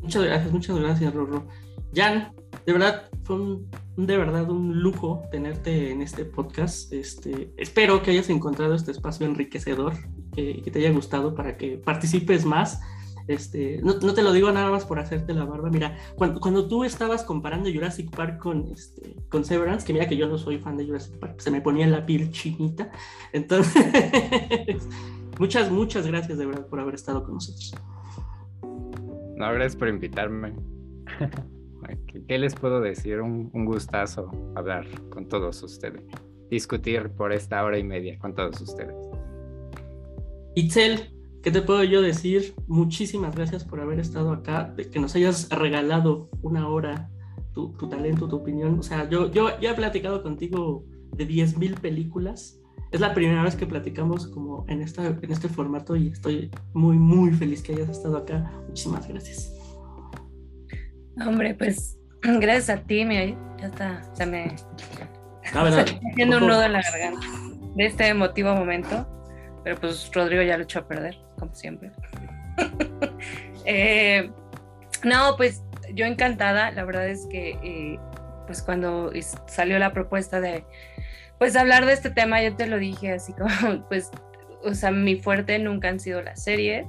Muchas 0.00 0.24
gracias, 0.24 0.52
muchas 0.52 0.78
gracias, 0.78 1.14
Rorro. 1.14 1.48
Jan, 1.94 2.34
de 2.66 2.72
verdad, 2.72 3.08
fue 3.24 3.36
un, 3.36 3.70
de 3.96 4.16
verdad 4.16 4.50
un 4.50 4.82
lujo 4.82 5.22
tenerte 5.30 5.90
en 5.90 6.02
este 6.02 6.24
podcast. 6.24 6.92
Este, 6.92 7.52
espero 7.56 8.02
que 8.02 8.10
hayas 8.10 8.28
encontrado 8.28 8.74
este 8.74 8.90
espacio 8.90 9.26
enriquecedor, 9.26 9.94
que 10.34 10.70
te 10.70 10.78
haya 10.78 10.90
gustado 10.90 11.34
para 11.34 11.56
que 11.56 11.78
participes 11.78 12.44
más. 12.44 12.80
Este, 13.26 13.80
no, 13.82 13.94
no, 13.94 14.12
te 14.12 14.22
lo 14.22 14.32
digo 14.32 14.52
nada 14.52 14.70
más 14.70 14.84
por 14.84 14.98
hacerte 14.98 15.32
la 15.32 15.44
barba. 15.44 15.70
Mira, 15.70 15.96
cuando, 16.16 16.40
cuando 16.40 16.68
tú 16.68 16.84
estabas 16.84 17.22
comparando 17.22 17.72
Jurassic 17.72 18.14
Park 18.14 18.38
con, 18.38 18.68
este, 18.72 19.16
con 19.28 19.44
Severance, 19.44 19.86
que 19.86 19.92
mira 19.92 20.08
que 20.08 20.16
yo 20.16 20.28
no 20.28 20.36
soy 20.36 20.58
fan 20.58 20.76
de 20.76 20.86
Jurassic 20.86 21.18
Park, 21.18 21.40
se 21.40 21.50
me 21.50 21.60
ponía 21.60 21.86
la 21.86 22.04
piel 22.04 22.30
chinita. 22.30 22.90
Entonces, 23.32 23.84
muchas, 25.38 25.70
muchas 25.70 26.06
gracias 26.06 26.36
de 26.36 26.46
verdad 26.46 26.66
por 26.66 26.80
haber 26.80 26.94
estado 26.94 27.24
con 27.24 27.34
nosotros. 27.34 27.74
No, 29.36 29.52
gracias 29.52 29.76
por 29.76 29.88
invitarme. 29.88 30.54
¿Qué, 32.28 32.38
les 32.38 32.54
puedo 32.54 32.80
decir? 32.80 33.20
Un, 33.20 33.50
gustazo 33.64 34.30
hablar 34.54 34.86
con 35.10 35.28
todos 35.28 35.62
ustedes, 35.62 36.02
discutir 36.50 37.10
por 37.10 37.32
esta 37.32 37.62
hora 37.64 37.78
y 37.78 37.84
media 37.84 38.18
con 38.18 38.34
todos 38.34 38.60
ustedes. 38.60 38.94
Itzel, 40.54 41.13
¿qué 41.44 41.50
te 41.50 41.60
puedo 41.60 41.84
yo 41.84 42.00
decir? 42.00 42.54
Muchísimas 42.66 43.36
gracias 43.36 43.64
por 43.64 43.80
haber 43.80 44.00
estado 44.00 44.32
acá, 44.32 44.72
de 44.74 44.88
que 44.88 44.98
nos 44.98 45.14
hayas 45.14 45.50
regalado 45.50 46.30
una 46.42 46.68
hora 46.68 47.10
tu, 47.52 47.70
talento, 47.88 48.26
tu 48.26 48.36
opinión. 48.36 48.78
O 48.78 48.82
sea, 48.82 49.08
yo, 49.08 49.30
yo 49.30 49.60
ya 49.60 49.72
he 49.72 49.74
platicado 49.74 50.22
contigo 50.22 50.84
de 51.12 51.28
10.000 51.28 51.78
películas. 51.80 52.58
Es 52.90 53.00
la 53.00 53.12
primera 53.12 53.42
vez 53.42 53.56
que 53.56 53.66
platicamos 53.66 54.26
como 54.28 54.64
en, 54.68 54.80
esta, 54.80 55.06
en 55.06 55.30
este 55.30 55.48
formato 55.48 55.96
y 55.96 56.08
estoy 56.08 56.50
muy, 56.72 56.96
muy 56.96 57.32
feliz 57.32 57.62
que 57.62 57.74
hayas 57.74 57.90
estado 57.90 58.16
acá. 58.16 58.50
Muchísimas 58.66 59.06
gracias. 59.06 59.52
Hombre, 61.24 61.54
pues 61.54 61.98
gracias 62.22 62.70
a 62.70 62.82
ti, 62.82 63.04
me, 63.04 63.36
ya 63.60 63.66
está, 63.66 64.02
se 64.14 64.26
me 64.26 64.54
está 65.44 65.84
haciendo 66.10 66.38
un 66.38 66.46
nudo 66.46 66.62
en 66.62 66.72
la 66.72 66.82
garganta 66.82 67.26
de 67.76 67.86
este 67.86 68.08
emotivo 68.08 68.54
momento, 68.54 69.06
pero 69.62 69.76
pues 69.80 70.10
Rodrigo 70.12 70.42
ya 70.42 70.56
lo 70.56 70.64
echó 70.64 70.80
a 70.80 70.88
perder, 70.88 71.18
siempre. 71.52 71.90
eh, 73.64 74.30
no, 75.02 75.36
pues 75.36 75.62
yo 75.92 76.06
encantada, 76.06 76.70
la 76.70 76.84
verdad 76.84 77.08
es 77.08 77.26
que 77.26 77.50
eh, 77.62 77.98
pues 78.46 78.62
cuando 78.62 79.12
salió 79.46 79.78
la 79.78 79.92
propuesta 79.92 80.40
de 80.40 80.64
pues 81.38 81.56
hablar 81.56 81.84
de 81.84 81.92
este 81.92 82.10
tema, 82.10 82.42
yo 82.42 82.54
te 82.56 82.66
lo 82.66 82.78
dije 82.78 83.12
así 83.12 83.32
como, 83.32 83.86
pues, 83.88 84.10
o 84.62 84.74
sea, 84.74 84.90
mi 84.90 85.16
fuerte 85.16 85.58
nunca 85.58 85.88
han 85.88 86.00
sido 86.00 86.22
las 86.22 86.42
series, 86.42 86.86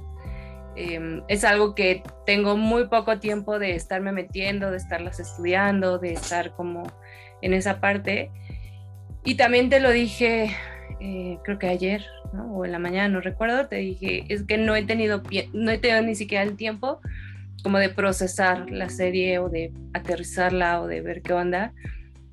Em, 0.76 1.22
es 1.28 1.42
algo 1.42 1.74
que 1.74 2.02
tengo 2.26 2.56
muy 2.58 2.86
poco 2.88 3.18
tiempo 3.18 3.58
de 3.58 3.74
estarme 3.74 4.12
metiendo, 4.12 4.70
de 4.70 4.76
estarlas 4.76 5.18
estudiando, 5.18 5.98
de 5.98 6.12
estar 6.12 6.52
como 6.52 6.82
en 7.40 7.54
esa 7.54 7.80
parte. 7.80 8.30
Y 9.24 9.36
también 9.36 9.70
te 9.70 9.80
lo 9.80 9.90
dije, 9.90 10.54
eh, 11.00 11.38
creo 11.44 11.58
que 11.58 11.68
ayer, 11.68 12.04
o 12.32 12.64
en 12.64 12.72
la 12.72 12.78
mañana, 12.78 13.08
no 13.08 13.20
recuerdo, 13.20 13.66
te 13.66 13.76
dije, 13.76 14.24
es 14.28 14.42
que 14.42 14.58
no 14.58 14.74
he 14.74 14.84
tenido, 14.84 15.22
no 15.52 15.70
he 15.70 15.78
tenido 15.78 16.02
ni 16.02 16.14
siquiera 16.14 16.44
el 16.44 16.56
tiempo 16.56 17.00
como 17.62 17.78
de 17.78 17.88
procesar 17.88 18.70
la 18.70 18.88
serie 18.88 19.38
o 19.38 19.48
de 19.48 19.72
aterrizarla 19.92 20.80
o 20.80 20.86
de 20.86 21.00
ver 21.00 21.22
qué 21.22 21.32
onda. 21.32 21.72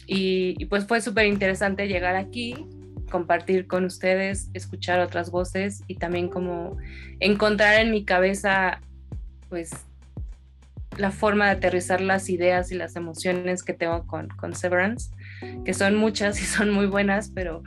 Y, 0.05 0.55
y 0.59 0.65
pues 0.65 0.85
fue 0.85 1.01
súper 1.01 1.27
interesante 1.27 1.87
llegar 1.87 2.15
aquí 2.15 2.55
compartir 3.09 3.67
con 3.67 3.85
ustedes, 3.85 4.49
escuchar 4.53 4.99
otras 4.99 5.29
voces 5.29 5.83
y 5.87 5.95
también 5.95 6.29
como 6.29 6.77
encontrar 7.19 7.79
en 7.79 7.91
mi 7.91 8.05
cabeza 8.05 8.81
pues 9.49 9.71
la 10.97 11.11
forma 11.11 11.45
de 11.45 11.51
aterrizar 11.51 12.01
las 12.01 12.29
ideas 12.29 12.71
y 12.71 12.75
las 12.75 12.95
emociones 12.95 13.63
que 13.63 13.73
tengo 13.73 14.05
con, 14.07 14.29
con 14.29 14.55
Severance, 14.55 15.11
que 15.65 15.73
son 15.73 15.95
muchas 15.95 16.41
y 16.41 16.45
son 16.45 16.71
muy 16.71 16.87
buenas, 16.87 17.29
pero 17.29 17.63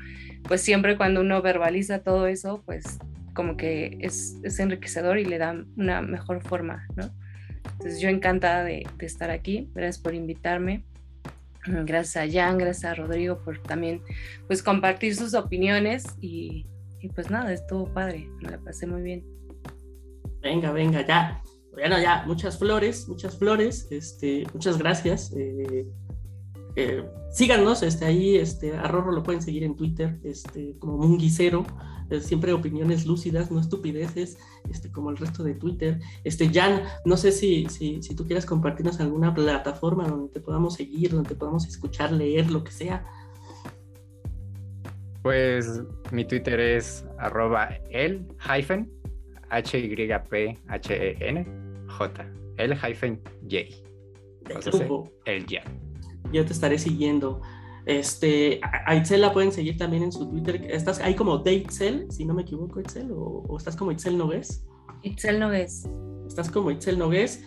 pues 0.48 0.60
siempre 0.62 0.97
cuando 0.97 1.20
uno 1.20 1.43
verbaliza 1.43 2.01
todo 2.01 2.27
eso, 2.27 2.62
pues 2.64 2.98
como 3.35 3.56
que 3.56 3.98
es, 4.01 4.36
es 4.43 4.59
enriquecedor 4.59 5.18
y 5.18 5.24
le 5.24 5.39
da 5.39 5.64
una 5.77 6.01
mejor 6.01 6.43
forma, 6.43 6.86
¿no? 6.97 7.10
Entonces 7.73 8.01
yo 8.01 8.09
encantada 8.09 8.64
de, 8.64 8.86
estar 9.01 9.31
aquí, 9.31 9.70
gracias 9.74 9.98
por 9.98 10.14
invitarme. 10.14 10.85
Gracias 11.85 12.16
a 12.16 12.32
Jan, 12.32 12.59
gracias 12.59 12.85
a 12.85 12.94
Rodrigo 12.94 13.39
por 13.44 13.60
también 13.60 14.01
pues 14.47 14.62
compartir 14.62 15.16
sus 15.16 15.35
opiniones 15.35 16.05
y, 16.20 16.64
pues 17.14 17.28
nada, 17.28 17.52
estuvo 17.52 17.93
padre, 17.93 18.28
me 18.40 18.51
la 18.51 18.59
pasé 18.59 18.86
muy 18.86 19.02
bien. 19.02 19.24
Venga, 20.40 20.70
venga, 20.70 21.05
ya. 21.05 21.43
Bueno, 21.73 22.01
ya, 22.01 22.24
muchas 22.24 22.59
flores, 22.59 23.09
muchas 23.09 23.36
flores. 23.36 23.89
Este, 23.90 24.44
muchas 24.55 24.78
gracias. 24.78 25.32
Eh, 25.36 25.86
eh, 26.77 27.05
síganos, 27.37 27.83
este, 27.83 28.07
ahí 28.07 28.37
este, 28.37 28.75
a 28.75 28.89
Rorro 28.89 29.13
lo 29.13 29.23
pueden 29.23 29.43
seguir 29.43 29.63
en 29.63 29.77
Twitter 29.77 30.19
este, 30.25 30.75
como 30.79 30.97
Munguicero, 30.97 31.67
eh, 32.09 32.21
siempre 32.21 32.55
opiniones 32.55 33.05
lúcidas, 33.05 33.51
no 33.51 33.61
estupideces, 33.61 34.39
este, 34.71 34.91
como 34.91 35.11
el 35.11 35.19
resto 35.19 35.45
de 35.45 35.53
Twitter. 35.53 36.01
Este, 36.25 36.49
Jan, 36.49 36.85
no 37.05 37.19
sé 37.19 37.33
si, 37.33 37.67
si, 37.67 38.03
si 38.03 38.17
tú 38.17 38.25
quieres 38.25 38.47
compartirnos 38.47 39.01
alguna 39.01 39.35
plataforma 39.35 40.09
donde 40.09 40.33
te 40.33 40.41
podamos 40.41 40.75
seguir, 40.75 41.11
donde 41.11 41.29
te 41.29 41.35
podamos 41.35 41.67
escuchar, 41.67 42.11
leer, 42.11 42.51
lo 42.51 42.65
que 42.65 42.73
sea. 42.73 43.05
Pues 45.21 45.83
mi 46.13 46.25
Twitter 46.25 46.59
es 46.59 47.05
arroba 47.19 47.69
el 47.91 48.27
hyphen 48.41 48.91
h 49.51 49.79
y 49.79 49.95
p 50.31 50.59
h 50.69 50.95
e 50.95 51.17
n 51.21 51.47
j 51.87 52.27
el 52.57 52.75
hyphen 52.75 53.21
j. 53.43 53.67
el 55.27 55.47
ya. 55.47 55.63
Yo 56.32 56.44
te 56.44 56.53
estaré 56.53 56.78
siguiendo. 56.78 57.40
Este, 57.86 58.61
a 58.62 58.94
Itzel 58.97 59.20
la 59.20 59.32
pueden 59.32 59.53
seguir 59.53 59.77
también 59.77 60.03
en 60.03 60.11
su 60.12 60.28
Twitter. 60.28 60.66
Estás 60.70 60.98
ahí 61.01 61.15
como 61.15 61.44
Itzel, 61.47 62.11
si 62.11 62.24
no 62.24 62.35
me 62.35 62.43
equivoco, 62.43 62.81
Itzel, 62.81 63.12
o, 63.12 63.57
estás 63.57 63.77
como 63.77 63.93
Itzel 63.93 64.19
Nogués. 64.19 64.66
Itzel 65.03 65.39
Nogués. 65.39 65.89
Estás 66.27 66.51
como 66.51 66.73
Itzel 66.73 66.98
Nogués. 66.98 67.44